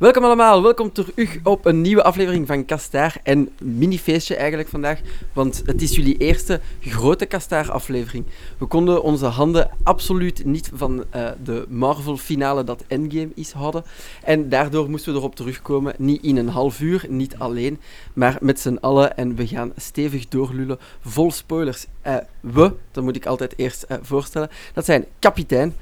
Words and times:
Welkom 0.00 0.24
allemaal, 0.24 0.62
welkom 0.62 0.92
terug 0.92 1.38
op 1.42 1.64
een 1.66 1.80
nieuwe 1.80 2.02
aflevering 2.02 2.46
van 2.46 2.64
Kastaar. 2.64 3.20
En 3.22 3.48
mini-feestje 3.62 4.36
eigenlijk 4.36 4.68
vandaag, 4.68 5.00
want 5.32 5.62
het 5.66 5.82
is 5.82 5.94
jullie 5.94 6.16
eerste 6.16 6.60
grote 6.80 7.26
Kastaar-aflevering. 7.26 8.24
We 8.58 8.66
konden 8.66 9.02
onze 9.02 9.26
handen 9.26 9.70
absoluut 9.82 10.44
niet 10.44 10.70
van 10.74 11.04
uh, 11.14 11.30
de 11.44 11.66
Marvel-finale 11.68 12.64
dat 12.64 12.84
Endgame 12.86 13.30
is 13.34 13.52
houden. 13.52 13.84
En 14.24 14.48
daardoor 14.48 14.90
moesten 14.90 15.12
we 15.12 15.18
erop 15.18 15.34
terugkomen, 15.34 15.94
niet 15.98 16.22
in 16.22 16.36
een 16.36 16.48
half 16.48 16.80
uur, 16.80 17.04
niet 17.08 17.38
alleen, 17.38 17.80
maar 18.12 18.38
met 18.40 18.60
z'n 18.60 18.78
allen. 18.80 19.16
En 19.16 19.34
we 19.34 19.46
gaan 19.46 19.72
stevig 19.76 20.28
doorlullen, 20.28 20.78
vol 21.00 21.30
spoilers. 21.30 21.86
Uh, 22.06 22.16
we, 22.40 22.72
dat 22.90 23.04
moet 23.04 23.16
ik 23.16 23.26
altijd 23.26 23.54
eerst 23.56 23.84
uh, 23.88 23.96
voorstellen, 24.02 24.50
dat 24.74 24.84
zijn 24.84 25.04
kapitein. 25.18 25.74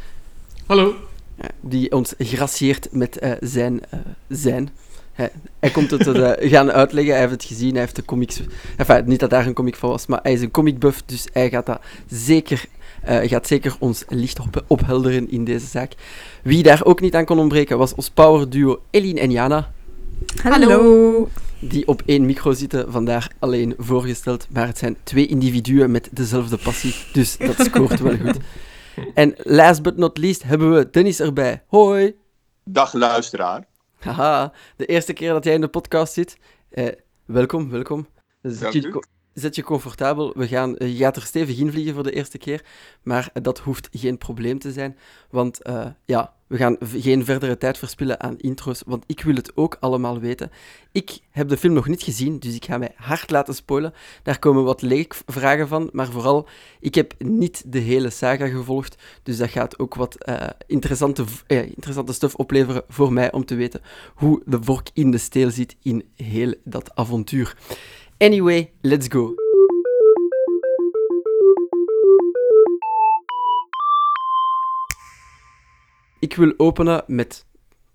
Hallo 0.67 1.08
die 1.61 1.93
ons 1.93 2.15
gracieert 2.19 2.89
met 2.93 3.23
uh, 3.23 3.33
zijn 3.41 3.81
uh, 3.95 4.01
zijn. 4.29 4.69
Hij, 5.13 5.31
hij, 5.59 5.71
komt 5.71 5.91
het 5.91 6.07
uh, 6.07 6.31
gaan 6.53 6.73
uitleggen, 6.73 7.13
hij 7.13 7.21
heeft 7.21 7.33
het 7.33 7.45
gezien, 7.45 7.71
hij 7.71 7.81
heeft 7.81 7.97
de 7.97 8.05
comics... 8.05 8.41
Enfin, 8.77 9.03
niet 9.07 9.21
dat 9.21 9.31
daar 9.31 9.47
een 9.47 9.55
comic 9.55 9.77
van 9.77 9.91
was, 9.91 10.07
maar 10.07 10.21
hij 10.23 10.33
is 10.33 10.41
een 10.41 10.51
comicbuff, 10.51 11.03
dus 11.07 11.27
hij 11.33 11.51
gaat, 11.51 11.67
dat 11.67 11.81
zeker, 12.07 12.65
gaat 13.05 13.47
zeker 13.47 13.77
ons 13.79 14.05
licht 14.09 14.41
op, 14.41 14.65
ophelderen 14.67 15.31
in 15.31 15.45
deze 15.45 15.67
zaak. 15.67 15.93
Wie 16.43 16.63
daar 16.63 16.85
ook 16.85 17.01
niet 17.01 17.15
aan 17.15 17.25
kon 17.25 17.39
ontbreken, 17.39 17.79
was 17.79 17.95
ons 17.95 18.11
power 18.11 18.51
duo 18.51 18.81
Eline 18.91 19.21
en 19.21 19.31
Jana. 19.31 19.71
Hallo. 20.43 21.29
Die 21.61 21.87
op 21.87 22.03
één 22.07 22.27
micro 22.27 22.53
zitten, 22.53 22.93
vandaar 22.93 23.31
alleen 23.39 23.75
voorgesteld, 23.79 24.47
maar 24.51 24.67
het 24.67 24.79
zijn 24.79 24.97
twee 25.03 25.27
individuen 25.27 25.91
met 25.91 26.09
dezelfde 26.13 26.57
passie, 26.57 26.95
dus 27.13 27.37
dat 27.37 27.57
scoort 27.59 28.01
wel 28.01 28.17
goed. 28.17 28.37
En 29.15 29.35
last 29.37 29.83
but 29.83 29.97
not 29.97 30.19
least 30.19 30.43
hebben 30.43 30.75
we 30.75 30.91
Dennis 30.91 31.21
erbij. 31.21 31.63
Hoi. 31.67 32.17
Dag 32.65 32.93
luisteraar. 32.93 33.67
Haha, 33.99 34.53
de 34.77 34.87
eerste 34.87 35.13
keer 35.13 35.33
dat 35.33 35.45
jij 35.45 35.55
in 35.55 35.61
de 35.61 35.69
podcast 35.69 36.13
zit. 36.13 36.39
Eh, 36.71 36.87
welkom, 37.25 37.71
welkom. 37.71 38.09
Zet 38.43 38.73
je, 38.73 39.05
zet 39.35 39.55
je 39.55 39.63
comfortabel. 39.63 40.33
We 40.37 40.49
gaan, 40.49 40.75
je 40.79 40.97
gaat 40.97 41.17
er 41.17 41.23
stevig 41.23 41.59
in 41.59 41.71
vliegen 41.71 41.95
voor 41.95 42.03
de 42.03 42.13
eerste 42.13 42.39
keer. 42.39 42.65
Maar 43.03 43.31
dat 43.43 43.59
hoeft 43.59 43.89
geen 43.93 44.19
probleem 44.19 44.59
te 44.59 44.73
zijn. 44.73 44.99
Want 45.31 45.69
uh, 45.69 45.87
ja, 46.05 46.35
we 46.49 46.57
gaan 46.57 46.77
geen 46.81 47.25
verdere 47.25 47.59
tijd 47.59 47.79
verspillen 47.79 48.21
aan 48.21 48.39
intro's, 48.39 48.83
want 48.87 49.05
ik 49.07 49.23
wil 49.23 49.35
het 49.35 49.53
ook 49.55 49.77
allemaal 49.81 50.21
weten. 50.21 50.51
Ik 50.93 51.19
heb 51.31 51.49
de 51.49 51.57
film 51.57 51.73
nog 51.75 51.89
niet 51.89 52.03
gezien, 52.03 52.39
dus 52.39 52.55
ik 52.55 52.65
ga 52.65 52.79
mij 52.79 52.93
hard 52.97 53.31
laten 53.31 53.55
spoilen. 53.55 53.95
Daar 54.23 54.39
komen 54.39 54.65
wat 54.65 54.83
leekvragen 54.83 55.69
van, 55.69 55.89
maar 55.93 56.11
vooral, 56.11 56.49
ik 56.81 56.95
heb 56.95 57.15
niet 57.19 57.63
de 57.67 57.79
hele 57.79 58.11
saga 58.11 58.47
gevolgd, 58.47 59.03
dus 59.23 59.37
dat 59.37 59.51
gaat 59.51 59.79
ook 59.79 59.95
wat 59.95 60.17
uh, 60.29 60.47
interessante, 60.67 61.25
uh, 61.47 61.63
interessante 61.63 62.13
stuff 62.13 62.35
opleveren 62.35 62.83
voor 62.89 63.13
mij 63.13 63.33
om 63.33 63.45
te 63.45 63.55
weten 63.55 63.81
hoe 64.15 64.43
de 64.45 64.59
vork 64.63 64.89
in 64.93 65.11
de 65.11 65.19
steel 65.19 65.51
zit 65.51 65.77
in 65.83 66.05
heel 66.17 66.55
dat 66.65 66.95
avontuur. 66.95 67.57
Anyway, 68.19 68.71
let's 68.81 69.07
go. 69.09 69.48
Ik 76.19 76.37
wil 76.37 76.53
openen 76.57 77.05
met, 77.07 77.45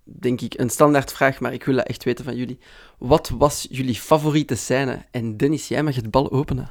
denk 0.03 0.41
ik, 0.41 0.59
een 0.59 0.69
standaardvraag, 0.69 1.39
maar 1.39 1.53
ik 1.53 1.63
wil 1.63 1.75
dat 1.75 1.87
echt 1.87 2.03
weten 2.03 2.25
van 2.25 2.35
jullie. 2.35 2.59
Wat 2.97 3.29
was 3.29 3.67
jullie 3.69 3.95
favoriete 3.95 4.55
scène? 4.55 5.05
En 5.11 5.37
Dennis, 5.37 5.67
jij 5.67 5.83
mag 5.83 5.95
het 5.95 6.11
bal 6.11 6.31
openen. 6.31 6.69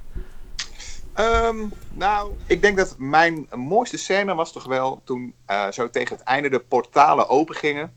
Um, 1.20 1.72
nou, 1.92 2.32
ik 2.46 2.62
denk 2.62 2.76
dat 2.76 2.94
mijn 2.98 3.48
mooiste 3.54 3.96
scène 3.96 4.34
was 4.34 4.52
toch 4.52 4.64
wel 4.64 5.00
toen 5.04 5.34
uh, 5.50 5.70
zo 5.70 5.90
tegen 5.90 6.16
het 6.16 6.24
einde 6.24 6.50
de 6.50 6.58
portalen 6.58 7.28
opengingen. 7.28 7.92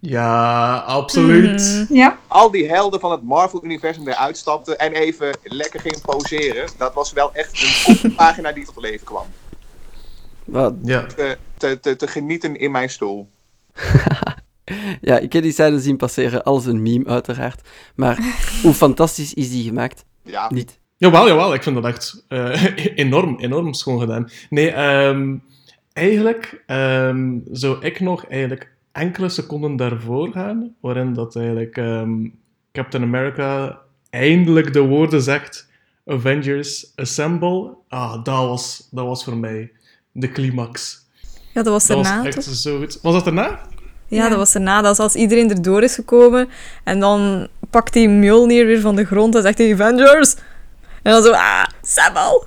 Ja, 0.00 0.76
absoluut. 0.76 1.86
Mm, 1.88 1.96
ja. 1.96 2.18
Al 2.26 2.50
die 2.50 2.68
helden 2.68 3.00
van 3.00 3.10
het 3.10 3.22
Marvel-universum 3.22 4.08
eruit 4.08 4.36
stapten 4.36 4.78
en 4.78 4.92
even 4.92 5.36
lekker 5.42 5.80
gingen 5.80 6.00
poseren. 6.00 6.68
Dat 6.76 6.94
was 6.94 7.12
wel 7.12 7.34
echt 7.34 7.86
een 8.02 8.14
pagina 8.16 8.52
die 8.52 8.64
tot 8.64 8.76
leven 8.76 9.06
kwam. 9.06 9.26
Wat? 10.44 10.74
Ja. 10.82 11.06
Te, 11.06 11.38
te, 11.62 11.80
te, 11.80 11.96
te 11.96 12.06
genieten 12.06 12.56
in 12.56 12.70
mijn 12.70 12.90
stoel. 12.90 13.30
ja, 15.00 15.18
ik 15.18 15.32
heb 15.32 15.42
die 15.42 15.52
scène 15.52 15.80
zien 15.80 15.96
passeren 15.96 16.42
als 16.42 16.66
een 16.66 16.82
meme, 16.82 17.06
uiteraard. 17.06 17.68
Maar 17.94 18.18
hoe 18.62 18.74
fantastisch 18.74 19.34
is 19.34 19.50
die 19.50 19.64
gemaakt? 19.64 20.04
Ja. 20.22 20.50
Niet. 20.52 20.78
Jawel, 20.96 21.26
jawel. 21.26 21.54
Ik 21.54 21.62
vind 21.62 21.74
dat 21.74 21.84
echt 21.84 22.24
uh, 22.28 22.64
enorm, 23.04 23.38
enorm 23.38 23.74
schoon 23.74 24.00
gedaan. 24.00 24.30
Nee, 24.50 24.76
um, 24.76 25.42
eigenlijk 25.92 26.64
um, 26.66 27.42
zou 27.50 27.84
ik 27.84 28.00
nog 28.00 28.26
eigenlijk 28.26 28.70
enkele 28.92 29.28
seconden 29.28 29.76
daarvoor 29.76 30.32
gaan, 30.32 30.74
waarin 30.80 31.12
dat 31.12 31.36
eigenlijk 31.36 31.76
um, 31.76 32.38
Captain 32.72 33.02
America 33.02 33.80
eindelijk 34.10 34.72
de 34.72 34.80
woorden 34.80 35.22
zegt 35.22 35.70
Avengers 36.06 36.92
Assemble. 36.96 37.76
Ah, 37.88 38.24
dat 38.24 38.46
was, 38.48 38.88
dat 38.90 39.06
was 39.06 39.24
voor 39.24 39.36
mij 39.36 39.72
de 40.12 40.30
climax. 40.30 41.01
Ja, 41.52 41.62
dat 41.62 41.72
was 41.72 41.86
Dat 41.86 41.96
erna, 41.96 42.16
was 42.16 42.26
echt 42.26 42.44
toch? 42.44 42.54
zo 42.54 42.78
goed. 42.78 42.98
Was 43.02 43.14
dat 43.14 43.26
erna? 43.26 43.60
Ja, 44.08 44.28
dat 44.28 44.38
was 44.38 44.54
erna. 44.54 44.82
Dat 44.82 44.92
is 44.92 44.98
als 44.98 45.14
iedereen 45.14 45.50
erdoor 45.50 45.82
is 45.82 45.94
gekomen. 45.94 46.48
En 46.84 47.00
dan 47.00 47.48
pakt 47.70 47.94
hij 47.94 48.08
Mjolnir 48.08 48.66
weer 48.66 48.80
van 48.80 48.96
de 48.96 49.04
grond 49.04 49.34
en 49.34 49.42
zegt 49.42 49.58
hij 49.58 49.72
Avengers. 49.72 50.34
En 51.02 51.12
dan 51.12 51.22
zo, 51.22 51.30
ah, 51.32 51.64
Samuel. 51.82 52.46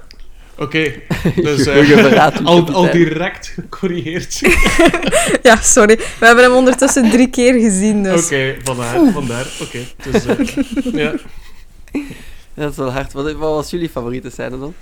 Oké, 0.57 0.91
dus 1.35 1.65
eh, 1.65 1.85
verraad, 1.85 2.43
al, 2.43 2.91
direct 2.91 3.47
gecorrigeerd. 3.47 4.41
Ja, 5.43 5.55
sorry. 5.61 5.97
We 6.19 6.25
hebben 6.25 6.43
hem 6.43 6.53
ondertussen 6.53 7.09
drie 7.09 7.29
keer 7.29 7.53
gezien, 7.53 8.03
dus... 8.03 8.25
Oké, 8.25 8.55
vandaar, 8.63 9.11
vandaar. 9.13 9.45
Oké, 9.61 9.79
dus 10.03 10.25
eh, 10.25 10.93
ja. 10.93 11.13
Dat 12.53 12.71
is 12.71 12.77
wel 12.77 12.91
hard. 12.91 13.13
Wat, 13.13 13.31
wat 13.31 13.53
was 13.53 13.69
jullie 13.69 13.89
favoriete 13.89 14.29
scène 14.29 14.59
dan? 14.59 14.73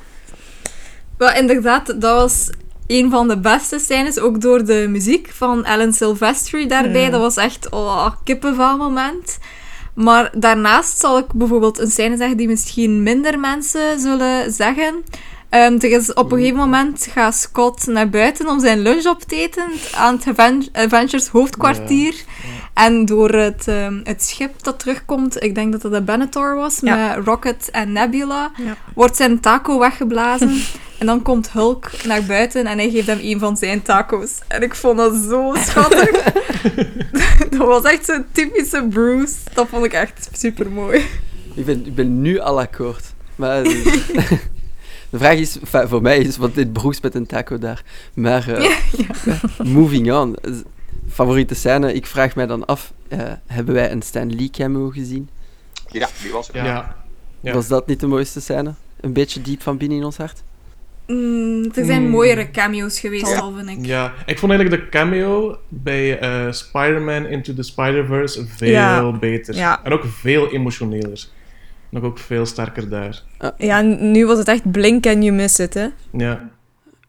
Wel, 1.17 1.33
inderdaad, 1.35 1.85
dat 2.01 2.15
was 2.21 2.49
een 2.87 3.09
van 3.09 3.27
de 3.27 3.39
beste 3.39 3.79
scènes, 3.79 4.19
ook 4.19 4.41
door 4.41 4.65
de 4.65 4.85
muziek 4.89 5.29
van 5.33 5.65
Alan 5.65 5.93
Silvestri 5.93 6.67
daarbij. 6.67 7.05
Mm. 7.05 7.11
Dat 7.11 7.21
was 7.21 7.35
echt, 7.37 7.69
oh, 7.69 8.07
kippenvel 8.23 8.77
moment. 8.77 9.37
Maar 9.93 10.31
daarnaast 10.37 10.99
zal 10.99 11.17
ik 11.17 11.33
bijvoorbeeld 11.33 11.79
een 11.79 11.91
scène 11.91 12.17
zeggen 12.17 12.37
die 12.37 12.47
misschien 12.47 13.03
minder 13.03 13.39
mensen 13.39 13.99
zullen 13.99 14.51
zeggen. 14.51 15.03
Ehm, 15.49 15.73
er 15.73 15.91
is 15.91 16.13
op 16.13 16.31
een 16.31 16.37
gegeven 16.37 16.57
moment 16.59 17.07
gaat 17.11 17.35
Scott 17.35 17.87
naar 17.87 18.09
buiten 18.09 18.47
om 18.47 18.59
zijn 18.59 18.79
lunch 18.79 19.05
op 19.05 19.21
te 19.21 19.35
eten 19.35 19.63
aan 19.95 20.15
het 20.15 20.27
Aven- 20.27 20.67
Avengers 20.71 21.27
hoofdkwartier. 21.27 22.15
En 22.73 23.05
door 23.05 23.29
het, 23.29 23.67
ehm, 23.67 23.99
het 24.03 24.23
schip 24.23 24.63
dat 24.63 24.79
terugkomt, 24.79 25.43
ik 25.43 25.55
denk 25.55 25.71
dat 25.71 25.81
dat 25.81 25.91
de 25.91 26.01
Benetor 26.01 26.55
was, 26.55 26.79
Ja. 26.81 27.15
met 27.15 27.25
Rocket 27.25 27.69
en 27.71 27.91
Nebula, 27.91 28.51
Ja. 28.57 28.75
wordt 28.95 29.15
zijn 29.15 29.39
taco 29.39 29.79
weggeblazen. 29.79 30.61
en 30.99 31.05
dan 31.05 31.21
komt 31.21 31.51
Hulk 31.51 31.91
naar 32.05 32.23
buiten 32.23 32.65
en 32.65 32.77
hij 32.77 32.89
geeft 32.89 33.07
hem 33.07 33.19
een 33.21 33.39
van 33.39 33.57
zijn 33.57 33.81
taco's. 33.81 34.31
En 34.47 34.61
ik 34.61 34.75
vond 34.75 34.97
dat 34.97 35.15
zo 35.29 35.55
schattig. 35.57 36.09
dat 37.49 37.67
was 37.67 37.83
echt 37.83 38.05
zo'n 38.05 38.25
typische 38.31 38.87
Bruce. 38.89 39.33
Dat 39.53 39.67
vond 39.69 39.85
ik 39.85 39.93
echt 39.93 40.29
super 40.33 40.71
mooi. 40.71 41.05
Ik 41.55 41.65
ben, 41.65 41.85
ik 41.85 41.95
ben 41.95 42.21
nu 42.21 42.39
al 42.39 42.59
akkoord. 42.59 43.03
Maar 43.35 43.61
eh, 43.63 43.85
de 45.09 45.17
vraag 45.17 45.37
is, 45.37 45.59
enfin, 45.59 45.87
voor 45.87 46.01
mij 46.01 46.17
is, 46.19 46.37
want 46.37 46.55
dit 46.55 46.73
broeks 46.73 47.01
met 47.01 47.15
een 47.15 47.25
taco 47.25 47.57
daar. 47.57 47.83
Maar 48.13 48.47
eh, 48.47 48.69
moving 49.63 50.11
on. 50.13 50.35
Favoriete 51.13 51.55
scène, 51.55 51.93
ik 51.93 52.05
vraag 52.05 52.35
mij 52.35 52.45
dan 52.45 52.65
af, 52.65 52.93
eh, 53.07 53.19
hebben 53.47 53.73
wij 53.73 53.91
een 53.91 54.01
Stan 54.01 54.35
Lee 54.35 54.49
cameo 54.49 54.89
gezien? 54.89 55.29
Ja, 55.87 56.07
die 56.21 56.31
was 56.31 56.49
er. 56.49 56.55
Ja. 56.65 56.95
Ja. 57.41 57.53
Was 57.53 57.67
dat 57.67 57.87
niet 57.87 57.99
de 57.99 58.07
mooiste 58.07 58.41
scène? 58.41 58.73
Een 59.01 59.13
beetje 59.13 59.41
diep 59.41 59.61
van 59.61 59.77
binnen 59.77 59.97
in 59.97 60.03
ons 60.03 60.17
hart? 60.17 60.43
Mm, 61.07 61.71
er 61.75 61.85
zijn 61.85 62.03
Mm. 62.03 62.09
mooiere 62.09 62.51
cameo's 62.51 62.99
geweest 62.99 63.27
Ja. 63.31 63.39
al, 63.39 63.53
vind 63.53 63.69
ik. 63.69 63.85
Ja, 63.85 64.13
ik 64.25 64.39
vond 64.39 64.51
eigenlijk 64.51 64.83
de 64.83 64.89
cameo 64.97 65.57
bij 65.69 66.19
eh, 66.19 66.51
Spider-Man 66.51 67.25
Into 67.25 67.53
the 67.53 67.63
Spider-Verse 67.63 68.45
veel 68.47 68.69
Ja. 68.69 69.11
beter. 69.11 69.55
Ja. 69.55 69.83
En 69.83 69.91
ook 69.91 70.03
veel 70.05 70.51
emotioneler. 70.51 71.25
Nog 71.89 72.03
ook 72.03 72.17
veel 72.17 72.45
sterker 72.45 72.89
daar. 72.89 73.23
Ja, 73.57 73.81
nu 73.81 74.25
was 74.25 74.37
het 74.37 74.47
echt 74.47 74.71
blink 74.71 75.05
and 75.07 75.23
you 75.23 75.31
miss 75.35 75.59
it, 75.59 75.73
hè. 75.73 75.87
Ja. 76.11 76.49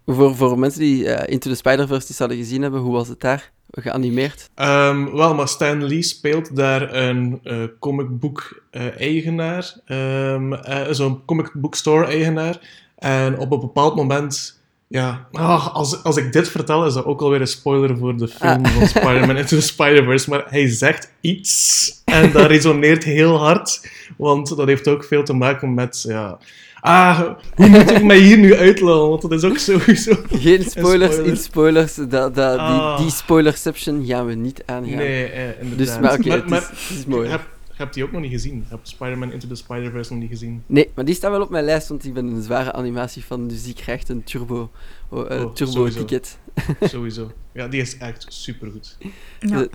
Voor, 0.07 0.37
voor 0.37 0.59
mensen 0.59 0.81
die 0.81 1.09
eh, 1.09 1.33
Into 1.33 1.51
the 1.51 1.57
Spider-Verse 1.57 2.07
die 2.07 2.17
zouden 2.17 2.39
gezien 2.39 2.63
hebben, 2.63 2.81
hoe 2.81 2.93
was 2.93 3.09
het 3.09 3.21
daar? 3.21 3.53
Geanimeerd? 3.81 4.51
Ehm, 4.55 5.11
wel, 5.11 5.35
maar 5.35 5.49
Stan 5.49 5.87
Lee 5.87 6.03
speelt 6.03 6.57
daar 6.57 6.95
een 6.95 7.41
eh 7.43 7.63
comicboek-eigenaar. 7.79 9.75
Ehm, 9.85 10.53
eh, 10.53 10.83
Zo'n 10.91 11.25
comic 11.25 11.51
book 11.53 11.75
store-eigenaar. 11.75 12.61
En 12.99 13.39
op 13.39 13.53
een 13.53 13.61
bepaald 13.61 13.95
moment... 13.95 14.63
Ja, 14.89 15.27
ah, 15.33 15.75
als, 15.75 16.03
als 16.03 16.17
ik 16.17 16.33
dit 16.33 16.49
vertel, 16.49 16.87
is 16.87 16.95
dat 16.95 17.05
ook 17.05 17.21
alweer 17.21 17.41
een 17.41 17.47
spoiler 17.47 17.99
voor 17.99 18.17
de 18.17 18.29
film 18.29 18.67
van 18.67 18.87
Spider-Man 18.87 19.37
Into 19.37 19.57
the 19.57 19.63
Spider-Verse. 19.63 20.31
Maar 20.31 20.45
hij 20.49 20.69
zegt 20.69 21.13
iets 21.21 21.93
en 22.05 22.33
dat 22.33 22.47
resoneert 22.47 23.05
heel 23.05 23.37
hard. 23.39 23.91
Want 24.17 24.57
dat 24.57 24.67
heeft 24.67 24.89
ook 24.89 25.05
veel 25.05 25.25
te 25.25 25.33
maken 25.33 25.75
met... 25.75 26.05
Ja, 26.09 26.39
Ah, 26.87 27.21
hoe 27.55 27.69
moet 27.69 27.91
ik 27.91 28.03
mij 28.05 28.19
hier 28.19 28.39
nu 28.39 28.55
uitlullen? 28.57 29.09
Want 29.09 29.23
dat 29.23 29.33
is 29.33 29.45
ook 29.45 29.59
sowieso... 29.59 30.15
Geen 30.29 30.63
spoilers 30.63 31.13
spoiler. 31.15 31.25
in 31.33 31.37
spoilers. 31.37 31.95
Dat, 31.95 32.35
dat, 32.35 32.59
Ah. 32.59 32.97
die, 32.97 33.05
die 33.07 33.15
spoilerception 33.15 34.07
gaan 34.07 34.27
we 34.27 34.35
niet 34.35 34.63
aangaan. 34.67 34.97
Nee, 34.97 35.25
eh, 35.27 35.61
inderdaad. 35.63 35.79
Dus, 35.79 35.99
maar 35.99 36.13
oké, 36.19 36.31
het, 36.31 36.49
maar, 36.49 36.61
is, 36.73 36.89
het 36.89 36.99
is 36.99 37.07
mooi. 37.07 37.29
je 37.29 37.39
hebt 37.75 37.95
die 37.95 38.05
ook 38.05 38.13
nog 38.13 38.21
niet 38.21 38.31
gezien. 38.31 38.55
Je 38.57 38.63
hebt 38.69 38.89
Spider-Man 38.89 39.33
Into 39.33 39.49
the 39.49 39.55
Spider-Verse 39.55 40.13
nog 40.13 40.21
niet 40.21 40.31
gezien. 40.31 40.63
Nee, 40.67 40.91
maar 40.95 41.05
die 41.05 41.15
staat 41.15 41.31
wel 41.31 41.41
op 41.43 41.51
mijn 41.51 41.65
lijst, 41.65 41.89
want 41.89 42.05
ik 42.05 42.15
ben 42.15 42.27
een 42.27 42.43
zware 42.43 42.73
animatiefan, 42.73 43.49
dus 43.49 43.63
die 43.63 43.75
krijgt 43.75 44.09
een 44.09 44.25
turbo, 44.25 44.71
oh, 45.09 45.31
eh, 45.33 45.45
Oh, 45.45 45.53
turbo 45.53 45.73
sowieso. 45.73 45.99
ticket. 46.05 46.39
Sowieso. 46.81 47.33
Ja, 47.53 47.69
die 47.69 47.81
is 47.81 47.97
echt 47.99 48.27
supergoed. 48.29 48.97
Ja. 49.41 49.61
Eh, 49.61 49.67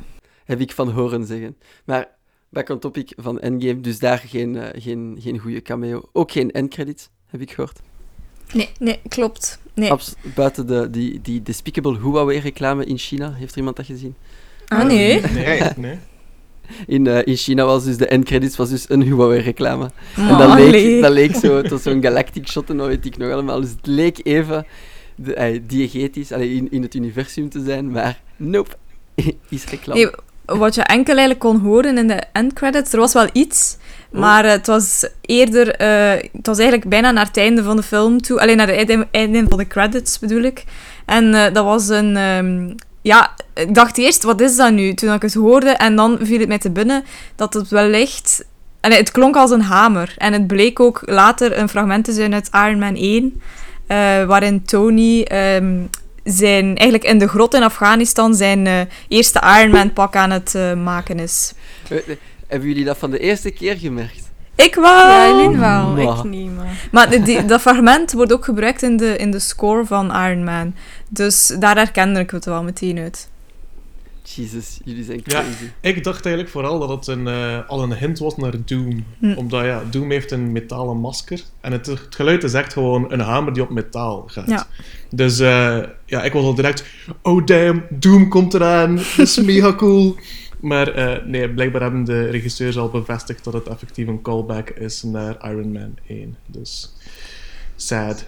heb 0.46 0.60
ik 0.60 0.72
van 0.72 0.90
horen 0.92 1.26
zeggen. 1.26 1.56
Maar 1.86 2.08
back 2.50 2.70
on 2.70 2.80
topic 2.80 3.14
van 3.18 3.40
Endgame, 3.40 3.82
dus 3.82 4.00
daar 4.00 4.18
geen, 4.28 4.58
eh, 4.58 4.82
geen, 4.82 5.18
geen 5.22 5.38
goede 5.40 5.62
cameo. 5.62 6.02
Ook 6.12 6.32
geen 6.32 6.52
endcredits, 6.52 7.10
heb 7.28 7.42
ik 7.42 7.52
gehoord. 7.52 7.80
Nee, 8.80 9.00
klopt. 9.08 9.60
Nee. 9.74 9.92
Abs- 9.92 10.16
buiten 10.36 10.68
de, 10.68 10.90
die, 10.90 11.22
die 11.22 11.42
Despicable 11.42 11.98
Huawei-reclame 12.00 12.86
in 12.86 12.98
China. 12.98 13.34
Heeft 13.34 13.52
er 13.52 13.58
iemand 13.58 13.76
dat 13.76 13.86
gezien? 13.86 14.16
Ah, 14.68 14.86
nee. 14.86 15.22
Nee, 15.34 15.46
Nee. 15.60 15.70
nee. 15.78 15.98
In, 16.88 17.08
eh, 17.08 17.20
in 17.26 17.36
China 17.36 17.66
was 17.66 17.84
dus 17.84 17.98
de 17.98 18.08
endcredits 18.08 18.56
was 18.56 18.70
dus 18.70 18.90
een 18.90 19.02
Huawei-reclame. 19.02 19.90
En 20.16 20.38
dat 20.38 20.54
leek, 20.54 20.68
allee. 20.68 21.02
dat 21.02 21.12
leek 21.12 21.36
zo, 21.36 21.58
het 21.58 21.70
was 21.70 21.82
zo'n 21.82 22.02
galactic 22.02 22.48
shot 22.48 22.70
en 22.70 22.78
dat 22.78 22.88
weet 22.88 23.06
ik 23.06 23.18
nog 23.18 23.32
allemaal. 23.32 23.62
Dus 23.62 23.70
het 23.70 23.86
leek 23.88 24.20
even 24.26 24.66
de, 25.16 25.34
eh, 25.34 25.60
diegetisch 25.68 26.32
allee, 26.32 26.54
in, 26.54 26.72
in 26.72 26.82
het 26.82 26.94
universum 26.94 27.50
te 27.50 27.64
zijn, 27.64 27.92
maar 27.92 28.22
nope, 28.38 28.70
is 29.50 29.66
reclame. 29.66 30.00
Nee, 30.00 30.10
wat 30.58 30.76
je 30.76 30.82
enkel 30.82 31.18
eigenlijk 31.18 31.40
kon 31.40 31.60
horen 31.60 31.98
in 31.98 32.08
de 32.08 32.24
endcredits, 32.32 32.94
er 32.94 33.00
was 33.00 33.14
wel 33.14 33.30
iets, 33.34 33.78
Oh. 34.14 34.20
maar 34.20 34.46
eh, 34.46 34.52
het 34.52 34.68
was 34.68 35.08
eerder, 35.22 35.76
eh, 35.76 36.30
het 36.34 36.48
was 36.48 36.58
eigenlijk 36.58 36.90
bijna 36.90 37.12
naar 37.12 37.26
het 37.26 37.38
einde 37.38 37.64
van 37.64 37.76
de 37.76 37.84
film 37.84 38.22
toe, 38.22 38.40
alleen 38.40 38.58
naar 38.58 38.68
het 38.68 39.08
einde, 39.12 39.46
van 39.50 39.58
de 39.58 39.68
credits 39.68 40.20
bedoel 40.20 40.42
ik. 40.42 40.64
En 41.06 41.34
eh, 41.34 41.54
dat 41.54 41.64
was 41.64 41.88
een, 41.90 42.18
ehm, 42.18 42.74
ja, 43.02 43.34
ik 43.54 43.76
dacht 43.76 43.98
eerst, 43.98 44.24
wat 44.24 44.42
is 44.42 44.56
dat 44.56 44.72
nu? 44.72 44.94
Toen 44.94 45.14
ik 45.14 45.22
het 45.22 45.34
hoorde 45.34 45.70
en 45.70 45.96
dan 45.96 46.18
viel 46.22 46.40
het 46.40 46.48
mij 46.48 46.58
te 46.58 46.70
binnen 46.70 47.04
dat 47.36 47.54
het 47.54 47.70
wellicht, 47.70 48.46
en 48.80 48.92
het 48.92 49.12
klonk 49.12 49.36
als 49.36 49.52
een 49.52 49.62
hamer. 49.62 50.14
En 50.18 50.34
het 50.34 50.48
bleek 50.48 50.80
ook 50.80 51.02
later 51.06 51.58
een 51.58 51.70
fragment 51.70 52.06
te 52.06 52.12
zijn 52.12 52.34
uit 52.34 52.50
Iron 52.52 52.80
Man 52.80 52.96
1, 52.96 53.42
eh, 53.88 54.24
waarin 54.26 54.64
Tony 54.66 55.22
ehm, 55.22 55.76
zijn, 56.32 56.66
eigenlijk 56.78 57.04
in 57.04 57.18
de 57.20 57.28
grot 57.28 57.54
in 57.54 57.64
Afghanistan 57.64 58.36
zijn 58.36 58.68
eh, 58.68 58.80
eerste 59.08 59.42
Iron 59.60 59.72
Man 59.72 59.94
pak 59.94 60.16
aan 60.16 60.32
het 60.32 60.56
eh, 60.56 60.74
maken 60.74 61.20
is. 61.20 61.54
Eh, 61.90 61.98
Hebben 62.48 62.68
jullie 62.68 62.86
dat 62.86 62.98
van 62.98 63.12
de 63.12 63.20
eerste 63.20 63.52
keer 63.52 63.76
gemerkt? 63.78 64.28
Ik 64.56 64.76
wel! 64.76 64.84
Ja, 64.86 65.24
Eileen 65.24 65.60
wel, 65.60 65.98
ik 65.98 66.24
niet, 66.24 66.56
maar... 66.56 66.88
Maar 66.92 67.24
die- 67.24 67.46
dat 67.46 67.62
fragment 67.62 68.12
wordt 68.14 68.34
ook 68.34 68.46
gebruikt 68.46 68.84
in 68.84 68.98
de, 68.98 69.16
in 69.18 69.32
de 69.32 69.40
score 69.40 69.86
van 69.86 70.06
Iron 70.16 70.44
Man. 70.44 70.76
Dus 71.10 71.56
daar 71.60 71.76
herkende 71.76 72.20
ik 72.20 72.32
het 72.32 72.46
wel 72.46 72.64
meteen 72.64 73.00
uit. 73.00 73.30
Jezus, 74.24 74.80
jullie 74.84 75.04
zijn 75.04 75.22
Ja. 75.24 75.42
crazy. 75.42 75.70
Ik 75.82 76.04
dacht 76.04 76.26
eigenlijk 76.26 76.54
vooral 76.54 76.80
dat 76.80 76.90
het 76.90 77.08
een, 77.08 77.28
eh, 77.28 77.68
al 77.68 77.84
een 77.84 77.94
hint 77.94 78.20
was 78.20 78.36
naar 78.38 78.54
Doom. 78.66 79.06
Hm. 79.20 79.34
Omdat 79.34 79.66
ja, 79.66 79.84
Doom 79.92 80.12
heeft 80.12 80.32
een 80.32 80.52
metalen 80.52 80.98
masker. 80.98 81.42
En 81.62 81.72
het, 81.72 81.86
het 81.86 82.00
geluid 82.10 82.44
is 82.44 82.54
echt 82.54 82.74
gewoon 82.74 83.12
een 83.12 83.20
hamer 83.20 83.54
die 83.54 83.64
op 83.64 83.70
metaal 83.70 84.24
gaat. 84.28 84.50
Ja. 84.50 84.68
Dus 85.10 85.40
eh, 85.40 85.80
ja, 86.06 86.24
ik 86.24 86.34
was 86.34 86.44
al 86.44 86.56
direct... 86.56 86.84
Oh 87.22 87.46
damn, 87.46 87.84
Doom 87.90 88.28
komt 88.30 88.54
eraan. 88.54 88.96
Dat 88.96 89.18
is 89.18 89.38
mega 89.42 89.74
cool. 89.76 90.16
Maar 90.60 90.88
eh, 90.88 91.26
nee, 91.26 91.50
blijkbaar 91.50 91.82
hebben 91.82 92.04
de 92.04 92.30
regisseurs 92.30 92.78
al 92.78 92.90
bevestigd 92.90 93.44
dat 93.44 93.54
het 93.54 93.68
effectief 93.68 94.08
een 94.08 94.22
callback 94.22 94.70
is 94.70 95.04
naar 95.04 95.52
Iron 95.52 95.72
Man 95.72 95.98
1. 96.08 96.36
Dus 96.46 96.94
sad. 97.76 98.26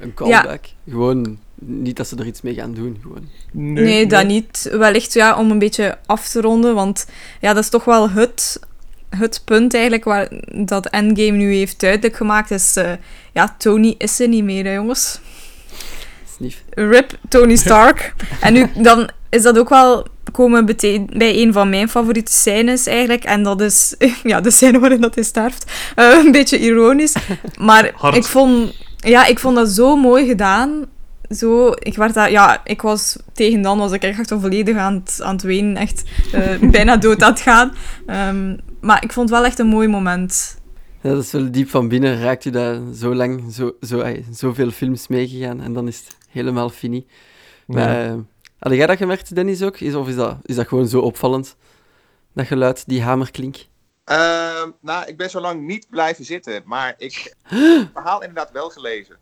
Een 0.00 0.14
callback. 0.14 0.64
Gewoon, 0.88 1.38
niet 1.54 1.96
dat 1.96 2.08
ze 2.08 2.16
er 2.16 2.26
iets 2.26 2.42
mee 2.42 2.54
gaan 2.54 2.74
doen, 2.74 2.98
gewoon. 3.02 3.28
Nee, 3.52 4.06
dat 4.06 4.26
niet. 4.26 4.68
Wellicht 4.72 5.12
ja, 5.12 5.38
om 5.38 5.50
een 5.50 5.58
beetje 5.58 5.98
af 6.06 6.28
te 6.28 6.40
ronden, 6.40 6.74
want 6.74 7.06
ja, 7.40 7.52
dat 7.52 7.62
is 7.62 7.70
toch 7.70 7.84
wel 7.84 8.10
het, 8.10 8.60
het 9.08 9.42
punt 9.44 9.74
eigenlijk 9.74 10.04
waar 10.04 10.28
dat 10.54 10.86
Endgame 10.86 11.36
nu 11.36 11.54
heeft 11.54 11.80
duidelijk 11.80 12.16
gemaakt. 12.16 12.50
Is, 12.50 12.76
eh, 12.76 12.92
ja, 13.32 13.54
Tony 13.58 13.94
is 13.98 14.20
er 14.20 14.28
niet 14.28 14.44
meer, 14.44 14.64
hè, 14.64 14.74
jongens. 14.74 15.20
Snief. 16.36 16.62
Rip 16.70 17.18
Tony 17.28 17.56
Stark. 17.56 18.14
en 18.40 18.52
nu, 18.52 18.66
dan 18.74 19.10
is 19.28 19.42
dat 19.42 19.58
ook 19.58 19.68
wel 19.68 20.06
komen 20.32 20.66
bij 21.12 21.42
een 21.42 21.52
van 21.52 21.68
mijn 21.68 21.88
favoriete 21.88 22.32
scènes 22.32 22.86
eigenlijk. 22.86 23.24
En 23.24 23.42
dat 23.42 23.60
is 23.60 23.94
ja, 24.22 24.40
de 24.40 24.50
scène 24.50 24.78
waarin 24.78 25.00
dat 25.00 25.14
hij 25.14 25.24
sterft. 25.24 25.72
Eh, 25.94 26.18
een 26.24 26.32
beetje 26.32 26.58
ironisch. 26.58 27.14
Maar 27.58 27.92
Hard. 27.94 28.16
ik 28.16 28.24
vond, 28.24 28.74
ja, 29.00 29.26
ik 29.26 29.38
vond 29.38 29.56
dat 29.56 29.68
zo 29.68 29.96
mooi 29.96 30.26
gedaan. 30.26 30.86
Zo, 31.28 31.72
ik, 31.78 31.96
werd 31.96 32.14
daar, 32.14 32.30
ja, 32.30 32.60
ik 32.64 32.82
was 32.82 33.16
tegen 33.32 33.62
dan 33.62 33.78
was 33.78 33.92
ik 33.92 34.02
echt 34.02 34.28
zo 34.28 34.38
volledig 34.38 34.76
aan 34.76 34.94
het, 34.94 35.20
aan 35.22 35.34
het 35.34 35.42
wenen. 35.42 35.76
Echt 35.76 36.10
eh, 36.32 36.58
bijna 36.70 36.96
dood 36.96 37.22
aan 37.22 37.30
het 37.30 37.40
gaan. 37.40 37.72
Ehm, 38.06 38.56
maar 38.80 39.04
ik 39.04 39.12
vond 39.12 39.28
het 39.28 39.38
wel 39.38 39.46
echt 39.46 39.58
een 39.58 39.66
mooi 39.66 39.88
moment. 39.88 40.58
Ja, 41.00 41.10
dat 41.10 41.24
is 41.24 41.32
wel 41.32 41.50
diep 41.50 41.68
van 41.68 41.88
binnen. 41.88 42.20
Raakt 42.20 42.44
u 42.44 42.50
daar 42.50 42.78
zo 42.94 43.14
lang, 43.14 43.52
zo, 43.52 43.72
zo, 43.80 44.04
zoveel 44.30 44.70
films 44.70 45.08
meegegaan 45.08 45.60
en 45.60 45.72
dan 45.72 45.88
is 45.88 45.98
het 45.98 46.16
helemaal 46.28 46.68
fini. 46.68 47.06
Maar, 47.66 48.06
eh, 48.06 48.14
had 48.58 48.72
jij 48.72 48.86
dat 48.86 48.96
gemerkt, 48.96 49.34
Dennis, 49.34 49.62
ook? 49.62 49.80
Is, 49.80 49.94
of 49.94 50.08
is 50.08 50.14
dat, 50.14 50.36
is 50.42 50.54
dat 50.54 50.68
gewoon 50.68 50.88
zo 50.88 51.00
opvallend? 51.00 51.56
Dat 52.32 52.46
geluid, 52.46 52.84
die 52.86 53.02
hamerklink? 53.02 53.56
Ehm, 54.10 54.70
nou, 54.80 55.06
ik 55.06 55.16
ben 55.16 55.30
zo 55.30 55.40
lang 55.40 55.62
niet 55.62 55.86
blijven 55.90 56.24
zitten, 56.24 56.62
maar 56.64 56.94
ik 56.96 57.14
heb 57.42 57.78
het 57.80 57.88
verhaal 57.92 58.20
inderdaad 58.20 58.50
wel 58.50 58.70
gelezen. 58.70 59.16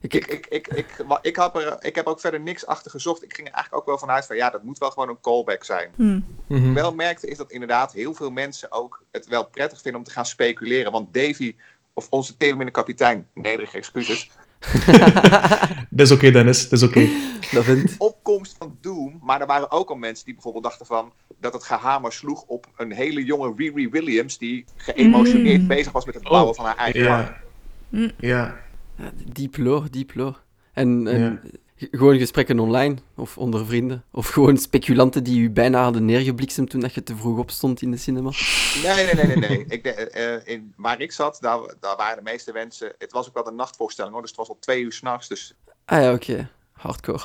Ik, 0.00 0.14
Ik, 0.14 0.26
ik, 0.26 0.46
ik, 0.46 0.66
ik, 0.66 1.04
ik, 1.22 1.36
heb 1.36 1.56
er, 1.56 1.76
ik 1.84 1.94
heb 1.94 2.06
ook 2.06 2.20
verder 2.20 2.40
niks 2.40 2.66
achter 2.66 2.90
gezocht. 2.90 3.22
Ik 3.22 3.34
ging 3.34 3.48
er 3.48 3.54
eigenlijk 3.54 3.82
ook 3.82 3.88
wel 3.88 3.98
vanuit 3.98 4.26
van 4.26 4.36
ja, 4.36 4.50
dat 4.50 4.62
moet 4.62 4.78
wel 4.78 4.90
gewoon 4.90 5.08
een 5.08 5.20
callback 5.20 5.64
zijn. 5.64 5.90
Hm. 5.94 6.02
Mhm. 6.02 6.22
Wat 6.48 6.60
ik 6.60 6.72
wel 6.74 6.94
merkte 6.94 7.26
is 7.26 7.36
dat 7.36 7.50
inderdaad 7.50 7.92
heel 7.92 8.14
veel 8.14 8.30
mensen 8.30 8.72
ook 8.72 9.02
het 9.10 9.26
wel 9.26 9.46
prettig 9.46 9.80
vinden 9.80 10.00
om 10.00 10.06
te 10.06 10.12
gaan 10.12 10.26
speculeren. 10.26 10.92
Want 10.92 11.14
Davy, 11.14 11.56
of 11.92 12.06
onze 12.10 12.36
kapitein, 12.70 13.28
nederige 13.34 13.76
excuses, 13.76 14.30
Dat 15.90 16.06
is 16.06 16.10
oké, 16.10 16.30
Dennis. 16.30 16.68
Dat 16.68 16.82
is 16.82 16.88
oké. 16.88 17.08
dat 17.52 17.64
vind 17.64 17.94
opkomst 17.98 18.54
van 18.58 18.76
Doom. 18.80 19.18
Maar 19.22 19.40
er 19.40 19.46
waren 19.46 19.70
ook 19.70 19.88
al 19.88 19.96
mensen 19.96 20.24
die 20.24 20.34
bijvoorbeeld 20.34 20.64
dachten 20.64 20.86
van 20.86 21.12
dat 21.40 21.52
het 21.52 21.62
gehamer 21.64 22.12
sloeg 22.12 22.42
op 22.42 22.66
een 22.76 22.92
hele 22.92 23.24
jonge 23.24 23.52
Riri 23.56 23.88
Williams 23.88 24.38
die 24.38 24.64
geëmotioneerd 24.76 25.60
Mm. 25.60 25.66
bezig 25.66 25.92
was 25.92 26.04
met 26.04 26.14
het 26.14 26.24
bouwen 26.24 26.50
Oh, 26.50 26.56
van 26.56 26.64
haar 26.64 26.76
eigen 26.76 27.06
hart. 27.06 27.36
Ja. 27.90 28.10
Ja. 28.18 28.56
ja, 28.96 29.10
diep 29.32 29.56
lore, 29.56 29.90
diep 29.90 30.14
lore. 30.14 30.36
En, 30.72 31.06
gewoon 31.78 32.18
gesprekken 32.18 32.58
online, 32.58 32.96
of 33.14 33.38
onder 33.38 33.66
vrienden. 33.66 34.04
Of 34.12 34.28
gewoon 34.28 34.56
speculanten 34.56 35.24
die 35.24 35.40
u 35.40 35.50
bijna 35.50 35.82
hadden 35.82 36.04
neergebliksemd 36.04 36.70
toen 36.70 36.80
dat 36.80 36.94
je 36.94 37.02
te 37.02 37.16
vroeg 37.16 37.38
opstond 37.38 37.82
in 37.82 37.90
de 37.90 37.96
cinema. 37.96 38.30
Nee, 38.82 39.04
nee, 39.04 39.14
nee, 39.14 39.26
nee. 39.26 39.48
nee. 39.48 39.64
Ik, 39.68 39.82
de- 39.82 39.90
eh, 40.10 40.52
in, 40.54 40.74
waar 40.76 41.00
ik 41.00 41.12
zat, 41.12 41.38
daar, 41.40 41.58
daar 41.80 41.96
waren 41.96 42.16
de 42.24 42.30
meeste 42.30 42.52
mensen. 42.52 42.92
Het 42.98 43.12
was 43.12 43.28
ook 43.28 43.34
wel 43.34 43.46
een 43.46 43.54
nachtvoorstelling 43.54 44.12
hoor, 44.12 44.22
dus 44.22 44.30
het 44.30 44.40
was 44.40 44.48
al 44.48 44.56
twee 44.60 44.82
uur 44.82 44.92
s'nachts. 44.92 45.28
Dus 45.28 45.54
Ah 45.84 46.02
ja, 46.02 46.12
oké. 46.12 46.50
Hardcore. 46.72 47.22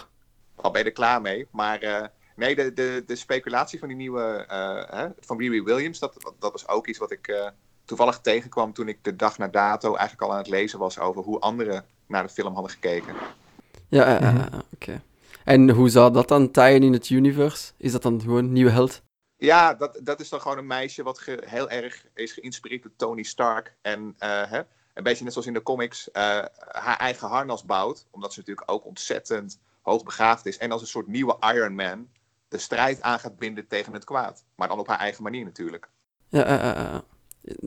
al 0.56 0.72
ben 0.72 0.82
je 0.82 0.88
er 0.88 0.94
klaar 0.94 1.22
mee. 1.22 1.48
Maar 1.52 1.80
eh, 1.80 2.08
nee, 2.36 2.56
de, 2.56 2.74
de, 2.74 3.04
de 3.08 3.16
speculatie 3.16 3.80
van 3.80 3.88
die 3.88 3.98
nieuwe. 3.98 4.46
eh, 4.48 4.98
hè, 5.00 5.08
van 5.20 5.38
Riri 5.40 5.62
Williams, 5.64 6.00
dat, 6.00 6.34
dat 6.40 6.52
was 6.52 6.68
ook 6.68 6.88
iets 6.88 7.00
wat 7.00 7.12
ik 7.12 7.52
toevallig 7.86 8.20
tegenkwam 8.20 8.74
toen 8.74 8.88
ik 8.88 8.98
de 9.02 9.16
dag 9.16 9.38
na 9.38 9.48
dato 9.48 9.96
eigenlijk 9.96 10.22
al 10.22 10.32
aan 10.32 10.38
het 10.38 10.50
lezen 10.50 10.80
was 10.80 11.00
over 11.00 11.24
hoe 11.24 11.40
anderen 11.40 11.86
naar 12.08 12.24
de 12.24 12.34
film 12.34 12.54
hadden 12.54 12.72
gekeken. 12.72 13.14
Ja, 13.94 14.06
eh, 14.20 14.28
eh, 14.28 14.34
Mhm. 14.34 14.54
eh, 14.54 14.60
oké. 14.74 15.02
En 15.44 15.70
hoe 15.70 15.90
zou 15.90 16.14
dat 16.14 16.28
dan 16.28 16.52
taaien 16.52 16.84
in 16.84 16.94
het 16.94 17.10
universe? 17.10 17.72
Is 17.78 17.92
dat 17.92 18.02
dan 18.02 18.22
gewoon 18.22 18.38
een 18.46 18.52
nieuwe 18.52 18.72
held? 18.72 19.02
Ja, 19.38 19.74
dat, 19.74 20.00
dat 20.04 20.20
is 20.20 20.30
dan 20.30 20.42
gewoon 20.42 20.58
een 20.58 20.68
meisje 20.68 21.04
wat 21.04 21.20
ge- 21.20 21.44
heel 21.46 21.70
erg 21.70 22.06
is 22.14 22.32
geïnspireerd 22.32 22.82
door 22.84 22.92
Tony 22.96 23.24
Stark. 23.24 23.76
En 23.82 24.16
eh, 24.18 24.30
hè, 24.50 24.62
een 24.94 25.04
beetje 25.04 25.24
net 25.24 25.34
zoals 25.34 25.48
in 25.48 25.54
de 25.54 25.64
comics, 25.64 26.12
eh, 26.12 26.22
haar 26.72 26.98
eigen 26.98 27.28
harnas 27.28 27.66
bouwt. 27.66 28.08
Omdat 28.12 28.34
ze 28.34 28.40
natuurlijk 28.40 28.72
ook 28.72 28.86
ontzettend 28.86 29.60
hoogbegaafd 29.82 30.46
is. 30.46 30.58
En 30.58 30.72
als 30.72 30.82
een 30.82 30.88
soort 30.88 31.08
nieuwe 31.08 31.38
Iron 31.54 31.76
Man 31.76 32.08
de 32.48 32.58
strijd 32.58 33.02
aan 33.02 33.20
gaat 33.20 33.38
binden 33.38 33.68
tegen 33.68 33.94
het 33.94 34.04
kwaad. 34.04 34.46
Maar 34.56 34.68
dan 34.68 34.80
op 34.80 34.88
haar 34.88 35.00
eigen 35.00 35.24
manier 35.24 35.44
natuurlijk. 35.44 35.90
Ja, 36.30 36.44
eh, 36.44 36.70
eh, 36.70 36.80
eh. 36.80 37.00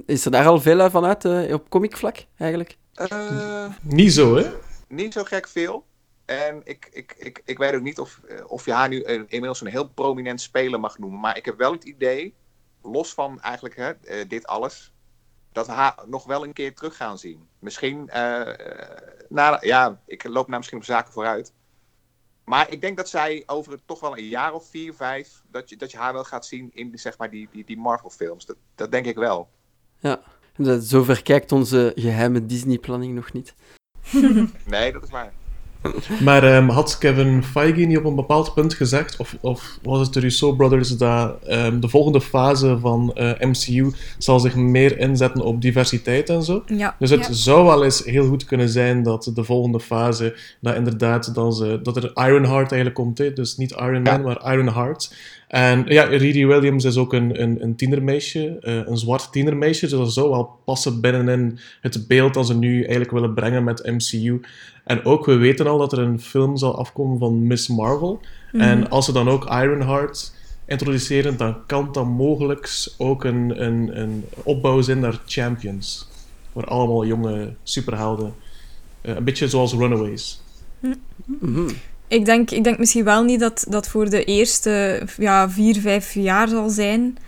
Is 0.06 0.24
er 0.24 0.30
daar 0.30 0.46
al 0.46 0.60
veel 0.60 0.90
van 0.90 1.04
uit 1.04 1.24
eh, 1.24 1.52
op 1.54 1.68
comicvlak, 1.68 2.24
eigenlijk? 2.36 2.76
Eh, 2.94 3.64
Niet 3.82 4.12
zo, 4.12 4.36
hè? 4.36 4.50
niet 4.88 5.12
zo 5.12 5.24
gek 5.24 5.48
veel. 5.48 5.84
En 6.26 6.60
ik, 6.64 6.88
ik, 6.92 7.14
ik, 7.18 7.42
ik 7.44 7.58
weet 7.58 7.74
ook 7.74 7.82
niet 7.82 7.98
of, 7.98 8.20
eh, 8.28 8.50
of 8.50 8.64
je 8.64 8.72
haar 8.72 8.88
nu 8.88 9.04
een- 9.04 9.24
inmiddels 9.28 9.60
een 9.60 9.66
heel 9.66 9.88
prominent 9.88 10.40
speler 10.40 10.80
mag 10.80 10.98
noemen. 10.98 11.20
Maar 11.20 11.36
ik 11.36 11.44
heb 11.44 11.56
wel 11.58 11.72
het 11.72 11.84
idee, 11.84 12.34
los 12.82 13.14
van 13.14 13.40
eigenlijk 13.40 13.76
hè, 13.76 13.90
eh, 13.90 14.28
dit 14.28 14.46
alles, 14.46 14.92
dat 15.52 15.66
we 15.66 15.72
haar 15.72 15.98
nog 16.06 16.24
wel 16.24 16.44
een 16.44 16.52
keer 16.52 16.74
terug 16.74 16.96
gaan 16.96 17.18
zien. 17.18 17.48
Misschien, 17.58 18.08
eh, 18.08 18.40
eh, 18.70 18.98
na, 19.28 19.58
ja, 19.60 20.00
ik 20.06 20.24
loop 20.24 20.46
nou 20.46 20.56
misschien 20.56 20.78
op 20.78 20.84
zaken 20.84 21.12
vooruit. 21.12 21.52
Maar 22.44 22.70
ik 22.72 22.80
denk 22.80 22.96
dat 22.96 23.08
zij 23.08 23.42
over 23.46 23.78
toch 23.84 24.00
wel 24.00 24.18
een 24.18 24.28
jaar 24.28 24.52
of 24.52 24.68
vier, 24.70 24.94
vijf, 24.94 25.42
dat 25.50 25.68
je, 25.68 25.76
dat 25.76 25.90
je 25.90 25.96
haar 25.98 26.12
wel 26.12 26.24
gaat 26.24 26.46
zien 26.46 26.70
in 26.74 26.98
zeg 26.98 27.18
maar, 27.18 27.30
die, 27.30 27.48
die, 27.52 27.64
die 27.64 27.78
Marvel-films. 27.78 28.46
Dat, 28.46 28.56
dat 28.74 28.90
denk 28.92 29.06
ik 29.06 29.16
wel. 29.16 29.48
Dat- 30.56 30.84
Zover 30.84 31.22
kijkt 31.22 31.52
onze 31.52 31.92
geheime 31.94 32.46
Disney-planning 32.46 33.14
nog 33.14 33.32
niet. 33.32 33.54
Nee, 34.64 34.92
dat 34.92 35.02
is 35.02 35.10
waar. 35.10 35.32
Maar 36.20 36.42
ehm, 36.44 36.68
had 36.68 36.98
Kevin 36.98 37.42
Feige 37.44 37.80
niet 37.80 37.98
op 37.98 38.04
een 38.04 38.14
bepaald 38.14 38.54
punt 38.54 38.74
gezegd, 38.74 39.16
of, 39.16 39.36
of 39.40 39.78
was 39.82 40.00
het 40.00 40.12
de 40.12 40.20
Russo 40.20 40.52
Brothers, 40.54 40.96
dat 40.96 41.36
ehm, 41.44 41.80
de 41.80 41.88
volgende 41.88 42.20
fase 42.20 42.78
van 42.80 43.12
eh, 43.14 43.30
MCU 43.40 43.90
zal 44.18 44.40
zich 44.40 44.54
meer 44.54 44.98
inzetten 44.98 45.42
op 45.44 45.60
diversiteit 45.62 46.28
en 46.28 46.42
zo? 46.42 46.62
Ja. 46.66 46.96
Dus 46.98 47.10
het 47.10 47.26
Ja. 47.26 47.32
zou 47.32 47.64
wel 47.64 47.84
eens 47.84 48.04
heel 48.04 48.26
goed 48.26 48.44
kunnen 48.44 48.68
zijn 48.68 49.02
dat 49.02 49.30
de 49.34 49.44
volgende 49.44 49.80
fase, 49.80 50.36
dat 50.60 50.74
inderdaad, 50.76 51.34
dat, 51.34 51.56
ze, 51.56 51.80
dat 51.82 51.96
er 51.96 52.10
Ironheart 52.14 52.70
eigenlijk 52.72 52.94
komt. 52.94 53.18
Hè? 53.18 53.32
Dus 53.32 53.56
niet 53.56 53.70
Iron 53.70 54.02
Man, 54.02 54.16
Ja. 54.16 54.18
maar 54.18 54.52
Ironheart. 54.54 55.14
En 55.48 55.84
ja, 55.88 56.02
Riri 56.04 56.46
Williams 56.46 56.84
is 56.84 56.96
ook 56.96 57.12
een, 57.12 57.42
een, 57.42 57.62
een 57.62 57.76
tienermeisje, 57.76 58.56
eh, 58.60 58.74
een 58.86 58.96
zwart 58.96 59.32
tienermeisje. 59.32 59.86
Dus 59.88 59.98
dat 59.98 60.12
zou 60.12 60.30
wel 60.30 60.58
passen 60.64 61.00
binnenin 61.00 61.58
het 61.80 62.04
beeld 62.08 62.34
dat 62.34 62.46
ze 62.46 62.56
nu 62.58 62.78
eigenlijk 62.80 63.10
willen 63.10 63.34
brengen 63.34 63.64
met 63.64 63.82
MCU. 63.84 64.40
En 64.86 65.04
ook, 65.04 65.26
we 65.26 65.36
weten 65.36 65.66
al 65.66 65.78
dat 65.78 65.92
er 65.92 65.98
een 65.98 66.20
film 66.20 66.56
zal 66.56 66.78
afkomen 66.78 67.18
van 67.18 67.46
Miss 67.46 67.68
Marvel. 67.68 68.20
En 68.52 68.90
als 68.90 69.04
ze 69.04 69.12
dan 69.12 69.28
ook 69.28 69.44
Ironheart 69.44 70.32
introduceren, 70.66 71.36
dan 71.36 71.56
kan 71.66 71.88
dat 71.92 72.06
mogelijk 72.06 72.88
ook 72.98 73.24
een, 73.24 73.64
een, 73.64 74.00
een 74.00 74.24
opbouw 74.42 74.80
zijn 74.80 75.00
naar 75.00 75.20
Champions. 75.26 76.08
Voor 76.52 76.64
allemaal 76.64 77.06
jonge 77.06 77.54
superhelden. 77.62 78.34
Eh, 79.00 79.14
een 79.14 79.24
beetje 79.24 79.48
zoals 79.48 79.72
Runaways. 79.72 80.42
Mhm. 81.24 81.68
Ik 82.08 82.24
denk, 82.24 82.50
ik 82.50 82.64
denk 82.64 82.78
misschien 82.78 83.04
wel 83.04 83.24
niet 83.24 83.40
dat 83.40 83.66
dat 83.68 83.88
voor 83.88 84.10
de 84.10 84.24
eerste 84.24 85.02
ja, 85.18 85.50
vier, 85.50 85.80
vijf 85.80 86.14
jaar 86.14 86.48
zal 86.48 86.68
zijn. 86.68 87.18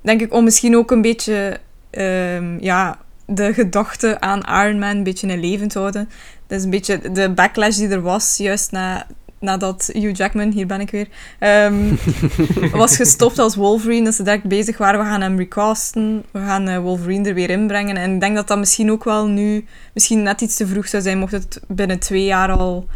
Denk 0.00 0.20
ik 0.20 0.32
om 0.32 0.44
misschien 0.44 0.76
ook 0.76 0.90
een 0.90 1.02
beetje 1.02 1.60
ehm, 1.90 2.58
ja, 2.60 2.98
de 3.26 3.54
gedachte 3.54 4.20
aan 4.20 4.66
Iron 4.66 4.78
Man 4.78 4.96
een 4.96 5.02
beetje 5.02 5.26
in 5.26 5.40
leven 5.40 5.68
te 5.68 5.78
houden. 5.78 6.08
Dat 6.48 6.58
is 6.58 6.64
een 6.64 6.70
beetje 6.70 7.10
de 7.12 7.30
backlash 7.30 7.76
die 7.76 7.88
er 7.88 8.02
was, 8.02 8.36
juist 8.36 8.72
na, 8.72 9.06
nadat 9.40 9.90
Hugh 9.92 10.16
Jackman, 10.16 10.50
hier 10.50 10.66
ben 10.66 10.80
ik 10.80 10.90
weer, 10.90 11.08
ehm, 11.38 11.94
was 12.82 12.96
gestopt 12.96 13.38
als 13.38 13.56
Wolverine. 13.56 14.04
Dat 14.04 14.14
ze 14.14 14.22
direct 14.22 14.44
bezig 14.44 14.78
waren, 14.78 15.00
we 15.00 15.06
gaan 15.06 15.20
hem 15.20 15.38
recasten, 15.38 16.24
we 16.30 16.38
gaan 16.38 16.68
eh, 16.68 16.78
Wolverine 16.78 17.28
er 17.28 17.34
weer 17.34 17.50
inbrengen. 17.50 17.96
En 17.96 18.14
ik 18.14 18.20
denk 18.20 18.36
dat 18.36 18.48
dat 18.48 18.58
misschien 18.58 18.90
ook 18.90 19.04
wel 19.04 19.26
nu, 19.26 19.64
misschien 19.94 20.22
net 20.22 20.40
iets 20.40 20.56
te 20.56 20.66
vroeg 20.66 20.88
zou 20.88 21.02
zijn, 21.02 21.18
mocht 21.18 21.32
het 21.32 21.60
binnen 21.68 21.98
twee 21.98 22.24
jaar 22.24 22.50
al... 22.50 22.86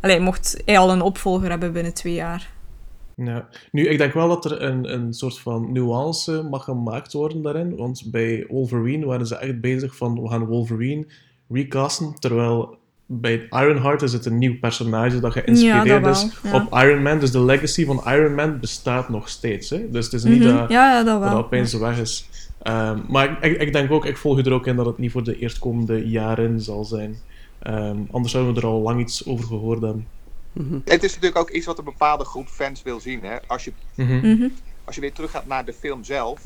allee, 0.00 0.20
mocht 0.20 0.62
hij 0.64 0.78
al 0.78 0.90
een 0.90 1.02
opvolger 1.02 1.50
hebben 1.50 1.72
binnen 1.72 1.94
twee 1.94 2.14
jaar. 2.14 2.50
Ja. 3.24 3.48
Nu, 3.72 3.88
ik 3.88 3.98
denk 3.98 4.12
wel 4.12 4.28
dat 4.28 4.44
er 4.44 4.62
een, 4.62 4.92
een 4.92 5.12
soort 5.12 5.38
van 5.38 5.72
nuance 5.72 6.46
mag 6.50 6.64
gemaakt 6.64 7.12
worden 7.12 7.42
daarin. 7.42 7.76
Want 7.76 8.02
bij 8.10 8.46
Wolverine 8.48 9.06
waren 9.06 9.26
ze 9.26 9.36
echt 9.36 9.60
bezig 9.60 9.96
van, 9.96 10.22
we 10.22 10.28
gaan 10.28 10.46
Wolverine 10.46 11.06
recasten. 11.52 12.14
Terwijl 12.18 12.78
bij 13.06 13.46
Ironheart 13.50 14.02
is 14.02 14.12
het 14.12 14.26
een 14.26 14.38
nieuw 14.38 14.58
personage 14.58 15.20
dat 15.20 15.32
geïnspireerd 15.32 15.84
Ja, 15.86 15.98
dat 15.98 16.16
is 16.16 16.26
ja. 16.42 16.54
op 16.54 16.74
Iron 16.82 17.02
Man. 17.02 17.18
Dus 17.18 17.30
de 17.30 17.40
legacy 17.44 17.84
van 17.86 18.02
Iron 18.06 18.34
Man 18.34 18.60
bestaat 18.60 19.08
nog 19.08 19.28
steeds. 19.28 19.70
Hè? 19.70 19.90
Dus 19.90 20.04
het 20.04 20.14
is 20.14 20.24
niet 20.24 20.38
Mhm. 20.44 20.56
dat... 20.56 20.68
ja, 20.70 20.90
ja, 20.90 20.96
dat 20.96 21.06
dat 21.06 21.20
wel. 21.20 21.30
dat 21.36 21.44
opeens 21.44 21.72
weg 21.74 21.98
is. 21.98 22.28
Ehm, 22.62 22.98
maar 23.08 23.30
ik, 23.30 23.52
ik, 23.52 23.60
ik 23.60 23.72
denk 23.72 23.90
ook, 23.90 24.04
ik 24.06 24.16
volg 24.16 24.36
je 24.36 24.42
er 24.42 24.52
ook 24.52 24.66
in 24.66 24.76
dat 24.76 24.86
het 24.86 24.98
niet 24.98 25.10
voor 25.10 25.24
de 25.24 25.38
eerstkomende 25.38 26.08
jaren 26.08 26.60
zal 26.60 26.84
zijn. 26.84 27.16
Ehm, 27.58 27.96
anders 28.10 28.32
zouden 28.32 28.54
we 28.54 28.60
er 28.60 28.66
al 28.66 28.80
lang 28.80 29.00
iets 29.00 29.26
over 29.26 29.44
gehoord 29.44 29.80
hebben. 29.80 30.06
Mhm. 30.52 30.74
Het 30.84 31.02
is 31.02 31.10
natuurlijk 31.14 31.38
ook 31.40 31.50
iets 31.50 31.66
wat 31.66 31.78
een 31.78 31.84
bepaalde 31.84 32.24
groep 32.24 32.46
fans 32.48 32.82
wil 32.82 33.00
zien. 33.00 33.20
Hè? 33.22 33.36
Als, 33.46 33.64
je, 33.64 33.72
Mhm. 33.94 34.16
Mhm. 34.16 34.48
als 34.84 34.94
je 34.94 35.00
weer 35.00 35.12
teruggaat 35.12 35.46
naar 35.46 35.64
de 35.64 35.72
film 35.72 36.04
zelf 36.04 36.40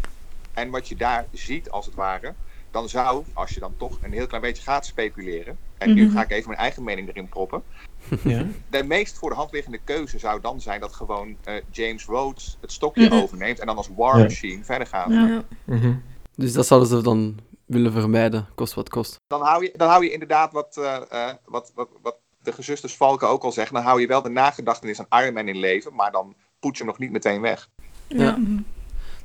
en 0.55 0.71
wat 0.71 0.89
je 0.89 0.97
daar 0.97 1.27
ziet 1.33 1.71
als 1.71 1.87
het 1.87 1.95
ware, 1.95 2.33
dan 2.75 2.89
zou, 2.89 3.25
als 3.33 3.51
je 3.51 3.61
dan 3.61 3.75
toch 3.77 3.99
een 4.03 4.13
heel 4.13 4.27
klein 4.27 4.43
beetje 4.43 4.63
gaat 4.63 4.87
speculeren, 4.87 5.59
en 5.79 5.95
nu 5.95 6.05
Mhm. 6.05 6.15
ga 6.17 6.23
ik 6.23 6.31
even 6.31 6.49
mijn 6.49 6.61
eigen 6.61 6.83
mening 6.85 7.09
erin 7.09 7.29
proppen, 7.29 7.63
Ja. 8.25 8.47
de 8.71 8.85
meest 8.85 9.19
voor 9.19 9.31
de 9.31 9.37
hand 9.37 9.53
liggende 9.53 9.79
keuze 9.85 10.19
zou 10.19 10.41
dan 10.41 10.61
zijn 10.61 10.81
dat 10.81 10.93
gewoon 10.93 11.37
eh, 11.45 11.55
James 11.71 12.05
Rhodes 12.07 12.57
het 12.61 12.73
stokje 12.73 13.05
Mhm. 13.09 13.15
overneemt 13.15 13.59
en 13.61 13.67
dan 13.67 13.77
als 13.77 13.89
War 13.97 14.17
Ja. 14.19 14.23
Machine 14.23 14.65
verder 14.65 14.87
gaat. 14.87 15.11
Ja. 15.11 15.45
Mhm. 15.65 15.95
Dus 16.37 16.53
dat 16.53 16.67
zouden 16.67 16.89
ze 16.89 17.03
dan 17.03 17.39
willen 17.67 17.93
vermijden, 17.93 18.47
kost 18.55 18.75
wat 18.75 18.89
kost. 18.89 19.17
Dan, 19.27 19.41
hou 19.43 19.63
je, 19.65 19.73
dan 19.77 19.89
hou 19.89 20.05
je 20.05 20.13
inderdaad 20.13 20.53
wat, 20.53 20.77
eh, 20.77 20.97
eh, 21.29 21.35
wat, 21.45 21.73
wat, 21.75 21.89
wat 22.03 22.17
de 22.43 22.53
gezusters 22.53 22.97
Valken 22.97 23.29
ook 23.29 23.43
al 23.45 23.53
zeggen, 23.53 23.75
dan 23.75 23.85
hou 23.85 24.01
je 24.01 24.07
wel 24.07 24.23
de 24.23 24.29
nagedachtenis 24.29 25.03
aan 25.07 25.23
Iron 25.23 25.35
Man 25.35 25.49
in 25.49 25.57
leven, 25.59 25.95
maar 25.95 26.13
dan 26.13 26.35
poets 26.61 26.79
je 26.79 26.85
hem 26.85 26.93
nog 26.93 27.01
niet 27.03 27.13
meteen 27.13 27.41
weg. 27.41 27.69
Ja. 28.09 28.39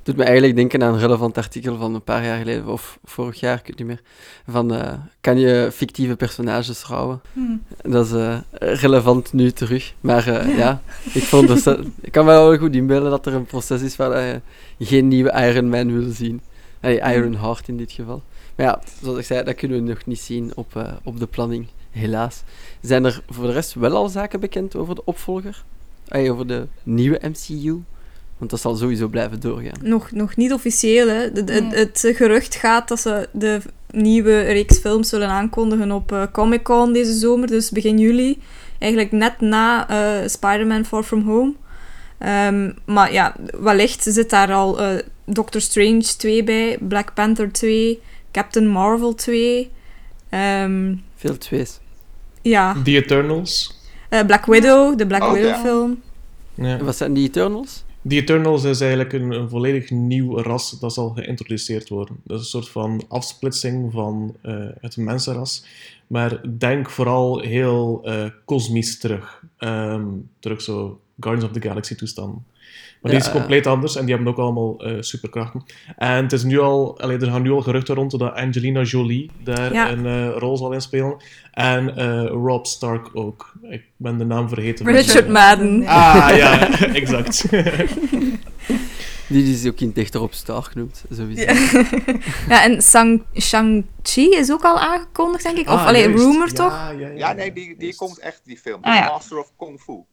Doet 0.10 0.18
me 0.18 0.24
eigenlijk 0.24 0.56
denken 0.56 0.84
aan 0.84 0.94
een 0.94 1.00
relevant 1.00 1.38
artikel 1.38 1.78
van 1.78 1.94
een 1.96 2.02
paar 2.04 2.26
jaar 2.26 2.38
geleden, 2.38 2.68
of 2.68 3.00
vorig 3.04 3.40
jaar, 3.40 3.58
ik 3.60 3.66
weet 3.68 3.78
niet 3.78 3.88
meer. 3.88 4.02
Van, 4.48 4.74
eh, 4.74 4.94
kan 5.22 5.40
je 5.40 5.70
fictieve 5.74 6.16
personages 6.16 6.80
trouwen? 6.80 7.22
Dat 7.82 8.06
is 8.06 8.12
eh, 8.12 8.38
relevant 8.52 9.34
nu 9.34 9.52
terug. 9.52 9.94
Maar 10.02 10.28
eh, 10.28 10.58
ja, 10.58 10.82
ik, 11.14 11.24
vond 11.24 11.48
dus, 11.48 11.64
dat- 11.64 11.80
ik 12.02 12.12
kan 12.12 12.26
me 12.26 12.32
wel 12.32 12.58
goed 12.58 12.76
inbeelden 12.76 13.10
dat 13.10 13.26
er 13.26 13.34
een 13.34 13.46
proces 13.46 13.82
is 13.82 13.96
waar 13.96 14.22
je 14.78 14.86
geen 14.86 15.08
nieuwe 15.08 15.32
Iron 15.32 15.70
Man 15.70 16.00
wil 16.00 16.12
zien. 16.12 16.42
Hey, 16.80 17.16
Iron 17.16 17.36
Heart 17.36 17.68
in 17.68 17.78
dit 17.78 17.92
geval. 17.92 18.22
Maar 18.56 18.66
ja, 18.66 18.82
zoals 19.02 19.18
ik 19.18 19.26
zei, 19.26 19.44
dat 19.44 19.56
kunnen 19.56 19.84
we 19.84 19.90
nog 19.90 20.06
niet 20.06 20.20
zien 20.20 20.52
op, 20.56 20.98
op 21.04 21.20
de 21.20 21.28
planning, 21.28 21.68
helaas. 21.92 22.44
Zijn 22.82 23.06
er 23.06 23.22
voor 23.30 23.46
de 23.46 23.52
rest 23.54 23.74
wel 23.74 23.96
al 23.96 24.10
zaken 24.10 24.40
bekend 24.40 24.76
over 24.76 24.96
de 24.96 25.06
opvolger? 25.06 25.64
Over 26.12 26.48
de 26.48 26.68
nieuwe 26.84 27.20
MCU? 27.24 27.82
Want 28.40 28.52
dat 28.52 28.60
zal 28.62 28.76
sowieso 28.76 29.08
blijven 29.08 29.40
doorgaan. 29.40 29.80
Nog, 29.82 30.12
nog 30.12 30.36
niet 30.36 30.54
officieel, 30.54 31.08
hè. 31.08 31.32
De- 31.32 31.44
de- 31.44 31.54
Nee. 31.62 31.80
Het 31.80 32.12
gerucht 32.16 32.56
gaat 32.56 32.88
dat 32.88 33.00
ze 33.00 33.30
de 33.32 33.60
nieuwe 33.92 34.42
reeks 34.42 34.78
films 34.78 35.10
zullen 35.10 35.28
aankondigen 35.28 35.92
op 35.92 36.12
eh, 36.12 36.24
Comic-Con 36.32 36.94
deze 36.94 37.14
zomer, 37.14 37.48
dus 37.48 37.70
begin 37.70 37.98
juli. 38.00 38.42
Eigenlijk 38.80 39.12
net 39.12 39.40
na 39.42 39.90
eh, 39.90 40.28
Spider-Man 40.28 40.86
Far 40.86 41.04
From 41.04 41.22
Home. 41.28 41.54
Ehm, 42.18 42.72
maar 42.86 43.14
ja, 43.14 43.36
wellicht 43.60 44.04
zit 44.04 44.30
daar 44.30 44.54
al 44.54 44.80
eh, 44.82 45.00
Doctor 45.26 45.62
Strange 45.62 46.02
2 46.18 46.44
bij, 46.44 46.78
Black 46.82 47.14
Panther 47.14 47.52
2, 47.52 48.00
Captain 48.32 48.68
Marvel 48.68 49.16
2. 49.16 49.72
ehm, 50.30 50.96
Veel 51.16 51.38
twees. 51.38 51.80
ja, 52.42 52.76
The 52.84 52.92
Eternals. 52.96 53.80
eh, 54.10 54.26
Black 54.26 54.46
Widow, 54.46 54.98
de 54.98 55.08
Black 55.08 55.22
Oh, 55.24 55.32
Widow 55.32 55.50
ja. 55.50 55.60
film. 55.60 56.02
Ja. 56.54 56.78
En 56.78 56.86
wat 56.86 56.96
zijn 56.98 57.14
die 57.14 57.28
Eternals? 57.28 57.84
The 58.08 58.16
Eternals 58.16 58.64
is 58.64 58.82
eigenlijk 58.82 59.14
een, 59.14 59.32
een 59.32 59.50
volledig 59.50 59.90
nieuw 59.90 60.38
ras 60.42 60.80
dat 60.80 60.94
zal 60.94 61.10
geïntroduceerd 61.10 61.90
worden. 61.90 62.16
Dat 62.24 62.38
is 62.38 62.44
een 62.44 62.50
soort 62.50 62.70
van 62.70 63.04
afsplitsing 63.08 63.92
van 63.92 64.36
eh, 64.42 64.68
het 64.82 64.98
mensenras. 64.98 65.66
Maar 66.08 66.58
denk 66.58 66.90
vooral 66.90 67.40
heel 67.40 68.02
eh 68.04 68.26
kosmisch 68.46 69.00
terug. 69.00 69.44
Ehm, 69.58 70.08
terug 70.40 70.62
zo 70.62 71.00
Guardians 71.20 71.50
of 71.52 71.62
the 71.62 71.68
Galaxy 71.68 71.96
toestanden. 71.96 72.46
Maar 73.02 73.12
die 73.12 73.20
is 73.20 73.32
compleet 73.32 73.68
anders 73.68 73.96
en 73.96 74.06
die 74.06 74.16
hebben 74.16 74.34
ook 74.34 74.40
allemaal 74.40 74.80
eh, 74.84 74.96
superkrachten. 75.00 75.64
En 75.98 76.24
het 76.24 76.32
is 76.34 76.44
nu 76.44 76.60
al, 76.60 77.00
allee, 77.00 77.18
er 77.18 77.32
gaan 77.32 77.42
nu 77.42 77.52
al 77.52 77.62
geruchten 77.62 77.96
rond 77.96 78.12
dat 78.20 78.34
Angelina 78.34 78.82
Jolie 78.82 79.32
daar 79.44 79.74
Ja. 79.74 79.92
een 79.92 80.06
eh, 80.06 80.38
rol 80.38 80.58
zal 80.58 80.72
in 80.72 80.82
spelen. 80.82 81.18
En 81.52 81.96
eh, 81.98 82.26
Rob 82.26 82.66
Stark 82.66 83.10
ook. 83.14 83.54
Ik 83.70 83.84
ben 83.98 84.18
de 84.18 84.26
naam 84.26 84.48
vergeten. 84.50 84.86
Richard 84.86 85.28
Madden. 85.30 85.86
Ah, 85.88 86.30
ja, 86.38 86.70
exact. 86.94 87.46
Die 89.28 89.54
is 89.54 89.68
ook 89.68 89.80
in 89.80 89.92
dichter 89.92 90.22
op 90.22 90.34
Star 90.34 90.64
genoemd, 90.64 91.04
sowieso. 91.12 91.42
Ja, 91.42 91.86
ja 92.50 92.64
en 92.64 92.82
Shang-Chi 93.42 94.30
is 94.30 94.52
ook 94.52 94.64
al 94.64 94.80
aangekondigd, 94.80 95.44
denk 95.44 95.58
ik. 95.58 95.68
Of 95.68 95.80
Ah, 95.80 95.86
alleen 95.86 96.16
rumor 96.16 96.48
Ja, 96.48 96.54
toch? 96.54 96.72
Ja, 96.72 96.90
ja, 96.90 97.08
Ja, 97.08 97.34
nee, 97.34 97.54
die, 97.54 97.76
die 97.78 97.96
komt 97.96 98.20
echt, 98.20 98.42
die 98.46 98.58
film. 98.58 98.78
Ah, 98.82 98.96
ja. 98.96 99.06
Master 99.08 99.38
of 99.40 99.52
Kung 99.58 99.80
Fu. 99.80 100.04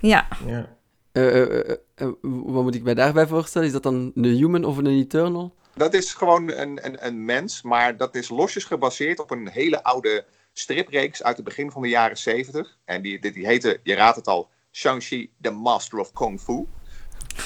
Ja. 0.00 0.26
Ja. 0.46 0.68
Eh, 1.16 1.42
eh, 1.42 1.76
eh, 1.94 2.08
wat 2.20 2.62
moet 2.62 2.74
ik 2.74 2.82
mij 2.82 2.94
daarbij 2.94 3.26
voorstellen? 3.26 3.66
Is 3.66 3.72
dat 3.72 3.82
dan 3.82 4.12
een 4.14 4.24
human 4.24 4.64
of 4.64 4.76
een 4.76 4.86
eternal? 4.86 5.54
Dat 5.74 5.94
is 5.94 6.14
gewoon 6.14 6.50
een, 6.52 6.86
een, 6.86 7.06
een 7.06 7.24
mens, 7.24 7.62
maar 7.62 7.96
dat 7.96 8.14
is 8.14 8.28
losjes 8.28 8.64
gebaseerd 8.64 9.20
op 9.20 9.30
een 9.30 9.48
hele 9.48 9.82
oude 9.82 10.24
stripreeks 10.52 11.22
uit 11.22 11.36
het 11.36 11.44
begin 11.44 11.70
van 11.70 11.82
de 11.82 11.88
jaren 11.88 12.18
70. 12.18 12.78
En 12.84 13.02
die, 13.02 13.20
die, 13.20 13.32
die 13.32 13.46
heette, 13.46 13.80
je 13.82 13.94
raadt 13.94 14.16
het 14.16 14.26
al, 14.26 14.48
Shang-Chi, 14.72 15.30
The 15.40 15.50
Master 15.50 15.98
of 15.98 16.12
Kung 16.12 16.40
Fu. 16.40 16.66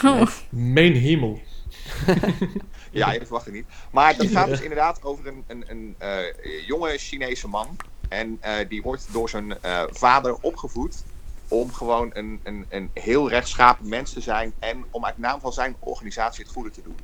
Oh. 0.04 0.26
Mijn 0.48 0.94
hemel. 0.94 1.40
Ja, 2.92 3.12
je 3.12 3.20
verwacht 3.20 3.44
het 3.44 3.54
niet. 3.54 3.66
Maar 3.92 4.16
dat 4.16 4.26
gaat 4.26 4.48
dus 4.48 4.60
inderdaad 4.60 5.02
over 5.02 5.26
een, 5.26 5.44
een, 5.46 5.64
een 5.66 5.94
eh, 5.98 6.66
jonge 6.66 6.98
Chinese 6.98 7.48
man. 7.48 7.76
En 8.08 8.38
eh, 8.40 8.68
die 8.68 8.82
wordt 8.82 9.12
door 9.12 9.28
zijn 9.28 9.60
eh, 9.60 9.82
vader 9.90 10.36
opgevoed 10.40 11.04
om 11.50 11.72
gewoon 11.72 12.10
een, 12.12 12.40
een, 12.42 12.66
een 12.68 12.90
heel 12.94 13.28
rechtschapen 13.28 13.88
mens 13.88 14.12
te 14.12 14.20
zijn. 14.20 14.54
En 14.58 14.84
om 14.90 15.04
uit 15.04 15.18
naam 15.18 15.40
van 15.40 15.52
zijn 15.52 15.76
organisatie 15.78 16.44
het 16.44 16.52
goede 16.52 16.70
te 16.70 16.82
doen. 16.82 16.96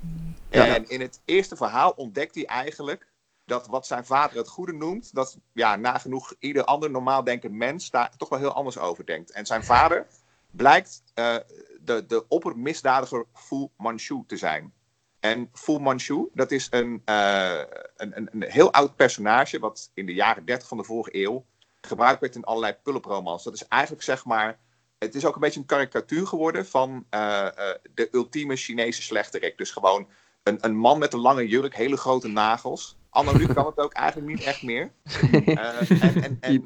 Ja. 0.51 0.75
En 0.75 0.89
in 0.89 1.01
het 1.01 1.21
eerste 1.25 1.57
verhaal 1.57 1.91
ontdekt 1.91 2.35
hij 2.35 2.45
eigenlijk 2.45 3.07
dat 3.45 3.67
wat 3.67 3.87
zijn 3.87 4.05
vader 4.05 4.37
het 4.37 4.49
goede 4.49 4.73
noemt, 4.73 5.15
dat 5.15 5.39
ja, 5.53 5.77
nagenoeg 5.77 6.35
ieder 6.39 6.65
ander 6.65 6.91
normaal 6.91 7.25
denkend 7.25 7.53
mens 7.53 7.91
daar 7.91 8.17
toch 8.17 8.29
wel 8.29 8.39
heel 8.39 8.53
anders 8.53 8.79
over 8.79 9.07
denkt. 9.07 9.31
En 9.31 9.47
zijn 9.47 9.65
vader 9.65 10.07
blijkt 10.51 11.03
eh, 11.15 11.37
de, 11.81 12.07
de 12.07 12.29
oppermisdadiger 12.29 13.25
Fu 13.33 13.69
Manchu 13.77 14.25
te 14.27 14.37
zijn. 14.37 14.73
En 15.21 15.49
Fu 15.53 15.79
Manchu, 15.79 16.29
dat 16.35 16.51
is 16.51 16.67
een, 16.71 17.03
uh, 17.05 17.59
een, 17.97 18.17
een, 18.17 18.29
een, 18.33 18.43
heel 18.43 18.73
oud 18.73 18.97
personage, 18.97 19.59
wat 19.59 19.91
in 19.95 20.07
de 20.07 20.15
jaren 20.15 20.45
30 20.45 20.69
van 20.69 20.77
de 20.77 20.85
vorige 20.85 21.17
eeuw 21.25 21.45
gebruikt 21.87 22.21
werd 22.21 22.35
in 22.35 22.45
allerlei 22.45 22.77
pulpromans. 22.83 23.45
Dat 23.45 23.55
is 23.55 23.69
eigenlijk 23.69 24.03
zeg 24.03 24.25
maar, 24.25 24.59
het 24.99 25.15
is 25.15 25.25
ook 25.25 25.35
een 25.35 25.41
beetje 25.41 25.61
een 25.61 25.67
karikatuur 25.67 26.27
geworden 26.27 26.67
van 26.67 27.07
uh, 27.11 27.49
uh, 27.59 27.71
de 27.95 28.09
ultieme 28.13 28.57
Chinese 28.57 29.03
slechterik. 29.03 29.59
Dus 29.59 29.71
gewoon 29.71 30.09
een, 30.43 30.59
een 30.61 30.77
man 30.77 30.99
met 30.99 31.13
een 31.13 31.21
lange 31.21 31.49
jurk, 31.49 31.75
hele 31.75 31.97
grote 31.97 32.29
nagels. 32.29 32.97
Anno 33.11 33.33
nu 33.33 33.47
kan 33.47 33.67
het 33.67 33.79
ook 33.79 33.93
eigenlijk 33.93 34.29
niet 34.29 34.43
echt 34.43 34.63
meer. 34.63 34.93
en, 35.33 35.45
en, 35.47 36.39
en, 36.41 36.65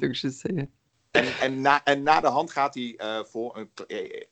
en, 1.11 1.39
en, 1.39 1.61
na, 1.61 1.83
en 1.83 2.03
na 2.03 2.19
de 2.19 2.27
hand 2.27 2.51
gaat 2.51 2.73
hij 2.73 2.95
uh, 2.97 3.23
voor 3.23 3.57
een. 3.57 3.71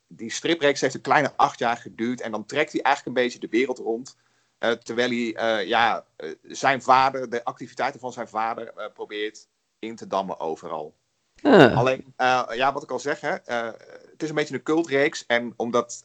Die 0.07 0.31
stripreeks 0.31 0.81
heeft 0.81 0.95
een 0.95 1.01
kleine 1.01 1.33
acht 1.35 1.59
jaar 1.59 1.77
geduurd. 1.77 2.21
En 2.21 2.31
dan 2.31 2.45
trekt 2.45 2.71
hij 2.71 2.81
eigenlijk 2.81 3.17
een 3.17 3.23
beetje 3.23 3.39
de 3.39 3.57
wereld 3.57 3.77
rond. 3.77 4.17
Uh, 4.59 4.71
terwijl 4.71 5.09
hij 5.09 5.59
uh, 5.61 5.67
ja, 5.67 6.05
zijn 6.41 6.81
vader, 6.81 7.29
de 7.29 7.43
activiteiten 7.43 7.99
van 7.99 8.13
zijn 8.13 8.27
vader, 8.27 8.91
probeert 8.93 9.47
in 9.79 9.95
te 9.95 10.07
dammen 10.07 10.39
overal. 10.39 10.93
Ah. 11.41 11.77
Alleen, 11.77 12.13
ja, 12.53 12.73
wat 12.73 12.83
ik 12.83 12.91
al 12.91 12.99
zeg, 12.99 13.21
hè, 13.21 13.35
het 14.11 14.23
is 14.23 14.29
een 14.29 14.35
beetje 14.35 14.53
een 14.53 14.63
cultreeks. 14.63 15.25
En 15.25 15.53
omdat 15.55 16.03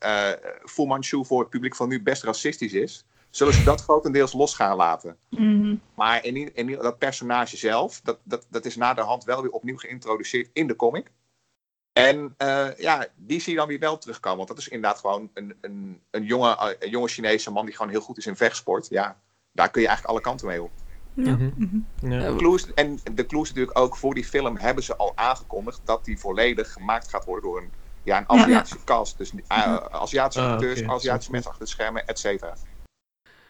Fu 0.64 0.86
Manchu 0.86 1.24
voor 1.24 1.40
het 1.40 1.50
publiek 1.50 1.76
van 1.76 1.88
nu 1.88 2.02
best 2.02 2.22
racistisch 2.22 2.72
is, 2.72 3.04
zullen 3.30 3.54
ze 3.54 3.64
dat 3.64 3.82
grotendeels 3.82 4.32
los 4.32 4.54
gaan 4.54 4.76
laten. 4.76 5.16
Mm-hmm. 5.30 5.80
Maar 5.94 6.24
in, 6.24 6.54
in, 6.54 6.66
dat 6.66 6.98
personage 6.98 7.56
zelf, 7.56 8.00
dat, 8.00 8.18
dat, 8.22 8.46
dat 8.50 8.64
is 8.64 8.76
na 8.76 8.94
de 8.94 9.00
hand 9.00 9.24
wel 9.24 9.42
weer 9.42 9.50
opnieuw 9.50 9.76
geïntroduceerd 9.76 10.50
in 10.52 10.66
de 10.66 10.76
comic. 10.76 11.10
En 11.92 12.34
uh, 12.38 12.76
ja, 12.76 13.06
die 13.16 13.40
zie 13.40 13.52
je 13.52 13.58
dan 13.58 13.68
weer 13.68 13.78
wel 13.78 13.98
terugkomen. 13.98 14.36
Want 14.36 14.48
dat 14.48 14.58
is 14.58 14.68
inderdaad 14.68 15.00
gewoon 15.00 15.30
een, 15.34 15.54
een, 15.60 16.00
een, 16.10 16.24
jonge, 16.24 16.76
een 16.78 16.90
jonge 16.90 17.08
Chinese 17.08 17.50
man 17.50 17.64
die 17.64 17.74
gewoon 17.74 17.90
heel 17.90 18.00
goed 18.00 18.18
is 18.18 18.26
in 18.26 18.36
vechtsport. 18.36 18.88
Ja, 18.88 19.20
daar 19.52 19.70
kun 19.70 19.80
je 19.80 19.86
eigenlijk 19.86 20.16
alle 20.16 20.26
kanten 20.26 20.46
mee 20.46 20.62
op. 20.62 20.70
Ja. 21.14 21.38
Ja. 22.00 22.30
De 22.30 22.34
clues, 22.36 22.74
en 22.74 22.98
de 23.14 23.26
clues 23.26 23.48
natuurlijk 23.48 23.78
ook 23.78 23.96
voor 23.96 24.14
die 24.14 24.24
film 24.24 24.56
hebben 24.56 24.84
ze 24.84 24.96
al 24.96 25.12
aangekondigd 25.14 25.80
dat 25.84 26.04
die 26.04 26.18
volledig 26.18 26.72
gemaakt 26.72 27.08
gaat 27.08 27.24
worden 27.24 27.50
door 27.50 27.58
een, 27.58 27.70
ja, 28.02 28.18
een 28.18 28.28
Aziatische 28.28 28.76
ja. 28.76 28.82
cast. 28.84 29.18
Dus 29.18 29.32
uh, 29.32 29.76
Aziatische 29.76 30.46
Ah, 30.46 30.52
acteurs. 30.52 30.82
Aziatische 30.82 31.30
mensen 31.30 31.50
achter 31.50 31.64
de 31.66 31.70
schermen, 31.72 32.06
et 32.06 32.18
cetera. 32.18 32.56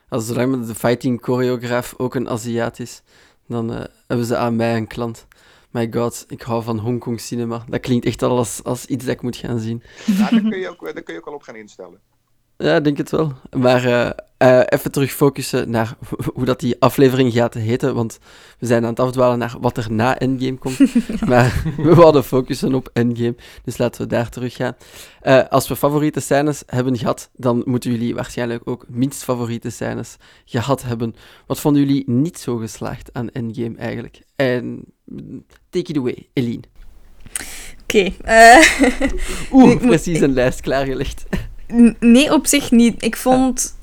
Als 0.09 0.27
zolang 0.27 0.67
de 0.67 0.75
fighting 0.75 1.23
choreograaf 1.23 1.95
ook 1.97 2.15
een 2.15 2.29
Aziat 2.29 2.79
is, 2.79 3.03
dan 3.47 3.73
uh, 3.73 3.85
hebben 4.07 4.27
ze 4.27 4.37
aan 4.37 4.57
mij 4.57 4.77
een 4.77 4.87
klant. 4.87 5.27
My 5.71 5.93
god, 5.93 6.25
ik 6.29 6.43
hou 6.43 6.63
van 6.63 6.79
Hongkong 6.79 7.21
cinema. 7.21 7.65
Dat 7.69 7.81
klinkt 7.81 8.07
echt 8.07 8.23
al 8.23 8.37
als, 8.37 8.65
als 8.65 8.87
iets 8.87 9.05
dat 9.05 9.15
ik 9.15 9.23
moet 9.23 9.37
gaan 9.37 9.59
zien. 9.59 9.83
Ja, 10.07 10.31
daar 10.31 10.41
kun 10.51 10.59
je 10.59 10.69
ook, 10.69 10.85
daar 10.85 11.03
kun 11.03 11.15
je 11.15 11.21
ook 11.21 11.27
al 11.27 11.35
op 11.35 11.43
gaan 11.43 11.57
instellen. 11.57 12.01
Ja, 12.65 12.77
ik 12.77 12.85
denk 12.85 12.97
het 12.97 13.11
wel. 13.11 13.33
Maar 13.57 13.85
uh, 13.85 14.11
uh, 14.39 14.63
even 14.67 14.93
terug 14.93 15.13
focussen 15.13 15.71
naar 15.71 15.97
hoe 16.35 16.45
dat 16.45 16.61
die 16.61 16.77
aflevering 16.79 17.33
gaat 17.33 17.55
heten, 17.55 17.95
want 17.95 18.19
we 18.59 18.67
zijn 18.67 18.83
aan 18.83 18.91
het 18.91 19.01
afdwalen 19.01 19.39
naar 19.39 19.57
wat 19.61 19.77
er 19.77 19.93
na 19.93 20.19
Endgame 20.19 20.57
komt. 20.57 20.79
maar 21.29 21.63
we 21.77 21.95
wilden 21.95 22.25
focussen 22.25 22.75
op 22.75 22.91
Endgame, 22.93 23.35
dus 23.65 23.79
laten 23.79 24.03
we 24.03 24.07
daar 24.09 24.29
terug 24.29 24.55
gaan. 24.55 24.77
Uh, 25.23 25.43
als 25.49 25.69
we 25.69 25.77
favoriete 25.77 26.21
scènes 26.21 26.63
hebben 26.67 26.99
gehad, 26.99 27.31
dan 27.37 27.63
moeten 27.65 27.91
jullie 27.91 28.15
waarschijnlijk 28.15 28.63
ook 28.65 28.85
minst 28.89 29.25
favoriete 29.25 29.71
scènes 29.71 30.17
gehad 30.45 30.83
hebben. 30.83 31.15
Wat 31.47 31.61
vonden 31.61 31.83
jullie 31.87 32.11
niet 32.11 32.39
zo 32.39 32.57
geslaagd 32.57 33.11
aan 33.13 33.31
Endgame 33.31 33.77
eigenlijk? 33.77 34.21
En 34.37 34.85
take 35.71 35.91
it 35.91 35.97
away, 35.97 36.29
Eline. 36.33 36.63
Oké. 37.83 38.13
Okay, 38.23 38.63
Oeh, 39.53 39.77
precies 39.77 40.21
een 40.21 40.33
lijst 40.33 40.61
klaargelegd. 40.61 41.25
Nee, 42.01 42.33
op 42.33 42.47
zich 42.47 42.71
niet. 42.71 43.03
Ik 43.03 43.17
vond, 43.17 43.75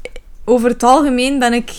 over 0.46 0.70
het 0.70 0.84
algemeen 0.84 1.40
ben 1.40 1.54
ik 1.54 1.72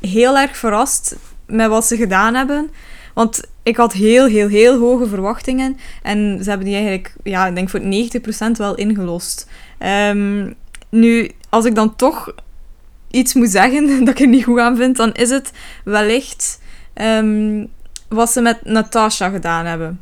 heel 0.00 0.38
erg 0.38 0.56
verrast 0.56 1.16
met 1.46 1.68
wat 1.68 1.86
ze 1.86 1.96
gedaan 1.96 2.34
hebben. 2.34 2.70
Want 3.14 3.40
ik 3.62 3.76
had 3.76 3.92
heel, 3.92 4.26
heel, 4.26 4.48
heel 4.48 4.78
hoge 4.78 5.06
verwachtingen. 5.06 5.76
En 6.02 6.38
ze 6.42 6.48
hebben 6.48 6.66
die 6.66 6.76
eigenlijk, 6.76 7.14
ja, 7.22 7.46
ik 7.46 7.54
denk 7.54 7.70
voor 7.70 7.80
90% 7.80 8.50
wel 8.56 8.74
ingelost. 8.74 9.48
Um, 10.08 10.54
nu, 10.88 11.30
als 11.48 11.64
ik 11.64 11.74
dan 11.74 11.96
toch 11.96 12.34
iets 13.10 13.34
moet 13.34 13.50
zeggen 13.50 13.88
dat 14.04 14.08
ik 14.08 14.20
er 14.20 14.26
niet 14.26 14.44
goed 14.44 14.58
aan 14.58 14.76
vind, 14.76 14.96
dan 14.96 15.12
is 15.12 15.30
het 15.30 15.50
wellicht 15.84 16.60
um, 16.94 17.68
wat 18.08 18.30
ze 18.30 18.40
met 18.40 18.64
Natasha 18.64 19.28
gedaan 19.28 19.64
hebben. 19.64 20.00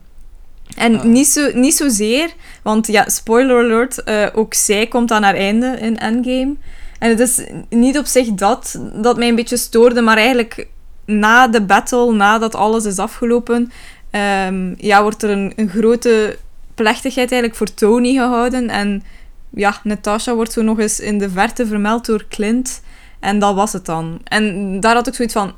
En 0.77 0.98
ah. 0.98 1.05
niet, 1.05 1.27
zo, 1.27 1.50
niet 1.55 1.74
zozeer, 1.74 2.31
want 2.62 2.87
ja, 2.87 3.09
spoiler 3.09 3.64
alert, 3.64 4.03
uh, 4.05 4.27
ook 4.35 4.55
zij 4.55 4.87
komt 4.87 5.11
aan 5.11 5.22
haar 5.22 5.35
einde 5.35 5.77
in 5.81 5.98
Endgame. 5.98 6.55
En 6.98 7.09
het 7.09 7.20
is 7.20 7.40
niet 7.68 7.98
op 7.98 8.07
zich 8.07 8.29
dat 8.29 8.81
dat 8.94 9.16
mij 9.16 9.29
een 9.29 9.35
beetje 9.35 9.57
stoorde, 9.57 10.00
maar 10.00 10.16
eigenlijk 10.16 10.66
na 11.05 11.48
de 11.48 11.62
battle, 11.62 12.12
nadat 12.12 12.55
alles 12.55 12.85
is 12.85 12.98
afgelopen, 12.98 13.72
um, 14.11 14.74
ja, 14.79 15.03
wordt 15.03 15.22
er 15.22 15.31
een, 15.31 15.53
een, 15.57 15.68
grote 15.68 16.38
plechtigheid 16.74 17.33
eigenlijk 17.33 17.55
voor 17.55 17.74
Tony 17.74 18.12
gehouden. 18.12 18.68
En 18.68 19.03
ja, 19.50 19.81
Natasha 19.83 20.35
wordt 20.35 20.53
zo 20.53 20.62
nog 20.62 20.79
eens 20.79 21.00
in 21.00 21.18
de 21.18 21.31
verte 21.31 21.66
vermeld 21.66 22.07
door 22.07 22.24
Clint. 22.29 22.83
En 23.20 23.38
dat 23.38 23.55
was 23.55 23.72
het 23.72 23.85
dan. 23.85 24.20
En 24.24 24.81
daar 24.81 24.94
had 24.94 25.07
ik 25.07 25.14
zoiets 25.14 25.35
van... 25.35 25.55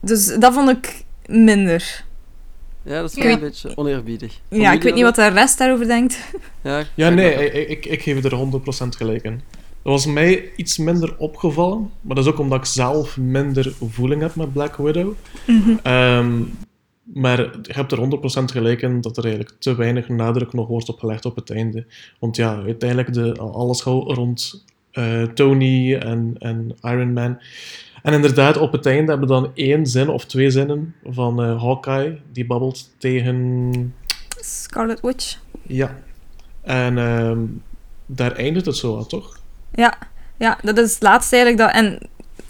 Dus 0.00 0.26
dat 0.26 0.54
vond 0.54 0.70
ik 0.70 1.04
minder. 1.26 2.04
Ja, 2.84 3.00
dat 3.00 3.10
is 3.10 3.16
wel 3.16 3.26
ja. 3.26 3.32
een 3.32 3.40
beetje 3.40 3.76
oneerbiedig. 3.76 4.40
Van 4.48 4.60
ja, 4.60 4.72
ik 4.72 4.82
weet 4.82 4.94
niet 4.94 5.02
wat 5.02 5.14
de 5.14 5.26
rest 5.26 5.58
daarover 5.58 5.86
denkt. 5.86 6.18
Ja, 6.62 6.84
ja 6.94 7.08
nee, 7.08 7.52
ik, 7.52 7.68
ik, 7.68 7.86
ik 7.86 8.02
geef 8.02 8.24
er 8.24 8.38
100% 8.84 8.88
gelijk 8.88 9.22
in. 9.22 9.40
Dat 9.82 9.92
was 9.92 10.06
mij 10.06 10.50
iets 10.56 10.78
minder 10.78 11.14
opgevallen, 11.18 11.90
maar 12.00 12.16
dat 12.16 12.24
is 12.24 12.30
ook 12.30 12.38
omdat 12.38 12.58
ik 12.58 12.64
zelf 12.64 13.16
minder 13.16 13.72
voeling 13.90 14.20
heb 14.20 14.34
met 14.34 14.52
Black 14.52 14.76
Widow. 14.76 15.12
Mm-hmm. 15.46 15.78
Um, 15.92 16.52
maar 17.02 17.38
je 17.38 17.72
hebt 17.72 17.92
er 17.92 17.98
100% 17.98 18.44
gelijk 18.44 18.82
in 18.82 19.00
dat 19.00 19.16
er 19.16 19.24
eigenlijk 19.24 19.56
te 19.58 19.74
weinig 19.74 20.08
nadruk 20.08 20.52
nog 20.52 20.68
wordt 20.68 20.88
opgelegd 20.88 21.24
op 21.24 21.36
het 21.36 21.50
einde. 21.50 21.86
Want 22.18 22.36
ja, 22.36 22.62
uiteindelijk 22.62 23.12
de, 23.12 23.36
alles 23.38 23.82
rond 23.82 24.64
uh, 24.92 25.22
Tony 25.22 25.94
en, 25.94 26.34
en 26.38 26.76
Iron 26.82 27.12
Man. 27.12 27.40
En 28.04 28.12
inderdaad, 28.12 28.56
op 28.56 28.72
het 28.72 28.86
einde 28.86 29.10
hebben 29.10 29.28
we 29.28 29.34
dan 29.34 29.50
één 29.54 29.86
zin 29.86 30.08
of 30.08 30.24
twee 30.24 30.50
zinnen 30.50 30.94
van 31.04 31.44
uh, 31.44 31.62
Hawkeye, 31.62 32.20
die 32.32 32.46
babbelt 32.46 32.90
tegen... 32.98 33.94
Scarlet 34.40 35.00
Witch. 35.00 35.38
Ja. 35.62 35.94
En 36.62 36.98
um, 36.98 37.62
daar 38.06 38.32
eindigt 38.32 38.66
het 38.66 38.76
zo 38.76 38.96
aan, 38.98 39.06
toch? 39.06 39.38
Ja. 39.74 39.94
ja, 40.36 40.58
dat 40.62 40.78
is 40.78 40.94
het 40.94 41.02
laatste 41.02 41.36
eigenlijk. 41.36 41.64
Dat... 41.64 41.82
En 41.82 41.98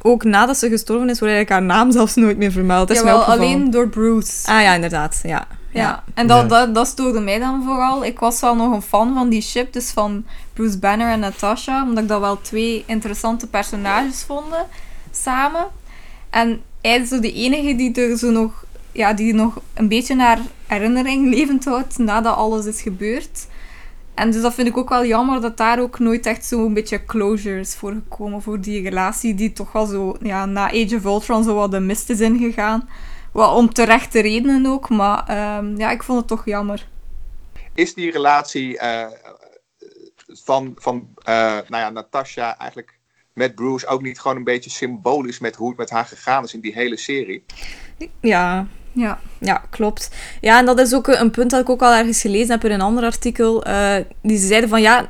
ook 0.02 0.24
nadat 0.24 0.56
ze 0.56 0.68
gestorven 0.68 1.08
is, 1.08 1.18
wordt 1.18 1.34
eigenlijk 1.34 1.50
haar 1.50 1.76
naam 1.76 1.92
zelfs 1.92 2.14
nooit 2.14 2.36
meer 2.36 2.52
vermeld. 2.52 2.88
Dat 2.88 2.96
is 2.96 3.02
Jawel, 3.02 3.24
alleen 3.24 3.70
door 3.70 3.88
Bruce. 3.88 4.48
Ah 4.48 4.62
ja, 4.62 4.74
inderdaad. 4.74 5.20
Ja. 5.22 5.46
Ja, 5.70 5.80
ja. 5.80 6.04
en 6.14 6.26
dat, 6.26 6.42
ja. 6.42 6.48
dat, 6.48 6.74
dat 6.74 6.86
stoorde 6.86 7.20
mij 7.20 7.38
dan 7.38 7.62
vooral. 7.64 8.04
Ik 8.04 8.18
was 8.18 8.40
wel 8.40 8.56
nog 8.56 8.72
een 8.72 8.82
fan 8.82 9.14
van 9.14 9.28
die 9.28 9.42
ship, 9.42 9.72
dus 9.72 9.90
van 9.90 10.24
Bruce 10.52 10.78
Banner 10.78 11.10
en 11.10 11.20
Natasha, 11.20 11.82
omdat 11.82 12.02
ik 12.02 12.08
dat 12.08 12.20
wel 12.20 12.40
twee 12.40 12.84
interessante 12.86 13.46
personages 13.46 14.22
vonden 14.22 14.66
samen. 15.14 15.66
En 16.30 16.62
hij 16.80 16.96
is 17.00 17.08
zo 17.08 17.20
de 17.20 17.32
enige 17.32 17.76
die 17.76 17.94
er 17.94 18.18
zo 18.18 18.30
nog, 18.30 18.64
ja, 18.92 19.12
die 19.12 19.34
nog 19.34 19.60
een 19.74 19.88
beetje 19.88 20.14
naar 20.14 20.38
herinnering 20.66 21.34
levend 21.34 21.64
houdt 21.64 21.98
nadat 21.98 22.36
alles 22.36 22.66
is 22.66 22.82
gebeurd. 22.82 23.46
En 24.14 24.30
dus 24.30 24.42
dat 24.42 24.54
vind 24.54 24.68
ik 24.68 24.76
ook 24.76 24.88
wel 24.88 25.04
jammer 25.04 25.40
dat 25.40 25.56
daar 25.56 25.80
ook 25.80 25.98
nooit 25.98 26.26
echt 26.26 26.44
zo'n 26.44 26.74
beetje 26.74 27.04
closure 27.04 27.60
is 27.60 27.74
voor 27.74 27.92
gekomen 27.92 28.42
voor 28.42 28.60
die 28.60 28.82
relatie 28.82 29.34
die 29.34 29.52
toch 29.52 29.72
wel 29.72 29.86
zo, 29.86 30.16
ja, 30.22 30.46
na 30.46 30.66
Age 30.66 30.96
of 30.96 31.04
Ultron 31.04 31.44
zo 31.44 31.54
wat 31.54 31.70
de 31.70 31.80
mist 31.80 32.10
is 32.10 32.20
ingegaan. 32.20 32.88
Wel 33.32 33.54
om 33.54 33.72
terechte 33.72 34.20
redenen 34.20 34.66
ook, 34.66 34.88
maar 34.88 35.58
um, 35.58 35.76
ja, 35.78 35.90
ik 35.90 36.02
vond 36.02 36.18
het 36.18 36.28
toch 36.28 36.44
jammer. 36.44 36.86
Is 37.74 37.94
die 37.94 38.10
relatie 38.10 38.82
uh, 38.82 39.06
van, 40.26 40.72
van 40.76 41.08
uh, 41.18 41.34
nou 41.44 41.64
ja, 41.68 41.90
Natasha 41.90 42.58
eigenlijk 42.58 42.93
met 43.34 43.54
Bruce 43.54 43.86
ook 43.86 44.02
niet 44.02 44.20
gewoon 44.20 44.36
een 44.36 44.44
beetje 44.44 44.70
symbolisch 44.70 45.38
met 45.38 45.56
hoe 45.56 45.68
het 45.68 45.78
met 45.78 45.90
haar 45.90 46.04
gegaan 46.04 46.44
is 46.44 46.54
in 46.54 46.60
die 46.60 46.72
hele 46.72 46.96
serie? 46.96 47.44
Ja, 48.20 48.66
ja, 48.92 49.20
ja, 49.38 49.64
klopt. 49.70 50.10
Ja, 50.40 50.58
en 50.58 50.66
dat 50.66 50.78
is 50.78 50.94
ook 50.94 51.06
een 51.06 51.30
punt 51.30 51.50
dat 51.50 51.60
ik 51.60 51.70
ook 51.70 51.82
al 51.82 51.94
ergens 51.94 52.20
gelezen 52.20 52.50
heb 52.50 52.64
in 52.64 52.70
een 52.70 52.80
ander 52.80 53.04
artikel. 53.04 53.68
Uh, 53.68 53.96
die 54.22 54.38
zeiden 54.38 54.68
van 54.68 54.80
ja, 54.80 55.08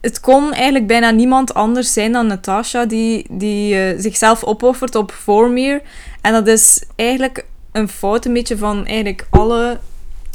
het 0.00 0.20
kon 0.20 0.52
eigenlijk 0.52 0.86
bijna 0.86 1.10
niemand 1.10 1.54
anders 1.54 1.92
zijn 1.92 2.12
dan 2.12 2.26
Natasha 2.26 2.86
die, 2.86 3.26
die 3.30 3.74
uh, 3.74 4.00
zichzelf 4.00 4.44
opoffert 4.44 4.94
op 4.94 5.12
Vormir. 5.12 5.82
En 6.20 6.32
dat 6.32 6.46
is 6.46 6.84
eigenlijk 6.96 7.44
een 7.72 7.88
fout 7.88 8.24
een 8.24 8.32
beetje 8.32 8.58
van 8.58 8.86
eigenlijk 8.86 9.26
alle 9.30 9.78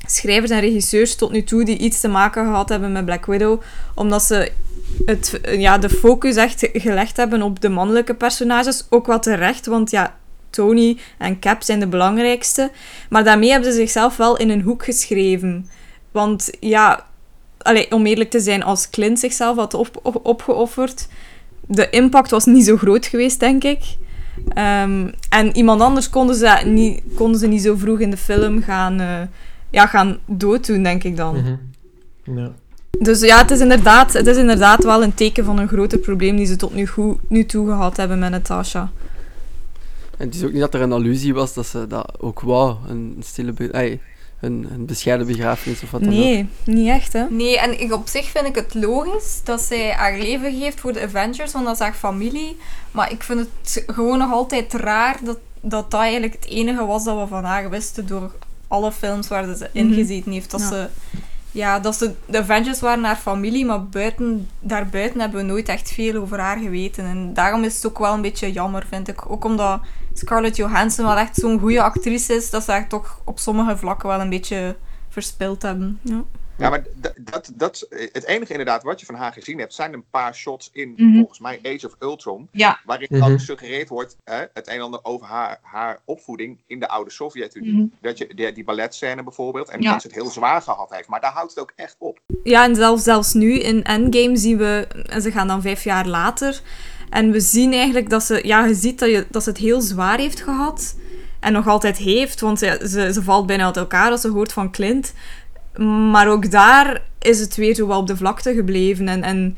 schrijvers 0.05 0.51
en 0.51 0.59
regisseurs 0.59 1.15
tot 1.15 1.31
nu 1.31 1.43
toe 1.43 1.65
die 1.65 1.77
iets 1.77 1.99
te 1.99 2.07
maken 2.07 2.45
gehad 2.45 2.69
hebben 2.69 2.91
met 2.91 3.05
Black 3.05 3.25
Widow. 3.25 3.61
Omdat 3.95 4.23
ze 4.23 4.51
het, 5.05 5.39
ja, 5.57 5.77
de 5.77 5.89
focus 5.89 6.35
echt 6.35 6.69
gelegd 6.73 7.17
hebben 7.17 7.41
op 7.41 7.61
de 7.61 7.69
mannelijke 7.69 8.13
personages. 8.13 8.85
Ook 8.89 9.07
wel 9.07 9.19
terecht, 9.19 9.65
want 9.65 9.91
ja, 9.91 10.15
Tony 10.49 10.97
en 11.17 11.39
Cap 11.39 11.61
zijn 11.61 11.79
de 11.79 11.87
belangrijkste. 11.87 12.71
Maar 13.09 13.23
daarmee 13.23 13.51
hebben 13.51 13.71
ze 13.71 13.77
zichzelf 13.77 14.17
wel 14.17 14.37
in 14.37 14.49
een 14.49 14.61
hoek 14.61 14.83
geschreven. 14.83 15.69
Want 16.11 16.49
ja, 16.59 17.05
allee, 17.57 17.91
om 17.91 18.05
eerlijk 18.05 18.29
te 18.29 18.39
zijn, 18.39 18.63
als 18.63 18.89
Clint 18.89 19.19
zichzelf 19.19 19.55
had 19.55 19.73
op, 19.73 20.19
opgeofferd, 20.23 21.07
de 21.67 21.89
impact 21.89 22.31
was 22.31 22.45
niet 22.45 22.65
zo 22.65 22.77
groot 22.77 23.05
geweest, 23.05 23.39
denk 23.39 23.63
ik. 23.63 23.81
Ehm, 24.47 25.11
en 25.29 25.55
iemand 25.55 25.81
anders 25.81 26.09
konden 26.09 26.35
ze, 26.35 26.61
niet, 26.65 27.01
konden 27.15 27.39
ze 27.39 27.47
niet 27.47 27.61
zo 27.61 27.75
vroeg 27.75 27.99
in 27.99 28.09
de 28.09 28.17
film 28.17 28.61
gaan, 28.61 28.99
eh, 28.99 29.21
ja, 29.73 29.85
gaan 29.87 30.17
dooddoen, 30.25 30.83
denk 30.83 31.03
ik 31.03 31.17
dan. 31.17 31.35
Mhm. 31.35 32.37
Ja. 32.39 32.51
Dus 32.99 33.21
ja, 33.21 33.37
het 33.37 33.51
is, 33.51 33.59
inderdaad, 33.59 34.13
het 34.13 34.27
is 34.27 34.37
inderdaad 34.37 34.83
wel 34.83 35.03
een 35.03 35.13
teken 35.13 35.45
van 35.45 35.57
een 35.59 35.67
groter 35.67 35.97
probleem 35.99 36.35
die 36.35 36.45
ze 36.45 36.55
tot 36.55 36.73
nu, 36.73 36.87
goed, 36.87 37.17
nu 37.29 37.45
toe 37.45 37.67
gehad 37.67 37.97
hebben 37.97 38.19
met 38.19 38.31
Natasha. 38.31 38.91
En 40.17 40.25
het 40.25 40.35
is 40.35 40.43
ook 40.43 40.51
niet 40.51 40.61
dat 40.61 40.73
er 40.73 40.81
een 40.81 40.91
allusie 40.91 41.33
was 41.33 41.53
dat 41.53 41.65
ze 41.67 41.87
dat 41.87 42.13
ook 42.19 42.39
wou, 42.41 42.75
een 42.87 43.17
stille, 43.19 43.51
be- 43.51 43.71
ey, 43.71 43.99
een, 44.39 44.67
een 44.73 44.85
bescheiden 44.85 45.27
begrafenis 45.27 45.83
of 45.83 45.91
wat 45.91 46.01
dan 46.03 46.09
ook. 46.09 46.15
Nee, 46.19 46.47
niet 46.65 46.87
echt, 46.87 47.13
hè. 47.13 47.23
Nee, 47.29 47.59
en 47.59 47.81
ik, 47.81 47.93
op 47.93 48.07
zich 48.07 48.25
vind 48.25 48.45
ik 48.45 48.55
het 48.55 48.73
logisch 48.73 49.41
dat 49.43 49.61
zij 49.61 49.91
haar 49.91 50.17
leven 50.17 50.59
geeft 50.59 50.79
voor 50.79 50.93
de 50.93 51.01
Avengers, 51.01 51.51
want 51.51 51.65
dat 51.65 51.73
is 51.73 51.79
haar 51.79 51.93
familie. 51.93 52.57
Maar 52.91 53.11
ik 53.11 53.23
vind 53.23 53.39
het 53.39 53.83
gewoon 53.87 54.17
nog 54.17 54.31
altijd 54.31 54.73
raar 54.73 55.19
dat 55.23 55.37
dat, 55.61 55.91
dat 55.91 56.01
eigenlijk 56.01 56.33
het 56.33 56.45
enige 56.45 56.85
was 56.85 57.03
dat 57.03 57.19
we 57.19 57.27
van 57.27 57.43
haar 57.43 57.69
wisten 57.69 58.07
door 58.07 58.31
alle 58.73 58.91
films 58.91 59.27
waar 59.27 59.55
ze 59.55 59.69
in 59.71 59.85
Mhm. 59.87 59.95
gezeten 59.95 60.31
heeft. 60.31 60.51
Dat 60.51 60.59
Ja. 60.59 60.67
ze, 60.67 60.87
ja, 61.51 61.79
dat 61.79 61.95
ze, 61.95 62.13
de 62.25 62.37
Avengers 62.37 62.79
waren 62.79 63.03
haar 63.03 63.15
familie, 63.15 63.65
maar 63.65 63.85
buiten, 63.85 64.49
daarbuiten 64.59 65.19
hebben 65.19 65.39
we 65.39 65.45
nooit 65.51 65.69
echt 65.69 65.91
veel 65.91 66.21
over 66.21 66.39
haar 66.39 66.57
geweten. 66.57 67.05
En 67.05 67.33
daarom 67.33 67.63
is 67.63 67.75
het 67.75 67.85
ook 67.85 67.99
wel 67.99 68.13
een 68.13 68.21
beetje 68.21 68.51
jammer, 68.51 68.85
vind 68.89 69.07
ik. 69.07 69.31
Ook 69.31 69.45
omdat 69.45 69.81
Scarlett 70.13 70.55
Johansson 70.55 71.05
wel 71.05 71.17
echt 71.17 71.35
zo'n 71.35 71.59
goede 71.59 71.81
actrice 71.81 72.33
is, 72.35 72.49
dat 72.49 72.63
ze 72.63 72.71
haar 72.71 72.87
toch 72.87 73.19
op 73.23 73.39
sommige 73.39 73.77
vlakken 73.77 74.09
wel 74.09 74.21
een 74.21 74.29
beetje 74.29 74.75
verspild 75.09 75.61
hebben. 75.61 75.99
Ja. 76.01 76.23
Ja, 76.63 76.69
maar 76.69 76.83
dat, 77.19 77.51
dat, 77.55 77.87
het 77.89 78.25
enige 78.25 78.51
inderdaad 78.51 78.83
wat 78.83 78.99
je 78.99 79.05
van 79.05 79.15
haar 79.15 79.33
gezien 79.33 79.59
hebt, 79.59 79.73
zijn 79.73 79.93
een 79.93 80.03
paar 80.09 80.35
shots 80.35 80.69
in, 80.73 80.93
Mhm. 80.97 81.15
volgens 81.17 81.39
mij, 81.39 81.59
Age 81.63 81.85
of 81.87 81.95
Ultron. 81.99 82.47
Ja. 82.51 82.79
Waarin 82.85 83.07
Mhm. 83.11 83.21
al 83.23 83.29
gesuggereerd 83.29 83.89
wordt, 83.89 84.15
hè, 84.23 84.35
het 84.53 84.67
een 84.67 84.73
en 84.73 84.81
ander 84.81 84.99
over 85.03 85.27
haar, 85.27 85.59
haar 85.61 85.99
opvoeding 86.05 86.59
in 86.67 86.79
de 86.79 86.87
oude 86.87 87.11
Sovjet-Unie. 87.11 87.73
Mhm. 87.73 87.85
Dat 88.01 88.17
je, 88.17 88.27
die, 88.35 88.51
die 88.51 88.63
balletscène 88.63 89.23
bijvoorbeeld, 89.23 89.69
en 89.69 89.81
Ja. 89.81 89.91
dat 89.91 90.01
ze 90.01 90.07
het 90.07 90.15
heel 90.15 90.29
zwaar 90.29 90.61
gehad 90.61 90.89
heeft. 90.95 91.07
Maar 91.07 91.21
daar 91.21 91.31
houdt 91.31 91.49
het 91.49 91.59
ook 91.59 91.73
echt 91.75 91.95
op. 91.99 92.19
Ja, 92.43 92.63
en 92.65 92.75
zelfs, 92.75 93.03
zelfs 93.03 93.33
nu 93.33 93.59
in 93.59 93.83
Endgame 93.83 94.37
zien 94.37 94.57
we, 94.57 94.87
en 95.09 95.21
ze 95.21 95.31
gaan 95.31 95.47
dan 95.47 95.61
vijf 95.61 95.83
jaar 95.83 96.07
later, 96.07 96.61
en 97.09 97.31
we 97.31 97.39
zien 97.39 97.73
eigenlijk 97.73 98.09
dat 98.09 98.23
ze, 98.23 98.47
ja, 98.47 98.65
je 98.65 98.73
ziet 98.73 98.99
dat, 98.99 99.09
je, 99.09 99.25
dat 99.31 99.43
ze 99.43 99.49
het 99.49 99.57
heel 99.57 99.81
zwaar 99.81 100.17
heeft 100.17 100.41
gehad. 100.41 100.95
En 101.39 101.53
nog 101.53 101.67
altijd 101.67 101.97
heeft, 101.97 102.39
want 102.39 102.59
ze, 102.59 102.85
ze, 102.89 103.13
ze 103.13 103.23
valt 103.23 103.45
bijna 103.45 103.65
uit 103.65 103.77
elkaar 103.77 104.11
als 104.11 104.21
ze 104.21 104.27
hoort 104.29 104.53
van 104.53 104.71
Clint. 104.71 105.13
Maar 105.77 106.29
ook 106.29 106.51
daar 106.51 107.01
is 107.19 107.39
het 107.39 107.55
weer 107.55 107.75
zo 107.75 107.87
wel 107.87 107.99
op 107.99 108.07
de 108.07 108.17
vlakte 108.17 108.53
gebleven. 108.53 109.07
En, 109.07 109.23
en 109.23 109.57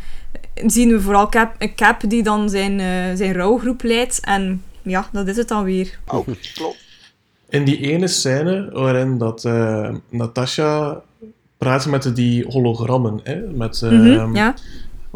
zien 0.66 0.90
we 0.90 1.02
vooral 1.02 1.30
Cap, 1.30 1.68
Cap 1.76 2.02
die 2.10 2.24
dan 2.24 2.50
zijn, 2.50 2.80
eh, 2.80 3.16
zijn 3.16 3.34
rouwgroep 3.34 3.84
leidt. 3.84 4.20
En 4.20 4.64
ja, 4.82 5.10
dat 5.12 5.28
is 5.28 5.38
het 5.38 5.48
dan 5.48 5.64
weer. 5.64 6.00
Ook, 6.08 6.26
klopt. 6.54 6.84
In 7.50 7.64
die 7.66 7.80
ene 7.80 8.08
scène 8.08 8.70
waarin 8.72 9.18
dat 9.18 9.46
eh, 9.46 9.96
Natasha 10.10 11.02
praat 11.58 11.86
met 11.86 12.16
die 12.16 12.46
hologrammen, 12.48 13.20
hè, 13.24 13.36
met, 13.36 13.82
Mhm, 13.82 14.36
ja. 14.36 14.54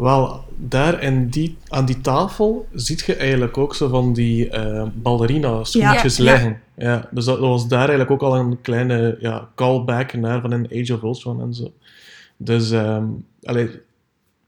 Wel, 0.00 0.44
daar 0.56 1.02
in 1.02 1.28
die, 1.28 1.58
aan 1.68 1.84
die 1.86 2.00
tafel 2.00 2.66
ziet 2.72 3.00
je 3.00 3.14
eigenlijk 3.14 3.58
ook 3.58 3.74
zo 3.74 3.88
van 3.88 4.12
die 4.12 4.50
eh 4.50 4.86
ballerina 4.94 5.64
schoentjes 5.64 6.16
Ja, 6.16 6.22
liggen. 6.24 6.62
Ja. 6.76 7.08
dus 7.10 7.24
dat, 7.24 7.38
dat 7.40 7.48
was 7.48 7.68
daar 7.68 7.78
eigenlijk 7.88 8.10
ook 8.10 8.22
al 8.22 8.36
een 8.36 8.60
kleine 8.60 9.16
ja, 9.20 9.50
callback 9.54 10.12
naar 10.12 10.40
van 10.40 10.52
in 10.52 10.82
Age 10.82 10.94
of 10.94 11.02
Ultron 11.02 11.40
en 11.40 11.54
zo. 11.54 11.72
Dus 12.36 12.70
ehm, 12.70 13.06
allee, 13.42 13.80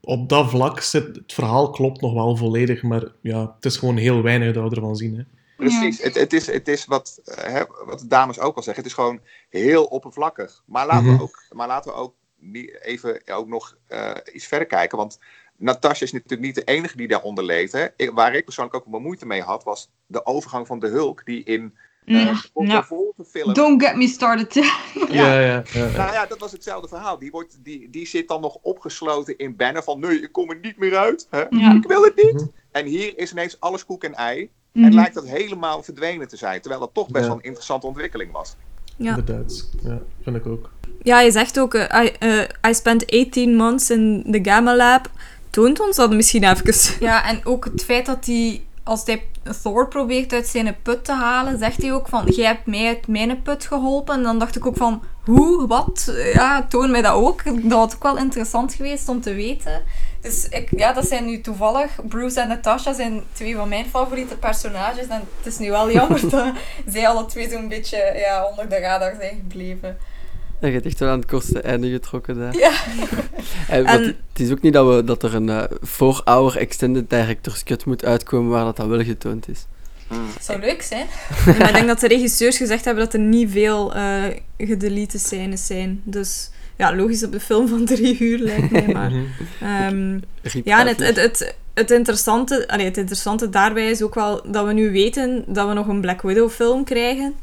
op 0.01 0.29
dat 0.29 0.49
vlak 0.49 0.79
zit 0.79 1.15
het 1.15 1.33
verhaal 1.33 1.69
klopt 1.69 2.01
nog 2.01 2.13
wel 2.13 2.35
volledig, 2.37 2.83
maar 2.83 3.03
ja, 3.21 3.53
het 3.55 3.65
is 3.65 3.77
gewoon 3.77 3.97
heel 3.97 4.21
weinig 4.21 4.53
dat 4.53 4.69
we 4.69 4.75
ervan 4.75 4.95
zien. 4.95 5.15
Hè. 5.17 5.23
Precies. 5.57 6.01
Het, 6.01 6.15
het, 6.15 6.33
is, 6.33 6.45
het 6.47 6.67
is 6.67 6.85
wat, 6.85 7.21
hè, 7.25 7.63
wat 7.85 7.99
de 7.99 8.07
dames 8.07 8.39
ook 8.39 8.55
al 8.55 8.63
zeggen. 8.63 8.83
Het 8.83 8.91
is 8.91 8.97
gewoon 8.97 9.19
heel 9.49 9.83
oppervlakkig. 9.83 10.63
Maar 10.65 10.85
laten 10.87 11.05
Mhm. 11.05 11.17
we 11.17 11.21
ook, 11.23 11.43
maar 11.51 11.67
laten 11.67 11.91
we 11.91 11.97
ook 11.97 12.13
niet 12.39 12.77
even 12.81 13.21
ook 13.25 13.47
nog 13.47 13.77
eh, 13.87 14.11
iets 14.33 14.45
verder 14.45 14.67
kijken. 14.67 14.97
Want 14.97 15.19
Natasha 15.63 16.05
is 16.05 16.11
natuurlijk 16.11 16.41
niet 16.41 16.55
de 16.55 16.63
enige 16.63 16.97
die 16.97 17.07
daaronder 17.07 17.43
leed. 17.43 17.71
Hè. 17.71 17.85
Ik- 17.95 18.11
waar 18.11 18.35
ik 18.35 18.43
persoonlijk 18.45 18.75
ook 18.75 18.85
wel 18.91 18.99
moeite 18.99 19.25
mee 19.25 19.41
had, 19.41 19.63
was 19.63 19.89
de 20.07 20.25
overgang 20.25 20.67
van 20.67 20.79
de 20.79 20.87
Hulk. 20.87 21.25
Die 21.25 21.43
in 21.43 21.73
eh 22.05 22.15
Ja. 22.25 22.41
de 22.53 22.65
Ja. 22.65 22.83
volgende 22.83 23.29
film... 23.29 23.53
Don't 23.53 23.83
get 23.83 23.95
me 23.95 24.07
started. 24.07 24.53
Ja. 25.09 25.33
Ja, 25.33 25.39
ja, 25.39 25.63
ja. 25.73 25.85
Nou 25.97 26.11
ja, 26.13 26.25
dat 26.25 26.39
was 26.39 26.51
hetzelfde 26.51 26.87
verhaal. 26.87 27.19
Die, 27.19 27.31
wordt, 27.31 27.57
die, 27.63 27.89
die 27.89 28.07
zit 28.07 28.27
dan 28.27 28.41
nog 28.41 28.57
opgesloten 28.61 29.37
in 29.37 29.55
Banner 29.55 29.83
van... 29.83 29.99
Nee, 29.99 30.21
ik 30.21 30.31
kom 30.31 30.49
er 30.49 30.57
niet 30.61 30.77
meer 30.77 30.97
uit. 30.97 31.27
Hè? 31.29 31.43
Ja. 31.49 31.73
Ik 31.75 31.87
wil 31.87 32.03
het 32.03 32.15
niet. 32.15 32.33
Mhm. 32.33 32.45
En 32.71 32.85
hier 32.85 33.17
is 33.17 33.31
ineens 33.31 33.59
alles 33.59 33.85
koek 33.85 34.03
en 34.03 34.13
ei. 34.13 34.49
Mhm. 34.73 34.85
En 34.85 34.93
lijkt 34.93 35.13
dat 35.13 35.27
helemaal 35.27 35.83
verdwenen 35.83 36.27
te 36.27 36.37
zijn. 36.37 36.59
Terwijl 36.61 36.81
dat 36.81 36.93
toch 36.93 37.07
best 37.07 37.23
Ja. 37.23 37.29
wel 37.29 37.37
een 37.37 37.43
interessante 37.43 37.87
ontwikkeling 37.87 38.31
was. 38.31 38.55
Ja. 38.97 39.09
Inderdaad. 39.17 39.69
Ja, 39.83 40.01
vind 40.23 40.35
ik 40.35 40.45
ook. 40.47 40.71
Ja, 41.01 41.19
je 41.21 41.31
zegt 41.31 41.59
ook, 41.59 41.73
eh, 41.73 42.03
I, 42.03 42.07
eh, 42.19 42.69
I 42.69 42.73
spent 42.73 43.05
18 43.11 43.55
months 43.55 43.89
in 43.89 44.25
the 44.31 44.39
Gamma 44.51 44.75
Lab. 44.75 45.09
Toont 45.53 45.79
ons 45.79 45.95
dat 45.95 46.11
misschien 46.11 46.43
even. 46.43 46.95
Ja, 46.99 47.25
en 47.27 47.45
ook 47.45 47.65
het 47.65 47.83
feit 47.83 48.05
dat 48.05 48.25
hij, 48.25 48.63
als 48.83 49.05
hij 49.05 49.23
Thor 49.61 49.87
probeert 49.87 50.33
uit 50.33 50.47
zijn 50.47 50.75
put 50.81 51.05
te 51.05 51.11
halen, 51.11 51.59
zegt 51.59 51.81
hij 51.81 51.93
ook 51.93 52.07
van, 52.07 52.25
jij 52.25 52.45
hebt 52.45 52.65
mij 52.65 52.87
uit 52.87 53.07
mijn 53.07 53.41
put 53.41 53.65
geholpen. 53.65 54.15
En 54.15 54.23
dan 54.23 54.39
dacht 54.39 54.55
ik 54.55 54.65
ook 54.65 54.77
van, 54.77 55.03
hoe, 55.25 55.67
wat? 55.67 56.13
Ja, 56.33 56.65
toon 56.69 56.91
mij 56.91 57.01
dat 57.01 57.13
ook. 57.13 57.43
Dat 57.45 57.79
had 57.79 57.95
ook 57.95 58.03
wel 58.03 58.17
interessant 58.17 58.73
geweest 58.73 59.09
om 59.09 59.21
te 59.21 59.33
weten. 59.33 59.81
Dus 60.21 60.47
ik, 60.49 60.67
ja, 60.71 60.93
dat 60.93 61.07
zijn 61.07 61.25
nu 61.25 61.41
toevallig, 61.41 61.91
Bruce 62.07 62.41
en 62.41 62.47
Natasha 62.47 62.93
zijn 62.93 63.23
twee 63.31 63.55
van 63.55 63.69
mijn 63.69 63.85
favoriete 63.85 64.37
personages. 64.37 65.07
En 65.07 65.21
het 65.37 65.45
is 65.53 65.57
nu 65.57 65.69
wel 65.69 65.91
jammer 65.91 66.29
dat 66.29 66.53
zij 66.87 67.07
alle 67.07 67.25
twee 67.25 67.49
zo'n 67.49 67.67
beetje 67.67 68.13
ja, 68.15 68.45
onder 68.49 68.69
de 68.69 68.79
radar 68.79 69.15
zijn 69.19 69.35
gebleven. 69.35 69.97
Je 70.67 70.73
hebt 70.73 70.85
echt 70.85 70.99
wel 70.99 71.09
aan 71.09 71.19
het 71.19 71.29
kortste 71.29 71.59
einde 71.61 71.89
getrokken 71.89 72.35
daar. 72.39 72.57
Ja. 72.57 72.71
En, 73.67 73.83
want 73.83 73.99
En- 73.99 74.05
het 74.31 74.39
is 74.39 74.51
ook 74.51 74.61
niet 74.61 74.73
dat, 74.73 74.95
we, 74.95 75.03
dat 75.03 75.23
er 75.23 75.35
een 75.35 75.49
eh 75.49 75.63
voor-hour 75.81 76.57
extended 76.57 77.09
director's 77.09 77.63
cut 77.63 77.85
moet 77.85 78.05
uitkomen 78.05 78.51
waar 78.51 78.63
dat, 78.65 78.75
dat 78.75 78.87
wel 78.87 79.03
getoond 79.03 79.49
is. 79.49 79.65
Zou 80.41 80.59
leuk 80.59 80.81
zijn. 80.81 81.05
maar 81.45 81.67
ik 81.67 81.73
denk 81.73 81.87
dat 81.87 81.99
de 81.99 82.07
regisseurs 82.07 82.57
gezegd 82.57 82.85
hebben 82.85 83.03
dat 83.03 83.13
er 83.13 83.19
niet 83.19 83.51
veel 83.51 83.93
eh 83.95 84.23
gedelete 84.57 85.19
scènes 85.19 85.65
zijn. 85.65 86.01
Dus 86.03 86.49
ja, 86.77 86.95
logisch 86.95 87.23
op 87.23 87.31
de 87.31 87.39
film 87.39 87.67
van 87.67 87.85
drie 87.85 88.19
uur 88.19 88.37
lijkt 88.39 88.71
mij. 88.71 88.87
Maar, 88.87 89.11
Mhm. 89.11 89.23
ehm, 89.61 90.19
ja, 90.63 90.79
en 90.79 90.87
het, 90.87 90.99
het, 90.99 91.15
het, 91.15 91.55
het, 91.73 91.91
interessante, 91.91 92.67
allee, 92.67 92.85
het 92.85 92.97
interessante 92.97 93.49
daarbij 93.49 93.89
is 93.89 94.01
ook 94.01 94.15
wel 94.15 94.41
dat 94.51 94.65
we 94.65 94.73
nu 94.73 94.91
weten 94.91 95.43
dat 95.47 95.67
we 95.67 95.73
nog 95.73 95.87
een 95.87 96.01
Black 96.01 96.21
Widow 96.21 96.49
film 96.49 96.83
krijgen. 96.83 97.33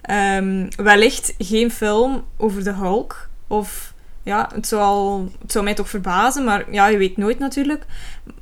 Ehm, 0.00 0.66
wellicht 0.76 1.34
geen 1.38 1.70
film 1.70 2.24
over 2.36 2.64
de 2.64 2.72
Hulk. 2.72 3.28
Of 3.46 3.94
ja, 4.22 4.50
het 4.54 4.66
zou, 4.66 4.82
al, 4.82 5.28
het 5.40 5.52
zou 5.52 5.64
mij 5.64 5.74
toch 5.74 5.88
verbazen, 5.88 6.44
maar 6.44 6.72
ja, 6.72 6.86
je 6.88 6.96
weet 6.98 7.16
nooit 7.16 7.38
natuurlijk. 7.38 7.84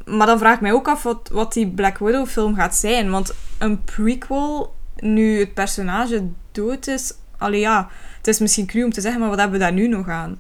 Maar 0.05 0.27
dan 0.27 0.39
vraag 0.39 0.55
ik 0.55 0.61
mij 0.61 0.73
ook 0.73 0.89
af 0.89 1.03
wat, 1.03 1.29
wat 1.33 1.53
die 1.53 1.69
Black 1.69 1.99
Widow 1.99 2.27
film 2.27 2.55
gaat 2.55 2.75
zijn. 2.75 3.11
Want 3.11 3.35
een 3.59 3.85
prequel, 3.85 4.75
nu 4.97 5.39
het 5.39 5.55
personage 5.55 6.29
dood 6.53 6.87
is... 6.87 7.13
Allee 7.39 7.61
ja, 7.61 7.89
het 8.17 8.27
is 8.27 8.39
misschien 8.39 8.67
cru 8.67 8.85
om 8.85 8.93
te 8.93 9.01
zeggen, 9.01 9.21
maar 9.21 9.29
wat 9.31 9.39
hebben 9.39 9.59
we 9.59 9.65
daar 9.65 9.73
nu 9.75 9.89
nog 9.89 10.09
aan? 10.09 10.39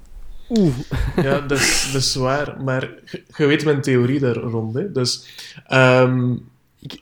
Oeh. 0.48 0.74
Ja, 1.22 1.40
dat 1.40 1.58
is, 1.58 1.90
dat 1.92 2.00
is 2.02 2.14
waar. 2.14 2.56
Maar 2.64 2.88
je- 3.36 3.46
weet 3.46 3.64
mijn 3.64 3.80
theorie 3.80 4.20
daar 4.20 4.34
rond. 4.36 4.74
Hè. 4.74 4.92
Dus 4.92 5.26
ehm, 5.66 6.34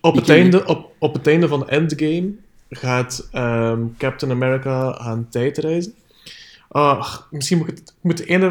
op, 0.00 0.14
het 0.16 0.28
einde, 0.28 0.66
op, 0.66 0.90
op 0.98 1.14
het 1.14 1.26
einde 1.26 1.48
van 1.48 1.68
Endgame 1.68 2.30
gaat 2.68 3.28
ehm, 3.32 3.82
Captain 3.98 4.32
America 4.32 4.98
aan 4.98 5.26
tijdreizen. 5.30 5.94
Ah, 6.68 7.16
misschien 7.30 7.58
moet 7.58 7.68
ik 7.68 7.76
het... 7.76 7.94
Moet 8.00 8.16
de 8.16 8.24
ene, 8.24 8.46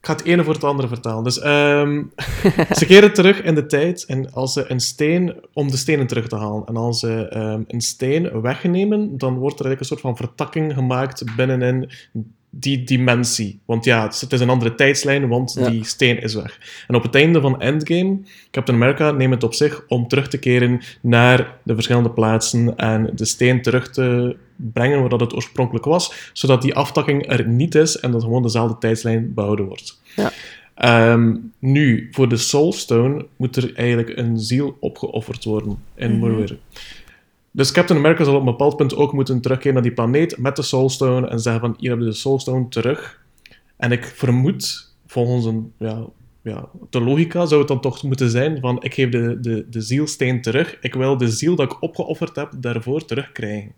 ik 0.00 0.06
ga 0.06 0.12
het 0.12 0.24
ene 0.24 0.44
voor 0.44 0.54
het 0.54 0.64
andere 0.64 0.88
vertalen. 0.88 1.24
Dus 1.24 1.38
ehm, 1.38 2.02
ze 2.78 2.86
keren 2.86 3.12
terug 3.12 3.42
in 3.42 3.54
de 3.54 3.66
tijd 3.66 4.04
en 4.04 4.32
als 4.32 4.52
ze 4.52 4.70
een 4.70 4.80
steen... 4.80 5.34
Om 5.52 5.70
de 5.70 5.76
stenen 5.76 6.06
terug 6.06 6.28
te 6.28 6.36
halen. 6.36 6.66
En 6.66 6.76
als 6.76 7.00
ze 7.00 7.28
ehm, 7.28 7.62
een 7.66 7.80
steen 7.80 8.40
wegnemen, 8.40 9.18
dan 9.18 9.38
wordt 9.38 9.58
er 9.58 9.66
eigenlijk 9.66 9.80
een 9.80 9.86
soort 9.86 10.00
van 10.00 10.16
vertakking 10.16 10.74
gemaakt 10.74 11.36
binnenin 11.36 11.90
die 12.50 12.84
dimensie. 12.84 13.58
Want 13.64 13.84
ja, 13.84 14.02
het 14.02 14.14
is- 14.14 14.20
het 14.20 14.32
is 14.32 14.40
een 14.40 14.48
andere 14.50 14.74
tijdslijn, 14.74 15.28
want 15.28 15.56
Ja. 15.58 15.70
die 15.70 15.84
steen 15.84 16.22
is 16.22 16.34
weg. 16.34 16.84
En 16.88 16.94
op 16.94 17.02
het 17.02 17.14
einde 17.14 17.40
van 17.40 17.60
Endgame, 17.60 18.18
Captain 18.50 18.78
America 18.82 19.10
neemt 19.10 19.34
het 19.34 19.42
op 19.44 19.54
zich 19.54 19.84
om 19.88 20.08
terug 20.08 20.28
te 20.28 20.38
keren 20.38 20.80
naar 21.00 21.56
de 21.62 21.74
verschillende 21.74 22.10
plaatsen 22.10 22.76
en 22.76 23.10
de 23.14 23.24
steen 23.24 23.62
terug 23.62 23.90
te 23.90 24.36
brengen 24.56 25.00
waar 25.00 25.08
dat 25.08 25.20
het 25.20 25.34
oorspronkelijk 25.34 25.84
was, 25.84 26.30
zodat 26.32 26.62
die 26.62 26.74
aftakking 26.74 27.28
er 27.30 27.48
niet 27.48 27.74
is 27.74 27.96
en 27.98 28.10
dat 28.10 28.22
gewoon 28.22 28.42
dezelfde 28.42 28.78
tijdslijn 28.78 29.34
behouden 29.34 29.66
wordt. 29.66 30.00
Ja. 30.16 30.32
Ehm, 30.74 31.36
nu, 31.58 32.08
voor 32.10 32.28
de 32.28 32.36
Soul 32.36 32.72
Stone 32.72 33.26
moet 33.36 33.56
er 33.56 33.74
eigenlijk 33.74 34.16
een 34.18 34.38
ziel 34.38 34.76
opgeofferd 34.80 35.44
worden 35.44 35.78
in 35.94 36.10
Mhm. 36.18 36.20
Murder. 36.20 36.58
Dus 37.52 37.72
Captain 37.72 37.98
America 37.98 38.24
zal 38.24 38.34
op 38.34 38.40
een 38.40 38.44
bepaald 38.46 38.76
punt 38.76 38.94
ook 38.94 39.12
moeten 39.12 39.40
terugkeren 39.40 39.74
naar 39.74 39.82
die 39.82 39.92
planeet 39.92 40.38
met 40.38 40.56
de 40.56 40.62
Soul 40.62 40.88
Stone 40.88 41.28
en 41.28 41.40
zeggen 41.40 41.60
van, 41.60 41.74
hier 41.78 41.88
hebben 41.88 42.06
we 42.06 42.12
de 42.12 42.18
Soul 42.18 42.40
Stone 42.40 42.68
terug. 42.68 43.20
En 43.76 43.92
ik 43.92 44.04
vermoed, 44.04 44.94
volgens 45.06 45.44
een 45.44 45.72
ja, 45.78 46.06
ja, 46.42 46.68
de 46.90 47.00
logica 47.00 47.46
zou 47.46 47.60
het 47.60 47.68
dan 47.68 47.80
toch 47.80 48.02
moeten 48.02 48.30
zijn 48.30 48.60
van 48.60 48.82
ik 48.82 48.94
geef 48.94 49.10
de, 49.10 49.40
de, 49.40 49.66
de 49.70 49.80
zielsteen 49.80 50.42
terug, 50.42 50.78
ik 50.80 50.94
wil 50.94 51.16
de 51.16 51.28
ziel 51.28 51.54
dat 51.54 51.72
ik 51.72 51.82
opgeofferd 51.82 52.36
heb 52.36 52.52
daarvoor 52.56 53.04
terugkrijgen. 53.04 53.72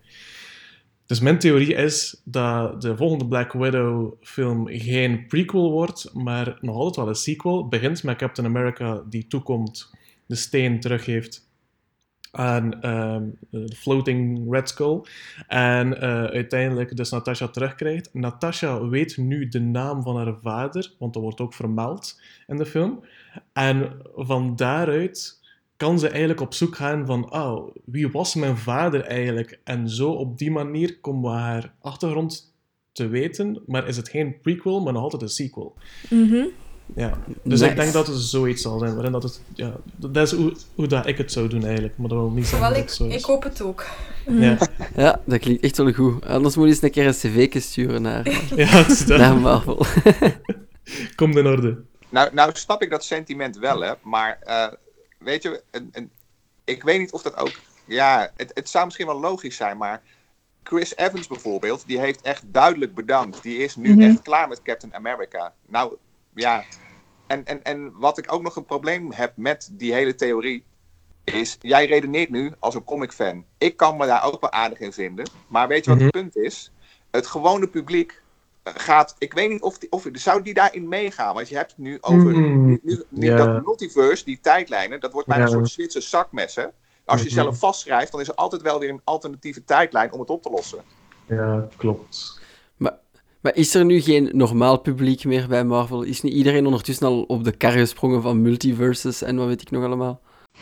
Dus 1.06 1.20
mijn 1.20 1.38
theorie 1.38 1.74
is 1.74 2.20
dat 2.24 2.82
de 2.82 2.96
volgende 2.96 3.26
Black 3.26 3.52
Widow 3.52 4.12
film 4.20 4.66
geen 4.68 5.26
prequel 5.26 5.70
wordt, 5.70 6.10
maar 6.14 6.58
nog 6.60 6.76
altijd 6.76 6.96
wel 6.96 7.08
een 7.08 7.14
sequel. 7.14 7.68
Begint 7.68 8.02
met 8.02 8.16
Captain 8.16 8.48
America 8.48 9.02
die 9.08 9.26
toekomt, 9.26 9.90
de 10.26 10.34
steen 10.34 10.80
teruggeeft 10.80 11.50
aan 12.32 12.70
de 13.50 13.72
Floating 13.76 14.52
Red 14.52 14.68
Skull. 14.68 15.00
En 15.46 16.00
eh, 16.00 16.24
uiteindelijk 16.24 16.96
dus 16.96 17.10
Natasha 17.10 17.48
terugkrijgt. 17.48 18.14
Natasha 18.14 18.88
weet 18.88 19.16
nu 19.16 19.48
de 19.48 19.60
naam 19.60 20.02
van 20.02 20.16
haar 20.16 20.34
vader, 20.42 20.94
want 20.98 21.12
dat 21.12 21.22
wordt 21.22 21.40
ook 21.40 21.54
vermeld 21.54 22.20
in 22.46 22.56
de 22.56 22.66
film. 22.66 23.04
En 23.52 23.92
van 24.14 24.56
daaruit 24.56 25.40
kan 25.76 25.98
ze 25.98 26.08
eigenlijk 26.08 26.40
op 26.40 26.54
zoek 26.54 26.76
gaan 26.76 27.06
van, 27.06 27.32
oh, 27.32 27.76
wie 27.84 28.10
was 28.10 28.34
mijn 28.34 28.56
vader 28.56 29.00
eigenlijk? 29.00 29.60
En 29.64 29.88
zo 29.88 30.10
op 30.10 30.38
die 30.38 30.50
manier 30.50 30.98
komen 31.00 31.30
we 31.30 31.36
haar 31.36 31.74
achtergrond 31.80 32.54
te 32.92 33.08
weten, 33.08 33.62
maar 33.66 33.88
is 33.88 33.96
het 33.96 34.08
geen 34.08 34.40
prequel, 34.40 34.82
maar 34.82 34.92
nog 34.92 35.02
altijd 35.02 35.22
een 35.22 35.28
sequel. 35.28 35.74
Mhm. 36.10 36.44
Ja, 36.94 37.18
dus 37.26 37.60
Nice. 37.60 37.70
ik 37.70 37.76
denk 37.76 37.92
dat 37.92 38.06
het 38.06 38.16
zoiets 38.16 38.62
zal 38.62 38.78
zijn, 38.78 38.94
waarin 38.94 39.12
dat 39.12 39.22
het, 39.22 39.40
ja, 39.54 39.72
dat 39.96 40.16
is 40.16 40.32
hoe, 40.32 40.56
hoe 40.74 40.86
dat 40.86 41.06
ik 41.06 41.18
het 41.18 41.32
zou 41.32 41.48
doen 41.48 41.64
eigenlijk, 41.64 41.96
maar 41.98 42.08
dat 42.08 42.18
wil 42.18 42.30
niet 42.30 42.46
zeggen 42.46 42.60
Wel, 42.68 42.78
dat 42.78 42.88
ik, 42.88 42.94
zo 42.94 43.04
ik 43.08 43.24
hoop 43.24 43.42
het 43.42 43.62
ook. 43.62 43.86
Ja, 44.26 44.56
Ja, 44.96 45.20
dat 45.24 45.40
klinkt 45.40 45.62
echt 45.64 45.76
wel 45.76 45.92
goed. 45.92 46.24
Anders 46.26 46.56
moet 46.56 46.64
je 46.64 46.70
eens 46.72 46.82
een 46.82 46.90
keer 46.90 47.06
een 47.06 47.12
cv 47.12 47.60
sturen 47.62 48.02
naar, 48.02 48.28
ja 48.56 48.86
naar 49.06 49.36
Marvel. 49.36 49.86
Komt 51.16 51.36
in 51.36 51.46
orde. 51.46 51.82
Nou, 52.08 52.34
nou 52.34 52.50
snap 52.54 52.82
ik 52.82 52.90
dat 52.90 53.04
sentiment 53.04 53.58
wel, 53.58 53.80
hè. 53.80 53.92
Maar 54.02 54.38
eh, 54.40 54.66
weet 55.18 55.42
je, 55.42 55.62
een, 55.70 55.88
een, 55.92 56.10
ik 56.64 56.82
weet 56.82 56.98
niet 56.98 57.12
of 57.12 57.22
dat 57.22 57.36
ook... 57.36 57.52
Ja, 57.84 58.30
het, 58.36 58.50
het 58.54 58.68
zou 58.68 58.84
misschien 58.84 59.06
wel 59.06 59.20
logisch 59.20 59.56
zijn, 59.56 59.76
maar... 59.76 60.02
Chris 60.64 60.96
Evans 60.96 61.26
bijvoorbeeld, 61.26 61.82
die 61.86 61.98
heeft 61.98 62.20
echt 62.20 62.42
duidelijk 62.46 62.94
bedankt. 62.94 63.42
Die 63.42 63.56
is 63.58 63.76
nu 63.76 63.90
Mhm. 63.92 64.00
echt 64.00 64.22
klaar 64.22 64.48
met 64.48 64.62
Captain 64.62 64.94
America. 64.94 65.52
Nou, 65.68 65.94
ja. 66.34 66.64
En, 67.32 67.44
en, 67.44 67.62
en 67.62 67.92
wat 67.98 68.18
ik 68.18 68.32
ook 68.32 68.42
nog 68.42 68.56
een 68.56 68.64
probleem 68.64 69.12
heb 69.12 69.32
met 69.36 69.68
die 69.72 69.92
hele 69.92 70.14
theorie... 70.14 70.64
is, 71.24 71.56
jij 71.60 71.86
redeneert 71.86 72.30
nu 72.30 72.52
als 72.58 72.74
een 72.74 72.84
comic-fan. 72.84 73.44
Ik 73.58 73.76
kan 73.76 73.96
me 73.96 74.06
daar 74.06 74.24
ook 74.24 74.40
wel 74.40 74.50
aardig 74.50 74.78
in 74.78 74.92
vinden. 74.92 75.28
Maar 75.46 75.68
weet 75.68 75.84
je 75.84 75.90
wat 75.90 75.98
Mhm. 75.98 76.04
het 76.08 76.14
punt 76.14 76.36
is? 76.36 76.72
Het 77.10 77.26
gewone 77.26 77.66
publiek 77.68 78.22
gaat... 78.64 79.14
Ik 79.18 79.32
weet 79.32 79.50
niet 79.50 79.62
of, 79.62 79.78
die, 79.78 79.90
of 79.92 80.06
zou 80.12 80.42
die 80.42 80.54
daarin 80.54 80.88
meegaan? 80.88 81.34
Want 81.34 81.48
je 81.48 81.56
hebt 81.56 81.70
het 81.70 81.78
nu 81.78 81.98
over... 82.00 82.34
Mm, 82.34 82.80
Nu, 83.08 83.36
dat 83.36 83.64
multiverse, 83.64 84.24
die 84.24 84.38
tijdlijnen, 84.40 85.00
dat 85.00 85.12
wordt 85.12 85.28
bijna 85.28 85.44
een 85.44 85.50
soort 85.50 85.68
Zwitser 85.70 86.02
zakmes. 86.02 86.54
Hè? 86.54 86.66
Als 87.04 87.20
je 87.20 87.26
Mhm. 87.26 87.34
zelf 87.34 87.58
vastschrijft, 87.58 88.12
dan 88.12 88.20
is 88.20 88.28
er 88.28 88.34
altijd 88.34 88.62
wel 88.62 88.78
weer 88.78 88.88
een 88.90 89.00
alternatieve 89.04 89.64
tijdlijn 89.64 90.12
om 90.12 90.20
het 90.20 90.30
op 90.30 90.42
te 90.42 90.50
lossen. 90.50 90.82
Ja, 91.26 91.68
klopt. 91.76 92.40
Maar 93.42 93.54
is 93.54 93.74
er 93.74 93.84
nu 93.84 94.00
geen 94.00 94.30
normaal 94.32 94.78
publiek 94.78 95.24
meer 95.24 95.48
bij 95.48 95.64
Marvel? 95.64 96.02
Is 96.02 96.20
niet 96.20 96.32
iedereen 96.32 96.66
ondertussen 96.66 97.06
al 97.06 97.22
op 97.22 97.44
de 97.44 97.52
kar 97.52 97.72
gesprongen 97.72 98.22
van 98.22 98.42
multiverses 98.42 99.22
en 99.22 99.36
wat 99.36 99.46
weet 99.46 99.60
ik 99.60 99.70
nog 99.70 99.84
allemaal? 99.84 100.20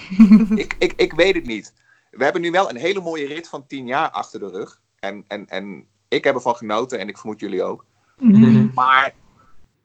ik, 0.54 0.76
ik, 0.78 0.92
ik 0.96 1.12
weet 1.12 1.34
het 1.34 1.46
niet. 1.46 1.72
We 2.10 2.24
hebben 2.24 2.42
nu 2.42 2.50
wel 2.50 2.70
een 2.70 2.76
hele 2.76 3.00
mooie 3.00 3.26
rit 3.26 3.48
van 3.48 3.66
tien 3.66 3.86
jaar 3.86 4.10
achter 4.10 4.40
de 4.40 4.48
rug. 4.48 4.80
En, 4.98 5.24
en, 5.28 5.46
en 5.48 5.86
ik 6.08 6.24
heb 6.24 6.34
ervan 6.34 6.54
genoten 6.54 6.98
en 6.98 7.08
ik 7.08 7.18
vermoed 7.18 7.40
jullie 7.40 7.62
ook. 7.62 7.84
Mhm. 8.18 8.68
Maar 8.74 9.14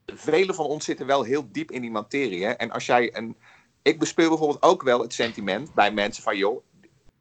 velen 0.05 0.55
van 0.55 0.65
ons 0.65 0.85
zitten 0.85 1.05
wel 1.05 1.23
heel 1.23 1.47
diep 1.51 1.71
in 1.71 1.81
die 1.81 1.91
materie. 1.91 2.45
Hè? 2.45 2.51
En 2.51 2.71
als 2.71 2.85
jij 2.85 3.15
een. 3.17 3.35
Ik 3.81 3.99
bespeur 3.99 4.29
bijvoorbeeld 4.29 4.63
ook 4.63 4.83
wel 4.83 5.01
het 5.01 5.13
sentiment 5.13 5.73
bij 5.73 5.91
mensen 5.91 6.23
van 6.23 6.37
joh, 6.37 6.63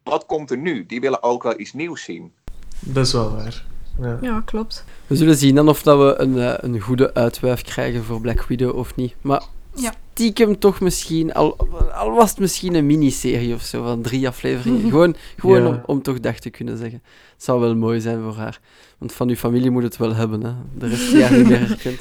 wat 0.02 0.26
komt 0.26 0.50
er 0.50 0.58
nu? 0.58 0.86
Die 0.86 1.00
willen 1.00 1.22
ook 1.22 1.42
wel 1.42 1.60
iets 1.60 1.72
nieuws 1.72 2.02
zien. 2.02 2.32
Dat 2.80 3.06
is 3.06 3.12
wel 3.12 3.30
waar. 3.30 3.64
Ja. 4.00 4.18
Ja, 4.22 4.40
klopt. 4.44 4.84
We 5.06 5.16
zullen 5.16 5.36
zien 5.36 5.54
dan 5.54 5.68
of 5.68 5.82
dat 5.82 5.98
we 5.98 6.22
een, 6.22 6.38
eh, 6.38 6.54
een 6.60 6.80
goede 6.80 7.14
uitwuif 7.14 7.62
krijgen 7.62 8.04
voor 8.04 8.20
Black 8.20 8.42
Widow 8.42 8.76
of 8.76 8.96
niet. 8.96 9.14
Maar 9.20 9.42
Ja. 9.74 9.94
stiekem 10.12 10.58
toch 10.58 10.80
misschien, 10.80 11.32
al, 11.32 11.56
al 11.94 12.10
was 12.10 12.30
het 12.30 12.38
misschien 12.38 12.74
een 12.74 12.86
miniserie 12.86 13.54
of 13.54 13.62
zo 13.62 13.82
van 13.82 14.02
drie 14.02 14.28
afleveringen. 14.28 14.80
Gewoon, 14.90 15.16
gewoon 15.36 15.62
Ja. 15.62 15.68
om, 15.68 15.80
om 15.86 16.02
toch 16.02 16.20
dag 16.20 16.38
te 16.38 16.50
kunnen 16.50 16.76
zeggen. 16.78 17.02
Het 17.34 17.44
zou 17.44 17.60
wel 17.60 17.76
mooi 17.76 18.00
zijn 18.00 18.22
voor 18.22 18.34
haar. 18.36 18.60
Want 18.98 19.12
van 19.12 19.28
uw 19.28 19.34
familie 19.36 19.70
moet 19.70 19.82
het 19.82 19.96
wel 19.96 20.14
hebben, 20.14 20.42
hè. 20.42 20.52
De 20.78 20.86
rest 20.88 21.10
die 21.12 21.22
haar 21.22 21.38
niet 21.38 21.48
meer 21.48 21.58
herkent. 21.68 21.98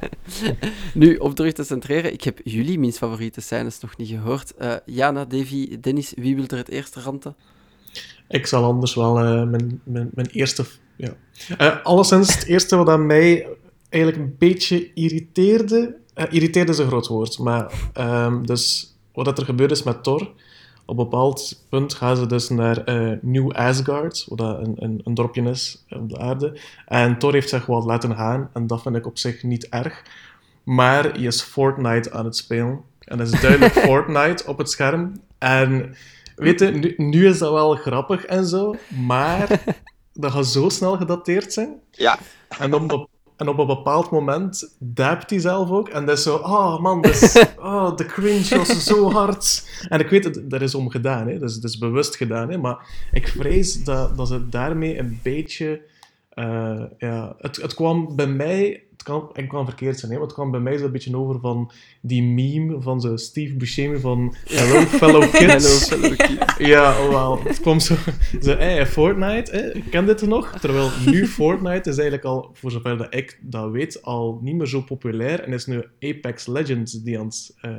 nu, 0.94 1.16
om 1.16 1.34
terug 1.34 1.52
te 1.52 1.64
centreren, 1.64 2.12
ik 2.12 2.24
heb 2.24 2.38
jullie 2.44 2.78
minst 2.78 2.98
favoriete 2.98 3.40
scènes 3.40 3.80
nog 3.80 3.96
niet 3.96 4.08
gehoord. 4.08 4.54
Eh, 4.56 4.72
Jana, 4.84 5.24
Davy, 5.24 5.80
Dennis, 5.80 6.12
wie 6.16 6.34
wil 6.36 6.44
er 6.48 6.56
het 6.56 6.68
eerste 6.68 7.00
ranten? 7.00 7.34
Ik 8.30 8.46
zal 8.46 8.64
anders 8.64 8.94
wel 8.94 9.18
eh, 9.18 9.42
mijn, 9.42 9.80
mijn, 9.84 10.10
mijn 10.14 10.26
eerste... 10.26 10.64
Ja. 10.96 11.12
Eh, 11.58 11.84
alleszins, 11.84 12.34
het 12.34 12.44
eerste 12.44 12.76
wat 12.76 12.88
aan 12.88 13.06
mij 13.06 13.46
eigenlijk 13.88 14.24
een 14.24 14.34
beetje 14.38 14.92
irriteerde... 14.94 15.96
eh, 16.14 16.24
irriteerde 16.30 16.72
is 16.72 16.78
een 16.78 16.86
groot 16.86 17.06
woord, 17.06 17.38
maar... 17.38 17.72
ehm, 17.92 18.42
dus 18.42 18.94
wat 19.12 19.38
er 19.38 19.44
gebeurd 19.44 19.70
is 19.70 19.82
met 19.82 20.02
Thor... 20.02 20.30
Op 20.84 20.98
een 20.98 21.04
bepaald 21.04 21.64
punt 21.68 21.94
gaan 21.94 22.16
ze 22.16 22.26
dus 22.26 22.48
naar 22.48 22.84
New 23.22 23.52
Asgard, 23.52 24.26
wat 24.28 24.40
een, 24.40 24.74
een, 24.76 25.00
een 25.04 25.14
dorpje 25.14 25.42
is 25.42 25.84
op 25.90 26.08
de 26.08 26.18
aarde. 26.18 26.58
En 26.86 27.18
Thor 27.18 27.32
heeft 27.32 27.48
zich 27.48 27.66
wat 27.66 27.84
laten 27.84 28.16
gaan, 28.16 28.50
en 28.52 28.66
dat 28.66 28.82
vind 28.82 28.96
ik 28.96 29.06
op 29.06 29.18
zich 29.18 29.42
niet 29.42 29.68
erg. 29.68 30.02
Maar 30.62 31.04
hij 31.04 31.22
is 31.22 31.42
Fortnite 31.42 32.12
aan 32.12 32.24
het 32.24 32.36
spelen. 32.36 32.80
En 32.98 33.18
dat 33.18 33.32
is 33.32 33.40
duidelijk 33.40 33.72
Fortnite 33.88 34.46
op 34.46 34.58
het 34.58 34.70
scherm. 34.70 35.20
En 35.38 35.94
weet 36.40 36.60
je, 36.60 36.66
nu, 36.66 36.94
nu 36.96 37.26
is 37.28 37.38
dat 37.38 37.52
wel 37.52 37.74
grappig 37.74 38.24
en 38.24 38.46
zo, 38.46 38.74
maar 39.06 39.64
dat 40.12 40.30
gaat 40.32 40.46
zo 40.46 40.68
snel 40.68 40.96
gedateerd 40.96 41.52
zijn. 41.52 41.80
Ja, 41.90 42.18
En 42.58 42.74
op, 42.74 42.92
een- 42.92 43.06
en 43.36 43.48
op 43.48 43.58
een 43.58 43.66
bepaald 43.66 44.10
moment 44.10 44.76
dapt 44.78 45.30
hij 45.30 45.38
zelf 45.38 45.70
ook. 45.70 45.88
En 45.88 46.06
dat 46.06 46.16
is 46.16 46.22
zo, 46.22 46.36
oh 46.36 46.80
man, 46.80 47.02
dat 47.02 47.10
is, 47.22 47.44
oh, 47.58 47.96
de 47.96 48.06
cringe 48.06 48.56
was 48.56 48.84
zo 48.84 49.10
hard. 49.10 49.68
En 49.88 50.00
ik 50.00 50.08
weet, 50.08 50.24
het, 50.24 50.50
dat 50.50 50.60
is 50.62 50.74
om 50.74 50.90
gedaan, 50.90 51.28
hè. 51.28 51.38
Dat, 51.38 51.50
is, 51.50 51.56
dat 51.56 51.70
is 51.70 51.78
bewust 51.78 52.16
gedaan. 52.16 52.50
Hè. 52.50 52.58
Maar 52.58 52.86
ik 53.12 53.28
vrees 53.28 53.84
dat, 53.84 54.16
dat 54.16 54.28
ze 54.28 54.48
daarmee 54.48 54.98
een 54.98 55.20
beetje... 55.22 55.80
eh, 56.40 56.82
ja, 56.98 57.34
het, 57.38 57.56
het 57.56 57.74
kwam 57.74 58.16
bij 58.16 58.26
mij... 58.26 58.84
Het 58.90 59.08
kan, 59.08 59.30
ik 59.32 59.48
kan 59.48 59.64
verkeerd 59.64 59.98
zijn, 59.98 60.10
hè, 60.10 60.16
maar 60.18 60.26
het 60.26 60.36
kwam 60.36 60.50
bij 60.50 60.60
mij 60.60 60.78
zo'n 60.78 60.92
beetje 60.92 61.16
over 61.16 61.40
van 61.40 61.70
die 62.00 62.22
meme 62.22 62.80
van 62.80 63.00
zo 63.00 63.16
Steve 63.16 63.54
Buscemi 63.54 63.98
van 63.98 64.34
Hello, 64.44 64.80
fellow 64.80 65.30
kids. 65.32 65.88
Hello, 65.90 66.08
fellow 66.10 66.16
kids. 66.16 66.56
Ja, 66.72 67.08
wel. 67.08 67.42
Het 67.42 67.60
kwam 67.60 67.80
zo... 67.80 67.94
zo 68.42 68.56
hey, 68.56 68.86
Fortnite, 68.86 69.50
hè, 69.56 69.80
ken 69.90 70.06
dit 70.06 70.22
nog? 70.22 70.58
Terwijl 70.60 70.90
nu 71.06 71.26
Fortnite 71.26 71.90
is 71.90 71.98
eigenlijk 71.98 72.24
al, 72.24 72.50
voor 72.52 72.70
zover 72.70 72.96
dat 72.96 73.14
ik 73.14 73.38
dat 73.42 73.70
weet, 73.70 74.02
al 74.02 74.38
niet 74.42 74.54
meer 74.54 74.66
zo 74.66 74.80
populair. 74.82 75.40
En 75.40 75.52
is 75.52 75.66
nu 75.66 75.84
Apex 76.00 76.46
Legends 76.46 77.02
die 77.02 77.18
aan 77.18 77.26
het 77.26 77.54
eh, 77.60 77.70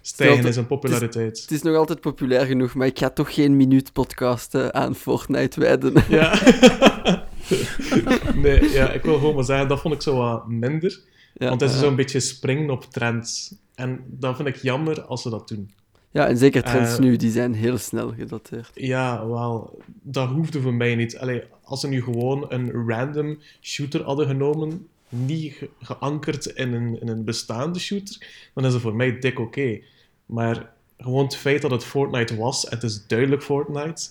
stijgen 0.00 0.36
Stelt- 0.36 0.44
is 0.44 0.56
in 0.56 0.66
populariteit. 0.66 1.40
Het 1.40 1.50
is 1.50 1.62
nog 1.62 1.76
altijd 1.76 2.00
populair 2.00 2.46
genoeg, 2.46 2.74
maar 2.74 2.86
ik 2.86 2.98
ga 2.98 3.10
toch 3.10 3.34
geen 3.34 3.56
minuut 3.56 3.92
podcast 3.92 4.54
eh, 4.54 4.66
aan 4.66 4.94
Fortnite 4.94 5.60
wijden. 5.60 5.92
Ja. 6.08 6.38
nee, 8.42 8.70
ja, 8.70 8.90
ik 8.92 9.02
wil 9.02 9.14
gewoon 9.18 9.34
maar 9.34 9.44
zeggen, 9.44 9.68
dat 9.68 9.80
vond 9.80 9.94
ik 9.94 10.02
zo 10.02 10.16
wat 10.16 10.48
minder. 10.48 11.00
Ja, 11.34 11.48
want 11.48 11.60
het 11.60 11.70
is 11.70 11.76
eh, 11.76 11.82
zo'n 11.82 11.96
beetje 11.96 12.20
springen 12.20 12.70
op 12.70 12.84
trends. 12.84 13.54
En 13.74 14.04
dat 14.06 14.36
vind 14.36 14.48
ik 14.48 14.56
jammer 14.56 15.02
als 15.02 15.22
ze 15.22 15.30
dat 15.30 15.48
doen. 15.48 15.70
Ja, 16.10 16.26
en 16.26 16.36
zeker 16.38 16.62
trends 16.62 16.92
Eh, 16.92 16.98
nu, 16.98 17.16
die 17.16 17.30
zijn 17.30 17.54
heel 17.54 17.78
snel 17.78 18.12
gedateerd. 18.12 18.70
Ja, 18.74 19.26
wel, 19.26 19.78
dat 20.02 20.28
hoefde 20.28 20.60
voor 20.60 20.74
mij 20.74 20.94
niet. 20.94 21.18
Allee, 21.18 21.42
als 21.62 21.80
ze 21.80 21.88
nu 21.88 22.02
gewoon 22.02 22.46
een 22.48 22.88
random 22.88 23.38
shooter 23.60 24.02
hadden 24.02 24.26
genomen, 24.26 24.86
niet 25.08 25.52
ge- 25.52 25.68
geankerd 25.80 26.46
in 26.46 26.72
een, 26.72 27.00
in 27.00 27.08
een 27.08 27.24
bestaande 27.24 27.78
shooter, 27.78 28.26
dan 28.54 28.64
is 28.64 28.72
het 28.72 28.82
voor 28.82 28.94
mij 28.96 29.18
dik 29.18 29.38
oké. 29.38 29.78
Maar 30.26 30.70
gewoon 30.98 31.24
het 31.24 31.36
feit 31.36 31.62
dat 31.62 31.70
het 31.70 31.84
Fortnite 31.84 32.36
was, 32.36 32.66
het 32.70 32.82
is 32.82 33.06
duidelijk 33.06 33.42
Fortnite, 33.42 34.08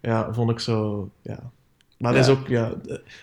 ja, 0.00 0.32
vond 0.34 0.50
ik 0.50 0.60
zo, 0.60 1.08
ja. 1.22 1.50
Maar 1.96 2.16
is 2.16 2.28
ook, 2.28 2.48
ja... 2.48 2.72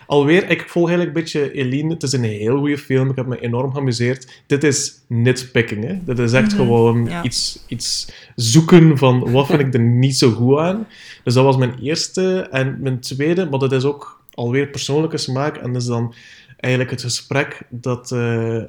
Alweer, 0.06 0.50
ik 0.50 0.68
volg 0.68 0.88
eigenlijk 0.88 1.16
een 1.16 1.22
beetje 1.22 1.52
Eline. 1.52 1.92
Het 1.92 2.02
is 2.02 2.12
een 2.12 2.24
heel 2.24 2.58
goede 2.58 2.78
film. 2.78 3.10
Ik 3.10 3.16
heb 3.16 3.26
me 3.26 3.40
enorm 3.40 3.72
geamuseerd. 3.72 4.42
Dit 4.46 4.64
is 4.64 5.00
nitpicking, 5.08 5.84
hè. 5.84 5.98
Dit 6.04 6.18
is 6.18 6.32
echt 6.32 6.46
Mhm, 6.52 6.56
gewoon 6.56 7.04
ja. 7.04 7.22
iets, 7.22 7.64
iets 7.68 8.12
zoeken 8.34 8.98
van 8.98 9.30
wat 9.30 9.46
vind 9.46 9.60
ik 9.60 9.74
er 9.74 9.80
niet 9.80 10.16
zo 10.16 10.30
goed 10.30 10.58
aan. 10.58 10.86
Dus 11.24 11.34
dat 11.34 11.44
was 11.44 11.56
mijn 11.56 11.78
eerste. 11.82 12.48
En 12.50 12.76
mijn 12.80 13.00
tweede, 13.00 13.46
maar 13.50 13.58
dat 13.58 13.72
is 13.72 13.84
ook 13.84 14.22
alweer 14.30 14.66
persoonlijke 14.66 15.18
smaak. 15.18 15.56
En 15.56 15.72
dat 15.72 15.82
is 15.82 15.88
dan 15.88 16.14
eigenlijk 16.56 16.92
het 16.94 17.02
gesprek 17.02 17.62
dat 17.70 18.12
eh, 18.12 18.54
het 18.54 18.68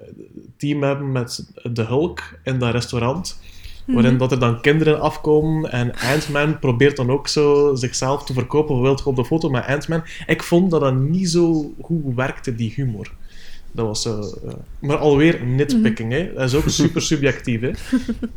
team 0.58 0.84
hebben 0.84 1.12
met 1.12 1.52
de 1.64 1.84
Hulk 1.84 2.22
in 2.44 2.60
dat 2.60 2.72
restaurant. 2.72 3.40
Waarin 3.86 4.18
dat 4.18 4.32
er 4.32 4.40
dan 4.40 4.62
kinderen 4.62 5.02
afkomen 5.02 5.72
en 5.72 5.94
Ant-Man 5.96 6.60
probeert 6.60 6.96
dan 6.96 7.12
ook 7.12 7.28
zo 7.28 7.76
zichzelf 7.76 8.24
te 8.24 8.34
verkopen. 8.34 8.82
Wilden 8.82 9.06
op 9.06 9.16
de 9.16 9.26
foto 9.26 9.50
met 9.50 9.66
Ant-Man. 9.66 10.04
Ik 10.26 10.44
vond 10.44 10.72
dat 10.72 10.82
dat 10.82 10.96
niet 10.96 11.30
zo 11.30 11.74
goed 11.82 12.16
werkte, 12.16 12.56
die 12.56 12.74
humor. 12.76 13.12
Dat 13.76 13.86
was 13.86 14.02
zo... 14.02 14.20
ja. 14.46 14.54
Maar 14.82 14.98
alweer 14.98 15.44
nitpicking, 15.46 16.12
hè. 16.12 16.34
Dat 16.34 16.44
is 16.44 16.56
ook 16.56 16.64
super 16.82 17.02
subjectief, 17.02 17.62
hè. 17.62 17.72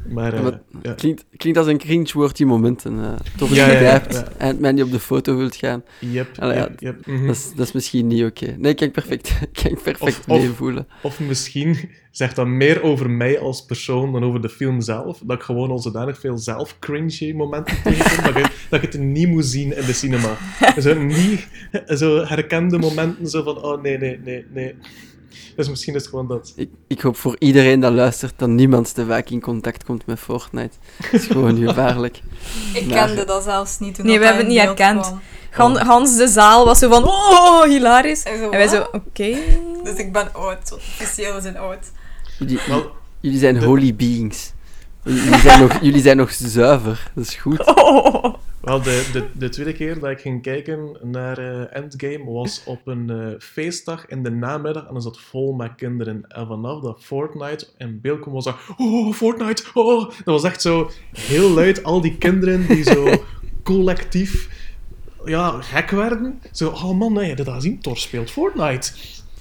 Maar, 0.08 0.32
eh, 0.32 0.38
Ja, 0.38 0.42
maar- 0.44 0.60
ja. 0.82 0.92
Klinkt, 0.92 1.24
klinkt 1.36 1.58
als 1.58 1.68
een 1.68 1.78
cringe-woord 1.78 2.36
die 2.36 2.46
momenten. 2.46 3.04
eh 3.04 3.12
toch 3.36 3.48
Ja, 3.54 3.66
ja, 3.66 3.72
ja, 3.72 3.80
ja, 3.80 3.90
hebt 3.90 4.12
ja. 4.14 4.28
en 4.38 4.46
het 4.46 4.60
man 4.60 4.74
die 4.74 4.84
op 4.84 4.90
de 4.90 5.00
foto 5.00 5.36
wilt 5.36 5.56
gaan. 5.56 5.82
Yep, 5.98 6.28
Allee. 6.38 6.64
Mhm. 7.06 7.26
Dat, 7.26 7.36
is, 7.36 7.52
dat 7.56 7.66
is 7.66 7.72
misschien 7.72 8.06
niet 8.06 8.24
oké. 8.24 8.54
Nee, 8.58 8.70
ik 8.70 8.76
kan 8.76 8.86
ik 8.88 8.92
perfect, 8.92 9.38
kan 9.62 9.70
ik 9.70 9.82
perfect 9.82 10.18
Of- 10.18 10.26
meevoelen. 10.26 10.86
Of 11.02 11.20
misschien 11.20 11.90
zegt 12.10 12.36
dat 12.36 12.46
meer 12.46 12.82
over 12.82 13.10
mij 13.10 13.38
als 13.40 13.64
persoon 13.64 14.12
dan 14.12 14.24
over 14.24 14.40
de 14.42 14.48
film 14.48 14.80
zelf. 14.80 15.18
Dat 15.24 15.36
ik 15.36 15.42
gewoon 15.42 15.70
al 15.70 15.78
zodanig 15.78 16.20
veel 16.20 16.38
zelf-cringy 16.38 17.32
momenten 17.32 17.76
tegenkom, 17.84 18.24
dat, 18.24 18.36
ik, 18.44 18.66
dat 18.70 18.82
ik 18.82 18.92
het 18.92 19.00
niet 19.02 19.28
moet 19.28 19.44
zien 19.46 19.76
in 19.76 19.84
de 19.84 19.92
cinema. 19.92 20.36
Zo, 20.80 21.02
niet, 21.02 21.48
zo 21.88 22.24
herkende 22.24 22.78
momenten, 22.78 23.26
zo 23.28 23.42
van, 23.42 23.62
oh 23.62 23.82
nee, 23.82 23.98
nee, 23.98 24.18
nee, 24.24 24.44
nee. 24.54 24.74
Dus 25.56 25.68
misschien 25.68 25.94
is 25.94 26.00
het 26.00 26.10
gewoon 26.10 26.26
dat. 26.28 26.52
Ik, 26.56 26.70
ik 26.86 27.00
hoop 27.00 27.16
voor 27.16 27.36
iedereen 27.38 27.80
dat 27.80 27.92
luistert 27.92 28.32
dat 28.36 28.48
niemand 28.48 28.94
te 28.94 29.06
vaak 29.06 29.28
in 29.30 29.40
contact 29.40 29.84
komt 29.84 30.06
met 30.06 30.18
Fortnite. 30.18 30.76
Dat 31.10 31.20
is 31.20 31.26
gewoon 31.26 31.56
gevaarlijk. 31.66 32.20
Ik 32.74 32.86
Maar- 32.86 33.06
kende 33.06 33.24
dat 33.24 33.42
zelfs 33.42 33.78
niet 33.78 33.94
toen 33.94 34.04
Nee, 34.06 34.14
dat 34.18 34.22
we 34.22 34.28
hebben 34.34 34.46
het 34.46 34.54
niet 34.54 34.64
herkend. 34.78 35.14
Gan- 35.50 35.76
Gans 35.76 36.16
de 36.16 36.28
zaal 36.28 36.64
was 36.64 36.78
zo 36.78 36.88
van, 36.90 37.04
oh, 37.04 37.62
hilarisch. 37.62 38.22
En, 38.22 38.38
zo, 38.38 38.44
En 38.44 38.50
wij 38.58 38.68
zo, 38.68 38.80
oké. 38.92 39.36
Dus 39.82 39.94
ik 39.96 40.12
ben 40.12 40.34
oud. 40.34 40.72
Officieel 40.74 41.40
zijn 41.40 41.56
oud. 41.58 41.90
Jullie, 42.38 42.58
Wel, 42.68 42.90
jullie 43.20 43.38
zijn 43.38 43.62
holy 43.64 43.94
beings. 43.94 44.52
Jullie 45.04 45.38
zijn, 45.38 45.60
nog, 45.60 45.78
jullie 45.80 46.02
zijn 46.02 46.16
nog 46.16 46.32
zuiver. 46.32 47.10
Dat 47.14 47.24
is 47.24 47.34
goed. 47.34 47.66
Oh. 47.66 48.34
wel 48.68 48.82
de, 48.82 49.08
de, 49.12 49.26
de 49.38 49.48
tweede 49.48 49.72
keer 49.72 49.98
dat 49.98 50.10
ik 50.10 50.20
ging 50.20 50.42
kijken 50.42 50.98
naar 51.02 51.38
eh, 51.38 51.76
Endgame 51.76 52.24
was 52.24 52.62
op 52.64 52.86
een 52.86 53.10
eh, 53.10 53.26
feestdag 53.38 54.06
in 54.06 54.22
de 54.22 54.30
namiddag 54.30 54.86
en 54.86 54.92
dan 54.92 55.02
zat 55.02 55.20
vol 55.20 55.52
met 55.52 55.74
kinderen. 55.76 56.24
En 56.28 56.46
vanaf 56.46 56.82
dat 56.82 57.04
Fortnite 57.04 57.66
in 57.78 58.00
beeld 58.00 58.20
kwam, 58.20 58.34
was 58.34 58.44
dat... 58.44 58.56
Oh, 58.76 59.12
Fortnite! 59.14 59.64
Oh! 59.74 60.08
Dat 60.08 60.24
was 60.24 60.44
echt 60.44 60.62
zo 60.62 60.90
heel 61.10 61.50
luid. 61.50 61.84
Al 61.84 62.00
die 62.00 62.18
kinderen 62.18 62.66
die 62.66 62.82
zo 62.82 63.24
collectief 63.62 64.48
ja, 65.24 65.60
gek 65.60 65.90
werden. 65.90 66.40
Zo, 66.52 66.68
oh 66.68 66.98
man, 66.98 67.12
nee, 67.12 67.34
dat 67.34 67.48
gezien. 67.48 67.80
Thor 67.80 67.96
speelt 67.96 68.30
Fortnite. 68.30 68.92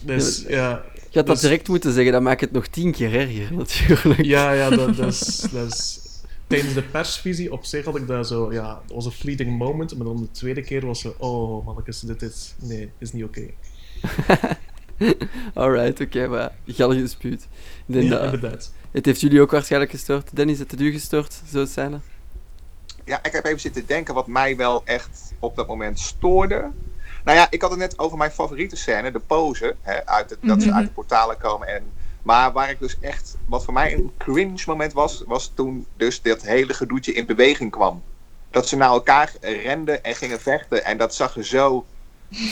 Dus 0.01 0.45
ja... 0.47 0.83
Je 1.09 1.17
had 1.17 1.25
dat 1.25 1.35
Dus- 1.35 1.41
direct 1.41 1.67
moeten 1.67 1.93
zeggen, 1.93 2.11
dat 2.13 2.21
maakt 2.21 2.41
het 2.41 2.51
nog 2.51 2.67
tien 2.67 2.91
keer 2.91 3.13
erger, 3.13 3.53
natuurlijk. 3.53 4.25
Ja, 4.25 4.51
ja, 4.51 4.69
dat, 4.69 4.95
dat, 4.97 5.07
is, 5.13 5.47
dat 5.51 5.71
is... 5.71 6.07
Tijdens 6.47 6.73
de 6.73 6.83
persvisie 6.83 7.51
op 7.51 7.65
zich 7.65 7.86
had 7.86 7.95
ik 7.95 8.07
dat 8.07 8.27
zo... 8.27 8.51
Ja, 8.53 8.81
dat 8.86 8.95
was 8.95 9.05
een 9.05 9.12
fleeting 9.12 9.57
moment. 9.57 9.95
Maar 9.97 10.05
dan 10.05 10.17
de 10.17 10.31
tweede 10.31 10.62
keer 10.62 10.86
was 10.86 11.01
zo... 11.01 11.15
Oh, 11.17 11.65
mannetjes, 11.65 11.99
dit 11.99 12.21
is... 12.21 12.55
Nee, 12.62 12.91
is 12.97 13.13
niet 13.13 13.23
oké. 13.23 13.45
Alright, 15.53 16.01
oké, 16.01 16.27
maar 16.27 16.51
gal 16.67 16.93
gespuwd. 16.93 17.41
Ik 17.86 17.93
denk 17.93 18.03
Ja, 18.03 18.10
dat- 18.10 18.23
inderdaad. 18.33 18.71
het 18.91 19.05
heeft 19.05 19.21
jullie 19.21 19.41
ook 19.41 19.51
waarschijnlijk 19.51 19.91
gestoord. 19.91 20.36
Dennis, 20.36 20.60
het 20.60 20.71
het 20.71 20.81
u 20.81 20.91
gestoord, 20.91 21.41
zo 21.51 21.65
zijn 21.65 22.01
Ja, 23.05 23.23
ik 23.23 23.31
heb 23.31 23.45
even 23.45 23.60
zitten 23.60 23.86
denken 23.86 24.13
wat 24.13 24.27
mij 24.27 24.55
wel 24.55 24.81
echt 24.86 25.33
op 25.39 25.55
dat 25.55 25.67
moment 25.67 25.99
stoorde. 25.99 26.71
Nou 27.25 27.38
ja, 27.38 27.47
ik 27.49 27.62
had 27.62 27.69
het 27.69 27.79
net 27.79 27.99
over 27.99 28.17
mijn 28.17 28.31
favoriete 28.31 28.75
scène, 28.75 29.12
de 29.12 29.19
pose. 29.19 29.75
Hè, 29.81 30.05
uit 30.05 30.29
het, 30.29 30.39
dat 30.41 30.62
ze 30.63 30.73
uit 30.73 30.88
de 30.88 30.93
portalen 30.93 31.38
komen. 31.38 31.67
En, 31.67 31.83
maar 32.27 32.51
waar 32.51 32.69
ik 32.69 32.79
dus 32.79 32.97
echt, 33.01 33.37
wat 33.45 33.63
voor 33.63 33.73
mij 33.73 33.93
een 33.93 34.11
cringe 34.17 34.63
moment 34.65 34.93
was, 34.93 35.23
was 35.27 35.51
toen 35.55 35.87
dus 35.97 36.21
dat 36.21 36.41
hele 36.41 36.73
gedoetje 36.73 37.13
in 37.13 37.25
beweging 37.25 37.71
kwam. 37.71 38.03
Dat 38.51 38.67
ze 38.67 38.75
naar 38.75 38.89
elkaar 38.89 39.31
renden 39.41 40.03
en 40.03 40.15
gingen 40.15 40.39
vechten. 40.41 40.85
En 40.85 40.97
dat 40.97 41.15
zag 41.15 41.35
er 41.35 41.45
zo. 41.45 41.85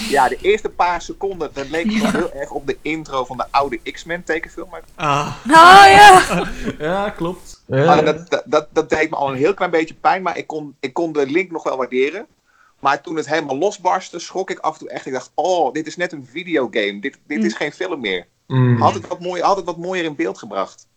Ja, 0.10 0.28
de 0.28 0.38
eerste 0.42 0.70
paar 0.70 1.02
seconden, 1.02 1.50
dat 1.54 1.70
leek 1.70 1.86
nog 1.86 2.12
heel 2.12 2.32
erg 2.34 2.52
op 2.52 2.68
de 2.68 2.78
intro 2.82 3.26
van 3.26 3.38
de 3.38 3.46
oude 3.52 3.80
X-Men 3.92 4.24
tekenfilm. 4.24 4.70
Maar 4.70 4.82
Ah, 4.96 5.36
Ah, 5.48 5.86
ja. 5.88 6.46
ja, 6.88 7.10
klopt. 7.10 7.64
Maar 7.66 7.80
Ja, 7.80 8.02
dat, 8.02 8.30
dat, 8.30 8.44
dat, 8.46 8.68
dat 8.72 8.90
deed 8.90 9.10
me 9.10 9.16
al 9.16 9.30
een 9.30 9.38
heel 9.38 9.54
klein 9.54 9.72
beetje 9.72 9.94
pijn, 9.94 10.22
maar 10.22 10.38
ik 10.38 10.48
kon, 10.48 10.76
ik 10.80 10.94
kon 10.94 11.12
de 11.14 11.26
link 11.26 11.52
nog 11.52 11.64
wel 11.64 11.78
waarderen. 11.78 12.26
Maar 12.80 13.02
toen 13.02 13.16
het 13.16 13.28
helemaal 13.30 13.58
losbarstte, 13.58 14.20
schrok 14.20 14.50
ik 14.50 14.60
af 14.60 14.74
en 14.74 14.80
toe 14.80 14.90
echt. 14.90 15.06
Ik 15.06 15.14
dacht, 15.14 15.32
oh, 15.34 15.74
dit 15.74 15.88
is 15.88 15.96
net 15.96 16.12
een 16.12 16.28
videogame. 16.32 17.00
Dit, 17.00 17.18
dit 17.28 17.44
is 17.44 17.54
geen 17.54 17.72
film 17.72 18.00
meer. 18.02 18.28
Mm. 18.48 18.82
Had 18.82 18.94
het, 18.94 19.08
wat 19.08 19.20
mooier, 19.20 19.46
had 19.46 19.56
het 19.56 19.66
wat 19.66 19.78
mooier 19.78 20.04
in 20.06 20.16
beeld 20.16 20.38
gebracht. 20.38 20.88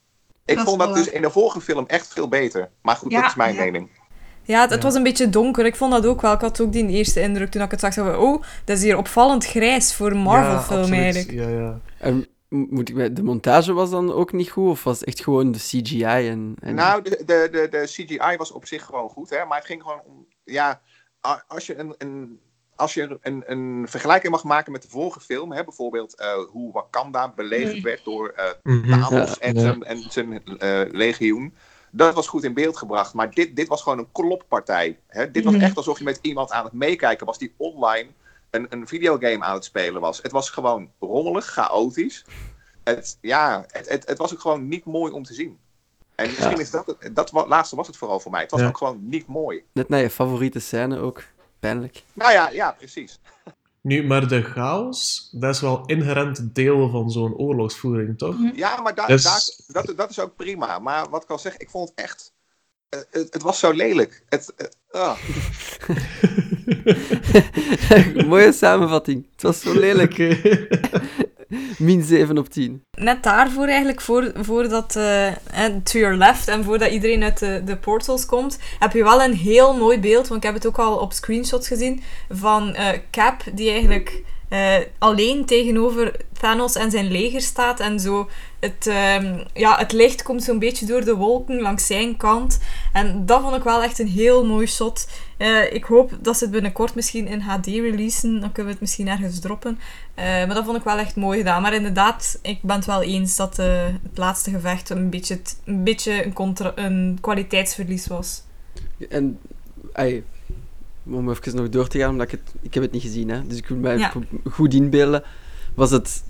Ik 0.45 0.57
Dat 0.57 0.65
vond 0.65 0.79
dat 0.79 0.95
dus 0.95 1.09
in 1.11 1.23
de 1.23 1.31
vorige 1.31 1.61
film 1.61 1.87
echt 1.87 2.13
veel 2.13 2.29
beter. 2.29 2.71
Maar 2.83 2.97
goed, 2.97 3.11
Ja, 3.13 3.21
dat 3.21 3.31
is 3.31 3.37
mijn 3.37 3.55
ja. 3.55 3.61
mening. 3.65 3.91
Ja, 4.43 4.61
het, 4.61 4.71
het 4.71 4.79
Ja. 4.79 4.85
was 4.85 4.95
een 4.95 5.03
beetje 5.03 5.29
donker. 5.29 5.67
Ik 5.67 5.77
vond 5.77 5.93
dat 5.93 6.07
ook 6.07 6.21
wel. 6.21 6.33
Ik 6.33 6.41
had 6.41 6.61
ook 6.61 6.73
die 6.73 6.87
eerste 6.89 7.21
indruk 7.21 7.51
toen 7.51 7.63
ik 7.63 7.71
het 7.71 7.81
zag. 7.81 7.99
Oh, 7.99 8.43
dat 8.65 8.77
is 8.77 8.83
hier 8.83 8.97
opvallend 8.97 9.45
grijs 9.47 9.95
voor 9.95 10.11
een 10.11 10.17
Ja, 10.17 10.23
Marvel-film 10.23 10.79
absoluut. 10.81 11.01
eigenlijk. 11.03 11.39
Ja, 11.39 11.49
ja. 11.49 11.81
En 11.99 12.27
moet 12.49 12.89
ik, 12.89 12.95
bij- 12.95 13.13
de 13.13 13.23
montage 13.23 13.73
was 13.73 13.91
dan 13.91 14.13
ook 14.13 14.33
niet 14.33 14.51
goed, 14.51 14.69
of 14.71 14.85
was 14.85 14.99
het 14.99 15.09
echt 15.09 15.23
gewoon 15.23 15.53
de 15.53 15.59
CGI 15.59 16.03
en... 16.05 16.55
en... 16.61 16.75
Nou, 16.75 17.03
de, 17.03 17.11
de, 17.27 17.49
de, 17.53 17.69
de 17.71 17.83
CGI 17.87 18.37
was 18.37 18.53
op 18.53 18.67
zich 18.67 18.85
gewoon 18.85 19.09
goed, 19.09 19.31
hè? 19.31 19.45
maar 19.45 19.59
het 19.59 19.67
ging 19.67 19.83
gewoon 19.83 20.01
om. 20.07 20.27
Ja, 20.45 20.81
als 21.49 21.67
je 21.67 21.79
een, 21.79 21.95
een, 21.99 22.41
als 22.79 22.95
je 22.95 23.19
een, 23.21 23.43
een 23.47 23.87
vergelijking 23.89 24.33
mag 24.33 24.45
maken 24.45 24.73
met 24.73 24.83
de 24.83 24.89
vorige 24.89 25.21
film, 25.21 25.53
hè, 25.53 25.65
bijvoorbeeld 25.65 26.15
eh, 26.17 26.33
hoe 26.51 26.73
Wakanda 26.73 27.33
belegerd 27.37 27.81
werd 27.83 28.05
door 28.05 28.29
eh, 28.29 28.45
Mhm. 28.63 28.89
Thanos 29.01 29.29
Ja, 29.29 29.37
en 29.41 29.55
ja. 29.55 29.61
zijn, 29.61 29.83
en 29.85 29.99
zijn 30.11 30.59
eh, 30.59 30.81
legioen. 30.91 31.55
Dat 31.91 32.15
was 32.15 32.27
goed 32.29 32.45
in 32.45 32.55
beeld 32.55 32.77
gebracht. 32.77 33.15
Maar 33.15 33.31
dit, 33.31 33.57
dit 33.57 33.69
was 33.69 33.83
gewoon 33.83 33.99
een 33.99 34.13
kloppartij. 34.13 34.99
Hè? 35.07 35.31
Dit 35.31 35.45
was 35.45 35.55
Mhm. 35.55 35.63
echt 35.63 35.77
alsof 35.77 35.99
je 35.99 36.05
met 36.05 36.19
iemand 36.23 36.51
aan 36.51 36.65
het 36.65 36.73
meekijken 36.73 37.27
was 37.27 37.39
die 37.39 37.55
online 37.57 38.09
een, 38.51 38.67
een 38.71 38.87
videogame 38.89 39.45
aan 39.45 39.55
het 39.55 39.65
spelen 39.65 40.01
was. 40.01 40.23
Het 40.23 40.33
was 40.33 40.51
gewoon 40.51 40.91
rommelig, 41.01 41.45
chaotisch. 41.47 42.25
Het, 42.85 43.19
ja, 43.21 43.65
het, 43.69 43.89
het, 43.89 44.07
het 44.09 44.19
was 44.19 44.33
ook 44.33 44.41
gewoon 44.41 44.69
niet 44.69 44.85
mooi 44.85 45.13
om 45.13 45.23
te 45.23 45.35
zien. 45.35 45.59
En 46.15 46.27
misschien 46.27 46.51
Ja. 46.51 46.59
is 46.59 46.71
dat, 46.71 46.87
het- 46.99 47.17
dat 47.17 47.33
laatste 47.33 47.77
was 47.77 47.87
het 47.87 47.97
vooral 47.97 48.21
voor 48.21 48.31
mij. 48.31 48.41
Het 48.41 48.51
was 48.51 48.61
Ja. 48.61 48.67
ook 48.69 48.77
gewoon 48.79 48.99
niet 49.09 49.27
mooi. 49.27 49.65
Net 49.73 49.89
naar 49.89 50.01
je 50.01 50.11
favoriete 50.11 50.59
scène 50.61 50.99
ook. 50.99 51.23
Pijnlijk. 51.61 52.03
Nou 52.13 52.33
ja, 52.33 52.51
ja, 52.51 52.73
precies. 52.73 53.21
Nu, 53.81 54.05
maar 54.07 54.29
de 54.29 54.43
chaos, 54.43 55.29
dat 55.33 55.55
is 55.55 55.61
wel 55.61 55.87
inherent 55.87 56.55
deel 56.55 56.91
van 56.91 57.11
zo'n 57.11 57.35
oorlogsvoering, 57.35 58.19
toch? 58.19 58.37
Ja, 58.55 58.81
maar 58.81 58.95
daar 58.95 59.07
Dus- 59.07 59.23
daar, 59.67 59.85
dat, 59.85 59.97
dat 59.97 60.11
is 60.11 60.19
ook 60.19 60.37
prima. 60.37 60.79
Maar 60.79 61.09
wat 61.11 61.23
ik 61.23 61.31
al 61.31 61.39
zeg, 61.39 61.57
ik 61.57 61.71
vond 61.71 61.89
het 61.89 61.99
echt... 61.99 62.33
eh, 62.89 63.01
het, 63.11 63.33
het 63.33 63.43
was 63.43 63.59
zo 63.59 63.71
lelijk. 63.73 64.23
Het, 64.29 64.55
ah. 64.91 65.19
Mooie 68.29 68.53
samenvatting. 68.53 69.27
Het 69.33 69.43
was 69.43 69.61
zo 69.61 69.73
lelijk. 69.75 70.17
Min 71.79 72.03
7 72.03 72.39
op 72.39 72.49
10. 72.49 72.83
Net 72.99 73.23
daarvoor 73.23 73.67
eigenlijk, 73.67 74.01
voor, 74.01 74.33
voordat 74.35 74.97
eh, 74.97 75.33
To 75.83 75.99
Your 75.99 76.17
Left 76.17 76.49
en 76.49 76.65
voordat 76.65 76.91
iedereen 76.91 77.23
uit 77.23 77.39
de, 77.39 77.63
de 77.65 77.77
portals 77.77 78.27
komt, 78.27 78.59
heb 78.79 78.93
je 78.93 79.03
wel 79.03 79.23
een 79.23 79.35
heel 79.35 79.77
mooi 79.77 80.01
beeld, 80.01 80.29
want 80.29 80.41
ik 80.41 80.47
heb 80.47 80.55
het 80.55 80.67
ook 80.67 80.79
al 80.79 80.97
op 80.97 81.13
screenshots 81.13 81.69
gezien, 81.69 82.03
van 82.29 82.75
eh, 82.75 82.99
Cap 83.11 83.43
die 83.55 83.71
eigenlijk 83.71 84.23
eh, 84.49 84.77
alleen 84.99 85.45
tegenover 85.45 86.17
Thanos 86.41 86.75
en 86.75 86.91
zijn 86.91 87.11
leger 87.11 87.41
staat 87.41 87.81
en 87.81 88.01
zo 88.01 88.29
het, 88.61 88.87
ehm, 88.87 89.45
ja, 89.55 89.79
het 89.79 89.93
licht 89.93 90.23
komt 90.23 90.43
zo'n 90.43 90.59
beetje 90.59 90.87
door 90.87 91.05
de 91.05 91.15
wolken 91.15 91.61
langs 91.61 91.87
zijn 91.87 92.17
kant. 92.17 92.59
En 92.93 93.27
dat 93.27 93.43
vond 93.43 93.57
ik 93.57 93.63
wel 93.63 93.83
echt 93.83 93.99
een 93.99 94.09
heel 94.09 94.47
mooi 94.47 94.67
shot. 94.67 95.09
Eh, 95.37 95.73
ik 95.73 95.85
hoop 95.85 96.13
dat 96.21 96.37
ze 96.37 96.45
het 96.45 96.53
binnenkort 96.53 96.95
misschien 96.95 97.27
in 97.27 97.41
HD 97.41 97.67
releasen. 97.67 98.41
Dan 98.41 98.53
kunnen 98.53 98.65
we 98.65 98.71
het 98.71 98.81
misschien 98.81 99.09
ergens 99.09 99.41
droppen. 99.41 99.79
Eh, 100.15 100.25
maar 100.25 100.55
dat 100.55 100.65
vond 100.65 100.77
ik 100.77 100.85
wel 100.85 100.99
echt 100.99 101.17
mooi 101.17 101.39
gedaan. 101.39 101.63
Maar 101.63 101.75
inderdaad, 101.75 102.39
ik 102.43 102.63
ben 102.63 102.77
het 102.77 102.87
wel 102.87 103.03
eens 103.03 103.37
dat 103.37 103.57
het 103.57 104.19
laatste 104.19 104.51
gevecht 104.51 104.91
een 104.91 105.11
beetje, 105.11 105.41
een, 105.65 105.85
beetje 105.85 106.25
een, 106.25 106.57
een 106.75 107.19
kwaliteitsverlies 107.21 108.07
was. 108.07 108.43
En, 109.09 109.39
ai, 109.93 110.25
om 111.13 111.31
even 111.31 111.57
nog 111.57 111.69
door 111.69 111.89
te 111.89 111.99
gaan, 111.99 112.11
omdat 112.11 112.27
ik 112.27 112.31
het... 112.33 112.55
Ik 112.63 112.75
heb 112.75 112.83
het 112.83 112.93
niet 112.93 113.03
gezien, 113.03 113.29
hè. 113.31 113.47
Dus 113.47 113.57
ik 113.57 113.67
wil 113.69 113.77
mij 113.77 113.99
Ja. 113.99 114.13
goed 114.51 114.75
inbeelden. 114.75 115.23
Was 115.75 115.91
het... 115.91 116.23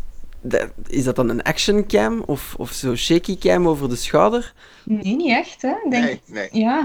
is 0.87 1.05
dat 1.05 1.17
dan 1.17 1.29
een 1.29 1.43
action 1.43 1.87
cam? 1.87 2.23
Of, 2.27 2.55
of 2.59 2.73
zo 2.73 2.97
shaky 2.97 3.39
cam 3.39 3.69
over 3.69 3.89
de 3.89 3.97
schouder? 3.97 4.55
Nee, 4.85 5.17
niet 5.17 5.31
echt, 5.31 5.63
hè? 5.63 5.69
Ik 5.85 5.91
denk, 5.91 6.05
Nee, 6.05 6.21
nee. 6.27 6.49
Ja, 6.53 6.79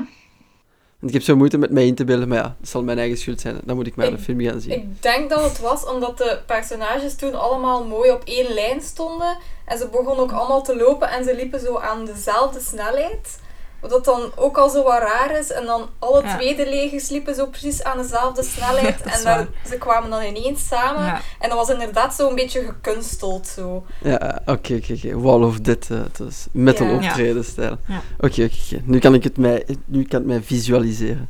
Want 1.00 1.08
ik 1.08 1.14
heb 1.14 1.22
zo 1.22 1.36
moeite 1.36 1.58
met 1.58 1.72
mij 1.72 1.88
in 1.88 1.96
te 1.96 2.04
beelden, 2.06 2.28
maar 2.28 2.38
ja, 2.38 2.56
het 2.60 2.70
zal 2.70 2.84
mijn 2.84 2.98
eigen 2.98 3.18
schuld 3.18 3.42
zijn. 3.42 3.60
Dan 3.64 3.76
moet 3.76 3.88
ik 3.88 3.96
maar 3.96 4.06
Ik- 4.08 4.18
de 4.18 4.22
film 4.24 4.42
gaan 4.42 4.62
zien. 4.62 4.72
Ik 4.72 5.02
denk 5.02 5.30
dat 5.30 5.44
het 5.44 5.60
was 5.60 5.86
omdat 5.86 6.18
de 6.18 6.40
personages 6.46 7.16
toen 7.16 7.36
allemaal 7.40 7.86
mooi 7.86 8.12
op 8.12 8.22
één 8.26 8.54
lijn 8.54 8.82
stonden. 8.82 9.38
En 9.66 9.78
ze 9.78 9.88
begonnen 9.88 10.18
ook 10.18 10.32
allemaal 10.32 10.64
te 10.64 10.76
lopen 10.76 11.10
en 11.10 11.24
ze 11.24 11.36
liepen 11.36 11.60
zo 11.60 11.78
aan 11.78 12.06
dezelfde 12.06 12.60
snelheid. 12.60 13.40
Wat 13.84 13.92
dat 13.92 14.06
dan 14.06 14.32
ook 14.36 14.58
al 14.58 14.70
zo 14.70 14.84
wat 14.84 15.00
raar 15.00 15.38
is. 15.40 15.52
En 15.52 15.66
dan 15.66 15.90
alle 16.00 16.24
Ja. 16.24 16.36
tweede 16.36 16.70
legers 16.70 17.10
liepen 17.10 17.36
zo 17.36 17.46
precies 17.48 17.84
aan 17.84 17.98
dezelfde 17.98 18.44
snelheid. 18.44 19.02
En 19.18 19.24
daar, 19.24 19.48
ze 19.70 19.78
kwamen 19.78 20.10
dan 20.10 20.22
ineens 20.24 20.68
samen. 20.68 21.06
Ja. 21.06 21.22
En 21.40 21.50
dat 21.50 21.58
was 21.58 21.70
inderdaad 21.70 22.14
zo 22.16 22.30
een 22.30 22.36
beetje 22.36 22.62
gekunsteld. 22.66 23.48
Zo. 23.48 23.84
Ja, 24.04 24.42
oké, 24.46 24.74
oké, 24.74 24.94
oké. 24.94 25.20
Wall 25.20 25.42
of 25.42 25.60
eh, 25.60 25.76
het 25.90 26.18
was 26.18 26.48
metal 26.52 26.94
optreden 26.94 27.46
stijl. 27.46 27.78
Oké, 28.20 28.44
oké, 28.44 28.44
oké. 28.44 28.82
Nu 28.84 29.00
kan 29.00 29.14
ik 29.14 29.24
het 29.24 29.38
mij, 29.38 29.66
nu 29.86 30.04
kan 30.04 30.20
het 30.20 30.28
mij 30.28 30.42
visualiseren. 30.42 31.30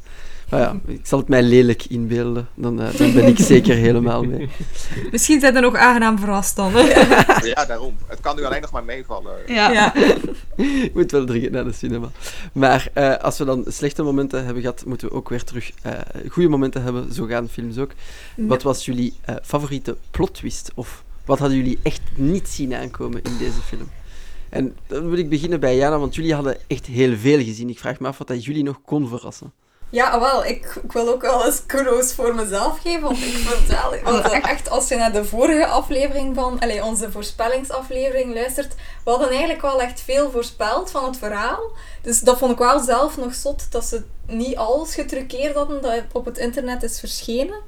Ah 0.54 0.60
ja, 0.60 0.80
ik 0.86 0.99
zal 1.04 1.20
het 1.20 1.28
mij 1.28 1.43
lelijk 1.43 1.86
inbeelden. 1.86 2.47
Dan, 2.56 2.82
eh, 2.82 2.97
dan 2.97 3.14
ben 3.14 3.28
ik 3.28 3.39
zeker 3.39 3.76
helemaal 3.76 4.24
mee. 4.24 4.49
Misschien 5.12 5.39
zijn 5.39 5.56
er 5.56 5.62
nog 5.62 5.76
aangenaam 5.76 6.20
verrast 6.20 6.56
dan. 6.56 6.72
hè? 6.74 6.82
Ja, 7.54 7.66
daarom. 7.66 7.95
Het 8.08 8.20
kan 8.20 8.36
nu 8.36 8.43
alleen 8.43 8.62
nog 8.62 8.72
maar 8.72 8.84
meevallen. 8.84 9.34
Ja. 9.47 9.72
Ja. 9.72 9.93
Ik 10.84 10.93
moet 10.93 11.12
wel 11.12 11.26
dringend 11.26 11.51
naar 11.51 11.64
de 11.64 11.72
cinema. 11.72 12.12
Maar 12.54 12.88
eh, 12.93 13.18
als 13.18 13.38
we 13.38 13.45
dan 13.45 13.64
slechte 13.68 14.04
momenten 14.04 14.45
hebben 14.45 14.62
gehad, 14.62 14.86
moeten 14.86 15.08
we 15.08 15.14
ook 15.14 15.30
weer 15.30 15.43
terug 15.43 15.72
eh 15.82 15.91
goede 16.30 16.49
momenten 16.49 16.84
hebben. 16.84 17.14
Zo 17.14 17.26
gaan 17.26 17.49
films 17.49 17.78
ook. 17.78 17.91
Wat 18.36 18.64
was 18.64 18.86
jullie 18.86 19.14
eh, 19.22 19.36
favoriete 19.43 19.97
plot 20.12 20.34
twist? 20.34 20.72
Of 20.76 21.04
wat 21.26 21.39
hadden 21.39 21.58
jullie 21.58 21.80
echt 21.84 22.01
niet 22.16 22.47
zien 22.47 22.74
aankomen 22.74 23.22
in 23.24 23.38
deze 23.38 23.62
film? 23.66 23.89
En 24.49 24.76
dan 24.88 25.10
wil 25.10 25.18
ik 25.18 25.30
beginnen 25.30 25.60
bij 25.60 25.76
Jana, 25.76 25.99
want 25.99 26.16
jullie 26.16 26.34
hadden 26.34 26.58
echt 26.68 26.86
heel 26.86 27.18
veel 27.18 27.43
gezien. 27.43 27.70
Ik 27.70 27.80
vraag 27.80 27.99
me 27.99 28.08
af 28.08 28.18
wat 28.18 28.28
dat 28.28 28.45
jullie 28.45 28.64
nog 28.64 28.82
kon 28.86 29.08
verrassen. 29.08 29.51
Ja, 29.93 30.19
wel, 30.19 30.45
ik, 30.45 30.79
ik 30.83 30.91
wil 30.91 31.07
ook 31.09 31.21
wel 31.21 31.45
eens 31.45 31.65
kudos 31.65 32.13
voor 32.13 32.35
mezelf 32.35 32.79
geven, 32.81 33.01
want 33.01 33.17
ik 33.17 33.47
wel, 33.67 33.95
want 34.03 34.31
echt, 34.43 34.69
als 34.69 34.87
je 34.87 34.95
naar 34.95 35.11
de 35.11 35.25
vorige 35.25 35.65
aflevering 35.65 36.35
van, 36.35 36.59
allee, 36.59 36.83
onze 36.83 37.11
voorspellingsaflevering 37.11 38.33
luistert, 38.33 38.75
we 39.03 39.09
hadden 39.09 39.29
eigenlijk 39.29 39.61
wel 39.61 39.81
echt 39.81 40.01
veel 40.01 40.31
voorspeld 40.31 40.91
van 40.91 41.05
het 41.05 41.17
verhaal. 41.17 41.71
Dus 42.01 42.19
dat 42.19 42.37
vond 42.37 42.51
ik 42.51 42.57
wel 42.57 42.79
zelf 42.79 43.17
nog 43.17 43.33
zot, 43.33 43.71
dat 43.71 43.85
ze 43.85 44.03
niet 44.27 44.55
alles 44.55 44.93
getruckeerd 44.93 45.55
hadden 45.55 45.81
dat 45.81 46.01
op 46.11 46.25
het 46.25 46.37
internet 46.37 46.83
is 46.83 46.99
verschenen. 46.99 47.61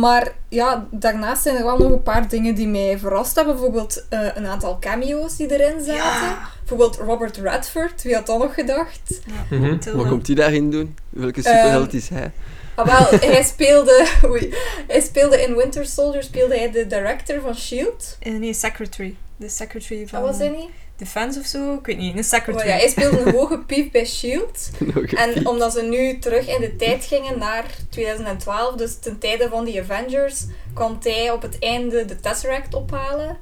Maar 0.00 0.32
ja, 0.48 0.86
daarnaast 0.90 1.42
zijn 1.42 1.56
er 1.56 1.64
wel 1.64 1.78
nog 1.78 1.90
een 1.90 2.02
paar 2.02 2.28
dingen 2.28 2.54
die 2.54 2.68
mij 2.68 2.98
verrast 2.98 3.34
hebben. 3.34 3.54
Bijvoorbeeld 3.54 4.06
eh, 4.08 4.20
een 4.34 4.46
aantal 4.46 4.78
cameo's 4.78 5.36
die 5.36 5.58
erin 5.58 5.84
zaten. 5.84 6.36
Bijvoorbeeld 6.58 6.96
Robert 6.96 7.36
Redford, 7.36 8.02
wie 8.02 8.14
had 8.14 8.26
dat 8.26 8.38
nog 8.38 8.54
gedacht? 8.54 9.20
Mhm. 9.50 9.96
Wat 9.96 10.08
komt 10.08 10.26
hij 10.26 10.36
daarin 10.36 10.70
doen? 10.70 10.96
Welke 11.10 11.42
superheld 11.42 11.94
is 11.94 12.08
hij? 12.08 12.30
Ah, 12.74 12.86
wel, 12.86 13.18
hij 13.32 13.42
speelde, 13.42 14.06
oei, 14.24 14.54
hij 14.86 15.00
speelde 15.00 15.42
in 15.42 15.56
Winter 15.56 15.86
Soldier 15.86 16.22
speelde 16.22 16.58
hij 16.58 16.70
de 16.70 16.86
director 16.86 17.40
van 17.40 17.54
S.H.I.E.L.D. 17.54 18.16
Eh, 18.20 18.32
nee, 18.32 18.54
secretary. 18.54 19.16
De 19.36 19.48
secretary 19.48 20.08
van 20.08 20.20
Dat 20.20 20.30
was 20.30 20.38
hij 20.38 20.48
niet? 20.48 20.70
Defense 20.96 21.40
of 21.40 21.46
zo? 21.46 21.74
Ik 21.74 21.86
weet 21.86 21.96
niet. 21.98 22.12
Een 22.12 22.18
Oh, 22.18 22.24
secretary. 22.24 22.68
ja, 22.68 22.74
hij 22.76 22.88
speelde 22.88 23.20
een 23.20 23.32
hoge 23.38 23.58
piep 23.58 23.92
bij 23.92 24.04
S.H.I.E.L.D. 24.04 24.70
Nog 24.80 24.94
een 25.12 25.16
En 25.16 25.32
piep. 25.32 25.46
omdat 25.46 25.72
ze 25.72 25.82
nu 25.82 26.18
terug 26.18 26.48
in 26.48 26.60
de 26.60 26.76
tijd 26.76 27.04
gingen 27.04 27.38
naar 27.38 27.64
2012, 27.90 28.74
dus 28.74 28.98
ten 28.98 29.18
tijde 29.18 29.48
van 29.48 29.64
die 29.64 29.80
Avengers, 29.80 30.44
kwam 30.74 30.98
hij 31.02 31.30
op 31.30 31.42
het 31.42 31.58
einde 31.58 32.04
de 32.04 32.20
Tesseract 32.20 32.74
ophalen. 32.74 33.38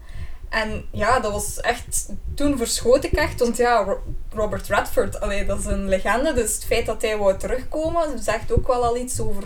En 0.48 0.84
ja, 0.90 1.20
dat 1.20 1.32
was 1.32 1.60
echt... 1.60 2.08
Toen 2.34 2.56
verschoot 2.58 3.04
ik 3.04 3.12
echt, 3.12 3.40
want 3.40 3.56
ja, 3.56 3.82
Ro- 3.84 4.02
Robert 4.34 4.68
Redford, 4.68 5.20
allee, 5.20 5.44
dat 5.46 5.58
is 5.58 5.64
een 5.64 5.88
legende, 5.88 6.32
dus 6.32 6.54
het 6.54 6.64
feit 6.64 6.86
dat 6.86 7.02
hij 7.02 7.16
wou 7.16 7.38
terugkomen, 7.38 8.18
zegt 8.22 8.52
ook 8.52 8.66
wel 8.66 8.84
al 8.84 8.96
iets 8.96 9.20
over, 9.20 9.42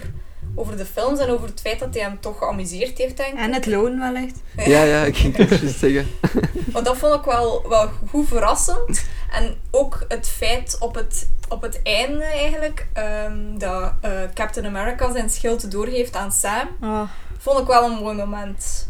over 0.59 0.77
de 0.77 0.87
films 0.87 1.19
en 1.19 1.29
over 1.31 1.47
het 1.49 1.61
feit 1.61 1.79
dat 1.79 1.95
hij 1.95 2.03
hem 2.03 2.21
toch 2.21 2.39
geamuseerd 2.39 2.99
heeft, 2.99 3.17
denk 3.17 3.33
ik. 3.33 3.39
En 3.39 3.53
het 3.53 3.67
loon 3.67 3.99
wellicht. 3.99 4.39
Ja, 4.57 4.83
ja, 4.83 5.05
ik 5.05 5.17
ging 5.17 5.37
het 5.37 5.49
juist 5.61 5.79
zeggen. 5.79 6.07
Maar 6.73 6.83
dat 6.85 6.97
vond 6.97 7.15
ik 7.15 7.25
wel, 7.25 7.69
wel 7.69 7.91
goed 8.11 8.29
verrassend. 8.29 9.05
En 9.31 9.55
ook 9.71 10.05
het 10.09 10.29
feit 10.29 10.77
op 10.81 10.95
het, 10.95 11.29
op 11.49 11.63
het 11.63 11.81
einde 11.83 12.25
eigenlijk, 12.25 12.87
ehm, 12.93 13.59
dat 13.59 13.93
eh, 14.01 14.11
Captain 14.35 14.67
America 14.67 15.13
zijn 15.13 15.31
schild 15.31 15.71
doorgeeft 15.71 16.17
aan 16.17 16.33
Sam, 16.33 16.69
Oh. 16.83 17.03
vond 17.39 17.59
ik 17.59 17.67
wel 17.67 17.85
een 17.85 18.03
mooi 18.03 18.17
moment. 18.17 18.89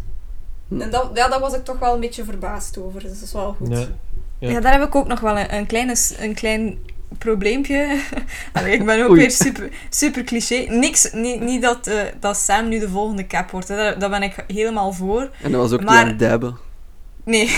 En 0.70 0.90
dat, 0.90 1.10
ja, 1.14 1.28
daar 1.28 1.40
was 1.40 1.54
ik 1.54 1.64
toch 1.64 1.78
wel 1.78 1.94
een 1.94 2.00
beetje 2.00 2.24
verbaasd 2.24 2.78
over, 2.78 3.00
dus 3.00 3.12
dat 3.12 3.22
is 3.22 3.32
wel 3.32 3.54
goed. 3.58 3.68
Ja. 3.68 3.86
Ja. 4.38 4.50
Ja. 4.50 4.60
daar 4.60 4.72
heb 4.72 4.82
ik 4.82 4.94
ook 4.94 5.06
nog 5.06 5.20
wel 5.20 5.38
een, 5.38 5.54
een, 5.54 5.66
kleine, 5.66 5.94
een 6.18 6.34
klein 6.34 6.78
probleempje. 7.18 8.00
Allee, 8.52 8.72
ik 8.72 8.84
ben 8.84 9.02
ook 9.04 9.10
Oei. 9.10 9.20
weer 9.20 9.30
super, 9.30 9.68
super 9.90 10.24
cliché. 10.24 10.64
Niks, 10.68 11.12
niet, 11.12 11.40
niet 11.40 11.62
dat, 11.62 11.86
eh, 11.86 12.00
dat 12.20 12.36
Sam 12.36 12.68
nu 12.68 12.78
de 12.78 12.88
volgende 12.88 13.26
cap 13.26 13.50
wordt. 13.50 13.68
Hè. 13.68 13.76
Daar, 13.76 13.98
daar 13.98 14.10
ben 14.10 14.22
ik 14.22 14.44
helemaal 14.46 14.92
voor. 14.92 15.30
En 15.42 15.52
dat 15.52 15.60
was 15.60 15.72
ook 15.72 15.84
Maar- 15.84 16.04
niet 16.04 16.12
aan 16.12 16.28
dabben. 16.28 16.56
Nee, 17.24 17.56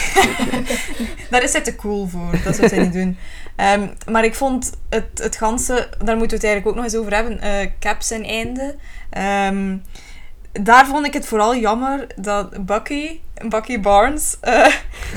daar 1.31 1.43
is 1.43 1.53
hij 1.53 1.61
te 1.61 1.77
cool 1.77 2.07
voor. 2.07 2.31
Dat 2.45 2.57
zou 2.57 2.69
hij 2.69 2.79
niet 2.79 2.93
doen. 2.93 3.17
Ehm, 3.57 3.87
maar 4.11 4.25
ik 4.25 4.35
vond 4.35 4.71
het, 4.89 5.05
het 5.15 5.37
ganse, 5.37 5.89
daar 6.05 6.17
moeten 6.17 6.39
we 6.39 6.45
het 6.47 6.53
eigenlijk 6.55 6.67
ook 6.67 6.75
nog 6.75 6.85
eens 6.85 6.97
over 6.97 7.15
hebben, 7.15 7.41
eh 7.41 7.71
Cap 7.81 8.03
zijn 8.03 8.25
einde. 8.25 8.75
Ehm, 9.11 9.77
daar 10.53 10.87
vond 10.87 11.07
ik 11.07 11.13
het 11.13 11.27
vooral 11.27 11.57
jammer 11.57 12.07
dat 12.17 12.67
Bucky, 12.67 13.19
Bucky 13.49 13.81
Barnes, 13.81 14.37
eh, 14.41 14.73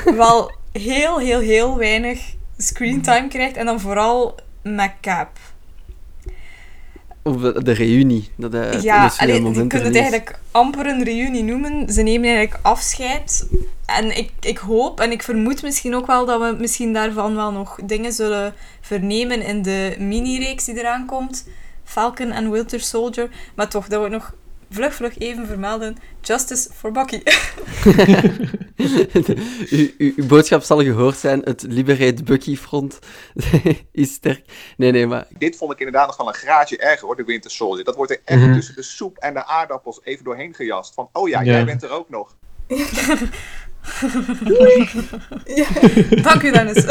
wel 0.15 0.51
heel, 0.71 1.19
heel, 1.19 1.39
heel 1.39 1.77
weinig 1.77 2.33
screentime 2.61 3.27
krijgt. 3.27 3.55
En 3.57 3.65
dan 3.65 3.79
vooral 3.79 4.35
met 4.63 4.91
Cap. 5.01 5.29
Of 7.23 7.35
de, 7.35 7.63
de 7.63 7.71
reunie. 7.71 8.29
Dat 8.35 8.83
Ja, 8.83 9.11
alleen, 9.17 9.53
je 9.53 9.67
kunt 9.67 9.83
het 9.83 9.95
eigenlijk 9.95 10.39
amper 10.51 10.85
een 10.85 11.03
reunie 11.03 11.43
noemen. 11.43 11.93
Ze 11.93 12.01
nemen 12.01 12.29
eigenlijk 12.29 12.65
afscheid. 12.65 13.47
En 13.85 14.17
ik, 14.17 14.31
ik 14.39 14.57
hoop 14.57 14.99
en 14.99 15.11
ik 15.11 15.23
vermoed 15.23 15.61
misschien 15.61 15.95
ook 15.95 16.07
wel 16.07 16.25
dat 16.25 16.39
we 16.41 16.55
misschien 16.59 16.93
daarvan 16.93 17.35
wel 17.35 17.51
nog 17.51 17.79
dingen 17.83 18.13
zullen 18.13 18.53
vernemen 18.81 19.41
in 19.41 19.61
de 19.61 19.95
mini-reeks 19.99 20.65
die 20.65 20.77
eraan 20.77 21.05
komt. 21.05 21.47
Falcon 21.83 22.31
en 22.31 22.51
Winter 22.51 22.79
Soldier. 22.79 23.29
Maar 23.55 23.69
toch, 23.69 23.87
dat 23.87 24.03
we 24.03 24.09
nog 24.09 24.33
vlug, 24.71 24.93
vlug 24.93 25.17
even 25.17 25.47
vermelden. 25.47 25.97
Justice 26.21 26.69
for 26.73 26.91
Bucky. 26.91 27.21
uw, 29.97 30.25
boodschap 30.27 30.61
zal 30.63 30.83
gehoord 30.83 31.17
zijn. 31.17 31.41
Het 31.43 31.61
Liberate 31.67 32.23
Bucky 32.23 32.55
front 32.55 32.99
is 33.91 34.13
sterk. 34.13 34.45
Nee, 34.77 34.91
nee, 34.91 35.07
maar... 35.07 35.27
Dit 35.37 35.55
vond 35.57 35.71
ik 35.71 35.77
inderdaad 35.79 36.07
nog 36.07 36.17
wel 36.17 36.27
een 36.27 36.33
graadje 36.33 36.77
erger 36.77 37.05
hoor, 37.07 37.15
de 37.15 37.23
Winter 37.23 37.51
Soldier. 37.51 37.83
Dat 37.83 37.95
wordt 37.95 38.11
er 38.11 38.21
echt 38.25 38.39
Mhm. 38.41 38.53
tussen 38.53 38.75
de 38.75 38.83
soep 38.83 39.17
en 39.17 39.33
de 39.33 39.45
aardappels 39.45 39.99
even 40.03 40.23
doorheen 40.23 40.53
gejast. 40.53 40.93
Van, 40.93 41.09
oh 41.13 41.29
ja, 41.29 41.41
Ja. 41.41 41.51
jij 41.51 41.65
bent 41.65 41.83
er 41.83 41.89
ook 41.91 42.09
nog. 42.09 42.35
Dank 46.21 46.43
u, 46.43 46.51
Dennis. 46.51 46.83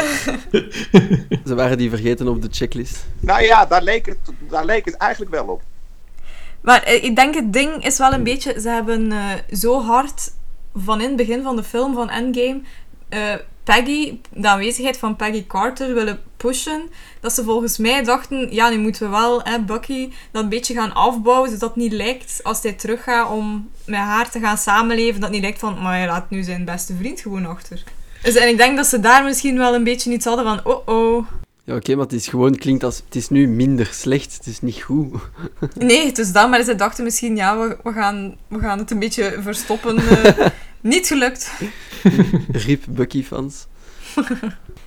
Ze 1.46 1.54
waren 1.54 1.78
die 1.78 1.88
vergeten 1.90 2.28
op 2.28 2.42
de 2.42 2.48
checklist. 2.50 3.06
Nou 3.20 3.42
ja, 3.42 3.66
daar 3.66 3.82
leek 3.82 4.06
het, 4.06 4.18
daar 4.48 4.64
leek 4.64 4.84
het 4.84 4.94
eigenlijk 4.96 5.30
wel 5.32 5.46
op. 5.46 5.62
Maar 6.60 6.82
eh, 6.82 7.04
ik 7.04 7.16
denk 7.16 7.34
het 7.34 7.52
ding 7.52 7.84
is 7.84 7.98
wel 7.98 8.12
een 8.12 8.22
beetje... 8.22 8.60
Ze 8.60 8.68
hebben 8.68 9.12
eh, 9.12 9.20
zo 9.52 9.82
hard 9.82 10.32
van 10.74 11.00
in 11.00 11.06
het 11.06 11.16
begin 11.16 11.42
van 11.42 11.56
de 11.56 11.64
film, 11.64 11.94
van 11.94 12.10
Endgame... 12.10 12.60
eh, 13.08 13.34
Peggy, 13.64 14.20
de 14.32 14.48
aanwezigheid 14.48 14.98
van 14.98 15.16
Peggy 15.16 15.46
Carter 15.46 15.94
willen 15.94 16.20
pushen. 16.36 16.82
Dat 17.20 17.32
ze 17.32 17.44
volgens 17.44 17.78
mij 17.78 18.02
dachten... 18.02 18.52
Ja, 18.54 18.68
nu 18.68 18.78
moeten 18.78 19.02
we 19.02 19.08
wel 19.08 19.42
hè, 19.42 19.60
Bucky 19.60 20.12
dat 20.32 20.42
een 20.42 20.48
beetje 20.48 20.74
gaan 20.74 20.94
afbouwen. 20.94 21.50
Zodat 21.50 21.68
het 21.68 21.78
niet 21.78 21.92
lijkt, 21.92 22.40
als 22.42 22.62
hij 22.62 22.72
teruggaat 22.72 23.30
om 23.30 23.70
met 23.84 23.98
haar 23.98 24.30
te 24.30 24.40
gaan 24.40 24.58
samenleven... 24.58 25.14
Dat 25.14 25.22
het 25.22 25.32
niet 25.32 25.42
lijkt 25.42 25.58
van... 25.58 25.82
Maar 25.82 25.96
hij 25.96 26.06
laat 26.06 26.30
nu 26.30 26.42
zijn 26.42 26.64
beste 26.64 26.96
vriend 26.96 27.20
gewoon 27.20 27.46
achter. 27.46 27.82
Dus, 28.22 28.34
en 28.34 28.48
ik 28.48 28.56
denk 28.56 28.76
dat 28.76 28.86
ze 28.86 29.00
daar 29.00 29.24
misschien 29.24 29.58
wel 29.58 29.74
een 29.74 29.84
beetje 29.84 30.12
iets 30.12 30.24
hadden 30.24 30.44
van... 30.44 30.60
Oh 30.64 30.88
oh. 30.88 31.26
Ja, 31.70 31.76
oké, 31.76 31.94
maar 31.94 32.04
het 32.04 32.12
is 32.12 32.28
gewoon 32.28 32.54
klinkt 32.56 32.84
als... 32.84 33.02
Het 33.04 33.16
is 33.16 33.28
nu 33.28 33.48
minder 33.48 33.86
slecht. 33.86 34.36
Het 34.36 34.46
is 34.46 34.60
niet 34.60 34.82
goed. 34.82 35.14
Nee, 35.78 36.06
het 36.06 36.18
is 36.18 36.32
dat, 36.32 36.50
maar 36.50 36.62
ze 36.62 36.74
dachten 36.74 37.04
misschien, 37.04 37.36
ja, 37.36 37.58
we, 37.58 37.76
we, 37.82 37.92
gaan, 37.92 38.36
we 38.48 38.58
gaan 38.58 38.78
het 38.78 38.90
een 38.90 38.98
beetje 38.98 39.36
verstoppen. 39.40 39.96
eh. 39.98 40.46
niet 40.80 41.06
gelukt. 41.06 41.50
Rip 42.52 42.84
Bucky-fans. 42.88 43.66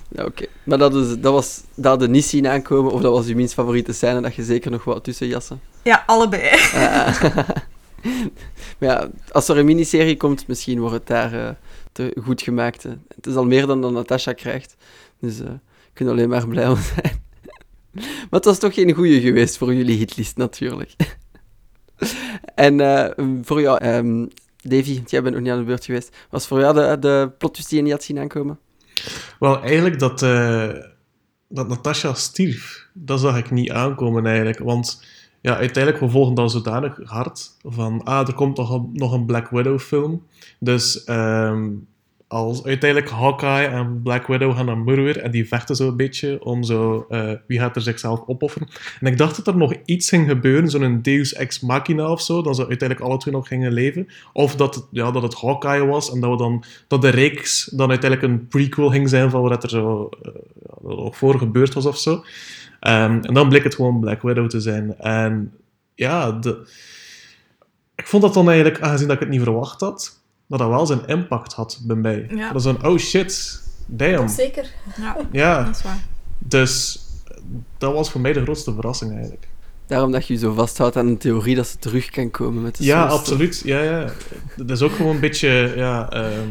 Ja, 0.09 0.25
oké. 0.25 0.45
Maar 0.63 0.77
dat, 0.77 0.95
is, 0.95 1.19
dat 1.19 1.33
was... 1.33 1.61
Dat 1.75 1.85
hadden 1.85 2.11
niet 2.11 2.25
zien 2.25 2.47
aankomen. 2.47 2.91
Of 2.91 3.01
dat 3.01 3.11
was 3.11 3.27
uw 3.27 3.35
minst 3.35 3.53
favoriete 3.53 3.93
scène. 3.93 4.21
Dat 4.21 4.35
je 4.35 4.43
zeker 4.43 4.71
nog 4.71 4.83
wat 4.83 5.03
tussen 5.03 5.27
jassen. 5.27 5.61
Ja, 5.83 6.03
allebei. 6.05 6.49
Ah. 6.73 7.21
maar 8.79 8.89
ja, 8.89 9.09
als 9.31 9.47
er 9.47 9.57
een 9.57 9.65
miniserie 9.65 10.17
komt, 10.17 10.47
misschien 10.47 10.79
wordt 10.79 10.95
het 10.95 11.07
daar 11.07 11.33
eh, 11.33 11.49
te 11.91 12.15
goed 12.23 12.41
gemaakt. 12.41 12.83
hè. 12.83 12.89
Het 13.15 13.27
is 13.27 13.35
al 13.35 13.45
meer 13.45 13.65
dan 13.67 13.81
dat 13.81 13.91
Natasha 13.91 14.33
krijgt. 14.33 14.75
Dus 15.19 15.39
eh 15.39 15.49
kan 15.93 16.07
alleen 16.07 16.29
maar 16.29 16.47
blij 16.47 16.67
om 16.67 16.77
zijn. 16.77 17.21
maar 18.03 18.27
het 18.29 18.45
was 18.45 18.59
toch 18.59 18.73
geen 18.73 18.93
goede 18.93 19.21
geweest 19.21 19.57
voor 19.57 19.73
jullie 19.73 19.97
hitlist, 19.97 20.37
natuurlijk. 20.37 20.95
en 22.55 22.79
eh, 22.79 23.25
voor 23.41 23.61
jou, 23.61 23.77
ehm, 23.77 24.25
Davy, 24.61 25.01
jij 25.05 25.21
bent 25.21 25.35
nog 25.35 25.43
niet 25.43 25.51
aan 25.51 25.59
de 25.59 25.65
beurt 25.65 25.85
geweest. 25.85 26.15
Was 26.29 26.47
voor 26.47 26.59
jou 26.59 26.73
de, 26.73 26.99
de 26.99 27.31
die 27.39 27.77
je 27.77 27.81
niet 27.81 27.91
had 27.91 28.03
zien 28.03 28.19
aankomen? 28.19 28.59
Wel, 29.39 29.61
eigenlijk 29.61 29.99
dat, 29.99 30.21
eh, 30.21 30.69
dat 31.47 31.67
Natasha 31.67 32.13
stierf, 32.13 32.87
dat 32.93 33.19
zag 33.19 33.37
ik 33.37 33.51
niet 33.51 33.71
aankomen 33.71 34.25
eigenlijk. 34.25 34.59
Want 34.59 35.03
ja, 35.41 35.57
uiteindelijk, 35.57 36.03
we 36.03 36.09
volgen 36.09 36.33
dan 36.33 36.49
zodanig 36.49 36.99
hard 37.03 37.49
van, 37.61 38.03
ah, 38.03 38.27
er 38.27 38.33
komt 38.33 38.57
een, 38.57 38.89
nog 38.93 39.13
een 39.13 39.25
Black 39.25 39.49
Widow 39.49 39.79
film. 39.79 40.23
Dus 40.59 41.03
ehm, 41.03 41.69
als 42.33 42.65
uiteindelijk 42.65 43.11
Hawkeye 43.11 43.67
en 43.67 44.01
Black 44.03 44.27
Widow 44.27 44.55
gaan 44.55 44.65
naar 44.65 44.77
Murwer 44.77 45.19
en 45.19 45.31
die 45.31 45.47
vechten 45.47 45.75
zo 45.75 45.87
een 45.87 45.95
beetje 45.95 46.43
om 46.43 46.63
zo, 46.63 47.05
eh, 47.09 47.31
wie 47.47 47.59
gaat 47.59 47.75
er 47.75 47.81
zichzelf 47.81 48.23
opofferen. 48.25 48.67
En 48.99 49.07
ik 49.07 49.17
dacht 49.17 49.35
dat 49.35 49.47
er 49.47 49.57
nog 49.57 49.73
iets 49.85 50.09
ging 50.09 50.27
gebeuren, 50.27 50.69
zo'n 50.69 51.01
Deus 51.01 51.33
Ex 51.33 51.59
Machina 51.59 52.11
of 52.11 52.21
zo, 52.21 52.41
dat 52.41 52.55
ze 52.55 52.67
uiteindelijk 52.67 53.09
alle 53.09 53.17
twee 53.17 53.33
nog 53.33 53.47
gingen 53.47 53.71
leven. 53.71 54.07
Of 54.33 54.55
dat 54.55 54.87
ja, 54.91 55.11
dat 55.11 55.21
het 55.21 55.33
Hawkeye 55.33 55.85
was 55.85 56.11
en 56.11 56.19
dat, 56.19 56.29
we 56.29 56.37
dan, 56.37 56.63
dat 56.87 57.01
de 57.01 57.09
reeks 57.09 57.65
dan 57.65 57.89
uiteindelijk 57.89 58.31
een 58.31 58.47
prequel 58.47 58.89
ging 58.89 59.09
zijn 59.09 59.29
van 59.29 59.41
wat 59.41 59.63
er 59.63 59.69
zo 59.69 60.09
eh, 60.21 60.31
nog 60.81 61.17
voor 61.17 61.37
gebeurd 61.37 61.73
was 61.73 61.85
of 61.85 61.97
zo. 61.97 62.23
Ehm, 62.79 63.19
en 63.21 63.33
dan 63.33 63.49
bleek 63.49 63.63
het 63.63 63.75
gewoon 63.75 63.99
Black 63.99 64.21
Widow 64.21 64.49
te 64.49 64.59
zijn. 64.59 64.97
En 64.97 65.53
ja, 65.95 66.31
de... 66.31 66.67
ik 67.95 68.07
vond 68.07 68.23
dat 68.23 68.33
dan 68.33 68.49
eigenlijk, 68.49 68.81
aangezien 68.81 69.07
dat 69.07 69.15
ik 69.15 69.21
het 69.21 69.31
niet 69.31 69.41
verwacht 69.41 69.81
had, 69.81 70.21
dat 70.47 70.59
dat 70.59 70.69
wel 70.69 70.85
zijn 70.85 71.05
impact 71.05 71.53
had 71.53 71.79
bij 71.83 71.95
mij. 71.95 72.27
Ja. 72.29 72.51
Dat 72.51 72.61
is 72.61 72.67
een, 72.67 72.85
oh 72.85 72.97
shit, 72.97 73.61
damn. 73.85 74.27
Zeker. 74.29 74.65
Ja, 74.97 75.17
Ja, 75.31 75.63
dat 75.63 75.75
is 75.75 75.81
waar. 75.83 75.99
dus 76.37 76.99
dat 77.77 77.93
was 77.93 78.11
voor 78.11 78.21
mij 78.21 78.33
de 78.33 78.41
grootste 78.41 78.73
verrassing 78.73 79.11
eigenlijk. 79.13 79.47
Daarom 79.87 80.11
dat 80.11 80.27
je 80.27 80.33
je 80.33 80.39
zo 80.39 80.53
vasthoudt 80.53 80.95
aan 80.95 81.07
een 81.07 81.17
theorie 81.17 81.55
dat 81.55 81.67
ze 81.67 81.77
terug 81.77 82.09
kan 82.09 82.31
komen 82.31 82.61
met 82.61 82.77
de 82.77 82.83
Ja, 82.83 83.05
absoluut. 83.05 83.61
Ja, 83.65 83.81
ja. 83.81 84.09
Dat 84.55 84.69
is 84.69 84.81
ook 84.81 84.91
gewoon 84.91 85.15
een 85.15 85.21
beetje, 85.21 85.73
ja, 85.75 86.09
ehm, 86.09 86.47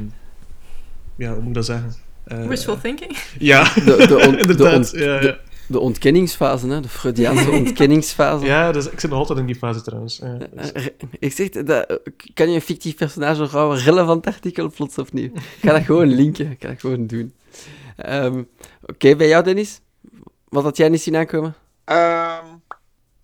ja 1.17 1.29
hoe 1.33 1.39
moet 1.41 1.49
ik 1.49 1.55
dat 1.55 1.65
zeggen? 1.65 1.95
Eh, 2.25 2.47
Wishful 2.47 2.81
thinking. 2.81 3.17
Ja, 3.39 3.75
De, 3.75 3.83
de, 4.09 4.25
on- 4.27 4.47
de, 4.57 4.99
ja, 4.99 5.15
ja. 5.15 5.21
de, 5.21 5.39
de 5.73 5.79
ontkenningsfase, 5.81 6.67
hè? 6.69 6.81
de 6.81 6.89
Freudiaanse 6.89 7.51
ontkenningsfase. 7.61 8.45
ja, 8.47 8.73
dus 8.73 8.87
ik 8.91 9.01
zit 9.01 9.11
nog 9.11 9.19
altijd 9.19 9.39
in 9.39 9.47
die 9.47 9.55
fase 9.55 9.83
trouwens. 9.83 10.17
Ja, 10.23 10.39
dus- 10.53 10.73
Eh, 10.73 10.87
Ik 11.19 11.33
zeg, 11.33 11.49
dat, 11.49 12.01
kan 12.35 12.49
je 12.49 12.55
een 12.55 12.61
fictief 12.61 12.95
personage 12.97 13.45
houden, 13.45 13.83
relevant 13.85 14.27
artikel 14.27 14.71
plots 14.71 14.99
opnieuw? 14.99 15.31
Ik 15.35 15.43
ga 15.61 15.73
dat 15.73 15.83
gewoon 15.83 16.07
linken, 16.09 16.51
ik 16.51 16.63
ga 16.63 16.69
dat 16.69 16.81
gewoon 16.81 17.07
doen. 17.07 17.35
Ehm, 17.97 18.43
Oké, 18.87 19.17
bij 19.17 19.29
jou 19.29 19.45
Dennis? 19.45 19.81
Wat 20.49 20.63
had 20.65 20.77
jij 20.77 20.89
niet 20.89 21.03
zien 21.03 21.17
aankomen? 21.17 21.55
Ehm, 21.85 22.45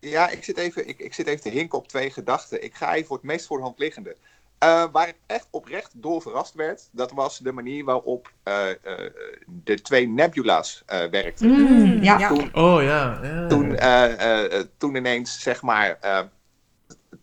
ja, 0.01 0.29
ik 0.31 0.45
zit, 0.45 0.59
even, 0.59 0.89
ik, 0.89 0.99
ik 0.99 1.15
zit 1.15 1.27
even 1.27 1.41
te 1.43 1.49
hinken 1.49 1.79
op 1.79 1.89
twee 1.89 2.11
gedachten. 2.11 2.65
Ik 2.65 2.75
ga 2.75 2.95
even 2.95 3.07
voor 3.07 3.17
het 3.17 3.27
meest 3.27 3.47
voor 3.47 3.57
de 3.57 3.63
hand 3.63 3.79
liggende. 3.79 4.17
Eh, 4.59 4.85
waar 4.93 5.09
ik 5.09 5.19
echt 5.27 5.47
oprecht 5.51 5.91
door 5.95 6.23
verrast 6.23 6.55
werd, 6.55 6.89
dat 6.93 7.11
was 7.13 7.39
de 7.39 7.53
manier 7.53 7.85
waarop 7.85 8.33
eh, 8.43 8.71
eh, 8.71 9.11
de 9.47 9.81
twee 9.83 10.09
nebula's 10.09 10.83
eh, 10.87 11.05
werkten. 11.11 11.51
Mm, 11.51 12.03
ja. 12.03 12.19
Ja. 12.19 12.33
Oh 12.53 12.83
ja. 12.83 13.21
Toen, 13.49 13.77
eh, 13.77 14.13
eh, 14.13 14.59
eh, 14.59 14.65
toen 14.77 14.95
ineens, 14.95 15.41
zeg 15.43 15.63
maar, 15.63 15.99
eh, 16.01 16.21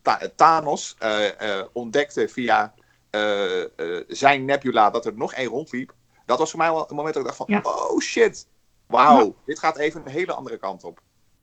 Tha- 0.02 0.20
Thanos 0.36 0.94
eh, 0.98 1.58
eh, 1.58 1.66
ontdekte 1.72 2.28
via 2.28 2.74
eh, 3.10 3.62
eh, 3.62 4.04
zijn 4.08 4.44
nebula 4.44 4.90
dat 4.90 5.06
er 5.06 5.14
nog 5.16 5.32
één 5.32 5.48
rondliep. 5.48 5.94
Dat 6.26 6.38
was 6.38 6.50
voor 6.50 6.58
mij 6.58 6.70
wel 6.70 6.90
een 6.90 6.96
moment 6.96 7.14
dat 7.14 7.22
ik 7.22 7.28
dacht 7.28 7.40
van, 7.46 7.46
Ja. 7.48 7.60
oh 7.64 8.00
shit, 8.00 8.46
wauw, 8.86 9.34
dit 9.46 9.58
gaat 9.58 9.76
even 9.78 10.00
een 10.04 10.12
hele 10.12 10.32
andere 10.32 10.56
kant 10.58 10.84
op. 10.84 11.00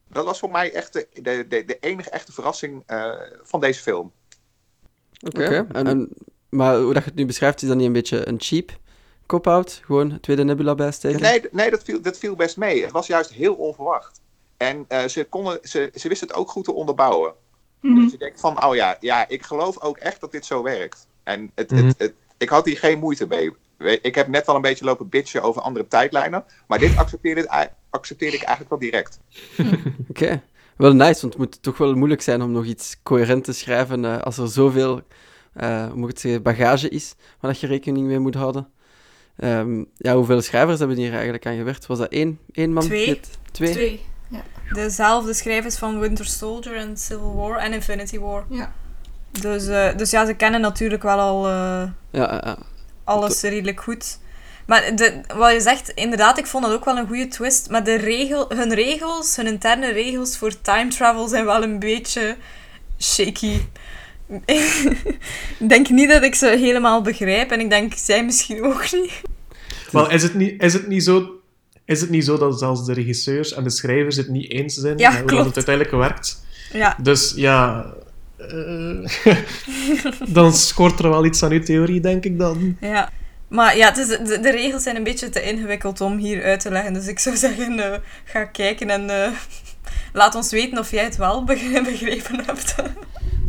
Dat 0.09 0.25
was 0.25 0.39
voor 0.39 0.51
mij 0.51 0.73
echt 0.73 0.93
de, 0.93 1.07
de, 1.13 1.47
de, 1.47 1.65
de 1.65 1.77
enige 1.79 2.09
echte 2.09 2.31
verrassing 2.31 2.83
eh, 2.85 3.11
van 3.41 3.59
deze 3.59 3.81
film. 3.81 4.11
Oké. 5.23 5.67
en- 5.71 6.09
Maar 6.49 6.77
hoe 6.79 6.93
dat 6.93 7.03
je 7.03 7.09
het 7.09 7.17
nu 7.19 7.25
beschrijft, 7.25 7.61
is 7.61 7.67
dat 7.67 7.77
niet 7.77 7.85
een 7.85 7.93
beetje 7.93 8.27
een 8.27 8.39
cheap 8.41 8.71
cop-out? 9.25 9.81
Gewoon 9.85 10.11
een 10.11 10.19
tweede 10.19 10.43
nebula 10.43 10.75
bijsteken? 10.75 11.21
Nee, 11.21 11.41
nee 11.51 11.69
dat, 11.69 11.83
viel, 11.83 12.01
dat 12.01 12.17
viel 12.17 12.35
best 12.35 12.57
mee. 12.57 12.81
Het 12.81 12.91
was 12.91 13.07
juist 13.07 13.31
heel 13.33 13.53
onverwacht. 13.53 14.21
En 14.57 14.85
eh, 14.87 15.05
ze, 15.07 15.23
konden, 15.29 15.59
ze, 15.61 15.91
ze 15.95 16.07
wisten 16.07 16.27
het 16.27 16.37
ook 16.37 16.49
goed 16.49 16.63
te 16.63 16.73
onderbouwen. 16.73 17.33
Mhm. 17.81 17.95
Dus 17.95 18.13
ik 18.13 18.19
denk 18.19 18.39
van, 18.39 18.65
oh 18.65 18.75
ja, 18.75 18.97
ja, 18.99 19.27
ik 19.27 19.43
geloof 19.43 19.81
ook 19.81 19.97
echt 19.97 20.21
dat 20.21 20.31
dit 20.31 20.45
zo 20.45 20.63
werkt. 20.63 21.07
En 21.23 21.51
het, 21.55 21.71
Mhm. 21.71 21.85
het, 21.85 21.95
het, 21.97 22.13
ik 22.37 22.49
had 22.49 22.65
hier 22.65 22.77
geen 22.77 22.99
moeite 22.99 23.27
mee. 23.27 23.51
Ik 24.01 24.15
heb 24.15 24.27
net 24.27 24.45
wel 24.45 24.55
een 24.55 24.61
beetje 24.61 24.85
lopen 24.85 25.09
bitchen 25.09 25.41
over 25.41 25.61
andere 25.61 25.87
tijdlijnen. 25.87 26.43
Maar 26.67 26.79
dit 26.79 26.95
accepteerde, 26.97 27.69
accepteerde 27.89 28.35
ik 28.37 28.43
eigenlijk 28.43 28.69
wel 28.69 28.79
direct. 28.91 29.19
Oké. 30.09 30.41
Wel 30.77 30.93
nice, 30.93 31.21
want 31.21 31.33
het 31.33 31.37
moet 31.37 31.61
toch 31.61 31.77
wel 31.77 31.93
moeilijk 31.93 32.21
zijn 32.21 32.41
om 32.41 32.51
nog 32.51 32.65
iets 32.65 32.97
coherent 33.03 33.43
te 33.43 33.53
schrijven 33.53 34.05
eh, 34.05 34.21
als 34.21 34.37
er 34.37 34.47
zoveel 34.47 35.01
eh, 35.53 35.85
hoe 35.85 35.95
moet 35.95 36.03
ik 36.03 36.09
het 36.09 36.19
zeggen, 36.19 36.41
bagage 36.41 36.89
is 36.89 37.15
waar 37.39 37.51
dat 37.51 37.59
je 37.59 37.67
rekening 37.67 38.07
mee 38.07 38.19
moet 38.19 38.35
houden. 38.35 38.67
Ehm, 39.35 39.83
ja, 39.97 40.15
hoeveel 40.15 40.41
schrijvers 40.41 40.79
hebben 40.79 40.97
hier 40.97 41.13
eigenlijk 41.13 41.45
aan 41.45 41.57
gewerkt? 41.57 41.85
Was 41.85 41.97
dat 41.97 42.11
één, 42.11 42.39
één 42.51 42.73
man? 42.73 42.83
Twee. 42.83 43.19
Twee? 43.51 43.71
Twee. 43.71 44.01
Dezelfde 44.71 45.33
schrijvers 45.33 45.77
van 45.77 45.99
Winter 45.99 46.25
Soldier 46.25 46.75
en 46.75 46.97
Civil 46.97 47.35
War 47.35 47.57
en 47.57 47.73
Infinity 47.73 48.19
War. 48.19 48.45
Ja. 48.49 48.73
Dus, 49.41 49.67
eh, 49.67 49.97
dus 49.97 50.11
ja, 50.11 50.25
ze 50.25 50.33
kennen 50.33 50.61
natuurlijk 50.61 51.03
wel 51.03 51.19
al 51.19 51.45
eh, 51.45 51.51
Ja, 51.51 51.91
ja, 52.11 52.41
ja. 52.43 52.57
alles 53.03 53.41
redelijk 53.41 53.81
goed. 53.81 54.19
Maar 54.65 54.95
de, 54.95 55.21
wat 55.35 55.51
je 55.53 55.61
zegt, 55.61 55.89
inderdaad, 55.89 56.37
ik 56.37 56.45
vond 56.45 56.63
dat 56.63 56.73
ook 56.73 56.85
wel 56.85 56.97
een 56.97 57.07
goede 57.07 57.27
twist. 57.27 57.69
Maar 57.69 57.83
de 57.83 57.95
regel, 57.95 58.45
hun 58.55 58.73
regels, 58.73 59.35
hun 59.35 59.47
interne 59.47 59.91
regels 59.91 60.37
voor 60.37 60.61
time 60.61 60.89
travel 60.89 61.27
zijn 61.27 61.45
wel 61.45 61.63
een 61.63 61.79
beetje 61.79 62.35
shaky. 62.99 63.59
ik 64.45 65.69
denk 65.69 65.89
niet 65.89 66.09
dat 66.09 66.23
ik 66.23 66.35
ze 66.35 66.47
helemaal 66.47 67.01
begrijp 67.01 67.51
en 67.51 67.59
ik 67.59 67.69
denk 67.69 67.93
zij 67.95 68.25
misschien 68.25 68.63
ook 68.63 68.91
niet. 68.91 69.21
Wel, 69.91 70.09
is 70.11 70.23
het 70.23 70.33
niet, 70.33 70.61
is 70.63 70.73
het 70.73 70.87
niet 70.87 71.03
zo... 71.03 71.27
Is 71.85 72.01
het 72.01 72.09
niet 72.09 72.25
zo 72.25 72.37
dat 72.37 72.59
zelfs 72.59 72.85
de 72.85 72.93
regisseurs 72.93 73.53
en 73.53 73.63
de 73.63 73.69
schrijvers 73.69 74.15
het 74.15 74.27
niet 74.27 74.51
eens 74.51 74.73
zijn 74.73 74.97
Ja, 74.97 75.09
met 75.09 75.19
hoe 75.19 75.27
klopt. 75.27 75.45
het 75.45 75.55
uiteindelijk 75.55 75.95
werkt? 75.95 76.45
Ja, 76.73 76.97
Dus 77.01 77.33
ja... 77.35 77.85
eh, 78.37 79.05
dan 80.27 80.53
schort 80.53 80.99
er 80.99 81.09
wel 81.09 81.25
iets 81.25 81.43
aan 81.43 81.51
uw 81.51 81.63
theorie, 81.63 81.99
denk 81.99 82.25
ik 82.25 82.39
dan. 82.39 82.77
ja. 82.81 83.09
Maar 83.53 83.77
ja, 83.77 83.87
het 83.87 83.97
is, 83.97 84.07
de, 84.07 84.39
de 84.39 84.51
regels 84.51 84.83
zijn 84.83 84.95
een 84.95 85.03
beetje 85.03 85.29
te 85.29 85.41
ingewikkeld 85.43 86.01
om 86.01 86.17
hier 86.17 86.43
uit 86.43 86.59
te 86.59 86.71
leggen. 86.71 86.93
Dus 86.93 87.07
ik 87.07 87.19
zou 87.19 87.35
zeggen, 87.45 87.93
eh, 87.93 87.99
ga 88.23 88.43
kijken 88.45 88.89
en 88.89 89.09
eh, 89.23 89.31
laat 90.13 90.35
ons 90.35 90.51
weten 90.51 90.77
of 90.79 90.91
jij 90.91 91.03
het 91.03 91.15
wel 91.15 91.43
be- 91.45 91.81
begrepen 91.83 92.43
hebt. 92.45 92.75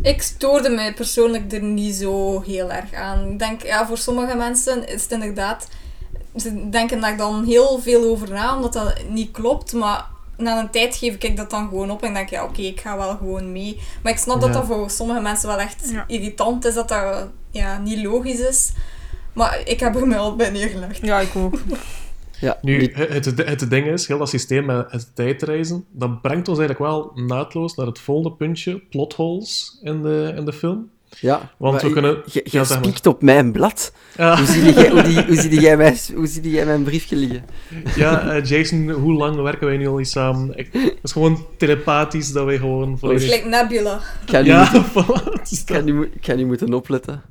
Ik 0.01 0.21
stoorde 0.21 0.69
mij 0.69 0.93
persoonlijk 0.93 1.51
er 1.53 1.61
niet 1.63 1.95
zo 1.95 2.41
heel 2.41 2.71
erg 2.71 2.93
aan. 2.93 3.31
Ik 3.31 3.39
denk, 3.39 3.63
ja, 3.63 3.87
voor 3.87 3.97
sommige 3.97 4.35
mensen 4.35 4.87
is 4.87 5.01
het 5.01 5.11
inderdaad... 5.11 5.67
Ze 6.35 6.69
denken 6.69 7.01
daar 7.01 7.17
dan 7.17 7.45
heel 7.45 7.79
veel 7.81 8.03
over 8.09 8.29
na, 8.29 8.55
omdat 8.55 8.73
dat 8.73 8.93
niet 9.09 9.31
klopt. 9.31 9.73
Maar 9.73 10.05
na 10.37 10.59
een 10.59 10.69
tijd 10.69 10.95
geef 10.95 11.15
ik 11.19 11.37
dat 11.37 11.49
dan 11.49 11.67
gewoon 11.67 11.91
op 11.91 12.03
en 12.03 12.13
denk, 12.13 12.29
ja, 12.29 12.43
oké, 12.43 12.61
ik 12.61 12.79
ga 12.81 12.97
wel 12.97 13.17
gewoon 13.17 13.51
mee. 13.51 13.79
Maar 14.03 14.11
ik 14.11 14.17
snap 14.17 14.41
dat 14.41 14.53
dat 14.53 14.65
voor 14.65 14.89
sommige 14.89 15.19
mensen 15.21 15.47
wel 15.47 15.59
echt 15.59 15.89
Ja. 15.91 16.03
irritant 16.07 16.65
is, 16.65 16.73
dat 16.73 16.87
dat 16.87 17.27
ja, 17.51 17.77
niet 17.77 18.03
logisch 18.03 18.39
is. 18.39 18.71
Maar 19.35 19.61
ik 19.65 19.79
heb 19.79 19.95
er 19.95 20.07
mij 20.07 20.17
al 20.17 20.35
bij 20.35 20.49
neergelegd. 20.49 20.99
Ja, 21.01 21.19
ik 21.19 21.35
ook. 21.35 21.59
ja 22.39 22.57
Nu, 22.61 22.91
het, 22.93 23.25
het, 23.25 23.45
het 23.45 23.69
ding 23.69 23.87
is, 23.87 24.07
heel 24.07 24.17
dat 24.17 24.29
systeem 24.29 24.65
met 24.65 24.91
het 24.91 25.09
tijdreizen, 25.15 25.85
dat 25.91 26.21
brengt 26.21 26.47
ons 26.47 26.59
eigenlijk 26.59 26.91
wel 26.91 27.11
naadloos 27.25 27.75
naar 27.75 27.85
het 27.85 27.99
volgende 27.99 28.31
puntje, 28.37 28.81
plotholes 28.89 29.79
in 29.83 30.01
de, 30.01 30.33
in 30.37 30.45
de 30.45 30.53
film. 30.53 30.89
ja. 31.19 31.51
Want 31.57 31.73
maar 31.73 31.83
we 31.85 31.91
kunnen... 31.91 32.21
Je, 32.25 32.41
je 32.43 32.57
ja, 32.57 32.63
zeg 32.63 32.77
maar. 32.77 32.85
spiekt 32.87 33.05
op 33.07 33.21
mijn 33.21 33.51
blad. 33.51 33.91
Ja, 34.17 34.37
Hoe 34.37 34.45
zie 34.45 34.73
jij, 34.73 34.89
hoe 34.89 35.01
die, 35.01 35.23
hoe 35.25 35.35
zie 35.41 35.59
jij, 35.59 35.77
mijn, 35.77 35.97
hoe 36.15 36.27
zie 36.27 36.49
jij 36.49 36.65
mijn 36.65 36.83
briefje 36.83 37.15
liggen? 37.15 37.43
ja 37.95 38.29
eh, 38.29 38.43
Jason, 38.45 38.89
hoe 38.89 39.13
lang 39.13 39.35
werken 39.41 39.67
wij 39.67 39.77
nu 39.77 39.87
al 39.87 39.95
niet 39.97 40.07
samen? 40.09 40.57
Ik, 40.57 40.69
het 40.73 40.97
is 41.03 41.11
gewoon 41.11 41.45
telepathisch 41.57 42.31
dat 42.31 42.45
wij 42.45 42.57
gewoon 42.57 42.97
volledig... 42.99 43.29
Like 43.31 43.47
Nebula. 43.47 43.95
Ik 43.95 44.29
ga 44.29 44.39
nu, 44.41 44.47
Ja, 44.47 44.69
moeten, 44.73 44.85
voilà, 45.05 45.23
het 45.39 45.51
is 45.51 45.59
ik 45.61 45.67
dat. 45.67 45.77
ga 45.77 45.83
nu, 45.83 45.93
mo- 45.93 46.01
ik 46.13 46.25
ga 46.25 46.33
nu 46.33 46.45
moeten 46.45 46.73
opletten. 46.73 47.21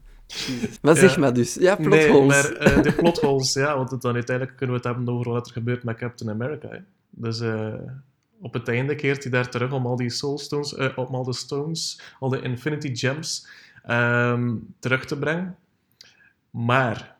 Maar 0.83 0.95
Ja. 0.95 1.01
zeg 1.01 1.17
maar 1.19 1.33
dus. 1.33 1.55
Ja, 1.55 1.77
Nee, 1.79 1.89
plotholes. 1.89 2.27
maar 2.27 2.53
eh, 2.53 2.83
de 2.83 2.93
plotholes, 3.03 3.53
ja, 3.53 3.77
want 3.77 4.03
dan 4.03 4.15
uiteindelijk 4.15 4.57
kunnen 4.57 4.77
we 4.77 4.89
het 4.89 4.97
hebben 4.97 5.15
over 5.15 5.33
wat 5.33 5.47
er 5.47 5.53
gebeurt 5.53 5.85
met 5.85 5.97
Captain 5.97 6.31
America. 6.31 6.69
Hè. 6.69 6.79
Dus 7.11 7.41
eh, 7.41 7.75
op 8.41 8.53
het 8.53 8.69
einde 8.69 8.95
keert 8.95 9.23
hij 9.23 9.33
daar 9.33 9.49
terug 9.49 9.73
om 9.73 9.87
al 9.87 9.97
die 9.97 10.11
soulstones, 10.11 10.75
eh 10.75 10.99
om 10.99 11.15
al 11.15 11.25
de 11.25 11.33
stones, 11.33 12.01
al 12.21 12.29
de 12.29 12.41
Infinity 12.41 12.95
Gems 12.97 13.47
ehm, 13.85 14.55
terug 14.79 15.05
te 15.05 15.19
brengen. 15.19 15.57
Maar... 16.51 17.17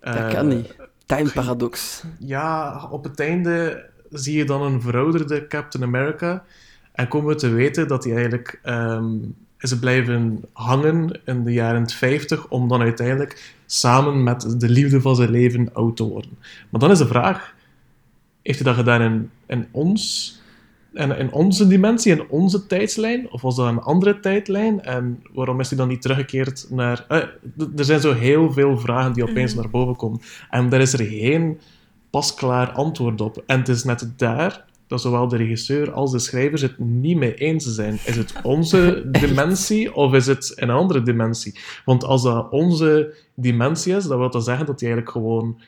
dat 0.00 0.14
eh, 0.16 0.28
kan 0.30 0.48
niet. 0.48 0.74
Time 1.06 1.30
paradox. 1.30 2.02
Ja, 2.18 2.86
op 2.90 3.04
het 3.04 3.20
einde 3.20 3.84
zie 4.10 4.36
je 4.36 4.44
dan 4.44 4.62
een 4.62 4.80
verouderde 4.80 5.46
Captain 5.46 5.84
America. 5.84 6.44
En 6.92 7.08
komen 7.08 7.28
we 7.28 7.34
te 7.34 7.48
weten 7.48 7.88
dat 7.88 8.04
hij 8.04 8.12
eigenlijk 8.12 8.60
ehm, 8.62 9.16
is 9.58 9.78
blijven 9.78 10.44
hangen 10.52 11.20
in 11.24 11.44
de 11.44 11.52
jaren 11.52 11.88
50 11.88 12.48
om 12.48 12.68
dan 12.68 12.80
uiteindelijk 12.80 13.54
samen 13.66 14.22
met 14.22 14.60
de 14.60 14.68
liefde 14.68 15.00
van 15.00 15.16
zijn 15.16 15.30
leven 15.30 15.72
oud 15.72 15.96
te 15.96 16.04
worden. 16.04 16.38
Maar 16.70 16.80
dan 16.80 16.90
is 16.90 16.98
de 16.98 17.06
vraag, 17.06 17.54
heeft 18.42 18.58
hij 18.58 18.68
dat 18.68 18.78
gedaan 18.78 19.02
in, 19.02 19.30
in 19.46 19.66
ons, 19.70 20.32
in, 20.92 21.18
in 21.18 21.32
onze 21.32 21.66
dimensie, 21.66 22.12
in 22.12 22.28
onze 22.28 22.66
tijdslijn? 22.66 23.30
Of 23.30 23.42
was 23.42 23.56
dat 23.56 23.68
een 23.68 23.80
andere 23.80 24.20
tijdlijn? 24.20 24.82
En 24.82 25.22
waarom 25.32 25.60
is 25.60 25.68
hij 25.68 25.78
dan 25.78 25.88
niet 25.88 26.02
teruggekeerd 26.02 26.66
naar... 26.70 27.04
eh, 27.08 27.18
er 27.76 27.84
zijn 27.84 28.00
zo 28.00 28.12
heel 28.12 28.52
veel 28.52 28.78
vragen 28.78 29.12
die 29.12 29.28
opeens 29.28 29.54
naar 29.54 29.70
boven 29.70 29.96
komen. 29.96 30.20
En 30.50 30.68
daar 30.68 30.80
is 30.80 30.92
er 30.92 31.04
geen 31.04 31.60
pasklaar 32.10 32.70
antwoord 32.72 33.20
op. 33.20 33.42
En 33.46 33.58
het 33.58 33.68
is 33.68 33.84
net 33.84 34.12
daar 34.16 34.64
dat 34.86 35.00
zowel 35.00 35.28
de 35.28 35.36
regisseur 35.36 35.92
als 35.92 36.12
de 36.12 36.18
schrijvers 36.18 36.62
het 36.62 36.78
niet 36.78 37.16
mee 37.16 37.34
eens 37.34 37.64
zijn. 37.64 37.98
Is 38.04 38.16
het 38.16 38.34
onze 38.42 39.02
dimensie 39.20 39.94
of 39.94 40.12
is 40.12 40.26
het 40.26 40.52
een 40.56 40.70
andere 40.70 41.02
dimensie? 41.02 41.58
Want 41.84 42.04
als 42.04 42.22
dat 42.22 42.50
onze 42.50 43.14
dimensie 43.34 43.96
is, 43.96 44.04
dan 44.06 44.18
wil 44.18 44.30
dat 44.30 44.44
zeggen 44.44 44.66
dat 44.66 44.80
hij 44.80 44.90
eigenlijk 44.90 45.18
gewoon 45.18 45.60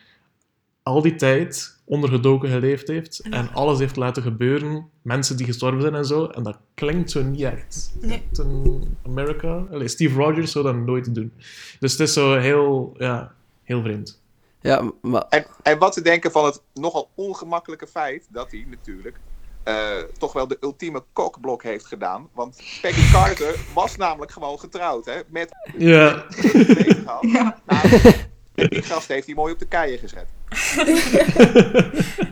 al 0.83 1.03
die 1.03 1.15
tijd 1.15 1.81
ondergedoken 1.85 2.49
geleefd 2.49 2.89
heeft 2.89 3.21
en 3.31 3.53
alles 3.53 3.79
heeft 3.79 3.97
laten 3.97 4.23
gebeuren, 4.23 4.89
mensen 5.03 5.37
die 5.37 5.47
gestorven 5.47 5.81
zijn 5.81 5.95
en 5.95 6.05
zo. 6.05 6.27
En 6.27 6.43
dat 6.43 6.59
klinkt 6.75 7.11
zo 7.11 7.23
niet 7.23 7.41
echt. 7.41 7.97
Nee. 8.01 8.23
America. 9.03 9.67
Allee, 9.71 9.89
Steve 9.89 10.19
Rogers 10.19 10.53
zou 10.53 10.65
dat 10.65 10.77
nooit 10.77 11.15
doen. 11.15 11.33
Dus 11.81 11.93
het 11.93 12.01
is 12.01 12.13
zo 12.13 12.39
heel, 12.39 12.95
ja, 12.99 13.35
heel 13.63 13.83
vreemd. 13.83 14.23
Ja, 14.67 14.91
maar 15.01 15.25
En, 15.29 15.47
en 15.63 15.79
wat 15.79 15.93
te 15.93 16.03
denken 16.03 16.33
van 16.33 16.45
het 16.45 16.63
nogal 16.75 17.11
ongemakkelijke 17.15 17.87
feit 17.87 18.27
dat 18.31 18.51
hij 18.51 18.67
natuurlijk 18.69 19.17
eh, 19.63 19.97
toch 20.19 20.33
wel 20.33 20.49
de 20.49 20.57
ultieme 20.61 21.05
kokblok 21.13 21.63
heeft 21.63 21.87
gedaan. 21.87 22.29
Want 22.33 22.57
Peggy 22.83 23.11
Carter 23.15 23.55
was 23.75 23.97
namelijk 23.97 24.33
gewoon 24.33 24.59
getrouwd, 24.59 25.05
hè? 25.05 25.21
Met 25.29 25.51
Ja. 25.79 26.25
Ja. 27.21 27.61
Nou, 27.67 27.89
die 28.55 28.83
gast 28.83 29.09
heeft 29.09 29.27
hij 29.27 29.35
mooi 29.35 29.53
op 29.53 29.59
de 29.59 29.69
keien 29.69 29.99
gezet. 29.99 30.27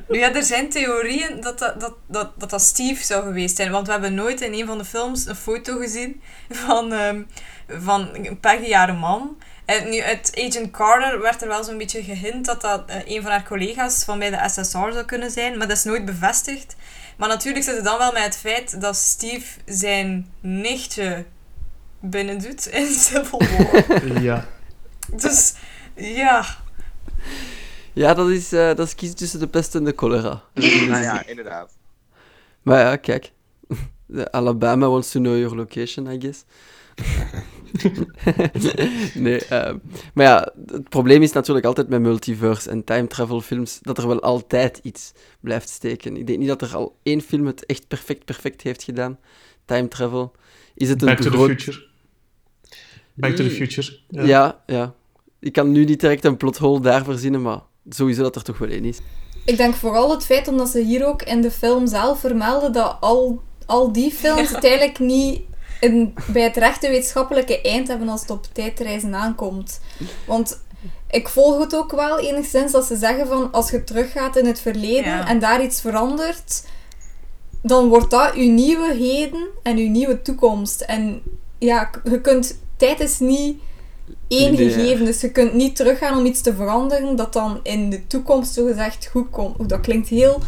Nu 0.08 0.18
ja, 0.22 0.34
er 0.34 0.42
zijn 0.42 0.70
theorieën 0.70 1.40
dat 1.40 1.58
dat, 1.58 1.80
dat, 1.80 1.94
dat, 2.06 2.32
dat 2.38 2.50
dat 2.50 2.62
Steve 2.62 3.04
zou 3.04 3.24
geweest 3.24 3.56
zijn. 3.56 3.70
Want 3.70 3.86
we 3.86 3.92
hebben 3.92 4.14
nooit 4.14 4.40
in 4.40 4.52
een 4.52 4.66
van 4.66 4.78
de 4.78 4.84
films 4.84 5.26
een 5.26 5.36
foto 5.36 5.78
gezien 5.78 6.22
van, 6.48 6.92
ehm 6.92 7.22
van 7.66 8.08
Peggy 8.40 8.72
haar 8.72 8.94
man. 8.94 9.36
En 9.64 9.88
nu, 9.88 10.00
uit 10.00 10.32
Agent 10.48 10.70
Carter 10.70 11.20
werd 11.20 11.42
er 11.42 11.48
wel 11.48 11.64
zo'n 11.64 11.78
beetje 11.78 12.02
gehint 12.02 12.46
dat 12.46 12.60
dat 12.60 12.82
eh, 12.86 12.96
een 13.04 13.22
van 13.22 13.30
haar 13.30 13.44
collega's 13.44 14.04
van 14.04 14.18
bij 14.18 14.30
de 14.30 14.48
SSR 14.48 14.62
zou 14.70 15.04
kunnen 15.04 15.30
zijn. 15.30 15.58
Maar 15.58 15.68
dat 15.68 15.76
is 15.76 15.84
nooit 15.84 16.04
bevestigd. 16.04 16.76
Maar 17.16 17.28
natuurlijk 17.28 17.64
zit 17.64 17.74
het 17.74 17.84
dan 17.84 17.98
wel 17.98 18.12
met 18.12 18.22
het 18.22 18.36
feit 18.36 18.80
dat 18.80 18.96
Steve 18.96 19.60
zijn 19.64 20.32
nichtje 20.40 21.24
binnendoet 22.00 22.66
in 22.80 22.86
Civil 22.86 23.38
War. 23.38 24.22
ja. 24.22 24.46
dus 25.06 25.54
ja, 25.94 26.44
Ja, 27.92 28.14
dat 28.14 28.28
is, 28.28 28.52
eh, 28.52 28.66
dat 28.74 28.86
is 28.86 28.94
kiezen 28.94 29.16
tussen 29.16 29.38
de 29.38 29.46
pest 29.46 29.74
en 29.74 29.84
de 29.84 29.92
cholera. 29.96 30.42
Nou 30.54 31.02
ja, 31.02 31.26
inderdaad. 31.26 31.72
Maar 32.62 32.78
ja, 32.78 32.96
kijk. 32.96 33.32
Alabama 34.30 34.88
wants 34.88 35.10
to 35.10 35.20
know 35.20 35.38
your 35.38 35.56
location, 35.56 36.06
I 36.06 36.20
guess. 36.20 36.44
nee, 39.14 39.44
ehm, 39.44 39.78
maar 40.14 40.24
ja, 40.24 40.52
het 40.66 40.88
probleem 40.88 41.22
is 41.22 41.32
natuurlijk 41.32 41.66
altijd 41.66 41.88
met 41.88 42.00
multiverse 42.00 42.70
en 42.70 42.84
time 42.84 43.06
travel 43.06 43.40
films 43.40 43.78
dat 43.82 43.98
er 43.98 44.06
wel 44.06 44.20
altijd 44.20 44.80
iets 44.82 45.12
blijft 45.40 45.68
steken. 45.68 46.16
Ik 46.16 46.26
denk 46.26 46.38
niet 46.38 46.48
dat 46.48 46.62
er 46.62 46.76
al 46.76 46.96
één 47.02 47.20
film 47.20 47.46
het 47.46 47.66
echt 47.66 47.88
perfect, 47.88 48.24
perfect 48.24 48.62
heeft 48.62 48.82
gedaan. 48.82 49.18
Time 49.64 49.88
travel. 49.88 50.32
Is 50.74 50.88
het 50.88 51.02
een 51.02 51.08
Back 51.08 51.16
to 51.16 51.30
the 51.30 51.36
groot... 51.36 51.48
Future. 51.48 51.86
Back 53.14 53.36
to 53.36 53.44
the 53.44 53.50
Future. 53.50 53.98
Ja. 54.08 54.62
ja, 54.66 54.94
Ik 55.40 55.52
kan 55.52 55.72
nu 55.72 55.84
niet 55.84 56.00
direct 56.00 56.24
een 56.24 56.36
plothole 56.36 56.80
daar 56.80 57.04
verzinnen, 57.04 57.42
maar 57.42 57.60
sowieso 57.88 58.22
dat 58.22 58.36
er 58.36 58.42
toch 58.42 58.58
wel 58.58 58.68
één 58.68 58.84
is. 58.84 58.98
Ik 59.44 59.56
denk 59.56 59.74
vooral 59.74 60.10
het 60.10 60.24
feit 60.24 60.48
omdat 60.48 60.68
ze 60.68 60.80
hier 60.80 61.06
ook 61.06 61.22
in 61.22 61.40
de 61.40 61.50
film 61.50 61.86
zelf 61.86 62.20
vermelden 62.20 62.72
dat 62.72 62.96
al, 63.00 63.42
al 63.66 63.92
die 63.92 64.10
films 64.10 64.50
het 64.54 64.64
eigenlijk 64.64 64.98
niet 64.98 65.40
in, 65.84 66.14
bij 66.26 66.42
het 66.42 66.56
rechte 66.56 66.88
wetenschappelijke 66.88 67.60
eind 67.60 67.88
hebben 67.88 68.08
als 68.08 68.20
het 68.20 68.30
op 68.30 68.46
tijdreizen 68.52 69.14
aankomt. 69.14 69.80
Want 70.26 70.62
ik 71.10 71.28
volg 71.28 71.58
het 71.60 71.76
ook 71.76 71.92
wel 71.92 72.18
enigszins 72.18 72.72
dat 72.72 72.84
ze 72.84 72.96
zeggen 72.96 73.26
van 73.26 73.52
als 73.52 73.70
je 73.70 73.84
teruggaat 73.84 74.36
in 74.36 74.46
het 74.46 74.60
verleden 74.60 75.10
Ja. 75.10 75.28
en 75.28 75.38
daar 75.38 75.62
iets 75.62 75.80
verandert, 75.80 76.64
dan 77.62 77.88
wordt 77.88 78.10
dat 78.10 78.34
uw 78.34 78.50
nieuwe 78.50 78.94
heden 78.94 79.46
en 79.62 79.76
uw 79.76 79.88
nieuwe 79.88 80.22
toekomst. 80.22 80.80
En 80.80 81.22
ja, 81.58 81.90
je 82.04 82.20
kunt, 82.20 82.58
tijd 82.76 83.00
is 83.00 83.18
niet 83.18 83.60
één 84.28 84.56
gegeven, 84.56 85.04
dus 85.04 85.20
je 85.20 85.30
kunt 85.32 85.54
niet 85.54 85.76
teruggaan 85.76 86.18
om 86.18 86.26
iets 86.26 86.40
te 86.40 86.54
veranderen 86.54 87.16
dat 87.16 87.32
dan 87.32 87.60
in 87.62 87.90
de 87.90 88.06
toekomst 88.06 88.52
zogezegd 88.52 89.06
goed 89.06 89.30
komt. 89.30 89.68
Dat 89.68 89.80
klinkt 89.80 90.08
heel, 90.08 90.40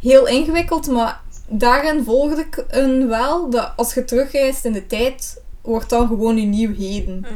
heel 0.00 0.26
ingewikkeld, 0.26 0.86
maar 0.86 1.20
daarin 1.48 2.04
volgde 2.04 2.40
ik 2.40 2.64
een 2.68 3.08
wel, 3.08 3.50
dat 3.50 3.72
als 3.76 3.94
je 3.94 4.04
terugreist 4.04 4.64
in 4.64 4.72
de 4.72 4.86
tijd, 4.86 5.42
wordt 5.62 5.90
dan 5.90 6.06
gewoon 6.08 6.36
uw 6.36 6.46
nieuw 6.46 6.74
heden. 6.74 7.26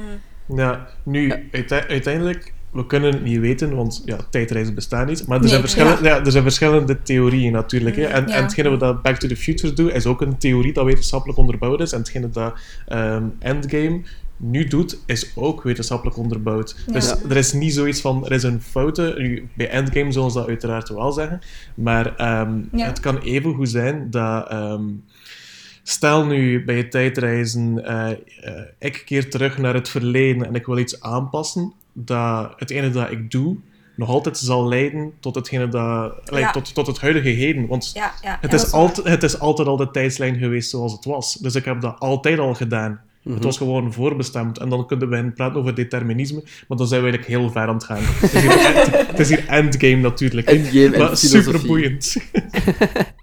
Ja, 0.55 0.87
nu, 1.03 1.33
uite- 1.53 1.87
uiteindelijk, 1.89 2.53
we 2.73 2.87
kunnen 2.87 3.13
het 3.13 3.23
niet 3.23 3.39
weten, 3.39 3.77
want 3.77 4.03
ja, 4.05 4.17
tijdreizen 4.31 4.75
bestaan 4.75 5.07
niet. 5.07 5.27
Maar 5.27 5.37
er, 5.37 5.41
Nee, 5.43 5.51
zijn, 5.51 5.61
verschillende, 5.63 6.09
ja. 6.09 6.25
er 6.25 6.31
zijn 6.31 6.43
verschillende 6.43 7.03
theorieën 7.03 7.53
natuurlijk. 7.53 7.97
Hè. 7.97 8.03
En, 8.05 8.27
Ja. 8.29 8.35
en 8.35 8.43
hetgene 8.43 8.69
wat 8.69 8.81
dat 8.81 9.03
Back 9.03 9.17
to 9.17 9.29
the 9.29 9.37
Future 9.37 9.73
doet, 9.73 9.93
is 9.93 10.07
ook 10.07 10.21
een 10.21 10.39
theorie 10.39 10.73
dat 10.73 10.85
wetenschappelijk 10.85 11.39
onderbouwd 11.39 11.81
is. 11.81 11.93
En 11.93 11.99
hetgene 11.99 12.31
dat 12.31 12.55
ehm, 12.87 13.23
Endgame 13.39 14.01
nu 14.41 14.65
doet, 14.65 14.99
is 15.07 15.33
ook 15.35 15.63
wetenschappelijk 15.63 16.17
onderbouwd. 16.17 16.77
Ja. 16.87 16.93
Dus 16.93 17.23
er 17.23 17.37
is 17.37 17.53
niet 17.53 17.75
zoiets 17.75 18.01
van, 18.01 18.25
er 18.27 18.33
is 18.33 18.43
een 18.43 18.63
foute. 18.63 19.15
Nu, 19.19 19.49
bij 19.55 19.69
Endgame 19.71 20.13
zullen 20.13 20.31
ze 20.31 20.39
dat 20.39 20.49
uiteraard 20.49 20.89
wel 20.89 21.13
zeggen. 21.13 21.41
Maar 21.75 22.17
ehm, 22.17 22.59
Ja. 22.73 22.87
het 22.87 23.01
kan 23.01 23.19
even 23.19 23.55
goed 23.55 23.69
zijn 23.69 24.11
dat... 24.11 24.49
ehm, 24.49 24.85
Stel 25.83 26.25
nu 26.27 26.65
bij 26.65 26.77
je 26.77 26.89
tijdreizen, 26.89 27.85
eh, 27.85 28.11
eh, 28.11 28.17
ik 28.79 29.03
keer 29.07 29.31
terug 29.31 29.59
naar 29.59 29.75
het 29.75 29.89
verleden 29.89 30.47
en 30.47 30.55
ik 30.55 30.67
wil 30.67 30.79
iets 30.79 31.01
aanpassen, 31.01 31.73
dat 31.93 32.53
hetgene 32.57 32.91
dat 32.91 33.11
ik 33.11 33.31
doe 33.31 33.57
nog 33.97 34.09
altijd 34.09 34.39
zal 34.39 34.69
leiden 34.69 35.13
tot, 35.21 35.35
hetgene 35.35 35.69
dat, 35.69 36.13
like, 36.25 36.39
Ja. 36.39 36.51
tot, 36.51 36.75
tot 36.75 36.87
het 36.87 37.01
huidige 37.01 37.29
heden. 37.29 37.67
Want 37.67 37.91
ja, 37.95 38.13
ja. 38.23 38.39
het, 38.41 38.53
is 38.53 38.73
altijd, 38.73 39.07
het 39.07 39.23
is 39.23 39.39
altijd 39.39 39.69
al 39.69 39.77
de 39.77 39.91
tijdslijn 39.91 40.37
geweest 40.39 40.71
zoals 40.71 40.93
het 40.93 41.05
was. 41.05 41.35
Dus 41.35 41.55
ik 41.55 41.65
heb 41.65 41.81
dat 41.81 41.99
altijd 41.99 42.39
al 42.39 42.55
gedaan. 42.55 43.01
Het 43.35 43.45
was 43.45 43.57
gewoon 43.57 43.93
voorbestemd. 43.93 44.59
En 44.59 44.69
dan 44.69 44.87
kunnen 44.87 45.09
we 45.09 45.31
praten 45.31 45.61
over 45.61 45.75
determinisme, 45.75 46.43
maar 46.69 46.79
dan 46.79 46.87
zijn 46.87 47.03
we 47.03 47.09
eigenlijk 47.11 47.39
heel 47.41 47.51
ver 47.51 47.69
aan 47.69 47.75
het 47.75 47.85
gaan. 47.85 48.03
Het 48.03 48.33
is 48.33 48.41
hier, 48.43 48.75
end- 48.77 49.09
het 49.11 49.19
is 49.19 49.29
hier 49.29 49.47
endgame 49.49 49.97
natuurlijk. 49.97 50.47
Endgame 50.47 50.95
en 50.95 50.99
maar 51.01 51.17
super 51.17 51.43
filosofie. 51.43 51.69
boeiend. 51.69 52.17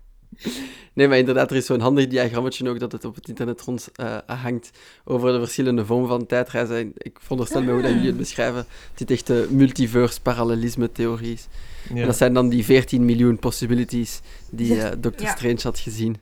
Nee, 0.93 1.07
maar 1.07 1.17
inderdaad, 1.17 1.51
er 1.51 1.57
is 1.57 1.65
zo'n 1.65 1.79
handig 1.79 2.07
diagrammetje 2.07 2.69
ook 2.69 2.79
dat 2.79 2.91
het 2.91 3.05
op 3.05 3.15
het 3.15 3.27
internet 3.27 3.61
rond 3.61 3.89
eh, 3.95 4.17
hangt 4.25 4.69
over 5.05 5.31
de 5.31 5.39
verschillende 5.39 5.85
vormen 5.85 6.07
van 6.07 6.25
tijdreizen. 6.25 6.75
En 6.77 6.91
Ik 6.97 7.17
veronderstel 7.21 7.61
me 7.63 7.71
hoe 7.71 7.81
dat 7.81 7.91
jullie 7.91 8.07
het 8.07 8.17
beschrijven. 8.17 8.65
Dit 8.93 9.11
echt 9.11 9.27
de 9.27 9.47
multiverse 9.49 10.21
parallelisme 10.21 10.91
theorie 10.91 11.33
is. 11.33 11.47
En 11.89 11.95
Ja. 11.95 12.05
dat 12.05 12.17
zijn 12.17 12.33
dan 12.33 12.49
die 12.49 12.65
14 12.65 13.05
miljoen 13.05 13.39
possibilities 13.39 14.21
die 14.51 14.81
eh 14.81 14.91
Dr. 15.01 15.21
Ja. 15.23 15.35
Strange 15.35 15.59
had 15.63 15.79
gezien. 15.79 16.17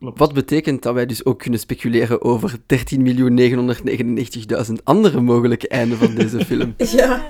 Klopt. 0.00 0.18
Wat 0.18 0.32
betekent 0.32 0.82
dat 0.82 0.94
wij 0.94 1.06
dus 1.06 1.24
ook 1.24 1.38
kunnen 1.38 1.60
speculeren 1.60 2.22
over 2.22 2.56
13.999.000 2.66 4.72
andere 4.84 5.20
mogelijke 5.20 5.68
einden 5.68 5.98
van 5.98 6.14
deze 6.14 6.44
film. 6.46 6.74
Ja. 6.76 7.22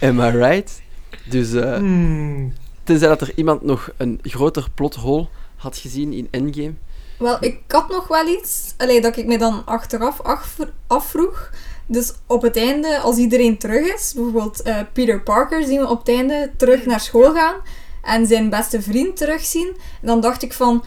Am 0.00 0.20
I 0.20 0.30
right? 0.30 0.82
Dus 1.28 1.52
eh, 1.52 1.76
Hmm. 1.76 2.52
tenzij 2.84 3.08
dat 3.08 3.20
er 3.20 3.32
iemand 3.34 3.62
nog 3.62 3.90
een 3.96 4.18
groter 4.22 4.66
plothole 4.74 5.26
had 5.56 5.76
gezien 5.76 6.12
in 6.12 6.28
Endgame. 6.30 6.72
Wel, 7.18 7.36
ik 7.40 7.58
had 7.68 7.88
nog 7.88 8.08
wel 8.08 8.26
iets 8.28 8.74
allee, 8.76 9.00
dat 9.00 9.16
ik 9.16 9.26
me 9.26 9.38
dan 9.38 9.62
achteraf 9.64 10.20
afvro- 10.20 10.70
afvroeg. 10.86 11.50
Dus 11.86 12.12
op 12.26 12.42
het 12.42 12.56
einde, 12.56 12.98
als 12.98 13.16
iedereen 13.16 13.58
terug 13.58 13.94
is, 13.94 14.12
bijvoorbeeld 14.14 14.62
eh, 14.62 14.76
Peter 14.92 15.22
Parker, 15.22 15.64
zien 15.64 15.80
we 15.80 15.88
op 15.88 15.98
het 15.98 16.08
einde 16.08 16.50
terug 16.56 16.86
naar 16.86 17.00
school 17.00 17.32
gaan 17.34 17.54
en 18.02 18.26
zijn 18.26 18.50
beste 18.50 18.82
vriend 18.82 19.16
terugzien. 19.16 19.76
Dan 20.02 20.20
dacht 20.20 20.42
ik 20.42 20.52
van, 20.52 20.84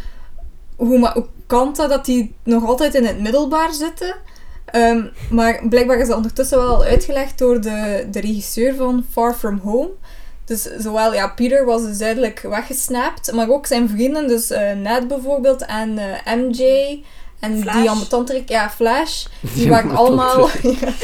hoe, 0.88 1.00
ma- 1.00 1.14
hoe 1.14 1.28
kan 1.48 1.74
dat 1.76 1.90
dat 1.90 2.06
die 2.06 2.36
nog 2.44 2.66
altijd 2.66 2.96
in 2.96 3.06
het 3.06 3.20
middelbaar 3.22 3.74
zitten? 3.74 4.16
Ehm, 4.66 5.06
maar 5.30 5.62
blijkbaar 5.70 6.00
is 6.00 6.08
dat 6.08 6.16
ondertussen 6.16 6.58
wel 6.58 6.68
al 6.76 6.84
uitgelegd 6.84 7.38
door 7.38 7.62
de, 7.62 8.08
de 8.12 8.20
regisseur 8.20 8.76
van 8.76 9.06
Far 9.12 9.34
From 9.34 9.60
Home. 9.64 9.90
Dus 10.46 10.68
zowel, 10.78 11.14
ja, 11.14 11.28
Peter 11.28 11.66
was 11.66 11.82
dus 11.84 11.98
duidelijk 11.98 12.40
weggesnapt, 12.42 13.32
maar 13.32 13.50
ook 13.50 13.66
zijn 13.66 13.90
vrienden, 13.90 14.28
dus 14.28 14.50
eh, 14.50 14.72
Ned 14.74 15.08
bijvoorbeeld 15.08 15.66
en 15.66 15.98
eh, 15.98 16.34
MJ 16.36 16.64
en 17.40 17.62
Flash. 17.62 18.26
die 18.26 18.44
ja, 18.46 18.70
Flash, 18.70 19.26
die 19.56 19.70
waren 19.70 19.96
allemaal, 19.96 20.48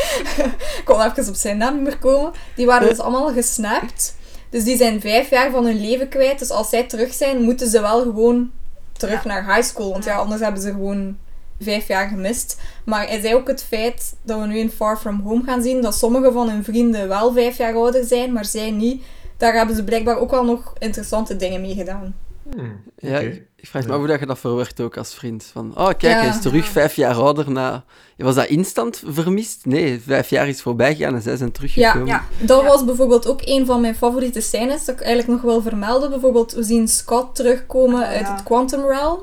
ik 0.80 0.82
kon 0.86 1.02
even 1.02 1.28
op 1.28 1.36
zijn 1.36 1.58
naam 1.58 1.74
niet 1.74 1.84
meer 1.84 1.98
komen, 1.98 2.32
die 2.56 2.66
waren 2.66 2.90
dus 2.90 3.00
allemaal 3.00 3.34
gesnapt. 3.34 4.18
Dus 4.50 4.64
die 4.64 4.78
zijn 4.78 5.02
vijf 5.02 5.30
jaar 5.30 5.52
van 5.52 5.66
hun 5.66 5.82
leven 5.82 6.10
kwijt, 6.10 6.40
dus 6.40 6.50
als 6.50 6.70
zij 6.70 6.84
terug 6.84 7.14
zijn, 7.14 7.42
moeten 7.42 7.70
ze 7.70 7.82
wel 7.82 8.02
gewoon 8.02 8.52
terug 9.00 9.26
naar 9.26 9.56
high 9.56 9.68
school, 9.68 9.92
want 9.92 10.04
ja, 10.04 10.16
anders 10.16 10.42
hebben 10.42 10.62
ze 10.62 10.72
gewoon 10.72 11.18
vijf 11.60 11.88
jaar 11.88 12.08
gemist. 12.08 12.62
Maar 12.86 13.08
hij 13.08 13.22
zei 13.22 13.36
ook 13.36 13.48
het 13.48 13.64
feit 13.64 14.16
dat 14.22 14.40
we 14.40 14.46
nu 14.46 14.58
in 14.58 14.72
Far 14.72 14.98
From 14.98 15.22
Home 15.22 15.44
gaan 15.44 15.62
zien, 15.62 15.82
dat 15.82 15.96
sommige 15.96 16.32
van 16.32 16.50
hun 16.50 16.64
vrienden 16.64 17.08
wel 17.08 17.34
vijf 17.34 17.58
jaar 17.58 17.76
ouder 17.76 18.04
zijn, 18.04 18.34
maar 18.34 18.46
zij 18.46 18.72
niet. 18.72 19.04
Daar 19.38 19.54
hebben 19.54 19.76
ze 19.76 19.84
blijkbaar 19.84 20.18
ook 20.18 20.32
wel 20.32 20.44
nog 20.44 20.74
interessante 20.78 21.36
dingen 21.36 21.62
mee 21.62 21.76
gedaan. 21.76 22.16
Hmm. 22.56 22.82
Ja, 22.98 23.20
ik, 23.20 23.44
ik 23.56 23.68
vraag 23.68 23.82
me 23.84 23.88
Ja. 23.88 23.94
af 23.94 24.00
hoe 24.00 24.10
dat 24.10 24.20
je 24.20 24.26
dat 24.26 24.40
verwerkt 24.40 24.82
ook 24.82 24.98
als 24.98 25.14
vriend. 25.14 25.44
Van, 25.44 25.72
oh, 25.78 25.86
kijk, 25.88 26.02
Ja. 26.02 26.20
hij 26.20 26.28
is 26.28 26.42
terug 26.42 26.68
vijf 26.68 26.96
jaar 26.96 27.16
ouder 27.16 27.52
na... 27.52 27.84
Was 28.18 28.36
dat 28.36 28.46
instant 28.48 29.04
vermist? 29.06 29.66
Nee, 29.66 30.02
vijf 30.06 30.30
jaar 30.30 30.48
is 30.48 30.62
voorbij 30.62 30.96
gegaan 30.96 31.16
en 31.16 31.22
zij 31.22 31.36
zijn 31.38 31.52
teruggekomen. 31.52 32.06
Ja. 32.08 32.24
Dat 32.40 32.62
Ja. 32.62 32.68
was 32.68 32.86
bijvoorbeeld 32.86 33.28
ook 33.28 33.40
een 33.44 33.66
van 33.66 33.82
mijn 33.82 33.96
favoriete 33.96 34.42
scènes, 34.42 34.86
dat 34.86 34.96
ik 34.96 35.02
eigenlijk 35.02 35.32
nog 35.32 35.42
wil 35.42 35.62
vermelden. 35.62 36.10
Bijvoorbeeld, 36.10 36.54
we 36.54 36.64
zien 36.64 36.88
Scott 36.88 37.36
terugkomen 37.36 38.02
Ah, 38.04 38.08
uit 38.10 38.20
ja. 38.28 38.34
het 38.34 38.44
Quantum 38.44 38.86
Realm. 38.88 39.20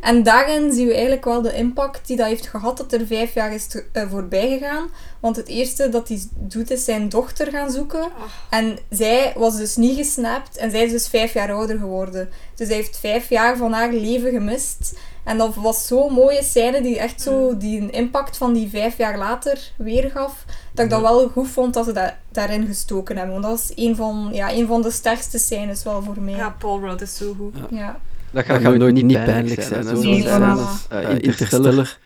En 0.00 0.22
daarin 0.22 0.72
zien 0.72 0.86
we 0.86 0.92
eigenlijk 0.92 1.24
wel 1.24 1.42
de 1.42 1.54
impact 1.54 2.06
die 2.06 2.16
dat 2.16 2.26
heeft 2.26 2.46
gehad 2.46 2.76
dat 2.76 2.92
er 2.92 3.06
vijf 3.06 3.34
jaar 3.34 3.54
is 3.54 3.66
eh, 3.92 4.10
voorbij 4.10 4.48
gegaan. 4.48 4.88
Want 5.20 5.36
het 5.36 5.48
eerste 5.48 5.88
dat 5.88 6.08
hij 6.08 6.20
doet 6.34 6.70
is 6.70 6.84
zijn 6.84 7.08
dochter 7.08 7.50
gaan 7.50 7.70
zoeken. 7.70 8.08
En 8.50 8.78
zij 8.90 9.32
was 9.36 9.56
dus 9.56 9.76
niet 9.76 9.96
gesnapt 9.96 10.56
en 10.56 10.70
zij 10.70 10.84
is 10.84 10.90
dus 10.90 11.08
vijf 11.08 11.32
jaar 11.32 11.52
ouder 11.52 11.78
geworden. 11.78 12.28
Dus 12.54 12.68
hij 12.68 12.76
heeft 12.76 12.98
vijf 12.98 13.28
jaar 13.28 13.56
van 13.56 13.72
haar 13.72 13.92
leven 13.92 14.30
gemist. 14.30 14.98
En 15.24 15.38
dat 15.38 15.54
was 15.54 15.86
zo'n 15.86 16.12
mooie 16.12 16.42
scène 16.42 16.82
die 16.82 16.98
echt 16.98 17.20
zo 17.22 17.56
die 17.56 17.80
een 17.80 17.92
impact 17.92 18.36
van 18.36 18.52
die 18.52 18.68
vijf 18.68 18.96
jaar 18.96 19.18
later 19.18 19.72
weergaf. 19.76 20.44
Dat 20.72 20.84
ik 20.84 20.90
dat 20.90 21.00
wel 21.00 21.28
goed 21.28 21.48
vond 21.48 21.74
dat 21.74 21.84
ze 21.84 21.92
dat 21.92 22.12
daarin 22.32 22.66
gestoken 22.66 23.16
hebben. 23.16 23.40
Want 23.40 23.46
dat 23.46 23.70
is 23.70 23.84
een 23.84 23.96
van, 23.96 24.28
ja, 24.32 24.52
een 24.52 24.66
van 24.66 24.82
de 24.82 24.90
sterkste 24.90 25.38
scènes 25.38 25.82
wel 25.82 26.02
voor 26.02 26.20
mij. 26.20 26.34
Ja, 26.34 26.54
Paul 26.58 26.80
Rudd 26.80 27.00
is 27.02 27.16
zo 27.16 27.34
goed. 27.38 27.54
Ja. 27.70 28.00
Dat 28.30 28.44
gaat 28.44 28.62
nooit 28.76 28.94
niet, 28.94 29.24
pijnlijk 29.24 29.62
zijn. 29.62 29.84
zoals 29.84 30.04
voilà. 30.04 30.20
scènes, 30.20 30.86
eh, 30.88 31.18
Interstellar. 31.20 31.96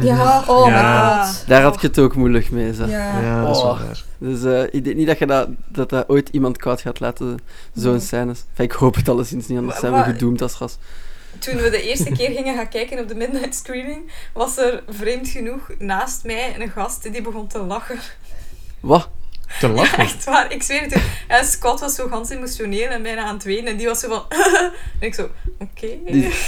Ja, 0.00 0.44
oh 0.46 0.66
Ja. 0.68 1.18
my 1.22 1.24
god. 1.26 1.44
Daar 1.46 1.62
had 1.62 1.80
je 1.80 1.86
het 1.86 1.98
ook 1.98 2.14
moeilijk 2.16 2.50
mee. 2.50 2.74
Zo. 2.74 2.86
Ja. 2.86 3.20
Ja, 3.20 3.42
dat 3.44 3.56
is 3.56 3.62
wel 3.62 3.70
Oh. 3.70 3.80
waar. 3.80 4.04
Dus 4.18 4.44
eh, 4.44 4.62
ik 4.74 4.84
denk 4.84 4.96
niet 4.96 5.06
dat, 5.06 5.18
je 5.18 5.26
dat, 5.26 5.48
dat 5.68 5.88
dat 5.90 6.08
ooit 6.08 6.28
iemand 6.28 6.56
koud 6.56 6.80
gaat 6.80 7.00
laten, 7.00 7.38
zo'n 7.74 8.00
scènes. 8.00 8.44
Enfin, 8.50 8.64
ik 8.64 8.72
hoop 8.72 8.94
het 8.94 9.08
alleszins 9.08 9.46
niet, 9.46 9.58
anders 9.58 9.78
zijn 9.78 9.92
we 9.92 10.02
gedoemd 10.02 10.42
als 10.42 10.58
ras. 10.58 10.78
Toen 11.38 11.56
we 11.56 11.70
de 11.70 11.82
eerste 11.82 12.10
keer 12.10 12.30
gingen 12.30 12.56
gaan 12.56 12.68
kijken 12.68 12.98
op 12.98 13.08
de 13.08 13.14
midnight 13.14 13.54
screening, 13.54 14.12
was 14.32 14.56
er 14.58 14.82
vreemd 14.88 15.28
genoeg 15.28 15.70
naast 15.78 16.24
mij 16.24 16.54
een 16.60 16.70
gast 16.70 17.12
die 17.12 17.22
begon 17.22 17.46
te 17.46 17.58
lachen. 17.58 17.98
Wat? 18.80 19.08
Te 19.60 19.68
lachen. 19.68 19.98
Echt 20.04 20.24
waar, 20.24 20.52
ik 20.52 20.62
zweer 20.62 20.82
het 20.82 20.96
u. 20.96 21.00
En 21.28 21.44
Scott 21.44 21.80
was 21.80 21.94
zo 21.94 22.08
ganz 22.08 22.30
emotioneel 22.30 22.88
en 22.88 23.02
bijna 23.02 23.24
aan 23.24 23.34
het 23.34 23.44
wenen. 23.44 23.66
En 23.66 23.76
die 23.76 23.86
was 23.86 24.00
zo 24.00 24.08
van... 24.08 24.24
en 25.00 25.06
ik 25.06 25.14
zo, 25.14 25.28
oké. 25.58 25.88
Die- 26.06 26.32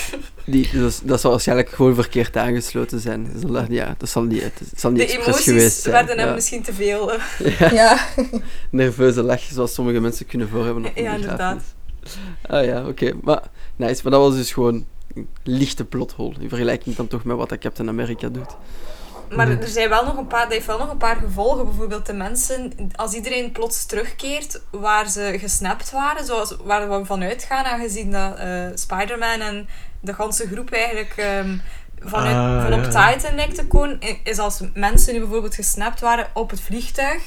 Die, 0.45 0.69
dat, 0.81 1.01
dat 1.05 1.21
zal 1.21 1.31
waarschijnlijk 1.31 1.69
gewoon 1.69 1.95
verkeerd 1.95 2.37
aangesloten 2.37 3.01
zijn. 3.01 3.31
Dat 3.33 3.51
zal, 3.53 3.65
ja, 3.73 3.95
dat 3.99 4.09
zal 4.09 4.23
niet, 4.23 4.43
het 4.43 4.61
zal 4.77 4.91
niet 4.91 5.01
De 5.01 5.05
expres 5.15 5.25
geweest 5.45 5.49
emoties 5.61 5.83
zijn. 5.83 5.95
werden 5.95 6.19
hem 6.19 6.29
ja. 6.29 6.35
misschien 6.35 6.63
te 6.63 6.73
veel. 6.73 7.13
eh. 7.13 7.59
Ja, 7.59 7.71
Ja. 7.73 7.99
nerveuze 8.71 9.23
lach, 9.23 9.41
zoals 9.41 9.75
sommige 9.75 10.01
mensen 10.01 10.27
kunnen 10.27 10.49
voorhebben. 10.49 10.85
op 10.85 10.97
een 10.97 11.03
Ja, 11.03 11.17
begrafenis. 11.17 11.63
Ah 12.47 12.65
ja, 12.65 12.87
oké. 12.87 13.13
Maar, 13.23 13.43
nice. 13.77 14.01
maar 14.03 14.13
dat 14.13 14.21
was 14.21 14.35
dus 14.35 14.53
gewoon 14.53 14.85
een 15.15 15.29
lichte 15.43 15.85
plothol. 15.85 16.35
In 16.41 16.49
vergelijking 16.49 16.97
dan 16.97 17.07
toch 17.07 17.25
met 17.25 17.37
wat 17.37 17.49
dat 17.49 17.59
Captain 17.59 17.89
America 17.89 18.29
doet. 18.29 18.57
Maar 19.31 19.49
er 19.49 19.69
zijn 19.69 19.89
wel 19.89 20.05
nog 20.05 20.17
een 20.17 20.27
paar, 20.27 20.43
dat 20.43 20.53
heeft 20.53 20.67
wel 20.67 20.79
nog 20.79 20.91
een 20.91 20.97
paar 20.97 21.17
gevolgen. 21.17 21.65
Bijvoorbeeld 21.65 22.07
de 22.07 22.13
mensen, 22.13 22.73
als 22.95 23.13
iedereen 23.13 23.53
plots 23.53 23.87
terugkeert 23.87 24.61
waar 24.71 25.09
ze 25.09 25.37
gesnapt 25.39 25.91
waren, 25.91 26.27
zoals 26.27 26.57
waar 26.65 26.91
we 26.91 27.05
vanuit 27.05 27.43
gaan, 27.43 27.65
aangezien 27.65 28.11
dat 28.11 28.37
eh, 28.37 28.67
Spider-Man 28.75 29.41
en 29.41 29.69
de 30.01 30.15
ganse 30.15 30.47
groep 30.47 30.71
eigenlijk 30.71 31.13
ehm, 31.17 31.59
vanuit, 32.01 32.37
Ah, 32.37 32.63
van 32.63 32.73
op 32.73 32.93
ja. 32.93 33.13
Titan 33.13 33.35
lijkt 33.35 33.55
te 33.55 33.67
komen, 33.67 33.99
is 34.23 34.39
als 34.39 34.61
mensen 34.75 35.13
nu 35.13 35.21
bijvoorbeeld 35.21 35.55
gesnapt 35.55 36.01
waren 36.01 36.27
op 36.35 36.51
het 36.51 36.61
vliegtuig. 36.61 37.23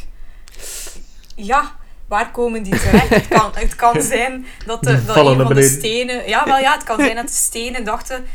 Ja, 1.35 1.71
waar 2.07 2.31
komen 2.31 2.63
die 2.63 2.79
terecht? 2.79 3.09
het, 3.09 3.27
kan, 3.27 3.51
het 3.53 3.75
kan 3.75 4.01
zijn 4.13 4.45
dat, 4.65 4.83
de, 4.83 5.05
dat 5.05 5.15
een 5.15 5.41
van 5.41 5.53
de 5.53 5.69
stenen... 5.69 6.27
Ja, 6.27 6.45
wel 6.45 6.57
ja, 6.57 6.73
het 6.73 6.83
kan 6.83 6.97
zijn 6.97 7.15
dat 7.15 7.27
de 7.27 7.33
stenen 7.33 7.83
dachten 7.83 8.25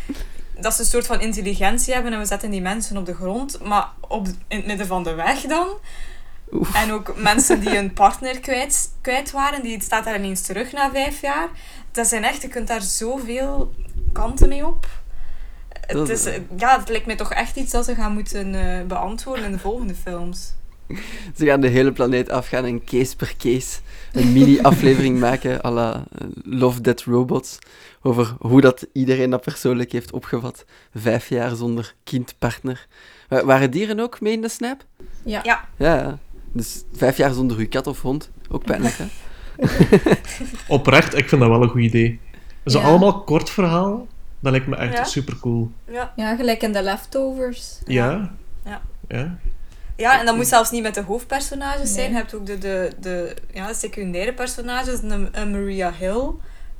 dat 0.60 0.74
ze 0.74 0.80
een 0.80 0.86
soort 0.86 1.06
van 1.06 1.20
intelligentie 1.20 1.94
hebben 1.94 2.12
en 2.12 2.18
we 2.18 2.24
zetten 2.26 2.50
die 2.50 2.60
mensen 2.60 2.96
op 2.96 3.06
de 3.06 3.14
grond, 3.14 3.58
maar 3.64 3.88
op, 4.08 4.26
in 4.48 4.56
het 4.56 4.66
midden 4.66 4.86
van 4.86 5.02
de 5.02 5.14
weg 5.14 5.40
dan. 5.40 5.66
Oef. 6.52 6.74
En 6.74 6.92
ook 6.92 7.14
mensen 7.16 7.60
die 7.60 7.68
hun 7.74 7.92
partner 7.92 8.40
kwijt, 8.40 8.90
kwijt 9.00 9.30
waren, 9.30 9.62
die 9.62 9.82
staat 9.82 10.04
daar 10.04 10.16
ineens 10.18 10.40
terug 10.40 10.72
na 10.72 10.90
vijf 10.90 11.20
jaar. 11.20 11.48
Dat 11.92 12.06
zijn 12.06 12.24
echt, 12.24 12.42
je 12.42 12.48
kunt 12.48 12.68
daar 12.68 12.82
zoveel 12.82 13.74
kanten 14.12 14.48
mee 14.48 14.66
op. 14.66 14.86
Het, 15.86 16.08
is- 16.08 16.28
ja, 16.56 16.78
het 16.78 16.88
lijkt 16.88 17.06
mij 17.06 17.16
toch 17.16 17.32
echt 17.32 17.56
iets 17.56 17.72
dat 17.72 17.84
ze 17.84 17.94
gaan 17.94 18.12
moeten 18.12 18.54
eh, 18.54 18.86
beantwoorden 18.86 19.44
in 19.44 19.52
de 19.52 19.58
volgende 19.58 19.94
films. 19.94 20.54
Ze 21.36 21.46
gaan 21.46 21.60
de 21.60 21.68
hele 21.68 21.92
planeet 21.92 22.30
afgaan 22.30 22.64
en 22.64 22.84
case 22.84 23.16
per 23.16 23.34
case 23.38 23.78
een 24.12 24.32
mini-aflevering 24.32 25.18
maken 25.28 25.64
à 25.64 25.70
la 25.70 26.04
eh, 26.18 26.26
Love, 26.44 26.80
Dead 26.80 27.00
Robots. 27.02 27.58
Over 28.06 28.34
hoe 28.40 28.60
dat 28.60 28.86
iedereen 28.92 29.30
dat 29.30 29.40
persoonlijk 29.40 29.92
heeft 29.92 30.12
opgevat. 30.12 30.64
Vijf 30.94 31.28
jaar 31.28 31.54
zonder 31.56 31.94
kind, 32.04 32.34
partner. 32.38 32.86
Wa- 33.28 33.44
Waren 33.44 33.70
dieren 33.70 34.00
ook 34.00 34.20
mee 34.20 34.32
in 34.32 34.40
de 34.40 34.48
snap? 34.48 34.84
Ja. 35.24 35.40
Ja. 35.42 35.64
Ja. 35.76 36.18
Dus 36.52 36.82
vijf 36.92 37.16
jaar 37.16 37.32
zonder 37.32 37.56
uw 37.56 37.68
kat 37.68 37.86
of 37.86 38.02
hond. 38.02 38.30
Ook 38.50 38.64
pijnlijk, 38.64 38.94
hè? 38.98 39.04
Oprecht, 40.76 41.14
ik 41.14 41.28
vind 41.28 41.40
dat 41.40 41.50
wel 41.50 41.62
een 41.62 41.68
goed 41.68 41.80
idee. 41.82 42.20
Zo 42.64 42.78
Ja. 42.78 42.84
allemaal 42.84 43.20
kort 43.24 43.50
verhaal, 43.50 44.06
dat 44.40 44.52
lijkt 44.52 44.66
me 44.66 44.76
echt 44.76 44.92
Ja. 44.96 45.04
super 45.04 45.38
cool. 45.40 45.70
Ja. 45.90 46.12
Ja, 46.16 46.36
gelijk 46.36 46.62
in 46.62 46.72
de 46.72 46.82
leftovers. 46.82 47.78
Ja? 47.84 48.30
Ja. 48.64 48.82
Ja. 49.08 49.38
Ja, 49.96 50.20
en 50.20 50.26
dat 50.26 50.36
moet 50.36 50.46
zelfs 50.46 50.70
niet 50.70 50.82
met 50.82 50.94
de 50.94 51.02
hoofdpersonages 51.02 51.92
zijn. 51.94 52.00
Nee. 52.04 52.08
Je 52.10 52.14
hebt 52.16 52.34
ook 52.34 52.46
de, 52.46 52.58
de, 52.58 52.92
de, 53.00 53.36
ja, 53.52 53.72
secundaire 53.72 54.32
personages, 54.32 55.02
een, 55.02 55.28
een 55.32 55.50
Maria 55.50 55.92
Hill. 55.98 56.30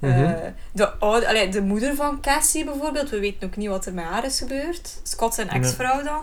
Mhm. 0.07 0.25
eh, 0.25 0.51
de, 0.73 0.91
oude, 0.99 1.29
allee, 1.29 1.49
de 1.49 1.61
moeder 1.63 1.95
van 1.95 2.21
Cassie 2.21 2.65
bijvoorbeeld. 2.65 3.11
We 3.11 3.21
weten 3.21 3.47
ook 3.49 3.57
niet 3.57 3.69
wat 3.69 3.87
er 3.87 3.95
met 3.95 4.05
haar 4.05 4.25
is 4.25 4.39
gebeurd. 4.39 5.01
Scott 5.03 5.35
zijn 5.35 5.49
ex-vrouw 5.49 6.03
dan. 6.03 6.23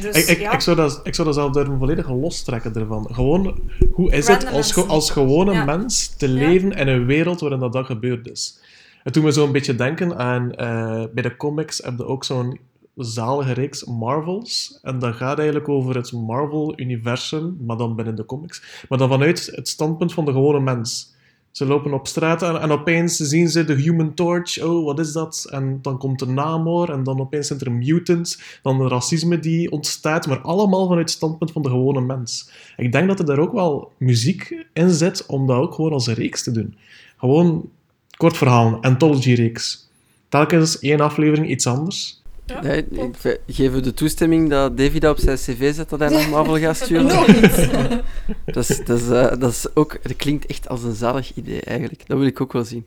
Dus 0.00 0.16
Ik, 0.16 0.26
ik, 0.28 0.40
ja. 0.40 0.52
ik, 0.52 0.60
zou 0.60 0.76
dat, 0.76 1.00
ik 1.04 1.14
zou 1.14 1.26
dat 1.26 1.36
zelf 1.36 1.52
durven 1.52 1.78
volledig 1.78 2.10
lostrekken 2.10 2.74
ervan. 2.74 3.08
Gewoon, 3.12 3.60
hoe 3.92 4.12
is 4.12 4.26
het 4.28 4.36
als, 4.36 4.72
ge- 4.72 4.78
mensen. 4.78 4.88
als 4.88 5.10
gewone 5.10 5.52
Ja. 5.52 5.64
mens 5.64 6.08
te 6.16 6.28
Ja. 6.28 6.34
leven 6.34 6.70
in 6.72 6.88
een 6.88 7.06
wereld 7.06 7.40
waarin 7.40 7.58
dat, 7.60 7.72
dat 7.72 7.86
gebeurd 7.86 8.28
is? 8.30 8.58
Het 9.02 9.14
doet 9.14 9.22
me 9.24 9.32
zo 9.32 9.44
een 9.44 9.52
beetje 9.52 9.74
denken 9.74 10.16
aan... 10.18 10.52
eh, 10.54 11.02
bij 11.14 11.22
de 11.22 11.36
comics 11.36 11.78
heb 11.82 11.98
je 11.98 12.06
ook 12.06 12.24
zo'n 12.24 12.58
zalige 12.96 13.52
reeks 13.52 13.84
Marvels. 13.84 14.78
En 14.82 14.98
dat 14.98 15.14
gaat 15.14 15.36
eigenlijk 15.38 15.68
over 15.68 15.96
het 15.96 16.12
Marvel-universum, 16.12 17.56
maar 17.66 17.76
dan 17.76 17.96
binnen 17.96 18.14
de 18.16 18.24
comics. 18.24 18.62
Maar 18.88 18.98
dan 18.98 19.08
vanuit 19.08 19.50
het 19.54 19.68
standpunt 19.68 20.12
van 20.12 20.24
de 20.24 20.32
gewone 20.32 20.60
mens. 20.60 21.11
Ze 21.52 21.66
lopen 21.66 21.92
op 21.92 22.06
straat 22.06 22.42
en, 22.42 22.60
en 22.60 22.70
opeens 22.70 23.16
zien 23.16 23.48
ze 23.48 23.64
de 23.64 23.74
Human 23.74 24.14
Torch. 24.14 24.62
Oh, 24.62 24.84
wat 24.84 24.98
is 24.98 25.12
dat? 25.12 25.46
En 25.50 25.78
dan 25.82 25.98
komt 25.98 26.18
de 26.18 26.26
Namor 26.26 26.90
en 26.90 27.02
dan 27.02 27.20
opeens 27.20 27.46
zijn 27.46 27.60
er 27.60 27.72
mutants. 27.72 28.58
Dan 28.62 28.78
de 28.78 28.88
racisme 28.88 29.38
die 29.38 29.70
ontstaat, 29.70 30.26
maar 30.26 30.40
allemaal 30.40 30.86
vanuit 30.86 31.08
het 31.08 31.16
standpunt 31.16 31.52
van 31.52 31.62
de 31.62 31.68
gewone 31.68 32.00
mens. 32.00 32.50
Ik 32.76 32.92
denk 32.92 33.08
dat 33.08 33.18
er 33.18 33.24
daar 33.24 33.38
ook 33.38 33.52
wel 33.52 33.92
muziek 33.96 34.66
in 34.72 34.90
zit 34.90 35.26
om 35.26 35.46
dat 35.46 35.56
ook 35.56 35.74
gewoon 35.74 35.92
als 35.92 36.06
een 36.06 36.14
reeks 36.14 36.42
te 36.42 36.50
doen. 36.50 36.76
Gewoon 37.16 37.68
kort 38.16 38.36
verhaal, 38.36 38.78
anthology-reeks. 38.80 39.88
Telkens 40.28 40.78
één 40.78 41.00
aflevering 41.00 41.50
iets 41.50 41.66
anders. 41.66 42.21
Nee, 42.62 42.86
ik 42.90 43.14
ve- 43.16 43.40
geef 43.46 43.74
u 43.74 43.80
de 43.80 43.94
toestemming 43.94 44.50
dat 44.50 44.76
Davy 44.76 44.98
dat 44.98 45.12
op 45.12 45.18
zijn 45.24 45.36
cv 45.36 45.74
zet 45.74 45.88
dat 45.88 45.98
hij 46.00 46.08
naar 46.08 46.28
Marvel 46.44 46.58
gaat 46.58 46.76
sturen? 46.76 47.06
Nog 47.06 47.26
niet. 47.26 47.70
Dat, 48.54 48.68
is, 48.68 48.84
dat, 48.84 49.00
is, 49.00 49.08
eh, 49.08 49.38
dat, 49.38 49.50
is 49.50 49.66
ook, 49.74 50.02
dat 50.02 50.16
klinkt 50.16 50.46
echt 50.46 50.68
als 50.68 50.82
een 50.82 50.94
zalig 50.94 51.34
idee, 51.34 51.60
eigenlijk. 51.60 52.06
Dat 52.08 52.18
wil 52.18 52.26
ik 52.26 52.40
ook 52.40 52.52
wel 52.52 52.64
zien. 52.64 52.86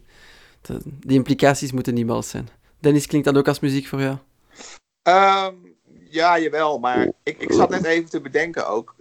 Dat- 0.61 0.81
die 0.85 1.15
implicaties 1.17 1.71
moeten 1.71 1.93
niet 1.93 2.05
mals 2.05 2.29
zijn. 2.29 2.49
Dennis, 2.79 3.05
klinkt 3.07 3.27
dat 3.27 3.37
ook 3.37 3.47
als 3.47 3.59
muziek 3.59 3.87
voor 3.87 4.01
jou? 4.01 4.17
Ehm, 5.01 5.53
ja, 6.09 6.39
jawel, 6.39 6.79
maar 6.79 7.11
ik, 7.23 7.37
ik 7.37 7.51
zat 7.51 7.69
net 7.69 7.83
even 7.85 8.09
te 8.09 8.21
bedenken 8.21 8.67
ook. 8.67 8.95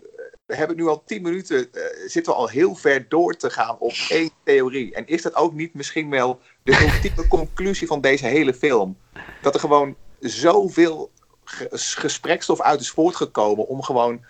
We 0.47 0.57
hebben 0.57 0.77
nu 0.77 0.87
al 0.87 1.03
tien 1.07 1.23
minuten, 1.23 1.73
eh, 1.73 1.83
zitten 2.07 2.33
we 2.33 2.39
al 2.39 2.49
heel 2.49 2.75
ver 2.75 3.07
door 3.09 3.37
te 3.37 3.51
gaan 3.51 3.77
op 3.79 3.93
één 4.09 4.31
theorie. 4.45 4.95
En 4.95 5.07
is 5.07 5.23
dat 5.23 5.35
ook 5.35 5.55
niet 5.55 5.75
misschien 5.75 6.11
wel 6.11 6.41
de 6.63 6.73
ultieme 6.95 7.29
conclusie 7.39 7.87
van 7.87 8.01
deze 8.01 8.27
hele 8.27 8.55
film? 8.55 8.97
Dat 9.43 9.55
er 9.55 9.61
gewoon 9.61 9.97
zoveel 10.29 11.11
ge- 11.45 11.69
gespreksstof 11.71 12.61
uit 12.61 12.81
is 12.81 12.91
voortgekomen 12.91 13.67
om 13.69 13.83
gewoon 13.83 14.21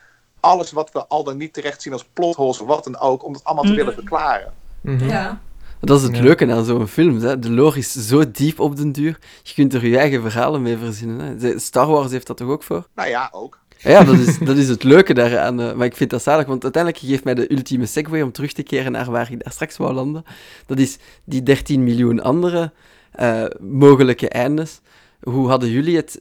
alles 0.40 0.72
wat 0.72 0.92
we 0.92 1.06
al 1.06 1.24
dan 1.24 1.36
niet 1.36 1.52
terecht 1.52 1.82
zien 1.82 1.92
als 1.92 2.04
plotholes 2.12 2.60
of 2.60 2.66
wat 2.66 2.84
dan 2.84 2.98
ook, 2.98 3.24
om 3.24 3.32
dat 3.32 3.44
allemaal 3.44 3.64
te 3.64 3.70
Mhm. 3.70 3.78
willen 3.78 3.94
verklaren. 3.94 4.52
Mhm. 4.80 5.08
Ja. 5.08 5.40
Dat 5.80 5.98
is 5.98 6.02
het 6.06 6.16
Ja. 6.16 6.22
leuke 6.22 6.52
aan 6.52 6.64
zo'n 6.64 6.86
film. 6.88 7.18
Hè. 7.20 7.38
De 7.38 7.50
lore 7.50 7.78
is 7.78 7.92
zo 7.92 8.30
diep 8.30 8.60
op 8.60 8.76
den 8.76 8.92
duur. 8.92 9.18
Je 9.42 9.54
kunt 9.54 9.74
er 9.74 9.86
je 9.86 9.98
eigen 9.98 10.20
verhalen 10.22 10.62
mee 10.62 10.76
verzinnen. 10.76 11.38
Hè. 11.40 11.58
Star 11.58 11.86
Wars 11.86 12.10
heeft 12.10 12.26
dat 12.26 12.36
toch 12.36 12.48
ook 12.48 12.62
voor? 12.62 12.86
Nou 12.94 13.08
ja, 13.08 13.28
ook. 13.32 13.58
Ja, 13.78 14.04
dat 14.04 14.14
is, 14.18 14.38
dat 14.38 14.56
is 14.56 14.68
het 14.68 14.82
leuke 14.82 15.14
daaraan. 15.14 15.60
eh, 15.60 15.72
maar 15.72 15.86
ik 15.86 15.96
vind 15.96 16.10
dat 16.10 16.22
zalig, 16.22 16.46
want 16.46 16.62
uiteindelijk 16.62 17.04
geeft 17.04 17.24
mij 17.24 17.34
de 17.34 17.52
ultieme 17.52 17.86
segue 17.86 18.24
om 18.24 18.32
terug 18.32 18.52
te 18.52 18.62
keren 18.62 18.92
naar 18.92 19.10
waar 19.10 19.30
ik 19.32 19.42
daar 19.44 19.52
straks 19.52 19.76
wou 19.76 19.92
landen. 19.92 20.24
Dat 20.66 20.78
is 20.78 20.98
die 21.24 21.42
13 21.42 21.84
miljoen 21.84 22.22
andere 22.22 22.72
eh, 23.12 23.44
mogelijke 23.60 24.28
eindes. 24.28 24.80
Hoe 25.24 25.48
hadden 25.48 25.70
jullie 25.70 25.96
het 25.96 26.20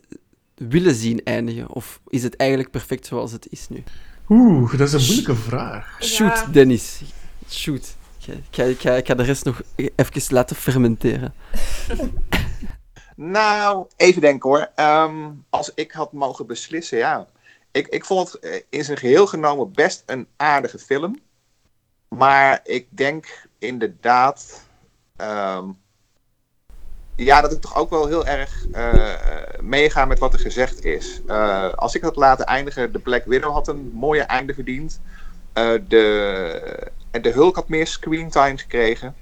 willen 0.56 0.96
zien 0.96 1.24
eindigen? 1.24 1.70
Of 1.70 2.00
is 2.08 2.24
het 2.24 2.36
eigenlijk 2.36 2.72
perfect 2.72 3.06
zoals 3.06 3.32
het 3.32 3.48
is 3.50 3.70
nu? 3.70 3.84
Oeh, 4.30 4.72
dat 4.78 4.88
is 4.88 4.94
een 4.94 5.06
moeilijke 5.06 5.36
vraag. 5.36 5.98
Shoot, 6.04 6.38
Ja. 6.38 6.46
Dennis. 6.46 7.02
Shoot. 7.50 7.96
Ik 8.28 8.44
ga, 8.52 8.64
ik, 8.64 8.80
ga, 8.80 8.92
ik 8.94 9.08
ga 9.08 9.14
de 9.16 9.24
rest 9.24 9.46
nog 9.46 9.62
even 9.76 10.22
laten 10.34 10.56
fermenteren. 10.56 11.34
Nou, 13.16 13.86
even 13.98 14.22
denken 14.22 14.50
hoor. 14.50 14.70
Ehm, 14.76 15.30
als 15.50 15.72
ik 15.76 15.92
had 15.92 16.14
mogen 16.14 16.48
beslissen, 16.48 16.98
ja. 16.98 17.28
Ik, 17.72 17.88
ik 17.88 18.06
vond 18.06 18.32
het 18.32 18.40
eh, 18.42 18.62
in 18.70 18.84
zijn 18.84 18.98
geheel 18.98 19.28
genomen 19.28 19.72
best 19.72 20.04
een 20.06 20.28
aardige 20.36 20.80
film. 20.80 21.20
Maar 22.10 22.60
ik 22.64 22.88
denk 22.90 23.48
inderdaad. 23.60 24.64
ehm, 25.16 25.70
ja, 27.16 27.42
dat 27.42 27.52
ik 27.52 27.62
toch 27.62 27.76
ook 27.76 27.90
wel 27.90 28.08
heel 28.08 28.26
erg 28.26 28.66
eh, 28.72 28.94
meega 29.62 30.06
met 30.06 30.20
wat 30.20 30.34
er 30.34 30.40
gezegd 30.40 30.84
is. 30.86 31.22
Eh, 31.28 31.74
als 31.74 31.96
ik 31.96 32.02
had 32.02 32.16
laten 32.16 32.46
eindigen, 32.46 32.92
de 32.92 33.00
Black 33.00 33.26
Widow 33.26 33.52
had 33.54 33.68
een 33.68 33.92
mooie 33.94 34.22
einde 34.22 34.54
verdiend. 34.54 35.02
Eh, 35.54 35.72
de, 35.88 36.90
en 37.12 37.22
de 37.22 37.30
Hulk 37.32 37.56
had 37.56 37.70
meer 37.70 37.88
screentime 37.88 38.58
gekregen. 38.58 39.16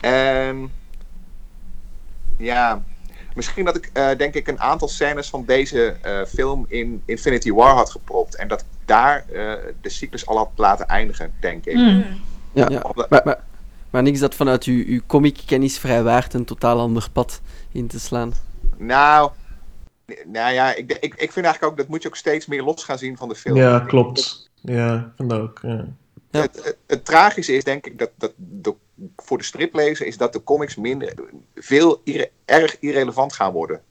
En 0.00 0.72
ja, 2.36 2.82
Misschien 3.34 3.64
dat 3.64 3.76
ik, 3.76 3.90
eh, 3.92 4.08
denk 4.16 4.34
ik, 4.34 4.48
een 4.48 4.60
aantal 4.60 4.88
scènes 4.88 5.28
van 5.28 5.44
deze 5.44 5.94
eh, 6.02 6.24
film 6.24 6.64
in 6.68 7.02
Infinity 7.04 7.52
War 7.52 7.74
had 7.74 7.90
gepropt. 7.90 8.34
En 8.36 8.48
dat 8.48 8.60
ik 8.60 8.66
daar 8.84 9.24
eh, 9.32 9.52
de 9.80 9.88
cyclus 9.88 10.26
al 10.26 10.36
had 10.36 10.48
laten 10.56 10.86
eindigen, 10.86 11.32
denk 11.40 11.64
ik. 11.66 11.74
Hmm. 11.74 12.04
Ja, 12.52 12.66
ja. 12.70 12.80
Omdat- 12.80 13.10
Maar, 13.10 13.20
maar 13.24 13.40
Maar 13.92 14.02
niks 14.02 14.18
dat 14.18 14.34
vanuit 14.34 14.64
uw, 14.64 14.84
uw 14.86 15.00
comic-kennis 15.06 15.78
vrij 15.78 16.02
waard 16.02 16.34
een 16.34 16.44
totaal 16.44 16.78
ander 16.78 17.08
pad 17.12 17.40
in 17.72 17.86
te 17.86 18.00
slaan. 18.00 18.32
Nou, 18.76 19.30
nou 20.26 20.52
ja, 20.52 20.74
ik, 20.74 20.92
ik, 20.92 21.14
ik 21.14 21.32
vind 21.32 21.46
eigenlijk 21.46 21.64
ook 21.64 21.76
dat 21.76 21.88
moet 21.88 22.02
je 22.02 22.08
ook 22.08 22.16
steeds 22.16 22.46
meer 22.46 22.62
los 22.62 22.84
gaan 22.84 22.98
zien 22.98 23.16
van 23.16 23.28
de 23.28 23.34
film. 23.34 23.56
Ja, 23.56 23.78
klopt. 23.80 24.50
Ja, 24.60 25.12
vind 25.16 25.30
dat 25.30 25.40
ook. 25.40 25.58
Ja. 25.62 25.86
Ja. 26.30 26.40
Het, 26.40 26.64
het, 26.64 26.76
het 26.86 27.04
tragische 27.04 27.52
is 27.52 27.64
denk 27.64 27.86
ik 27.86 27.98
dat, 27.98 28.10
dat 28.16 28.32
de, 28.36 28.74
voor 29.16 29.38
de 29.38 29.44
striplezer 29.44 30.06
is 30.06 30.16
dat 30.16 30.32
de 30.32 30.42
comics 30.42 30.76
minder, 30.76 31.14
veel 31.54 32.00
irre- 32.04 32.30
erg 32.44 32.76
irrelevant 32.78 33.32
gaan 33.32 33.52
worden. 33.52 33.82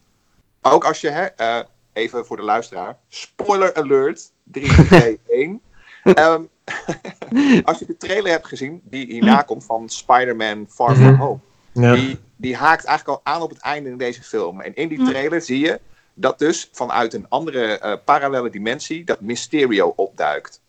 Ook 0.62 0.86
als 0.86 1.02
je, 1.02 1.10
hè, 1.10 1.26
eh, 1.26 1.60
even 1.94 2.26
voor 2.26 2.38
de 2.38 2.44
luisteraar, 2.44 2.98
spoiler 3.08 3.74
alert, 3.74 4.32
3, 4.44 4.86
2, 4.86 5.20
1. 5.28 5.62
Ehm, 6.04 6.42
als 7.64 7.80
je 7.80 7.86
de 7.86 7.98
trailer 7.98 8.32
hebt 8.32 8.48
gezien 8.48 8.82
die 8.84 9.06
hierna 9.06 9.42
komt 9.42 9.66
van 9.66 9.90
Spider-Man 9.90 10.66
Far 10.70 10.96
From 10.96 11.12
Mhm. 11.12 11.22
Home. 11.22 11.40
Ja. 11.72 11.94
Die, 11.94 12.20
die 12.36 12.56
haakt 12.56 12.86
eigenlijk 12.86 13.20
al 13.20 13.34
aan 13.34 13.42
op 13.42 13.50
het 13.50 13.60
einde 13.60 13.90
in 13.90 13.98
deze 13.98 14.24
film. 14.24 14.62
En 14.62 14.76
in 14.76 14.88
die 14.88 15.04
trailer 15.04 15.42
zie 15.42 15.60
je 15.60 15.80
dat 16.14 16.40
dus 16.40 16.70
vanuit 16.72 17.14
een 17.14 17.26
andere 17.30 17.78
eh, 17.78 17.94
parallele 18.06 18.50
dimensie 18.50 19.04
dat 19.04 19.22
Mysterio 19.22 19.94
opduikt. 19.96 20.62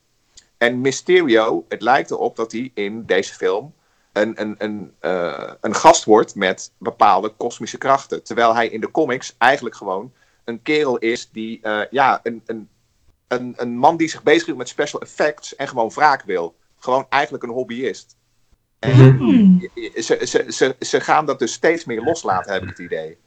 En 0.59 0.81
Mysterio, 0.81 1.65
het 1.69 1.83
lijkt 1.83 2.11
erop 2.11 2.37
dat 2.37 2.53
hij 2.53 2.71
in 2.75 3.05
deze 3.07 3.35
film 3.35 3.75
een, 4.13 4.41
een, 4.41 4.55
een, 4.59 4.93
eh, 4.99 5.51
een 5.61 5.75
gast 5.75 6.05
wordt 6.05 6.35
met 6.35 6.73
bepaalde 6.79 7.29
kosmische 7.29 7.79
krachten. 7.79 8.23
Terwijl 8.23 8.55
hij 8.55 8.69
in 8.69 8.81
de 8.81 8.91
comics 8.91 9.35
eigenlijk 9.39 9.77
gewoon 9.77 10.13
een 10.45 10.63
kerel 10.63 10.99
is 10.99 11.29
die, 11.33 11.59
eh, 11.63 11.81
ja, 11.91 12.21
een, 12.23 12.43
een, 12.47 12.69
een, 13.33 13.55
een 13.57 13.77
man 13.77 13.97
die 13.97 14.09
zich 14.09 14.23
bezighoudt 14.23 14.59
met 14.59 14.69
special 14.69 15.01
effects 15.01 15.57
en 15.57 15.69
gewoon 15.69 15.91
wraak 15.91 16.23
wil. 16.23 16.55
Gewoon 16.79 17.07
eigenlijk 17.09 17.45
een 17.45 17.51
hobbyist. 17.51 18.17
En 18.79 19.17
Mhm. 19.17 19.59
ze, 19.95 20.19
ze, 20.27 20.45
ze, 20.49 20.77
ze 20.81 21.01
gaan 21.01 21.27
dat 21.27 21.39
dus 21.39 21.53
steeds 21.53 21.85
meer 21.85 22.03
loslaten, 22.03 22.53
heb 22.53 22.63
ik 22.63 22.69
het 22.69 22.79
idee. 22.79 23.19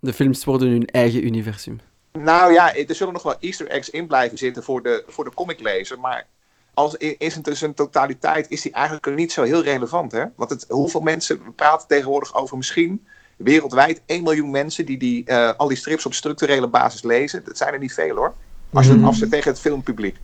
De 0.00 0.12
films 0.12 0.44
worden 0.44 0.68
hun 0.68 0.86
eigen 0.86 1.24
universum. 1.24 1.80
Nou 2.12 2.52
ja, 2.52 2.74
er 2.74 2.94
zullen 2.94 3.12
nog 3.12 3.22
wel 3.22 3.36
easter 3.40 3.66
eggs 3.68 3.90
in 3.90 4.06
blijven 4.06 4.38
zitten 4.38 4.62
voor 4.62 4.82
de, 4.82 5.04
voor 5.06 5.24
de 5.24 5.34
comiclezer, 5.34 6.00
maar 6.00 6.26
als 6.74 6.94
in, 6.94 7.14
in 7.18 7.30
zijn, 7.30 7.56
zijn 7.56 7.74
totaliteit 7.74 8.50
is 8.50 8.62
die 8.62 8.72
eigenlijk 8.72 9.16
niet 9.16 9.32
zo 9.32 9.42
heel 9.42 9.62
relevant. 9.62 10.12
Hè? 10.12 10.24
Want 10.36 10.50
het, 10.50 10.66
hoeveel 10.68 11.00
mensen 11.00 11.44
we 11.44 11.50
praten 11.50 11.88
tegenwoordig 11.88 12.34
over 12.34 12.56
misschien 12.56 13.06
wereldwijd 13.36 14.02
1 14.06 14.22
miljoen 14.22 14.50
mensen 14.50 14.86
die, 14.86 14.98
die 14.98 15.24
eh, 15.24 15.52
al 15.56 15.68
die 15.68 15.76
strips 15.76 16.06
op 16.06 16.14
structurele 16.14 16.68
basis 16.68 17.02
lezen. 17.02 17.44
Dat 17.44 17.56
zijn 17.56 17.72
er 17.72 17.78
niet 17.78 17.94
veel 17.94 18.16
hoor. 18.16 18.34
Als 18.72 18.84
je 18.84 18.90
het 18.90 19.00
Mhm. 19.00 19.08
afzet 19.08 19.30
tegen 19.30 19.50
het 19.50 19.60
filmpubliek. 19.60 20.16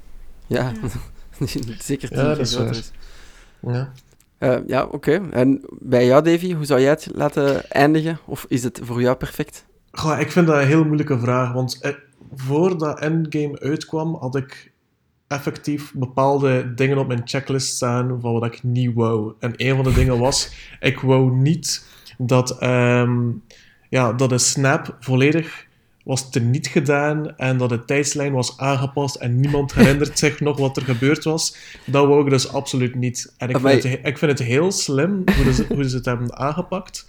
Ja, 0.47 0.73
zeker 1.79 2.15
Ja, 2.17 2.23
dat 2.23 2.39
is 2.39 2.57
waar. 2.57 2.77
Ja. 3.61 3.93
Eh, 4.39 4.59
ja, 4.67 4.85
oké. 4.85 5.21
En 5.31 5.61
bij 5.79 6.07
jou, 6.07 6.23
Davy, 6.25 6.55
hoe 6.55 6.65
zou 6.65 6.81
jij 6.81 6.91
het 6.91 7.09
laten 7.15 7.71
eindigen? 7.71 8.19
Of 8.25 8.45
is 8.49 8.65
het 8.65 8.81
voor 8.83 9.01
jou 9.01 9.17
perfect? 9.17 9.65
Goh, 9.91 10.21
ik 10.21 10.31
vind 10.31 10.47
dat 10.47 10.57
een 10.61 10.67
heel 10.67 10.85
moeilijke 10.85 11.19
vraag, 11.19 11.53
want 11.53 11.79
eh, 11.81 11.93
voordat 12.35 13.01
Endgame 13.01 13.61
uitkwam, 13.61 14.15
had 14.21 14.37
ik 14.37 14.73
effectief 15.29 15.93
bepaalde 15.95 16.75
dingen 16.75 16.99
op 16.99 17.07
mijn 17.07 17.21
checklist 17.25 17.75
staan 17.75 18.19
van 18.21 18.33
wat 18.33 18.45
ik 18.45 18.63
niet 18.63 18.95
wou. 18.95 19.33
En 19.39 19.53
een 19.57 19.75
van 19.75 19.85
de 19.85 19.93
dingen 19.93 20.19
was, 20.19 20.53
ik 20.81 21.01
wou 21.01 21.31
niet 21.33 21.85
dat, 22.19 22.59
ehm, 22.59 23.21
ja, 23.89 24.13
dat 24.13 24.29
de 24.29 24.39
snap 24.39 24.97
volledig 25.01 25.67
was 26.05 26.31
teniet 26.31 26.67
gedaan 26.67 27.37
en 27.37 27.57
dat 27.57 27.69
de 27.69 27.85
tijdslijn 27.85 28.33
was 28.33 28.59
aangepast 28.59 29.15
en 29.15 29.41
niemand 29.41 29.75
herinnert 29.75 30.19
zich 30.19 30.41
nog 30.41 30.59
wat 30.59 30.77
er 30.77 30.83
gebeurd 30.83 31.25
was. 31.25 31.57
Dat 31.85 32.07
wou 32.07 32.25
ik 32.25 32.31
dus 32.31 32.49
absoluut 32.49 32.95
niet. 32.95 33.35
En 33.39 33.49
ik, 33.49 33.57
Amai. 33.57 33.81
vind 33.81 33.95
het, 33.95 34.07
ik 34.07 34.19
vind 34.19 34.39
het 34.39 34.49
heel 34.49 34.73
slim 34.73 35.23
hoe 35.43 35.53
ze, 35.53 35.67
hoe 35.69 35.89
ze 35.89 35.97
het 35.97 36.05
hebben 36.05 36.37
aangepakt. 36.37 37.07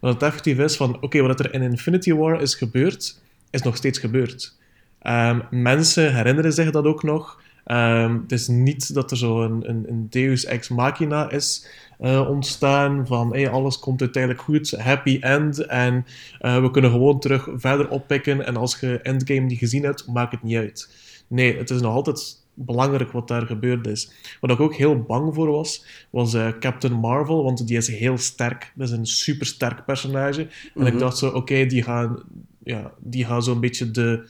Dat 0.00 0.14
het 0.14 0.22
effectief 0.22 0.58
is 0.58 0.76
van, 0.76 1.02
oké, 1.02 1.20
wat 1.20 1.40
er 1.40 1.54
in 1.54 1.62
Infinity 1.62 2.12
War 2.12 2.40
is 2.40 2.54
gebeurd, 2.54 3.20
is 3.50 3.62
nog 3.62 3.76
steeds 3.76 3.98
gebeurd. 3.98 4.56
Ehm, 4.98 5.40
mensen 5.50 6.14
herinneren 6.14 6.52
zich 6.52 6.70
dat 6.70 6.84
ook 6.84 7.02
nog. 7.02 7.42
Ehm, 7.64 8.18
het 8.22 8.32
is 8.32 8.48
niet 8.48 8.94
dat 8.94 9.10
er 9.10 9.16
zo 9.16 9.42
een, 9.42 9.68
een, 9.68 9.84
een 9.88 10.06
deus 10.10 10.44
ex 10.44 10.68
machina 10.68 11.30
is 11.30 11.66
eh, 12.04 12.28
ontstaan 12.28 13.06
van 13.06 13.32
hey, 13.32 13.50
alles 13.50 13.78
komt 13.78 14.00
uiteindelijk 14.00 14.42
goed, 14.42 14.70
happy 14.70 15.18
end 15.20 15.58
en 15.66 16.06
eh, 16.38 16.60
we 16.60 16.70
kunnen 16.70 16.90
gewoon 16.90 17.20
terug 17.20 17.48
verder 17.54 17.88
oppikken 17.88 18.46
en 18.46 18.56
als 18.56 18.80
je 18.80 18.98
Endgame 19.00 19.40
niet 19.40 19.58
gezien 19.58 19.84
hebt, 19.84 20.06
maakt 20.06 20.32
het 20.32 20.42
niet 20.42 20.56
uit. 20.56 20.94
Nee, 21.28 21.56
het 21.56 21.70
is 21.70 21.80
nog 21.80 21.94
altijd 21.94 22.42
belangrijk 22.54 23.12
wat 23.12 23.28
daar 23.28 23.46
gebeurd 23.46 23.86
is. 23.86 24.12
Wat 24.40 24.50
ik 24.50 24.60
ook 24.60 24.74
heel 24.74 25.02
bang 25.02 25.34
voor 25.34 25.50
was, 25.50 25.84
was 26.10 26.34
eh, 26.34 26.48
Captain 26.60 26.92
Marvel, 26.92 27.42
want 27.44 27.66
die 27.66 27.76
is 27.76 27.88
heel 27.88 28.18
sterk. 28.18 28.72
Dat 28.74 28.88
is 28.88 28.94
een 28.94 29.06
supersterk 29.06 29.84
personage. 29.84 30.40
En 30.74 30.86
ik 30.86 30.92
Mhm. 30.92 30.98
dacht 30.98 31.18
zo, 31.18 31.28
oké, 31.28 31.66
die 31.66 31.82
gaan, 31.82 32.22
ja, 32.64 32.92
die 32.98 33.24
gaan 33.24 33.42
zo'n 33.42 33.60
beetje 33.60 33.90
de, 33.90 34.28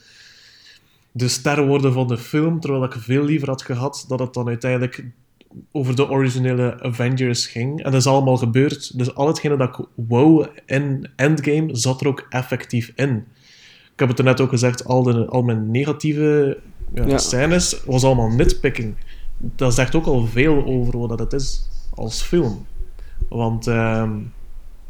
de 1.11 1.27
ster 1.27 1.67
worden 1.67 1.93
van 1.93 2.07
de 2.07 2.17
film, 2.17 2.59
terwijl 2.59 2.83
ik 2.83 2.93
veel 2.93 3.23
liever 3.23 3.47
had 3.47 3.61
gehad 3.61 4.05
dat 4.07 4.19
het 4.19 4.33
dan 4.33 4.47
uiteindelijk 4.47 5.03
over 5.71 5.95
de 5.95 6.09
originele 6.09 6.81
Avengers 6.81 7.47
ging. 7.47 7.77
En 7.83 7.91
dat 7.91 8.01
is 8.01 8.07
allemaal 8.07 8.37
gebeurd. 8.37 8.97
Dus 8.97 9.15
al 9.15 9.27
hetgene 9.27 9.57
dat 9.57 9.79
ik 9.79 9.85
wou 9.95 10.47
in 10.65 11.09
Endgame 11.15 11.75
zat 11.75 12.01
er 12.01 12.07
ook 12.07 12.25
effectief 12.29 12.91
in. 12.95 13.25
Ik 13.93 13.99
heb 13.99 14.09
het 14.09 14.19
er 14.19 14.25
net 14.25 14.41
ook 14.41 14.49
gezegd, 14.49 14.85
al, 14.85 15.03
de, 15.03 15.25
al 15.25 15.41
mijn 15.41 15.71
negatieve 15.71 16.57
ja, 16.93 17.05
Ja. 17.05 17.17
scènes 17.17 17.83
was 17.85 18.03
allemaal 18.03 18.29
nitpicking. 18.29 18.95
Dat 19.37 19.73
zegt 19.73 19.95
ook 19.95 20.05
al 20.05 20.25
veel 20.25 20.65
over 20.65 20.97
wat 20.97 21.09
dat 21.09 21.19
het 21.19 21.33
is 21.33 21.67
als 21.93 22.21
film. 22.21 22.65
Want 23.29 23.67
ehm, 23.67 24.11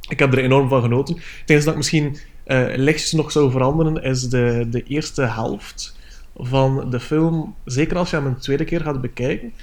ik 0.09 0.19
heb 0.19 0.33
er 0.33 0.39
enorm 0.39 0.69
van 0.69 0.81
genoten. 0.81 1.15
Het 1.15 1.49
enige 1.49 1.65
dat 1.65 1.73
ik 1.73 1.79
misschien 1.79 2.17
eh, 2.43 2.65
lichtjes 2.75 3.11
nog 3.11 3.31
zou 3.31 3.51
veranderen, 3.51 4.03
is 4.03 4.29
de, 4.29 4.67
de 4.69 4.83
eerste 4.83 5.21
helft 5.21 5.95
van 6.37 6.89
de 6.89 6.99
film. 6.99 7.55
Zeker 7.65 7.97
als 7.97 8.09
je 8.09 8.15
hem 8.15 8.25
een 8.25 8.37
tweede 8.37 8.63
keer 8.63 8.81
gaat 8.81 9.01
bekijken. 9.01 9.53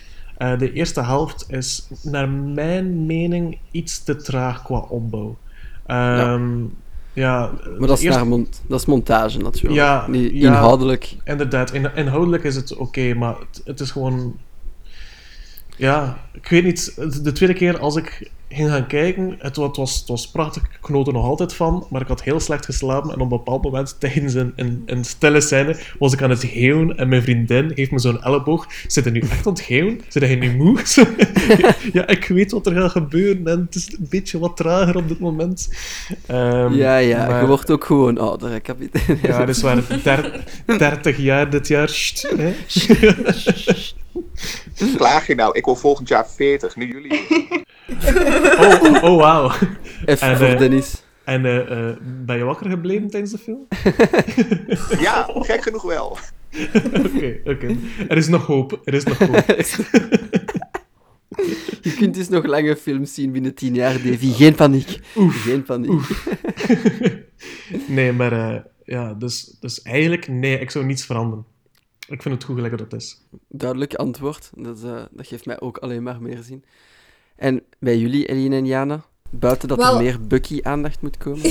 Eh, 0.43 0.59
de 0.59 0.73
eerste 0.73 1.03
helft 1.03 1.45
is, 1.49 1.89
naar 2.03 2.29
mijn 2.29 3.07
mening, 3.07 3.59
iets 3.71 4.03
te 4.05 4.17
traag 4.17 4.63
qua 4.63 4.79
opbouw. 4.79 5.37
Ehm, 5.87 6.65
ja. 7.13 7.51
Maar 7.79 7.89
dat 7.89 8.01
is, 8.01 8.17
dat 8.67 8.81
is 8.81 8.87
montage 8.87 9.39
natuurlijk. 9.39 9.75
Ja, 9.75 10.07
inhoudelijk. 10.33 11.17
Inderdaad, 11.25 11.73
in, 11.73 11.91
inhoudelijk 11.95 12.45
is 12.45 12.57
het 12.57 12.77
oké, 12.77 13.15
maar 13.15 13.35
het, 13.39 13.63
het 13.65 13.81
is 13.81 13.91
gewoon. 13.91 14.37
Ja, 15.77 16.19
ik 16.33 16.49
weet 16.49 16.65
niet. 16.65 16.95
De 17.23 17.33
tweede 17.33 17.55
keer 17.55 17.79
als 17.79 17.97
ik 17.97 18.31
ging 18.55 18.71
gaan 18.71 18.87
kijken, 18.87 19.35
het, 19.39 19.57
wa- 19.57 19.67
het 19.67 19.77
was, 19.77 19.99
het 19.99 20.09
was 20.09 20.31
prachtig, 20.31 20.63
ik 20.63 20.69
genoot 20.81 21.07
er 21.07 21.13
nog 21.13 21.25
altijd 21.25 21.55
van, 21.55 21.87
maar 21.91 22.01
ik 22.01 22.09
had 22.09 22.23
heel 22.23 22.41
slecht 22.41 22.65
geslapen 22.65 23.09
en 23.09 23.15
op 23.15 23.21
een 23.21 23.29
bepaald 23.29 23.63
moment 23.65 23.97
tijdens 24.01 24.35
een, 24.35 24.53
een, 24.57 24.83
een 24.87 25.05
stille 25.05 25.41
scène 25.41 25.77
was 25.99 26.13
ik 26.13 26.23
aan 26.23 26.31
het 26.31 26.45
geeuwen 26.45 26.97
en 26.99 27.09
mijn 27.09 27.23
vriendin 27.23 27.71
heeft 27.75 27.91
me 27.91 27.99
zo'n 27.99 28.23
elleboog. 28.23 28.67
Zit 28.87 29.07
er 29.07 29.13
nu 29.13 29.21
echt 29.21 29.47
aan 29.47 29.53
het 29.53 29.61
geeuwen? 29.63 30.01
Zit 30.09 30.23
hij 30.23 30.35
nu 30.37 30.57
moe? 30.57 30.81
ja, 31.93 32.07
ik 32.07 32.25
weet 32.29 32.53
wat 32.53 32.67
er 32.67 32.73
gaat 32.75 32.91
gebeuren 32.91 33.47
en 33.47 33.61
het 33.61 33.75
is 33.75 33.93
een 33.99 34.07
beetje 34.11 34.39
wat 34.39 34.57
trager 34.57 34.97
op 34.97 35.09
dit 35.09 35.19
moment. 35.21 35.69
Ehm, 36.27 36.73
ja, 36.75 36.97
ja. 36.97 37.27
maar- 37.27 37.41
Je 37.41 37.47
wordt 37.47 37.71
ook 37.71 37.85
gewoon 37.85 38.19
ouder, 38.19 38.51
hè, 38.51 38.61
kapitein. 38.61 39.19
ja, 39.23 39.47
waar. 39.63 39.83
Der, 40.03 40.45
30 40.79 41.17
jaar 41.17 41.51
dit 41.51 41.69
jaar. 41.69 41.91
Hè? 42.37 42.53
Klaag 44.97 45.27
je 45.27 45.35
nou? 45.35 45.57
Ik 45.57 45.65
wil 45.65 45.77
volgend 45.77 46.09
jaar 46.09 46.27
40, 46.27 46.77
nu 46.77 46.87
jullie. 46.87 47.21
Oh, 48.59 48.83
oh, 48.83 49.03
oh 49.03 49.17
wauw. 49.17 49.51
Even 50.05 50.29
En, 50.29 50.37
voor 50.37 50.47
eh, 50.47 50.59
Dennis. 50.59 51.03
En 51.25 51.45
eh, 51.45 51.89
eh, 51.89 51.97
ben 52.03 52.37
je 52.37 52.45
wakker 52.45 52.71
gebleven 52.71 53.11
tijdens 53.11 53.33
de 53.33 53.39
film? 53.39 53.67
Ja, 55.07 55.29
gek 55.35 55.63
genoeg 55.63 55.83
wel. 55.83 56.19
Oké, 57.07 57.41
oké. 57.45 57.77
Er 58.09 58.17
is 58.17 58.29
nog 58.29 58.47
hoop. 58.47 58.81
Er 58.85 58.95
is 58.95 59.05
nog 59.05 59.19
hoop. 59.19 59.45
Je 61.83 61.95
kunt 61.97 62.15
dus 62.15 62.29
nog 62.29 62.47
lange 62.47 62.77
films 62.77 63.15
zien 63.15 63.33
binnen 63.33 63.55
tien 63.55 63.75
jaar, 63.75 63.93
Davy. 63.93 64.33
Geen 64.33 64.55
paniek. 64.55 64.99
Geen 65.31 65.63
paniek. 65.63 66.01
Nee, 67.87 68.13
maar 68.13 68.33
eh, 68.33 68.61
ja, 68.85 69.15
dus, 69.15 69.57
dus 69.61 69.83
eigenlijk, 69.83 70.29
nee, 70.29 70.59
ik 70.59 70.71
zou 70.71 70.85
niets 70.85 71.05
veranderen. 71.05 71.45
Ik 72.09 72.23
vind 72.23 72.35
het 72.35 72.45
goed 72.45 72.55
gelijk 72.55 72.79
dat 72.79 72.91
het 72.91 73.01
is. 73.01 73.21
Duidelijk 73.49 73.95
antwoord. 73.95 74.51
Dat, 74.57 74.83
eh, 74.85 75.03
dat 75.11 75.27
geeft 75.27 75.47
mij 75.47 75.61
ook 75.61 75.79
alleen 75.79 76.03
maar 76.03 76.23
meer 76.23 76.43
zin. 76.43 76.65
En 77.37 77.63
bij 77.79 77.99
jullie, 77.99 78.27
Eline 78.27 78.57
en 78.57 78.67
Jana? 78.67 79.05
Buiten 79.31 79.69
dat 79.69 79.79
Wel- 79.79 79.95
er 79.95 80.03
meer 80.03 80.27
Bucky-aandacht 80.27 81.03
moet 81.03 81.17
komen? 81.17 81.43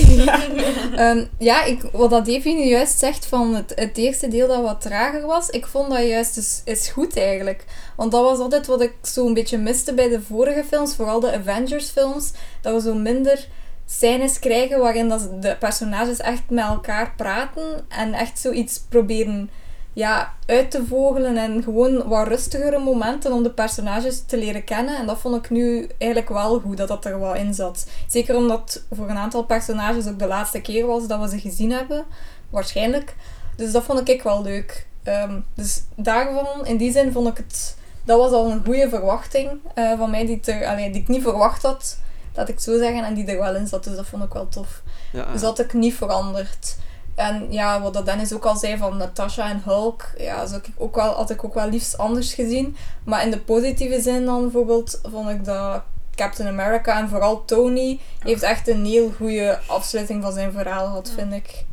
Ehm, 0.92 1.24
ja, 1.38 1.64
ik, 1.64 1.82
wat 1.92 2.10
dat 2.10 2.26
Davy 2.26 2.48
nu 2.52 2.64
juist 2.64 2.98
zegt 2.98 3.26
van 3.26 3.54
het, 3.54 3.72
het 3.74 3.96
eerste 3.96 4.28
deel 4.28 4.48
dat 4.48 4.62
wat 4.62 4.80
trager 4.80 5.26
was, 5.26 5.48
ik 5.48 5.66
vond 5.66 5.90
dat 5.90 6.06
juist 6.06 6.36
is, 6.36 6.62
is 6.64 6.88
goed 6.88 7.16
eigenlijk. 7.16 7.64
Want 7.96 8.12
dat 8.12 8.22
was 8.22 8.38
altijd 8.38 8.66
wat 8.66 8.80
ik 8.82 8.92
zo'n 9.02 9.34
beetje 9.34 9.58
miste 9.58 9.94
bij 9.94 10.08
de 10.08 10.20
vorige 10.20 10.64
films, 10.64 10.94
vooral 10.94 11.20
de 11.20 11.32
Avengers 11.32 11.88
films, 11.88 12.32
dat 12.60 12.74
we 12.74 12.88
zo 12.88 12.94
minder 12.94 13.48
scènes 13.86 14.38
krijgen 14.38 14.78
waarin 14.78 15.08
dat 15.08 15.42
de 15.42 15.56
personages 15.58 16.18
echt 16.18 16.50
met 16.50 16.64
elkaar 16.64 17.14
praten 17.16 17.84
en 17.88 18.12
echt 18.12 18.38
zoiets 18.38 18.80
proberen 18.88 19.50
ja, 19.92 20.34
uit 20.46 20.70
te 20.70 20.84
vogelen 20.86 21.36
en 21.36 21.62
gewoon 21.62 22.08
wat 22.08 22.26
rustigere 22.26 22.78
momenten 22.78 23.32
om 23.32 23.42
de 23.42 23.50
personages 23.50 24.22
te 24.26 24.38
leren 24.38 24.64
kennen. 24.64 24.96
En 24.96 25.06
dat 25.06 25.18
vond 25.18 25.44
ik 25.44 25.50
nu 25.50 25.88
eigenlijk 25.98 26.32
wel 26.32 26.60
goed, 26.60 26.76
dat 26.76 26.88
dat 26.88 27.04
er 27.04 27.20
wel 27.20 27.34
in 27.34 27.54
zat. 27.54 27.86
Zeker 28.08 28.36
omdat 28.36 28.82
voor 28.90 29.08
een 29.08 29.16
aantal 29.16 29.44
personages 29.44 30.08
ook 30.08 30.18
de 30.18 30.26
laatste 30.26 30.60
keer 30.60 30.86
was 30.86 31.06
dat 31.06 31.20
we 31.20 31.28
ze 31.28 31.40
gezien 31.40 31.70
hebben. 31.70 32.04
Waarschijnlijk. 32.50 33.14
Dus 33.56 33.72
dat 33.72 33.82
vond 33.82 34.08
ik 34.08 34.22
wel 34.22 34.42
leuk. 34.42 34.86
Ehm, 35.02 35.40
dus 35.54 35.82
daarvan, 35.96 36.66
in 36.66 36.76
die 36.76 36.92
zin 36.92 37.12
vond 37.12 37.28
ik 37.28 37.36
het... 37.36 37.76
Dat 38.04 38.18
was 38.18 38.32
al 38.32 38.50
een 38.50 38.64
goede 38.64 38.88
verwachting 38.88 39.50
eh, 39.74 39.98
van 39.98 40.10
mij, 40.10 40.26
die, 40.26 40.40
ter, 40.40 40.66
allee, 40.66 40.90
die 40.90 41.00
ik 41.02 41.08
niet 41.08 41.22
verwacht 41.22 41.62
had. 41.62 41.98
Laat 42.34 42.48
ik 42.48 42.60
zo 42.60 42.78
zeggen. 42.78 43.04
En 43.04 43.14
die 43.14 43.26
er 43.26 43.38
wel 43.38 43.56
in 43.56 43.66
zat, 43.66 43.84
dus 43.84 43.96
dat 43.96 44.06
vond 44.06 44.24
ik 44.24 44.32
wel 44.32 44.48
tof. 44.48 44.82
Ja, 45.12 45.24
Dus 45.32 45.40
dat 45.40 45.56
had 45.56 45.66
ik 45.66 45.72
niet 45.72 45.94
veranderd. 45.94 46.76
En 47.22 47.52
ja, 47.52 47.80
wat 47.80 47.94
dat 47.94 48.06
Dennis 48.06 48.32
ook 48.32 48.44
al 48.44 48.56
zei 48.56 48.76
van 48.76 48.96
Natasha 48.96 49.50
en 49.50 49.62
Hulk, 49.64 50.10
ja, 50.16 50.46
zou 50.46 50.60
ik 50.60 50.68
ook 50.76 50.94
wel, 50.94 51.14
had 51.14 51.30
ik 51.30 51.44
ook 51.44 51.54
wel 51.54 51.68
liefst 51.68 51.98
anders 51.98 52.34
gezien. 52.34 52.76
Maar 53.04 53.24
in 53.24 53.30
de 53.30 53.40
positieve 53.40 54.00
zin 54.00 54.24
dan 54.24 54.42
bijvoorbeeld, 54.42 55.00
vond 55.02 55.30
ik 55.30 55.44
dat 55.44 55.82
Captain 56.14 56.48
America 56.48 56.98
en 56.98 57.08
vooral 57.08 57.44
Tony 57.44 58.00
heeft 58.18 58.42
echt 58.42 58.68
een 58.68 58.84
heel 58.84 59.12
goede 59.16 59.58
afsluiting 59.66 60.22
van 60.22 60.32
zijn 60.32 60.52
verhaal 60.52 60.86
gehad, 60.86 61.12
vind 61.16 61.32
ik. 61.32 61.64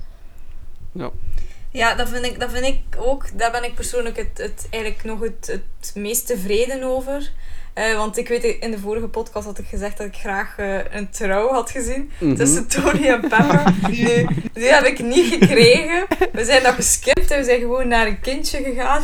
Ja, 1.71 1.95
dat 1.95 2.09
vind 2.09 2.25
ik, 2.25 2.39
dat 2.39 2.51
vind 2.51 2.65
ik 2.65 2.81
ook. 2.97 3.37
Daar 3.37 3.51
ben 3.51 3.63
ik 3.63 3.75
persoonlijk 3.75 4.17
het, 4.17 4.37
het, 4.37 4.67
eigenlijk 4.69 5.03
nog 5.03 5.19
het, 5.19 5.47
het 5.47 5.91
meest 5.95 6.27
tevreden 6.27 6.83
over. 6.83 7.31
Eh, 7.79 7.95
want 7.95 8.17
ik 8.17 8.27
weet, 8.27 8.43
in 8.43 8.71
de 8.71 8.79
vorige 8.79 9.07
podcast 9.07 9.45
had 9.45 9.57
ik 9.59 9.65
gezegd 9.67 9.97
dat 9.97 10.07
ik 10.07 10.15
graag 10.15 10.57
eh, 10.57 10.77
een 10.91 11.09
trouw 11.09 11.47
had 11.49 11.71
gezien 11.71 12.11
Mhm. 12.19 12.35
tussen 12.35 12.67
Tony 12.67 13.07
en 13.07 13.19
Pepper. 13.21 13.73
nu, 13.89 14.27
die 14.53 14.63
heb 14.73 14.83
ik 14.85 14.99
niet 14.99 15.33
gekregen. 15.33 16.05
We 16.31 16.45
zijn 16.45 16.63
dat 16.63 16.73
geskipt 16.73 17.31
en 17.31 17.37
we 17.37 17.43
zijn 17.43 17.59
gewoon 17.59 17.87
naar 17.87 18.07
een 18.07 18.19
kindje 18.19 18.63
gegaan. 18.63 19.03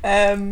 Ehm, 0.00 0.42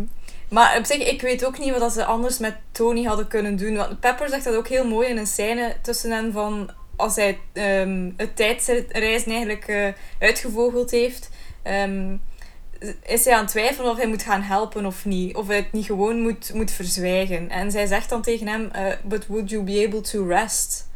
maar 0.50 0.78
op 0.78 0.84
zich, 0.84 1.10
ik 1.10 1.20
weet 1.20 1.44
ook 1.46 1.58
niet 1.58 1.78
wat 1.78 1.92
ze 1.92 2.04
anders 2.04 2.38
met 2.38 2.54
Tony 2.72 3.04
hadden 3.04 3.28
kunnen 3.28 3.56
doen. 3.56 3.76
Want 3.76 4.00
Pepper 4.00 4.28
zegt 4.28 4.44
dat 4.44 4.54
ook 4.54 4.68
heel 4.68 4.86
mooi 4.86 5.08
in 5.08 5.16
een 5.18 5.26
scène 5.26 5.74
tussen 5.82 6.10
hen 6.10 6.32
van... 6.32 6.70
Als 6.96 7.16
hij 7.16 7.38
ehm, 7.52 8.10
het 8.16 8.36
tijdsreizen 8.36 9.30
eigenlijk 9.32 9.66
eh, 9.68 9.86
uitgevogeld 10.20 10.90
heeft... 10.90 11.30
ehm, 11.62 12.16
is 13.02 13.24
hij 13.24 13.34
aan 13.34 13.40
het 13.40 13.50
twijfelen 13.50 13.90
of 13.90 13.96
hij 13.96 14.06
moet 14.06 14.22
gaan 14.22 14.42
helpen 14.42 14.86
of 14.86 15.04
niet. 15.04 15.36
Of 15.36 15.46
hij 15.46 15.56
het 15.56 15.72
niet 15.72 15.86
gewoon 15.86 16.20
moet, 16.20 16.54
moet 16.54 16.70
verzwijgen. 16.70 17.50
En 17.50 17.70
zij 17.70 17.86
zegt 17.86 18.08
dan 18.08 18.22
tegen 18.22 18.46
hem, 18.46 18.70
eh, 18.72 18.94
but 19.04 19.26
would 19.26 19.50
you 19.50 19.62
be 19.62 19.84
able 19.86 20.00
to 20.00 20.26
rest? 20.26 20.88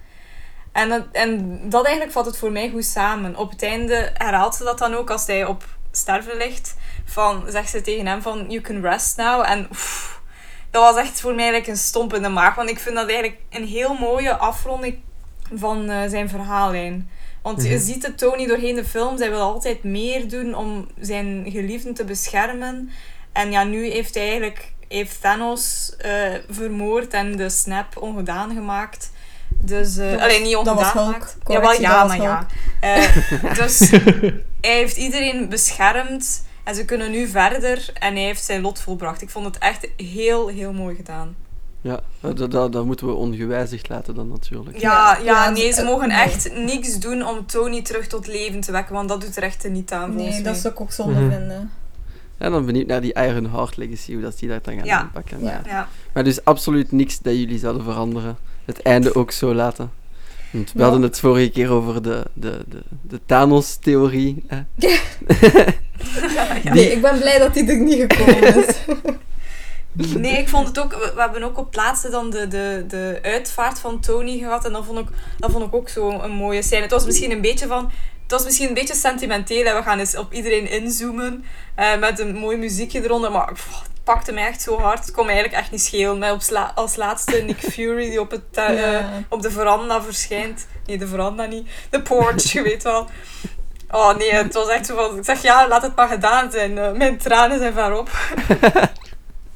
En 0.72 0.88
dat, 0.88 1.04
en 1.12 1.60
dat 1.68 1.84
eigenlijk 1.84 2.14
vat 2.14 2.26
het 2.26 2.36
voor 2.36 2.52
mij 2.52 2.70
goed 2.70 2.84
samen. 2.84 3.36
Op 3.36 3.50
het 3.50 3.62
einde 3.62 4.10
herhaalt 4.14 4.54
ze 4.54 4.64
dat 4.64 4.78
dan 4.78 4.94
ook 4.94 5.10
als 5.10 5.26
hij 5.26 5.44
op 5.44 5.64
sterven 5.90 6.36
ligt. 6.36 6.76
Van, 7.04 7.44
zegt 7.46 7.70
ze 7.70 7.80
tegen 7.80 8.06
hem 8.06 8.22
van, 8.22 8.50
you 8.50 8.60
can 8.60 8.80
rest 8.80 9.16
now. 9.16 9.44
En 9.46 9.68
dat 10.70 10.82
was 10.82 10.96
echt 10.96 11.20
voor 11.20 11.34
mij 11.34 11.44
eigenlijk 11.44 11.72
een 11.72 11.84
stomp 11.84 12.14
in 12.14 12.22
de 12.22 12.28
maag. 12.28 12.54
Want 12.54 12.70
ik 12.70 12.78
vind 12.78 12.96
dat 12.96 13.08
eigenlijk 13.08 13.40
een 13.50 13.66
heel 13.66 13.94
mooie 13.94 14.36
afronding 14.36 14.98
van 15.54 15.90
eh, 15.90 16.08
zijn 16.08 16.28
verhaallijn. 16.28 17.10
Want 17.42 17.62
je 17.62 17.68
Mhm. 17.68 17.78
ziet 17.78 18.02
het 18.06 18.18
Tony 18.18 18.46
doorheen 18.46 18.74
de 18.74 18.84
film. 18.84 19.18
Zij 19.18 19.30
wil 19.30 19.40
altijd 19.40 19.82
meer 19.84 20.28
doen 20.28 20.54
om 20.54 20.86
zijn 21.00 21.44
geliefden 21.48 21.94
te 21.94 22.04
beschermen. 22.04 22.90
En 23.32 23.50
ja, 23.50 23.64
nu 23.64 23.86
heeft 23.90 24.14
hij 24.14 24.24
eigenlijk 24.28 24.72
heeft 24.88 25.20
Thanos 25.20 25.94
eh, 25.98 26.34
vermoord 26.50 27.12
en 27.12 27.36
de 27.36 27.48
snap 27.48 27.96
ongedaan 27.96 28.54
gemaakt. 28.54 29.10
Dus, 29.48 29.96
eh 29.96 30.04
Dat 30.10 30.14
was- 30.14 30.22
alleen 30.22 30.42
niet 30.42 30.52
dat 30.52 30.64
was 30.64 30.74
ongedaan 30.76 31.04
gemaakt. 31.04 31.36
Ja, 31.46 31.54
dat 31.54 31.62
was 31.62 31.78
maar 32.18 32.20
ja. 32.22 32.46
Eh, 32.80 33.54
dus 33.58 33.78
hij 34.60 34.74
heeft 34.76 34.96
iedereen 34.96 35.48
beschermd. 35.48 36.44
En 36.64 36.74
ze 36.74 36.84
kunnen 36.84 37.10
nu 37.10 37.26
verder. 37.28 37.90
En 37.94 38.14
hij 38.14 38.24
heeft 38.24 38.44
zijn 38.44 38.60
lot 38.60 38.80
volbracht. 38.80 39.22
Ik 39.22 39.30
vond 39.30 39.44
het 39.46 39.58
echt 39.58 39.88
heel, 39.96 40.48
heel 40.48 40.72
mooi 40.72 40.96
gedaan. 40.96 41.36
Ja, 41.82 42.00
dat, 42.20 42.50
dat, 42.50 42.72
dat 42.72 42.84
moeten 42.84 43.06
we 43.06 43.12
ongewijzigd 43.12 43.88
laten 43.88 44.14
dan 44.14 44.28
natuurlijk. 44.28 44.78
Ja, 44.80 45.16
ja, 45.18 45.24
Ja, 45.24 45.50
nee, 45.50 45.68
eh, 45.68 45.74
ze 45.74 45.84
mogen 45.84 46.08
nee. 46.08 46.16
echt 46.20 46.54
niks 46.56 46.98
doen 46.98 47.26
om 47.26 47.46
Tony 47.46 47.82
terug 47.82 48.06
tot 48.06 48.26
leven 48.26 48.60
te 48.60 48.72
wekken. 48.72 48.94
Want 48.94 49.08
dat 49.08 49.20
doet 49.20 49.36
er 49.36 49.42
echt 49.42 49.68
niet 49.68 49.92
aan, 49.92 50.12
volgens 50.12 50.34
Nee, 50.34 50.44
dat 50.44 50.56
zou 50.56 50.74
ik 50.74 50.80
ook 50.80 50.92
zonde 50.92 51.20
Mhm. 51.20 51.30
vinden. 51.30 51.70
En 52.38 52.50
dan 52.50 52.66
benieuwd 52.66 52.86
naar 52.86 53.00
die 53.00 53.12
Iron 53.14 53.50
Heart 53.50 53.76
Legacy, 53.76 54.12
hoe 54.12 54.22
dat 54.22 54.38
die 54.38 54.48
dat 54.48 54.64
dan 54.64 54.74
gaan 54.74 54.84
Ja. 54.84 54.98
aanpakken. 55.00 55.42
Ja. 55.44 55.60
Ja. 55.66 55.88
Maar 56.12 56.24
dus 56.24 56.44
absoluut 56.44 56.92
niks 56.92 57.18
dat 57.18 57.34
jullie 57.34 57.58
zouden 57.58 57.82
veranderen. 57.84 58.36
Het 58.64 58.82
einde 58.82 59.14
ook 59.14 59.30
zo 59.30 59.54
laten. 59.54 59.90
Want 60.50 60.72
we 60.72 60.78
Ja. 60.78 60.84
hadden 60.84 61.02
het 61.02 61.18
vorige 61.20 61.50
keer 61.50 61.70
over 61.70 62.02
de, 62.02 62.24
de, 62.32 62.64
de, 62.68 62.82
de 63.02 63.20
Thanos-theorie. 63.26 64.44
hè. 64.46 64.60
Nee, 66.74 66.92
ik 66.92 67.02
ben 67.02 67.18
blij 67.18 67.38
dat 67.38 67.54
die 67.54 67.66
er 67.70 67.78
niet 67.80 68.04
gekomen 68.08 68.56
is. 68.66 68.76
Nee, 69.92 70.38
ik 70.38 70.48
vond 70.48 70.66
het 70.66 70.78
ook... 70.78 70.92
We, 70.92 71.12
we 71.14 71.20
hebben 71.20 71.42
ook 71.42 71.58
op 71.58 71.66
het 71.66 71.76
laatste 71.76 72.10
dan 72.10 72.30
de, 72.30 72.48
de, 72.48 72.84
de 72.88 73.18
uitvaart 73.22 73.78
van 73.78 74.00
Tony 74.00 74.38
gehad. 74.38 74.64
En 74.64 74.72
dat 74.72 74.84
vond 74.84 74.98
ik, 74.98 75.06
dat 75.38 75.50
vond 75.50 75.66
ik 75.66 75.74
ook 75.74 75.88
zo 75.88 76.10
een 76.10 76.30
mooie 76.30 76.62
scène. 76.62 76.82
Het 76.82 76.90
was 76.90 77.04
misschien 77.04 77.30
een 77.30 77.40
beetje 77.40 77.66
van... 77.66 77.90
Het 78.22 78.30
was 78.40 78.44
misschien 78.44 78.68
een 78.68 78.74
beetje 78.74 78.94
sentimenteel. 78.94 79.64
En 79.66 79.76
we 79.76 79.82
gaan 79.82 79.98
eens 79.98 80.16
op 80.16 80.32
iedereen 80.32 80.70
inzoomen. 80.70 81.44
eh, 81.74 81.98
met 81.98 82.18
een 82.18 82.34
mooi 82.36 82.56
muziekje 82.56 83.02
eronder. 83.04 83.30
Maar 83.30 83.52
pff, 83.52 83.66
het 83.82 84.04
pakte 84.04 84.32
mij 84.32 84.46
echt 84.46 84.62
zo 84.62 84.78
hard. 84.80 84.98
Het 84.98 85.10
kon 85.10 85.26
me 85.26 85.32
eigenlijk 85.32 85.62
echt 85.62 85.70
niet 85.70 85.82
schelen. 85.82 86.18
Met 86.18 86.32
op 86.32 86.40
sla- 86.42 86.72
als 86.74 86.96
laatste 86.96 87.36
Nick 87.46 87.58
Fury 87.58 88.10
die 88.10 88.20
op, 88.20 88.30
het, 88.30 88.42
eh, 88.52 88.78
Ja. 88.92 89.08
op 89.28 89.42
de 89.42 89.50
veranda 89.50 90.02
verschijnt. 90.02 90.66
Nee, 90.86 90.98
de 90.98 91.06
veranda 91.06 91.44
niet. 91.44 91.68
De 91.90 92.02
porch, 92.02 92.52
je 92.52 92.62
weet 92.62 92.82
wel. 92.82 93.06
Oh 93.90 94.16
nee, 94.16 94.32
het 94.34 94.54
was 94.54 94.68
echt 94.68 94.86
zo 94.86 94.94
van... 94.96 95.18
Ik 95.18 95.24
zeg, 95.24 95.42
ja, 95.42 95.68
laat 95.68 95.82
het 95.82 95.96
maar 95.96 96.08
gedaan 96.08 96.50
zijn. 96.50 96.78
Eh, 96.78 96.92
mijn 96.92 97.18
tranen 97.18 97.58
zijn 97.58 97.72
verop. 97.72 98.10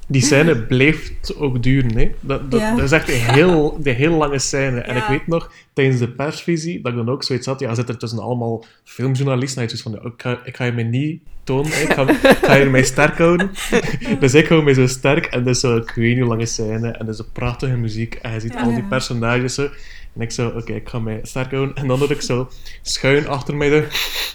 Die 0.08 0.22
scène 0.22 0.56
blijft 0.72 1.36
ook 1.36 1.62
duren. 1.62 1.96
Hè? 1.98 2.10
Dat, 2.20 2.50
dat, 2.50 2.60
Ja. 2.60 2.74
dat 2.74 2.84
is 2.84 2.92
echt 2.92 3.08
een 3.08 3.14
heel, 3.34 3.76
de 3.82 3.90
heel 3.90 4.12
lange 4.16 4.38
scène. 4.38 4.80
En 4.80 4.94
Ja. 4.94 5.02
ik 5.02 5.08
weet 5.08 5.26
nog, 5.26 5.50
tijdens 5.72 5.98
de 5.98 6.08
persvisie, 6.08 6.82
dat 6.82 6.92
ik 6.92 6.98
dan 6.98 7.08
ook 7.08 7.22
zoiets 7.24 7.46
had. 7.46 7.60
Ja, 7.60 7.74
zit 7.74 7.88
er 7.88 7.98
tussen 7.98 8.18
allemaal 8.18 8.64
filmjournalisten. 8.84 9.62
En 9.62 9.68
je 9.68 9.76
zoiets 9.76 10.00
van, 10.02 10.12
ik, 10.12 10.22
ga, 10.22 10.40
ik 10.44 10.56
ga 10.56 10.64
je 10.64 10.72
mij 10.72 10.84
niet 10.84 11.20
tonen. 11.44 11.66
Ik 11.82 11.92
ga, 11.92 12.08
ik 12.10 12.38
ga 12.42 12.54
je 12.54 12.64
mij 12.64 12.82
sterk 12.84 13.18
houden. 13.18 13.50
dus 14.20 14.34
ik 14.34 14.46
hou 14.48 14.62
mij 14.62 14.74
zo 14.74 14.86
sterk. 14.86 15.26
En 15.26 15.44
dus 15.44 15.60
zo, 15.60 15.76
ik 15.76 15.90
weet 15.94 16.08
niet 16.08 16.18
hoe 16.18 16.28
lange 16.28 16.46
scène. 16.46 16.88
En 16.90 17.06
dus 17.06 17.18
een 17.18 17.32
prachtige 17.32 17.76
muziek. 17.76 18.14
En 18.14 18.32
je 18.32 18.40
ziet 18.40 18.52
Ja. 18.52 18.60
al 18.62 18.74
die 18.74 18.84
personages 18.84 19.54
zo. 19.54 19.68
En 20.16 20.22
ik 20.22 20.30
zo, 20.30 20.48
oké, 20.48 20.72
ik 20.72 20.88
ga 20.88 20.98
mij 20.98 21.20
sterk 21.22 21.50
houden. 21.50 21.74
En 21.76 21.86
dan 21.86 21.98
had 21.98 22.10
ik 22.10 22.20
zo 22.22 22.48
schuin 22.82 23.28
achter 23.28 23.56
mij 23.56 23.68
de... 23.68 23.86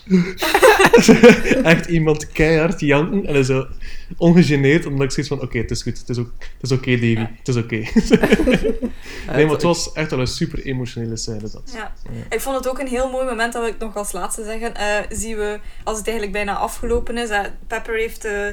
Echt 1.63 1.85
iemand 1.85 2.31
keihard 2.31 2.79
janken. 2.79 3.25
En 3.25 3.33
dan 3.33 3.43
zo 3.45 3.67
ongegeneerd, 4.17 4.85
omdat 4.85 5.03
ik 5.03 5.11
zoiets 5.11 5.27
van, 5.33 5.41
oké, 5.41 5.57
het 5.57 5.71
is 5.71 5.81
goed. 5.83 5.97
Het 5.99 6.09
is, 6.09 6.17
ook, 6.17 6.31
het 6.39 6.71
is 6.71 6.71
oké, 6.71 6.91
Davy. 6.91 7.27
Het 7.37 7.47
is 7.47 7.55
oké. 7.55 7.75
nee, 9.35 9.45
maar 9.45 9.53
het 9.53 9.61
was 9.63 9.91
echt 9.91 10.09
wel 10.11 10.19
een 10.19 10.27
super 10.27 10.59
emotionele 10.65 11.17
scène, 11.17 11.39
dat. 11.39 11.61
Ja. 11.73 11.93
Ik 12.29 12.41
vond 12.41 12.55
het 12.57 12.67
ook 12.69 12.79
een 12.79 12.87
heel 12.87 13.09
mooi 13.09 13.25
moment, 13.25 13.53
dat 13.53 13.61
wil 13.61 13.71
ik 13.71 13.79
nog 13.79 13.95
als 13.95 14.11
laatste 14.11 14.43
zeggen. 14.43 14.75
eh, 14.75 14.95
zien 15.09 15.37
we, 15.37 15.59
als 15.83 15.97
het 15.97 16.07
eigenlijk 16.07 16.37
bijna 16.37 16.55
afgelopen 16.57 17.17
is, 17.17 17.29
eh, 17.29 17.39
Pepper 17.67 17.95
heeft 17.95 18.25
eh, 18.25 18.47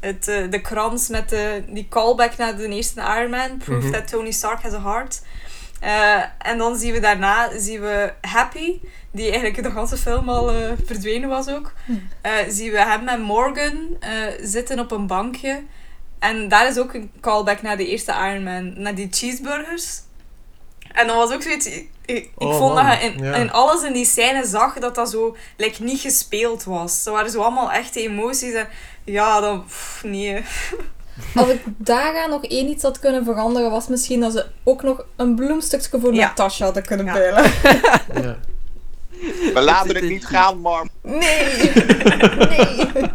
het, 0.00 0.24
de 0.24 0.60
krans 0.62 1.08
met 1.08 1.28
de, 1.28 1.62
die 1.68 1.86
callback 1.90 2.36
naar 2.36 2.56
de 2.56 2.68
eerste 2.68 3.00
Iron 3.00 3.30
Man. 3.30 3.56
Proof 3.64 3.82
Mhm. 3.82 3.92
that 3.92 4.08
Tony 4.08 4.30
Stark 4.30 4.62
has 4.62 4.72
a 4.72 4.82
heart. 4.82 5.22
Eh, 5.82 6.22
en 6.38 6.58
dan 6.58 6.76
zien 6.76 6.92
we 6.92 7.00
daarna 7.00 7.58
zien 7.58 7.80
we 7.80 8.12
Happy, 8.20 8.80
die 9.10 9.30
eigenlijk 9.30 9.62
de 9.62 9.70
hele 9.80 9.96
film 9.96 10.28
al 10.28 10.50
eh, 10.52 10.72
verdwenen 10.84 11.28
was 11.28 11.48
ook. 11.48 11.72
Eh, 12.20 12.32
zien 12.48 12.70
we 12.70 12.78
hem 12.78 13.08
en 13.08 13.20
Morgan 13.20 13.96
eh, 14.00 14.10
zitten 14.42 14.78
op 14.78 14.90
een 14.90 15.06
bankje. 15.06 15.62
En 16.18 16.48
daar 16.48 16.68
is 16.68 16.78
ook 16.78 16.94
een 16.94 17.10
callback 17.20 17.62
naar 17.62 17.76
de 17.76 17.86
eerste 17.86 18.12
Iron 18.12 18.42
Man, 18.42 18.80
naar 18.82 18.94
die 18.94 19.08
cheeseburgers. 19.10 20.00
En 20.92 21.06
dan 21.06 21.16
was 21.16 21.32
ook 21.32 21.42
zoiets... 21.42 21.66
Ik, 21.66 21.88
ik 22.06 22.30
Oh, 22.34 22.56
vond 22.58 22.74
man. 22.74 22.86
dat 22.86 23.00
je 23.00 23.06
in, 23.06 23.24
Ja. 23.24 23.34
in 23.34 23.52
alles 23.52 23.82
in 23.82 23.92
die 23.92 24.04
scène 24.04 24.46
zag 24.46 24.78
dat 24.78 24.94
dat 24.94 25.10
zo 25.10 25.36
like, 25.56 25.82
niet 25.82 26.00
gespeeld 26.00 26.64
was. 26.64 27.02
Ze 27.02 27.10
waren 27.10 27.30
zo 27.30 27.40
allemaal 27.42 27.72
echte 27.72 28.00
emoties. 28.00 28.52
En 28.52 28.68
ja, 29.04 29.40
dan... 29.40 29.64
pff, 29.64 30.02
nee. 30.04 30.44
Als 31.34 31.48
ik 31.48 31.60
daaraan 31.76 32.30
nog 32.30 32.44
één 32.44 32.68
iets 32.68 32.82
had 32.82 32.98
kunnen 32.98 33.24
veranderen, 33.24 33.70
was 33.70 33.88
misschien 33.88 34.20
dat 34.20 34.32
ze 34.32 34.46
ook 34.64 34.82
nog 34.82 35.04
een 35.16 35.34
bloemstukje 35.34 36.00
voor 36.00 36.14
Ja. 36.14 36.26
Natasha 36.26 36.64
hadden 36.64 36.82
kunnen 36.86 37.06
Ja. 37.06 37.12
bellen. 37.12 37.44
Ja. 38.22 38.36
We 39.54 39.60
laten 39.62 39.94
het 39.94 40.04
niet 40.08 40.26
gaan, 40.26 40.60
maar 40.60 40.88
Nee! 41.02 41.72
nee! 42.48 43.10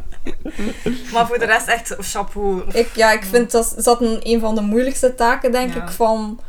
Maar 1.14 1.28
voor 1.28 1.40
de 1.40 1.46
rest 1.46 1.68
echt 1.68 1.96
chapeau. 2.00 2.64
Ik, 2.74 2.90
ja, 2.96 3.12
ik 3.12 3.24
vind 3.24 3.52
dat 3.52 3.76
zat 3.78 4.02
een, 4.02 4.20
een 4.24 4.40
van 4.40 4.56
de 4.56 4.62
moeilijkste 4.62 5.16
taken, 5.16 5.52
denk 5.52 5.74
Ja. 5.74 5.84
ik, 5.84 5.90
van 5.90 6.40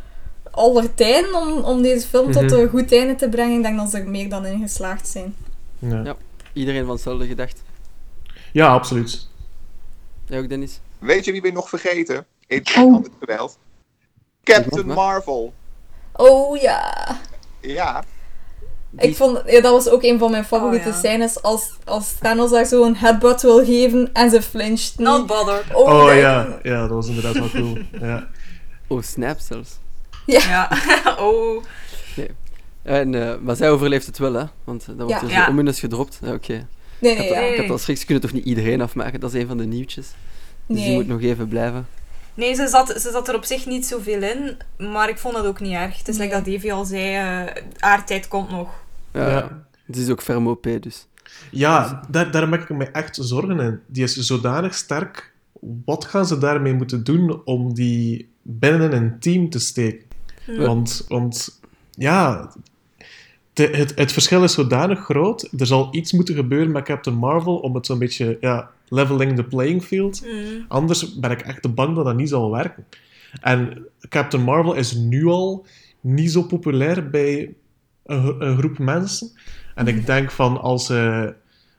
aller 0.51 0.95
tijden 0.95 1.35
om, 1.35 1.53
om 1.65 1.83
deze 1.83 2.07
film 2.09 2.33
tot 2.33 2.43
Mhm. 2.43 2.55
een 2.55 2.69
goed 2.69 2.93
einde 2.93 3.15
te 3.15 3.29
brengen. 3.29 3.57
Ik 3.57 3.63
denk 3.63 3.77
dat 3.79 3.91
ze 3.91 3.99
er 3.99 4.09
meer 4.09 4.29
dan 4.29 4.47
in 4.47 4.61
geslaagd 4.61 5.09
zijn. 5.09 5.35
Ja. 5.79 6.01
Ja. 6.05 6.17
Iedereen 6.53 6.85
van 6.85 6.95
hetzelfde 6.95 7.27
gedacht. 7.27 7.63
ja, 8.53 8.67
absoluut. 8.69 9.29
Jij 10.27 10.39
ook, 10.39 10.49
Dennis? 10.49 10.81
Weet 10.99 11.25
je 11.25 11.33
wie 11.33 11.41
we 11.41 11.51
nog 11.51 11.69
vergeten? 11.69 12.27
In 12.47 12.63
Oh. 12.79 12.95
al 12.95 13.03
dit 13.03 13.11
geweld? 13.21 13.59
Captain? 14.45 14.87
Marvel. 14.87 15.53
Oh 16.13 16.57
ja! 16.61 17.07
Ja, 17.61 18.05
Die- 18.91 19.09
Ik 19.09 19.17
vond, 19.17 19.43
ja, 19.47 19.61
dat 19.61 19.73
was 19.73 19.89
ook 19.89 20.03
een 20.03 20.19
van 20.19 20.31
mijn 20.31 20.45
favoriete 20.45 20.89
Oh, 20.89 20.93
ja. 20.95 20.99
scènes, 20.99 21.43
als, 21.43 21.73
als 21.85 22.13
Thanos 22.21 22.51
daar 22.51 22.67
zo'n 22.67 22.95
headbutt 22.97 23.43
wil 23.43 23.65
geven 23.65 24.13
en 24.13 24.31
ze 24.31 24.43
flincht 24.43 24.99
niet. 24.99 25.07
Not 25.09 25.27
bothered. 25.27 25.75
Oh 25.75 26.07
dat- 26.07 26.17
ja, 26.17 26.59
ja, 26.63 26.81
dat 26.81 26.91
was 26.91 27.07
inderdaad 27.09 27.35
wel 27.39 27.51
cool. 27.51 27.79
Ja. 28.09 28.29
Oh, 28.87 29.03
snap 29.03 29.39
zelfs. 29.39 29.79
Ja. 30.27 30.69
oh. 31.19 31.65
En, 32.83 33.15
eh, 33.15 33.35
maar 33.41 33.57
zij 33.57 33.71
overleeft 33.71 34.07
het 34.07 34.19
wel, 34.19 34.33
hè? 34.33 34.45
Want 34.65 34.87
dat 34.87 34.97
wordt 34.97 35.11
Ja. 35.13 35.19
zo 35.21 35.27
Ja. 35.29 35.49
ominous 35.49 35.81
gedropt. 35.81 36.19
Ja, 36.23 36.33
Oké. 36.33 36.67
Nee, 37.01 37.13
Ik 37.13 37.19
nee, 37.19 37.29
ja. 37.31 37.63
Ik 37.63 37.71
al 37.71 37.79
schrik, 37.79 37.99
ze 37.99 38.05
kunnen 38.05 38.23
toch 38.23 38.33
niet 38.33 38.45
iedereen 38.45 38.81
afmaken? 38.81 39.21
Dat 39.21 39.35
is 39.35 39.41
een 39.41 39.47
van 39.49 39.57
de 39.57 39.65
nieuwtjes. 39.67 40.09
Dus 40.69 40.77
die 40.77 40.87
Nee. 40.87 40.95
moet 40.95 41.07
nog 41.07 41.21
even 41.23 41.49
blijven. 41.49 41.87
Nee, 42.35 42.55
ze 42.55 42.69
zat, 42.69 42.89
ze 43.01 43.11
zat 43.11 43.29
er 43.29 43.35
op 43.35 43.45
zich 43.45 43.67
niet 43.67 43.87
zoveel 43.87 44.23
in, 44.23 44.57
maar 44.89 45.09
ik 45.09 45.19
vond 45.19 45.35
dat 45.35 45.45
ook 45.47 45.61
niet 45.61 45.73
erg. 45.73 45.99
Het 45.99 46.09
is 46.09 46.17
Nee. 46.17 46.29
like 46.29 46.43
dat 46.43 46.55
Davy 46.55 46.73
al 46.73 46.85
zei, 46.85 47.15
eh 47.15 47.63
haar 47.79 48.07
tijd 48.07 48.29
komt 48.29 48.51
nog. 48.51 48.69
Ja, 49.13 49.29
Ja. 49.31 49.67
Het 49.87 49.97
is 49.97 50.09
ook 50.11 50.23
ferm 50.23 50.47
OP, 50.49 50.63
dus. 50.81 51.07
Ja, 51.51 52.01
daar, 52.09 52.31
daar 52.31 52.49
maak 52.49 52.61
ik 52.63 52.69
me 52.77 52.85
echt 52.85 53.19
zorgen 53.21 53.61
in. 53.61 53.81
Die 53.87 54.03
is 54.03 54.15
zodanig 54.17 54.75
sterk. 54.75 55.33
Wat 55.85 56.05
gaan 56.05 56.27
ze 56.27 56.39
daarmee 56.39 56.75
moeten 56.75 57.05
doen 57.05 57.45
om 57.45 57.75
die 57.75 58.29
binnen 58.43 58.93
een 58.93 59.19
team 59.21 59.51
te 59.51 59.59
steken? 59.59 60.07
Hm. 60.45 60.57
Want, 60.61 61.05
want 61.09 61.61
ja, 61.91 62.53
de, 63.53 63.67
het, 63.67 63.93
het 63.95 64.13
verschil 64.13 64.43
is 64.45 64.53
zodanig 64.53 64.99
groot. 65.05 65.49
Er 65.59 65.67
zal 65.67 65.89
iets 65.91 66.13
moeten 66.13 66.35
gebeuren 66.35 66.73
met 66.73 66.85
Captain 66.85 67.17
Marvel 67.17 67.57
om 67.57 67.75
het 67.75 67.87
zo'n 67.87 67.99
beetje 67.99 68.39
ja, 68.41 68.71
leveling 68.91 69.37
the 69.37 69.45
playing 69.45 69.83
field. 69.83 70.23
Mm. 70.27 70.65
Anders 70.69 71.19
ben 71.19 71.31
ik 71.31 71.41
echt 71.41 71.75
bang 71.75 71.97
dat 71.97 72.05
dat 72.05 72.17
niet 72.17 72.29
zal 72.29 72.51
werken. 72.51 72.85
En 73.41 73.87
Captain 74.09 74.43
Marvel 74.45 74.75
is 74.75 74.95
nu 74.95 75.27
al 75.27 75.67
niet 76.01 76.31
zo 76.33 76.43
populair 76.43 77.11
bij 77.11 77.55
een, 78.07 78.35
een 78.39 78.59
groep 78.59 78.79
mensen. 78.79 79.31
En 79.75 79.87
ik 79.87 80.07
denk 80.07 80.31
van 80.31 80.61
als 80.61 80.87
ze, 80.87 81.35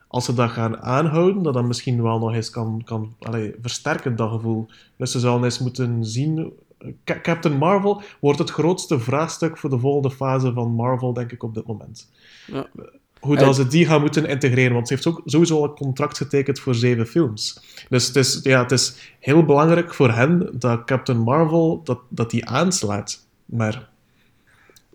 als 0.07 0.25
ze 0.25 0.33
dat 0.33 0.49
gaan 0.49 0.77
aanhouden, 0.81 1.43
dat 1.43 1.53
dat 1.53 1.65
misschien 1.65 2.01
wel 2.01 2.19
nog 2.19 2.33
eens 2.33 2.49
kan, 2.49 2.81
kan 2.85 3.15
allee, 3.19 3.53
versterken, 3.61 4.15
dat 4.15 4.31
gevoel. 4.31 4.67
Dus 4.97 5.11
ze 5.11 5.19
zouden 5.19 5.43
eens 5.45 5.59
moeten 5.59 6.05
zien. 6.05 6.53
Ca- 7.03 7.21
Captain 7.21 7.57
Marvel 7.57 8.01
wordt 8.19 8.39
het 8.39 8.49
grootste 8.49 8.99
vraagstuk 8.99 9.57
voor 9.57 9.69
de 9.69 9.79
volgende 9.79 10.11
fase 10.11 10.53
van 10.53 10.71
Marvel, 10.71 11.13
denk 11.13 11.31
ik, 11.31 11.43
op 11.43 11.53
dit 11.53 11.65
moment. 11.65 12.09
Ja. 12.47 12.67
Hoe 13.19 13.37
En- 13.37 13.45
dat 13.45 13.55
ze 13.55 13.67
die 13.67 13.85
gaan 13.85 14.01
moeten 14.01 14.25
integreren, 14.25 14.73
want 14.73 14.87
ze 14.87 14.93
heeft 14.93 15.07
ook 15.07 15.21
sowieso 15.25 15.57
al 15.57 15.63
een 15.63 15.75
contract 15.75 16.17
getekend 16.17 16.59
voor 16.59 16.75
zeven 16.75 17.07
films. 17.07 17.59
Dus 17.89 18.07
het 18.07 18.15
is, 18.15 18.39
ja, 18.43 18.61
het 18.61 18.71
is 18.71 19.13
heel 19.19 19.45
belangrijk 19.45 19.93
voor 19.93 20.11
hen 20.11 20.49
dat 20.53 20.83
Captain 20.85 21.19
Marvel 21.19 21.81
dat, 21.83 21.99
dat 22.09 22.29
die 22.29 22.45
aanslaat. 22.49 23.25
Maar 23.45 23.89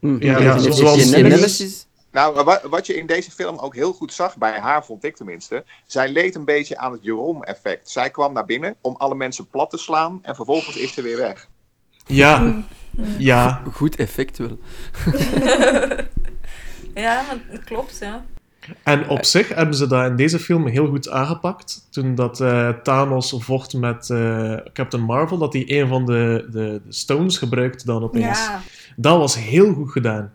Hm. 0.00 0.16
Ja, 0.24 0.58
zoals 0.58 1.10
Nemesis-. 1.10 1.86
Nou, 2.12 2.44
wa- 2.44 2.60
wat 2.70 2.86
je 2.86 2.94
in 2.96 3.06
deze 3.06 3.30
film 3.30 3.58
ook 3.58 3.74
heel 3.74 3.92
goed 3.92 4.12
zag, 4.12 4.36
bij 4.36 4.58
haar 4.60 4.84
vond 4.84 5.04
ik 5.04 5.16
tenminste, 5.16 5.64
zij 5.86 6.08
leed 6.12 6.34
een 6.34 6.44
beetje 6.44 6.76
aan 6.78 6.92
het 6.92 7.00
Jerome-effect. 7.02 7.90
Zij 7.90 8.10
kwam 8.10 8.32
naar 8.32 8.44
binnen 8.44 8.74
om 8.80 8.94
alle 8.96 9.14
mensen 9.14 9.46
plat 9.48 9.70
te 9.70 9.78
slaan 9.78 10.18
en 10.22 10.34
vervolgens 10.34 10.76
is 10.76 10.92
ze 10.94 11.02
weer 11.02 11.16
weg. 11.16 11.48
ja, 12.06 12.64
ja, 13.18 13.62
Goed 13.72 13.96
effect 13.96 14.38
wel. 14.38 14.58
Ja, 16.94 17.24
het 17.48 17.64
klopt, 17.64 17.98
ja. 18.00 18.24
En 18.82 19.08
op 19.08 19.24
zich 19.24 19.48
hebben 19.48 19.74
ze 19.74 19.86
dat 19.86 20.06
in 20.10 20.16
deze 20.16 20.38
film 20.38 20.66
heel 20.66 20.86
goed 20.88 21.08
aangepakt. 21.10 21.86
Toen 21.90 22.14
dat 22.14 22.40
eh, 22.40 22.68
Thanos 22.68 23.34
vocht 23.38 23.74
met 23.74 24.10
eh, 24.10 24.56
Captain 24.72 25.02
Marvel, 25.04 25.38
dat 25.38 25.52
hij 25.52 25.64
een 25.80 25.88
van 25.88 26.04
de, 26.06 26.48
de, 26.50 26.80
de 26.86 26.92
stones 26.92 27.38
gebruikte 27.38 27.86
dan 27.86 28.02
opeens. 28.02 28.38
Ja. 28.38 28.60
Dat 28.96 29.18
was 29.18 29.34
heel 29.38 29.72
goed 29.74 29.90
gedaan. 29.92 30.32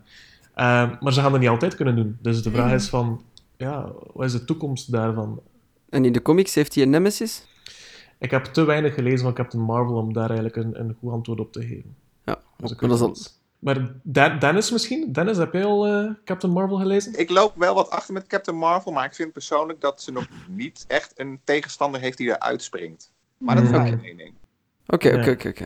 Eh, 0.54 0.90
maar 1.00 1.12
ze 1.12 1.20
gaan 1.20 1.30
dat 1.32 1.40
niet 1.40 1.48
altijd 1.48 1.74
kunnen 1.76 1.96
doen. 1.96 2.18
Dus 2.22 2.42
de 2.42 2.50
vraag 2.50 2.66
Mhm. 2.66 2.74
is 2.74 2.88
van, 2.88 3.22
ja, 3.56 3.88
wat 4.12 4.26
is 4.26 4.32
de 4.32 4.44
toekomst 4.44 4.92
daarvan? 4.92 5.40
En 5.88 6.04
in 6.04 6.12
de 6.12 6.22
comics 6.22 6.54
heeft 6.54 6.74
hij 6.74 6.84
een 6.84 6.90
Nemesis. 6.90 7.46
Ik 8.18 8.30
heb 8.30 8.44
te 8.44 8.64
weinig 8.64 8.94
gelezen 8.94 9.18
van 9.20 9.32
Captain 9.34 9.62
Marvel 9.62 9.94
om 9.96 10.12
daar 10.12 10.30
eigenlijk 10.30 10.56
een, 10.56 10.80
een 10.80 10.96
goed 11.00 11.12
antwoord 11.12 11.40
op 11.40 11.52
te 11.52 11.60
geven. 11.60 11.94
Ja, 12.24 12.38
Dus 12.56 12.74
maar 12.74 12.88
dat 12.88 12.98
is 12.98 13.04
al... 13.04 13.16
Maar 13.60 13.92
Dan- 14.02 14.38
Dennis 14.38 14.70
misschien? 14.70 15.12
Dennis, 15.12 15.36
heb 15.36 15.52
jij 15.52 15.64
al 15.64 15.86
eh, 15.86 16.10
Captain 16.24 16.52
Marvel 16.52 16.76
gelezen? 16.76 17.18
Ik 17.18 17.30
loop 17.30 17.56
wel 17.56 17.74
wat 17.74 17.90
achter 17.90 18.14
met 18.14 18.26
Captain 18.26 18.56
Marvel, 18.58 18.92
maar 18.92 19.04
ik 19.04 19.14
vind 19.14 19.32
persoonlijk 19.32 19.80
dat 19.80 20.02
ze 20.02 20.12
nog 20.12 20.26
niet 20.48 20.84
echt 20.88 21.12
een 21.16 21.40
tegenstander 21.44 22.00
heeft 22.00 22.18
die 22.18 22.28
eruit 22.28 22.62
springt. 22.62 23.12
Maar 23.38 23.54
dat 23.54 23.64
is 23.64 23.70
ook 23.70 23.76
Mhm. 23.76 23.84
mijn 23.84 24.00
mening. 24.00 24.34
Oké, 24.86 25.08
oké, 25.18 25.48
oké, 25.48 25.64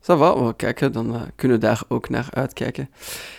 va, 0.00 0.18
wel 0.18 0.54
kijken, 0.54 0.92
dan 0.92 1.14
eh, 1.14 1.22
kunnen 1.36 1.60
we 1.60 1.66
daar 1.66 1.82
ook 1.88 2.08
naar 2.08 2.28
uitkijken. 2.32 2.90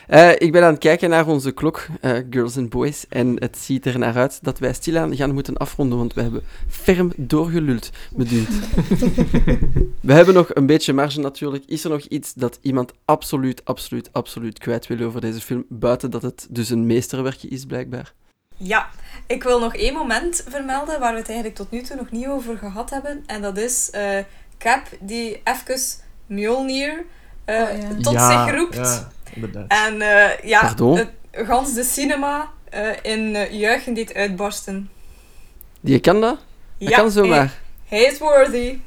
Eh, 0.07 0.31
ik 0.31 0.51
ben 0.51 0.63
aan 0.63 0.71
het 0.71 0.79
kijken 0.79 1.09
naar 1.09 1.27
onze 1.27 1.51
klok, 1.51 1.87
eh, 2.01 2.11
Girls 2.29 2.57
and 2.57 2.69
Boys, 2.69 3.05
en 3.09 3.35
het 3.39 3.57
ziet 3.57 3.85
er 3.85 3.99
naar 3.99 4.15
uit 4.15 4.39
dat 4.41 4.59
wij 4.59 4.73
stilaan 4.73 5.15
gaan 5.15 5.33
moeten 5.33 5.57
afronden, 5.57 5.97
want 5.97 6.13
we 6.13 6.21
hebben 6.21 6.43
ferm 6.67 7.11
doorgeluld, 7.15 7.89
me 8.15 8.23
dunkt. 8.23 8.53
we 10.01 10.13
hebben 10.13 10.33
nog 10.33 10.55
een 10.55 10.65
beetje 10.65 10.93
marge 10.93 11.19
natuurlijk. 11.19 11.63
Is 11.65 11.83
er 11.83 11.89
nog 11.89 12.01
iets 12.01 12.33
dat 12.33 12.59
iemand 12.61 12.93
absoluut, 13.05 13.65
absoluut, 13.65 14.09
absoluut 14.11 14.59
kwijt 14.59 14.87
wil 14.87 15.07
over 15.07 15.21
deze 15.21 15.41
film, 15.41 15.65
buiten 15.69 16.11
dat 16.11 16.21
het 16.21 16.47
dus 16.49 16.69
een 16.69 16.85
meesterwerkje 16.85 17.47
is, 17.47 17.65
blijkbaar? 17.65 18.13
Ja, 18.57 18.89
ik 19.27 19.43
wil 19.43 19.59
nog 19.59 19.75
één 19.75 19.93
moment 19.93 20.43
vermelden 20.47 20.99
waar 20.99 21.13
we 21.13 21.19
het 21.19 21.27
eigenlijk 21.27 21.57
tot 21.57 21.71
nu 21.71 21.81
toe 21.81 21.95
nog 21.95 22.11
niet 22.11 22.27
over 22.27 22.57
gehad 22.57 22.89
hebben. 22.89 23.23
En 23.25 23.41
dat 23.41 23.57
is 23.57 23.89
eh, 23.89 24.19
Cap 24.57 24.87
die 24.99 25.41
even 25.43 25.79
Mjolnir 26.29 27.05
Oh, 27.45 27.55
ja. 27.55 28.01
tot 28.01 28.13
Ja, 28.13 28.45
zich 28.47 28.55
roept. 28.55 28.75
Ja, 28.75 29.11
inderdaad. 29.33 29.65
En 29.67 30.01
eh, 30.01 30.43
ja, 30.43 30.59
Pardon? 30.61 30.97
het, 30.97 31.09
gans 31.31 31.73
de 31.73 31.83
cinema 31.83 32.49
eh, 32.69 32.89
in 33.01 33.19
uh, 33.35 33.51
juichen 33.51 33.93
deed 33.93 34.13
uitbarsten. 34.13 34.89
Die 35.81 35.99
kan 35.99 36.21
dat? 36.21 36.37
Dat 36.77 36.93
kan 36.93 37.11
zomaar. 37.11 37.37
Hij, 37.85 37.99
hij 37.99 38.11
is 38.11 38.17
worthy. 38.19 38.77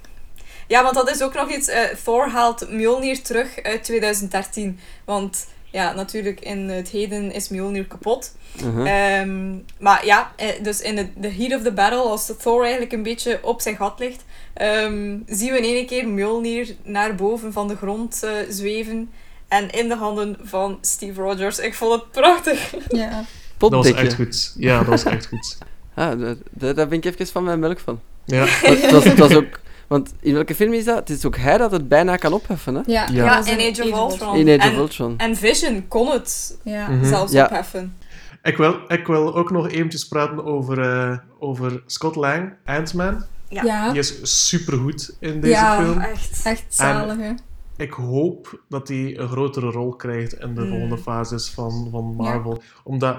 Ja, 0.67 0.83
want 0.83 0.95
dat 0.95 1.11
is 1.11 1.23
ook 1.23 1.35
nog 1.35 1.51
iets. 1.51 1.69
eh, 1.69 1.81
Thor 2.05 2.29
haalt 2.29 2.71
Mjolnir 2.71 3.23
terug 3.23 3.63
uit 3.63 3.85
2013. 3.85 4.79
Want 5.05 5.47
ja, 5.71 5.93
natuurlijk 5.93 6.41
in 6.41 6.69
het 6.69 6.89
heden 6.89 7.33
is 7.33 7.49
Mjolnir 7.49 7.85
kapot. 7.87 8.35
Uh-huh. 8.65 9.19
Ehm, 9.21 9.55
maar 9.79 10.07
ja, 10.07 10.33
dus 10.63 10.81
in 10.81 10.97
de, 10.97 11.09
de 11.17 11.31
heat 11.33 11.55
of 11.55 11.63
the 11.63 11.73
battle, 11.73 11.99
als 12.03 12.27
de 12.27 12.37
Thor 12.37 12.63
eigenlijk 12.63 12.93
een 12.93 13.03
beetje 13.03 13.39
op 13.43 13.61
zijn 13.61 13.77
gat 13.77 13.99
ligt, 13.99 14.25
ehm, 14.55 15.17
zien 15.27 15.53
we 15.53 15.59
in 15.59 15.75
één 15.77 15.87
keer 15.87 16.09
Mjolnir 16.09 16.75
naar 16.85 17.15
boven 17.15 17.53
van 17.53 17.69
de 17.69 17.77
grond 17.77 18.23
eh, 18.23 18.31
zweven. 18.49 19.11
En 19.49 19.71
in 19.71 19.89
de 19.89 19.97
handen 19.97 20.37
van 20.43 20.79
Steve 20.81 21.21
Rogers. 21.23 21.59
Ik 21.59 21.75
vond 21.75 21.93
het 21.93 22.11
prachtig. 22.11 22.75
Ja. 22.89 23.25
Dat 23.59 23.71
was 23.71 23.93
echt 23.93 24.15
goed. 24.15 24.55
Ja, 24.59 24.79
dat 24.79 24.87
was 24.87 25.05
echt 25.05 25.27
goed. 25.27 25.59
Ah, 25.95 26.21
daar, 26.21 26.35
daar 26.51 26.75
daar 26.75 26.89
ben 26.89 26.99
ik 26.99 27.05
even 27.05 27.27
van 27.27 27.45
mijn 27.45 27.59
melk 27.59 27.79
van. 27.79 28.01
Ja. 28.25 28.41
Was, 28.91 29.05
het 29.05 29.19
was, 29.19 29.35
ook... 29.35 29.61
Want 29.87 30.13
in 30.21 30.35
welke 30.35 30.55
film 30.55 30.73
is 30.73 30.85
dat? 30.85 30.97
Het 30.97 31.11
is 31.11 31.25
ook 31.25 31.37
hij 31.37 31.59
dat 31.59 31.71
het 31.71 31.89
bijna 31.89 32.17
kan 32.17 32.33
opheffen, 32.33 32.75
hè? 32.75 32.81
Ja, 32.87 33.09
Ja. 33.13 33.37
Dat 33.37 33.47
in 33.47 33.71
Age 33.73 33.83
of 33.83 33.99
Ultron. 33.99 34.37
In 34.37 34.49
Age 34.61 34.69
of 34.69 34.75
En- 34.75 34.79
Ultron. 34.81 35.15
En 35.19 35.37
Vision 35.37 35.89
kon 35.89 36.11
het 36.11 36.59
Ja. 36.65 36.89
Mhm. 36.89 37.05
zelfs 37.05 37.33
Ja. 37.33 37.45
opheffen. 37.45 37.97
Ik 38.43 38.57
wil, 38.57 38.77
ik 38.89 39.07
wil 39.07 39.35
ook 39.37 39.51
nog 39.51 39.69
eventjes 39.71 40.05
praten 40.09 40.45
over, 40.45 40.81
eh, 40.81 41.19
over 41.39 41.83
Scott 41.87 42.17
Lang, 42.17 42.53
Ant-Man. 42.65 43.25
Ja. 43.53 43.63
Ja. 43.65 43.91
Die 43.91 43.99
is 43.99 44.47
supergoed 44.47 45.17
in 45.21 45.41
deze 45.41 45.53
Ja. 45.53 45.83
film. 45.85 45.99
Echt. 45.99 46.41
Echt 46.47 46.65
zalig, 46.69 47.17
hè. 47.17 47.33
Ik 47.77 47.93
hoop 47.93 48.63
dat 48.69 48.89
hij 48.89 49.19
een 49.19 49.29
grotere 49.29 49.71
rol 49.71 49.97
krijgt 49.97 50.33
in 50.41 50.55
de 50.55 50.61
Mm. 50.61 50.69
volgende 50.69 50.99
fases 50.99 51.51
van, 51.51 51.89
van 51.91 52.05
Marvel. 52.17 52.63
Omdat 52.85 53.17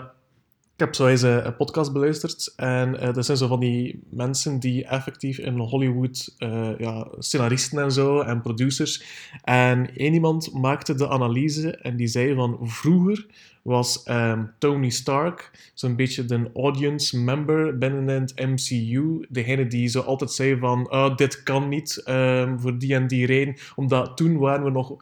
ik 0.74 0.80
heb 0.80 0.96
zo 0.96 1.08
eens 1.08 1.22
een, 1.22 1.46
een 1.46 1.56
podcast 1.56 1.94
beluisterd 1.94 2.54
en 2.56 3.00
eh 3.00 3.14
dat 3.14 3.26
zijn 3.26 3.38
zo 3.38 3.48
van 3.48 3.60
die 3.60 4.04
mensen 4.10 4.60
die 4.60 4.86
effectief 4.86 5.38
in 5.38 5.58
Hollywood, 5.58 6.34
eh, 6.38 6.70
ja, 6.78 7.08
scenaristen 7.20 7.84
en 7.84 7.92
zo 7.92 8.20
en 8.22 8.42
producers. 8.42 9.04
En 9.44 9.96
één 9.96 10.14
iemand 10.14 10.54
maakte 10.54 10.96
de 10.96 11.10
analyse 11.10 11.76
en 11.78 11.96
die 11.96 12.08
zei 12.08 12.36
van 12.36 12.58
vroeger 12.62 13.26
was 13.64 14.04
ehm, 14.04 14.46
Tony 14.58 14.90
Stark 14.90 15.72
zo'n 15.74 15.96
beetje 15.96 16.26
de 16.26 16.50
audience 16.54 17.20
member 17.20 17.78
binnen 17.78 18.08
het 18.08 18.36
MCU. 18.36 19.26
Degene 19.30 19.68
die 19.68 19.88
zo 19.88 20.00
altijd 20.02 20.32
zei 20.32 20.58
van 20.58 20.92
oh, 20.92 21.16
dit 21.16 21.44
kan 21.44 21.70
niet 21.70 22.02
ehm, 22.06 22.58
voor 22.58 22.78
die 22.78 22.96
en 22.96 23.08
die 23.08 23.26
reden. 23.26 23.56
Omdat 23.76 24.18
toen 24.18 24.38
waren 24.38 24.64
we 24.64 24.72
nog 24.72 24.96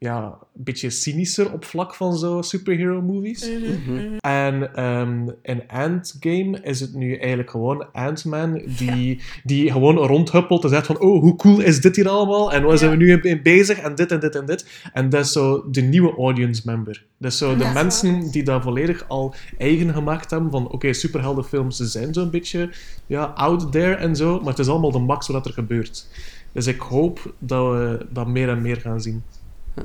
ja, 0.00 0.24
een 0.56 0.64
beetje 0.64 0.90
cynischer 0.90 1.52
op 1.52 1.64
vlak 1.64 1.94
van 1.94 2.18
zo 2.18 2.42
superhero 2.42 3.00
movies. 3.02 3.48
Mhm, 3.50 3.92
mhm. 3.92 4.16
En 4.20 4.74
ehm 4.74 5.28
in 5.42 5.68
Endgame 5.68 6.60
is 6.62 6.80
het 6.80 6.94
nu 6.94 7.16
eigenlijk 7.16 7.50
gewoon 7.50 7.92
Ant-Man 7.92 8.62
die, 8.78 9.20
die 9.44 9.72
gewoon 9.72 9.96
rondhuppelt 9.96 10.62
en 10.64 10.68
zegt 10.70 10.86
van 10.86 11.00
oh, 11.00 11.20
hoe 11.20 11.36
cool 11.36 11.60
is 11.60 11.80
dit 11.80 11.96
hier 11.96 12.08
allemaal? 12.08 12.52
En 12.52 12.62
waar 12.62 12.78
zijn 12.78 12.90
we 12.90 12.96
nu 12.96 13.10
in- 13.12 13.22
in 13.22 13.42
bezig? 13.42 13.78
En 13.78 13.94
dit 13.94 14.12
en 14.12 14.20
dit 14.20 14.34
en 14.34 14.46
dit. 14.46 14.66
En 14.92 15.08
dat 15.08 15.24
is 15.24 15.32
zo 15.32 15.70
de 15.70 15.80
nieuwe 15.82 16.14
audience 16.16 16.62
member. 16.64 17.04
Dat 17.18 17.32
is 17.32 17.38
zo 17.38 17.56
de 17.56 17.64
Ja. 17.64 17.72
mensen 17.72 18.30
die 18.30 18.42
dat 18.42 18.62
volledig 18.62 19.04
al 19.08 19.34
eigen 19.58 19.92
gemaakt 19.92 20.30
hebben 20.30 20.50
van 20.50 20.68
oké, 20.70 20.92
superheldenfilms 20.92 21.76
ze 21.76 21.86
zijn 21.86 22.14
zo'n 22.14 22.30
beetje 22.30 22.70
ja, 23.06 23.24
out 23.24 23.72
there 23.72 23.94
en 23.94 24.16
zo, 24.16 24.38
maar 24.38 24.48
het 24.50 24.58
is 24.58 24.68
allemaal 24.68 24.92
de 24.92 24.98
max 24.98 25.28
wat 25.28 25.46
er 25.46 25.52
gebeurt. 25.52 26.06
Dus 26.52 26.66
ik 26.66 26.80
hoop 26.80 27.34
dat 27.38 27.72
we 27.72 28.06
dat 28.10 28.26
meer 28.26 28.48
en 28.48 28.62
meer 28.62 28.76
gaan 28.80 29.00
zien. 29.00 29.22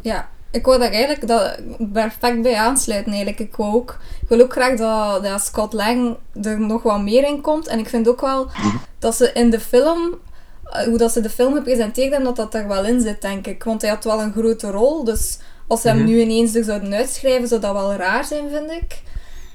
Ja. 0.02 0.30
ik 0.52 0.66
wou 0.66 0.80
daar 0.80 0.92
eigenlijk 0.92 1.28
dat 1.28 1.60
perfect 1.94 2.42
bij 2.42 2.56
aansluiten. 2.56 3.12
Eigenlijk. 3.12 3.40
Ik, 3.40 3.56
wou 3.56 3.74
ook, 3.74 4.00
ik 4.22 4.30
wil 4.30 4.42
ook 4.42 4.52
graag 4.52 4.78
dat, 4.78 5.24
dat 5.24 5.42
Scott 5.42 5.74
Lang 5.74 6.18
er 6.44 6.60
nog 6.60 6.84
wat 6.84 7.02
meer 7.02 7.28
in 7.28 7.42
komt. 7.42 7.68
En 7.68 7.80
ik 7.80 7.90
vind 7.90 8.08
ook 8.08 8.22
wel 8.22 8.48
dat 9.00 9.16
ze 9.16 9.32
in 9.34 9.50
de 9.50 9.60
film, 9.60 10.14
eh, 10.64 10.84
hoe 10.84 10.98
dat 10.98 11.12
ze 11.12 11.22
de 11.22 11.30
film 11.30 11.54
gepresenteerd 11.54 12.12
hebben, 12.14 12.36
dat 12.36 12.52
dat 12.52 12.62
er 12.62 12.68
wel 12.68 12.86
in 12.86 13.02
zit, 13.02 13.22
denk 13.22 13.48
ik. 13.48 13.64
Want 13.64 13.82
hij 13.82 13.90
had 13.90 14.04
wel 14.04 14.22
een 14.22 14.32
grote 14.32 14.72
rol. 14.72 15.04
Dus 15.04 15.40
als 15.68 15.82
ze 15.82 15.88
hem 15.88 15.98
Mhm. 15.98 16.06
nu 16.06 16.20
ineens 16.22 16.56
er 16.56 16.64
zouden 16.64 16.94
uitschrijven, 16.94 17.48
zou 17.48 17.62
dat 17.62 17.74
wel 17.74 17.94
raar 17.94 18.24
zijn, 18.26 18.50
vind 18.50 18.72
ik. 18.72 19.02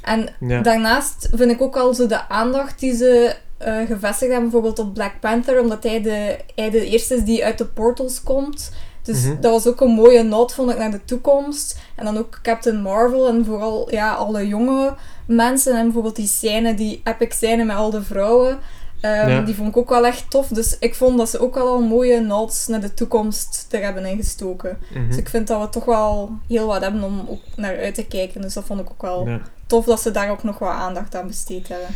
En 0.02 0.28
Ja. 0.40 0.60
daarnaast 0.60 1.28
vind 1.32 1.51
ik 1.51 1.60
ook 1.62 1.77
al 1.77 1.94
zo 1.94 2.06
de 2.06 2.28
aandacht 2.28 2.78
die 2.81 2.97
ze 2.97 3.35
eh, 3.59 3.77
gevestigd 3.86 4.20
hebben, 4.20 4.43
bijvoorbeeld 4.43 4.78
op 4.78 4.94
Black 4.94 5.20
Panther, 5.20 5.60
omdat 5.60 5.82
hij 5.82 6.02
de, 6.02 6.36
hij 6.55 6.70
de 6.70 6.86
eerste 6.86 7.15
is 7.15 7.23
die 7.24 7.44
uit 7.44 7.59
de 7.59 7.65
portals 7.66 8.23
komt. 8.23 8.73
Dus 9.12 9.22
Mhm. 9.24 9.40
dat 9.40 9.52
was 9.52 9.66
ook 9.66 9.80
een 9.80 9.90
mooie 9.90 10.22
noot, 10.22 10.55
vond 10.55 10.70
ik, 10.70 10.78
naar 10.78 10.90
de 10.90 11.05
toekomst. 11.05 11.78
En 11.94 12.05
dan 12.05 12.18
ook 12.18 12.39
Captain 12.43 12.82
Marvel 12.82 13.28
en 13.28 13.44
vooral 13.44 13.90
ja, 13.90 14.12
alle 14.14 14.47
jonge 14.48 14.94
mensen. 15.26 15.76
En 15.76 15.82
bijvoorbeeld 15.85 16.16
die 16.16 16.26
scène, 16.26 16.74
die 16.74 17.01
epic 17.05 17.35
scène 17.36 17.64
met 17.64 17.76
al 17.76 17.90
de 17.90 18.02
vrouwen. 18.02 18.59
ehm, 19.01 19.28
Ja. 19.30 19.40
Die 19.40 19.55
vond 19.55 19.68
ik 19.68 19.76
ook 19.76 19.89
wel 19.89 20.06
echt 20.06 20.30
tof. 20.30 20.48
Dus 20.48 20.76
ik 20.78 20.94
vond 20.94 21.18
dat 21.18 21.28
ze 21.28 21.39
ook 21.40 21.56
al 21.56 21.80
mooie 21.82 22.20
notes 22.20 22.66
naar 22.66 22.80
de 22.80 22.94
toekomst 22.94 23.66
er 23.70 23.82
hebben 23.82 24.05
ingestoken. 24.05 24.78
Mhm. 24.94 25.09
Dus 25.09 25.16
ik 25.16 25.28
vind 25.28 25.47
dat 25.47 25.60
we 25.60 25.68
toch 25.68 25.85
wel 25.85 26.30
heel 26.48 26.66
wat 26.66 26.82
hebben 26.82 27.02
om 27.02 27.26
ook 27.28 27.40
naar 27.56 27.78
uit 27.78 27.94
te 27.94 28.05
kijken. 28.06 28.40
Dus 28.40 28.55
dat 28.55 28.64
vond 28.64 28.80
ik 28.80 28.90
ook 28.90 29.02
wel 29.02 29.28
Ja. 29.28 29.40
tof 29.66 29.85
dat 29.85 30.01
ze 30.01 30.10
daar 30.10 30.30
ook 30.30 30.43
nog 30.43 30.59
wat 30.59 30.70
aandacht 30.72 31.14
aan 31.14 31.26
besteed 31.26 31.68
hebben. 31.68 31.89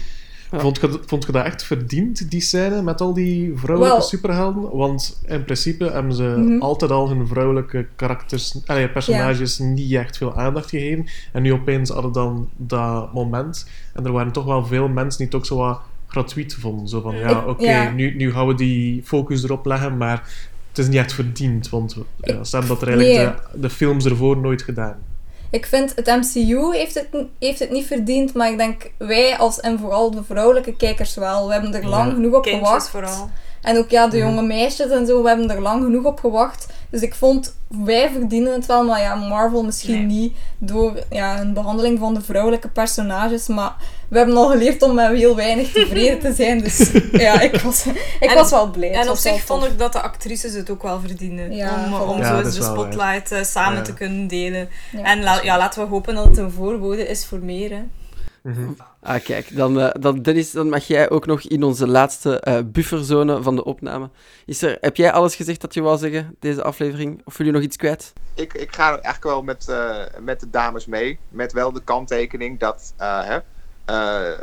Vond, 0.60 0.80
je, 0.80 1.00
vond 1.06 1.26
je 1.26 1.32
dat 1.32 1.44
echt 1.44 1.62
verdiend, 1.64 2.30
die 2.30 2.40
scène, 2.40 2.82
met 2.82 3.00
al 3.00 3.12
die 3.14 3.52
vrouwelijke 3.56 3.98
Wel- 3.98 4.06
superhelden? 4.08 4.76
Want 4.76 5.20
in 5.26 5.44
principe 5.44 5.84
hebben 5.90 6.14
ze 6.14 6.22
Mhm. 6.38 6.60
altijd 6.62 6.90
al 6.90 7.08
hun 7.08 7.26
vrouwelijke 7.26 7.86
karakters, 7.96 8.56
personages 8.92 9.58
niet 9.58 9.92
echt 9.92 10.16
veel 10.16 10.34
aandacht 10.36 10.68
gegeven. 10.68 11.06
En 11.32 11.42
nu 11.42 11.52
opeens 11.52 11.90
hadden 11.90 12.12
dan 12.12 12.48
dat 12.56 13.12
moment. 13.12 13.66
En 13.94 14.04
er 14.06 14.12
waren 14.12 14.32
toch 14.32 14.44
wel 14.44 14.66
veel 14.66 14.88
mensen 14.88 15.18
die 15.18 15.26
het 15.26 15.36
ook 15.36 15.46
zo 15.46 15.56
wat 15.56 15.80
gratuit 16.06 16.54
vonden. 16.54 16.88
Zo 16.88 17.00
van, 17.00 17.16
ja, 17.16 17.44
oké, 17.46 17.90
nu, 17.94 18.14
nu 18.16 18.32
gaan 18.32 18.46
we 18.46 18.54
die 18.54 19.02
focus 19.04 19.42
erop 19.44 19.66
leggen, 19.66 19.96
maar 19.96 20.28
het 20.68 20.78
is 20.78 20.86
niet 20.86 20.96
echt 20.96 21.12
verdiend. 21.12 21.68
Want 21.68 21.96
ja, 22.20 22.44
ze 22.44 22.56
hebben 22.56 22.76
dat 22.78 22.88
er 22.88 22.96
eigenlijk 22.98 23.42
de, 23.52 23.60
de 23.60 23.70
films 23.70 24.04
ervoor 24.04 24.36
nooit 24.36 24.62
gedaan. 24.62 24.96
Ik 25.52 25.66
vind 25.66 25.92
het 25.96 26.06
MCU 26.06 26.74
heeft 26.76 26.94
het, 26.94 27.08
heeft 27.38 27.58
het 27.58 27.70
niet 27.70 27.86
verdiend, 27.86 28.34
maar 28.34 28.50
ik 28.50 28.58
denk 28.58 28.90
wij 28.98 29.38
als 29.38 29.60
en 29.60 29.78
vooral 29.78 30.10
de 30.10 30.24
vrouwelijke 30.24 30.76
kijkers 30.76 31.14
wel. 31.14 31.46
We 31.46 31.52
hebben 31.52 31.74
er 31.74 31.86
lang 31.88 32.08
Ja. 32.08 32.14
genoeg 32.14 32.34
op 32.34 32.42
Kindjes 32.42 32.66
gewacht. 32.68 32.88
vooral. 32.88 33.30
En 33.62 33.78
ook 33.78 33.90
ja, 33.90 34.06
de 34.06 34.16
Mhm. 34.16 34.26
jonge 34.26 34.42
meisjes 34.42 34.90
en 34.90 35.06
zo, 35.06 35.22
we 35.22 35.28
hebben 35.28 35.50
er 35.50 35.60
lang 35.60 35.82
genoeg 35.82 36.04
op 36.04 36.20
gewacht. 36.20 36.66
Dus 36.92 37.00
ik 37.00 37.14
vond, 37.14 37.54
wij 37.68 38.10
verdienen 38.12 38.52
het 38.52 38.66
wel, 38.66 38.84
maar 38.84 39.00
ja, 39.00 39.14
Marvel 39.14 39.62
misschien 39.64 39.94
Nee. 40.06 40.18
niet 40.20 40.36
door 40.58 40.92
ja, 41.10 41.40
een 41.40 41.52
behandeling 41.54 41.98
van 41.98 42.14
de 42.14 42.20
vrouwelijke 42.20 42.68
personages. 42.68 43.46
Maar 43.46 43.74
we 44.08 44.16
hebben 44.18 44.36
al 44.36 44.48
geleerd 44.50 44.82
om 44.82 44.94
met 44.94 45.12
heel 45.16 45.36
weinig 45.36 45.72
tevreden 45.72 46.18
te 46.18 46.32
zijn. 46.32 46.58
Dus 46.62 46.90
ja, 47.12 47.40
ik 47.40 47.60
was, 47.60 47.86
ik 48.20 48.28
En- 48.30 48.34
was 48.34 48.50
wel 48.50 48.70
blij. 48.70 48.92
En 48.92 49.10
op 49.10 49.16
zich 49.16 49.42
vond 49.44 49.64
ik 49.64 49.78
dat 49.78 49.92
de 49.92 50.00
actrices 50.02 50.52
het 50.54 50.70
ook 50.70 50.82
wel 50.82 51.00
verdienen. 51.00 51.52
Ja, 51.56 51.84
om 51.86 51.94
om 52.08 52.18
Ja, 52.18 52.42
zo 52.42 52.50
de 52.50 52.58
waar. 52.58 52.70
spotlight 52.70 53.32
eh, 53.32 53.42
samen 53.44 53.76
Ja. 53.78 53.82
te 53.84 53.94
kunnen 53.94 54.26
delen. 54.26 54.68
Ja. 54.92 55.02
En 55.04 55.22
la- 55.22 55.42
ja, 55.42 55.58
laten 55.58 55.82
we 55.82 55.88
hopen 55.88 56.14
dat 56.14 56.24
het 56.24 56.36
een 56.36 56.52
voorbode 56.52 57.06
is 57.08 57.26
voor 57.26 57.38
meer. 57.38 57.70
Hè. 57.70 57.82
Mhm. 58.42 58.70
Ah, 59.00 59.24
kijk, 59.24 59.56
dan, 59.56 59.80
eh, 59.80 59.90
dan, 60.00 60.22
Dennis, 60.22 60.50
dan 60.50 60.68
mag 60.68 60.86
jij 60.86 61.10
ook 61.10 61.26
nog 61.26 61.42
in 61.42 61.62
onze 61.62 61.86
laatste 61.86 62.40
eh, 62.40 62.58
bufferzone 62.64 63.42
van 63.42 63.56
de 63.56 63.64
opname. 63.64 64.10
Is 64.46 64.62
er, 64.62 64.78
heb 64.80 64.96
jij 64.96 65.12
alles 65.12 65.34
gezegd 65.36 65.60
dat 65.60 65.74
je 65.74 65.80
wou 65.80 65.98
zeggen, 65.98 66.36
deze 66.38 66.62
aflevering? 66.62 67.20
Of 67.24 67.36
wil 67.36 67.46
je 67.46 67.52
nog 67.52 67.62
iets 67.62 67.76
kwijt? 67.76 68.12
Ik, 68.34 68.52
ik 68.54 68.74
ga 68.74 68.88
eigenlijk 68.90 69.24
wel 69.24 69.42
met, 69.42 69.68
eh, 69.68 69.96
met 70.20 70.40
de 70.40 70.50
dames 70.50 70.86
mee. 70.86 71.18
Met 71.28 71.52
wel 71.52 71.72
de 71.72 71.82
kanttekening 71.84 72.58
dat. 72.58 72.94
eh, 72.96 73.24
hè, 73.24 73.38
eh, 73.84 74.38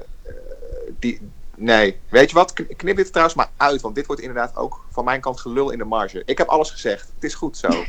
die, 0.99 1.19
nee, 1.60 1.98
weet 2.10 2.30
je 2.30 2.36
wat? 2.36 2.53
Kn- 2.53 2.73
Knip 2.76 2.95
dit 2.95 3.07
trouwens 3.07 3.38
maar 3.38 3.49
uit. 3.57 3.81
Want 3.81 3.95
dit 3.95 4.06
wordt 4.06 4.22
inderdaad 4.22 4.56
ook 4.56 4.86
van 4.91 5.06
mijn 5.06 5.22
kant 5.22 5.40
gelul 5.40 5.69
in 5.72 5.77
de 5.77 5.84
marge. 5.84 6.22
Ik 6.26 6.38
heb 6.38 6.48
alles 6.48 6.72
gezegd. 6.72 7.11
Het 7.15 7.23
is 7.23 7.34
goed 7.34 7.57
zo. 7.57 7.68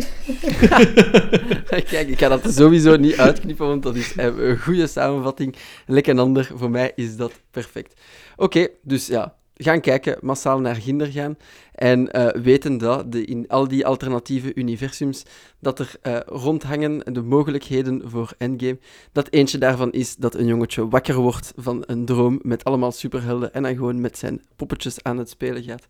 Kijk, 1.90 2.08
ik 2.08 2.18
ga 2.18 2.28
dat 2.28 2.54
sowieso 2.54 2.96
niet 2.96 3.16
uitknippen, 3.16 3.66
want 3.66 3.82
dat 3.82 3.96
is 3.96 4.14
eh, 4.16 4.24
een 4.24 4.58
goede 4.58 4.86
samenvatting. 4.86 5.56
Lekker 5.86 6.12
een 6.12 6.18
ander, 6.18 6.50
voor 6.54 6.70
mij 6.70 6.92
is 6.94 7.16
dat 7.16 7.32
perfect. 7.50 8.00
Oké, 8.36 8.68
dus 8.82 9.06
ja, 9.06 9.34
gaan 9.62 9.80
kijken, 9.80 10.18
massaal 10.20 10.60
naar 10.60 10.74
Ginder 10.74 11.06
gaan. 11.06 11.36
En 11.74 12.10
eh, 12.12 12.42
weten 12.42 12.78
dat 12.78 13.12
de, 13.12 13.24
in 13.24 13.48
al 13.48 13.68
die 13.68 13.86
alternatieve 13.86 14.54
universums 14.54 15.22
dat 15.58 15.78
er 15.78 15.94
eh, 16.02 16.16
rondhangen, 16.26 17.14
de 17.14 17.22
mogelijkheden 17.22 18.02
voor 18.04 18.32
Endgame, 18.38 18.78
dat 19.12 19.30
eentje 19.30 19.58
daarvan 19.58 19.92
is 19.92 20.16
dat 20.16 20.34
een 20.34 20.46
jongetje 20.46 20.88
wakker 20.88 21.14
wordt 21.14 21.52
van 21.56 21.82
een 21.86 22.04
droom 22.04 22.38
met 22.42 22.64
allemaal 22.64 22.92
superhelden 22.92 23.52
en 23.52 23.62
dan 23.62 23.74
gewoon 23.74 24.00
met 24.00 24.18
zijn 24.18 24.42
poppetjes 24.56 25.02
aan 25.02 25.18
het 25.18 25.30
spelen 25.30 25.62
gaat. 25.62 25.88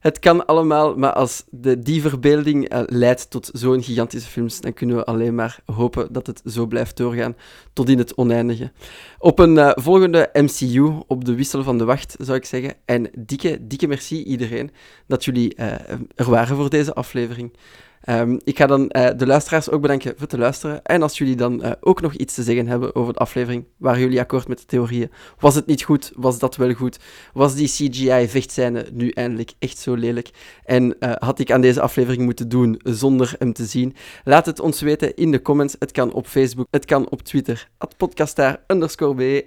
Het 0.00 0.18
kan 0.18 0.46
allemaal, 0.46 0.96
maar 0.96 1.12
als 1.12 1.44
de, 1.50 1.78
die 1.78 2.00
verbeelding 2.00 2.68
eh, 2.68 2.82
leidt 2.86 3.30
tot 3.30 3.50
zo'n 3.52 3.82
gigantische 3.82 4.30
films, 4.30 4.60
dan 4.60 4.72
kunnen 4.72 4.96
we 4.96 5.04
alleen 5.04 5.34
maar 5.34 5.60
hopen 5.64 6.12
dat 6.12 6.26
het 6.26 6.42
zo 6.44 6.66
blijft 6.66 6.96
doorgaan 6.96 7.36
tot 7.72 7.88
in 7.88 7.98
het 7.98 8.14
oneindige. 8.14 8.72
Op 9.18 9.38
een 9.38 9.58
eh, 9.58 9.70
volgende 9.74 10.30
MCU, 10.32 10.92
op 11.06 11.24
de 11.24 11.34
wissel 11.34 11.62
van 11.62 11.78
de 11.78 11.84
wacht, 11.84 12.16
zou 12.18 12.38
ik 12.38 12.44
zeggen. 12.44 12.74
En 12.84 13.10
dikke, 13.18 13.66
dikke 13.66 13.86
merci 13.86 14.22
iedereen 14.22 14.70
dat 15.06 15.24
jullie 15.24 15.54
eh, 15.54 15.72
er 16.14 16.30
waren 16.30 16.56
voor 16.56 16.70
deze 16.70 16.94
aflevering. 16.94 17.52
Ehm, 18.00 18.38
ik 18.44 18.58
ga 18.58 18.66
dan 18.66 18.88
eh, 18.88 19.10
de 19.16 19.26
luisteraars 19.26 19.70
ook 19.70 19.80
bedanken 19.80 20.14
voor 20.16 20.26
te 20.26 20.38
luisteren. 20.38 20.84
En 20.84 21.02
als 21.02 21.18
jullie 21.18 21.36
dan 21.36 21.62
eh, 21.62 21.70
ook 21.80 22.00
nog 22.00 22.14
iets 22.14 22.34
te 22.34 22.42
zeggen 22.42 22.66
hebben 22.66 22.94
over 22.94 23.12
de 23.12 23.18
aflevering, 23.18 23.64
waren 23.76 24.00
jullie 24.00 24.20
akkoord 24.20 24.48
met 24.48 24.58
de 24.58 24.64
theorieën? 24.64 25.10
Was 25.38 25.54
het 25.54 25.66
niet 25.66 25.82
goed? 25.82 26.12
Was 26.14 26.38
dat 26.38 26.56
wel 26.56 26.72
goed? 26.72 26.98
Was 27.32 27.54
die 27.54 27.68
CGI-vechtscène 27.68 28.86
nu 28.92 29.08
eindelijk 29.08 29.52
echt 29.58 29.78
zo 29.78 29.94
lelijk? 29.94 30.30
En 30.64 30.98
eh, 30.98 31.12
had 31.18 31.38
ik 31.38 31.50
aan 31.50 31.60
deze 31.60 31.80
aflevering 31.80 32.22
moeten 32.22 32.48
doen 32.48 32.80
zonder 32.84 33.34
hem 33.38 33.52
te 33.52 33.64
zien? 33.64 33.94
Laat 34.24 34.46
het 34.46 34.60
ons 34.60 34.80
weten 34.80 35.16
in 35.16 35.30
de 35.30 35.42
comments. 35.42 35.76
Het 35.78 35.92
kan 35.92 36.12
op 36.12 36.26
Facebook, 36.26 36.66
het 36.70 36.84
kan 36.84 37.10
op 37.10 37.22
Twitter, 37.22 37.68
podcastaar 37.96 38.62
en 38.66 38.80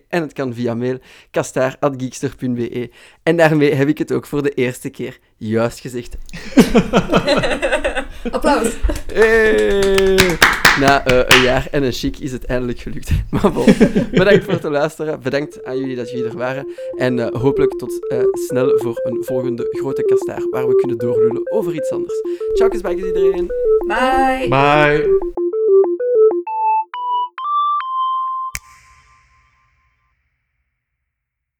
het 0.09 0.33
kan 0.33 0.53
via 0.53 0.73
mail, 0.73 0.97
kastaar.geekster.be. 1.31 2.91
En 3.23 3.37
daarmee 3.37 3.73
heb 3.73 3.87
ik 3.87 3.97
het 3.97 4.11
ook 4.11 4.25
voor 4.25 4.43
de 4.43 4.51
eerste 4.51 4.89
keer 4.89 5.19
juist 5.37 5.79
gezegd. 5.79 6.17
Applaus. 8.31 8.67
Hey! 9.13 10.37
Na 10.79 11.05
eh, 11.05 11.37
een 11.37 11.43
jaar 11.43 11.67
en 11.71 11.83
een 11.83 11.91
chic 11.91 12.17
is 12.19 12.31
het 12.31 12.45
eindelijk 12.45 12.79
gelukt. 12.79 13.11
Maar 13.29 13.51
bon, 13.51 13.65
bedankt 14.11 14.43
voor 14.43 14.53
het 14.53 14.63
luisteren. 14.63 15.19
Bedankt 15.21 15.63
aan 15.63 15.77
jullie 15.77 15.95
dat 15.95 16.11
jullie 16.11 16.25
er 16.25 16.37
waren. 16.37 16.67
En 16.97 17.19
eh, 17.19 17.41
hopelijk 17.41 17.71
tot 17.71 18.07
eh, 18.09 18.19
snel 18.33 18.79
voor 18.79 19.01
een 19.03 19.23
volgende 19.23 19.67
grote 19.69 20.03
kastaar 20.03 20.47
waar 20.51 20.67
we 20.67 20.75
kunnen 20.75 20.97
doorlullen 20.97 21.51
over 21.51 21.73
iets 21.73 21.89
anders. 21.91 22.21
Ciao, 22.53 22.69
bye 22.81 22.95
iedereen. 22.95 23.51
Bye! 23.87 24.47
Bye. 24.49 25.51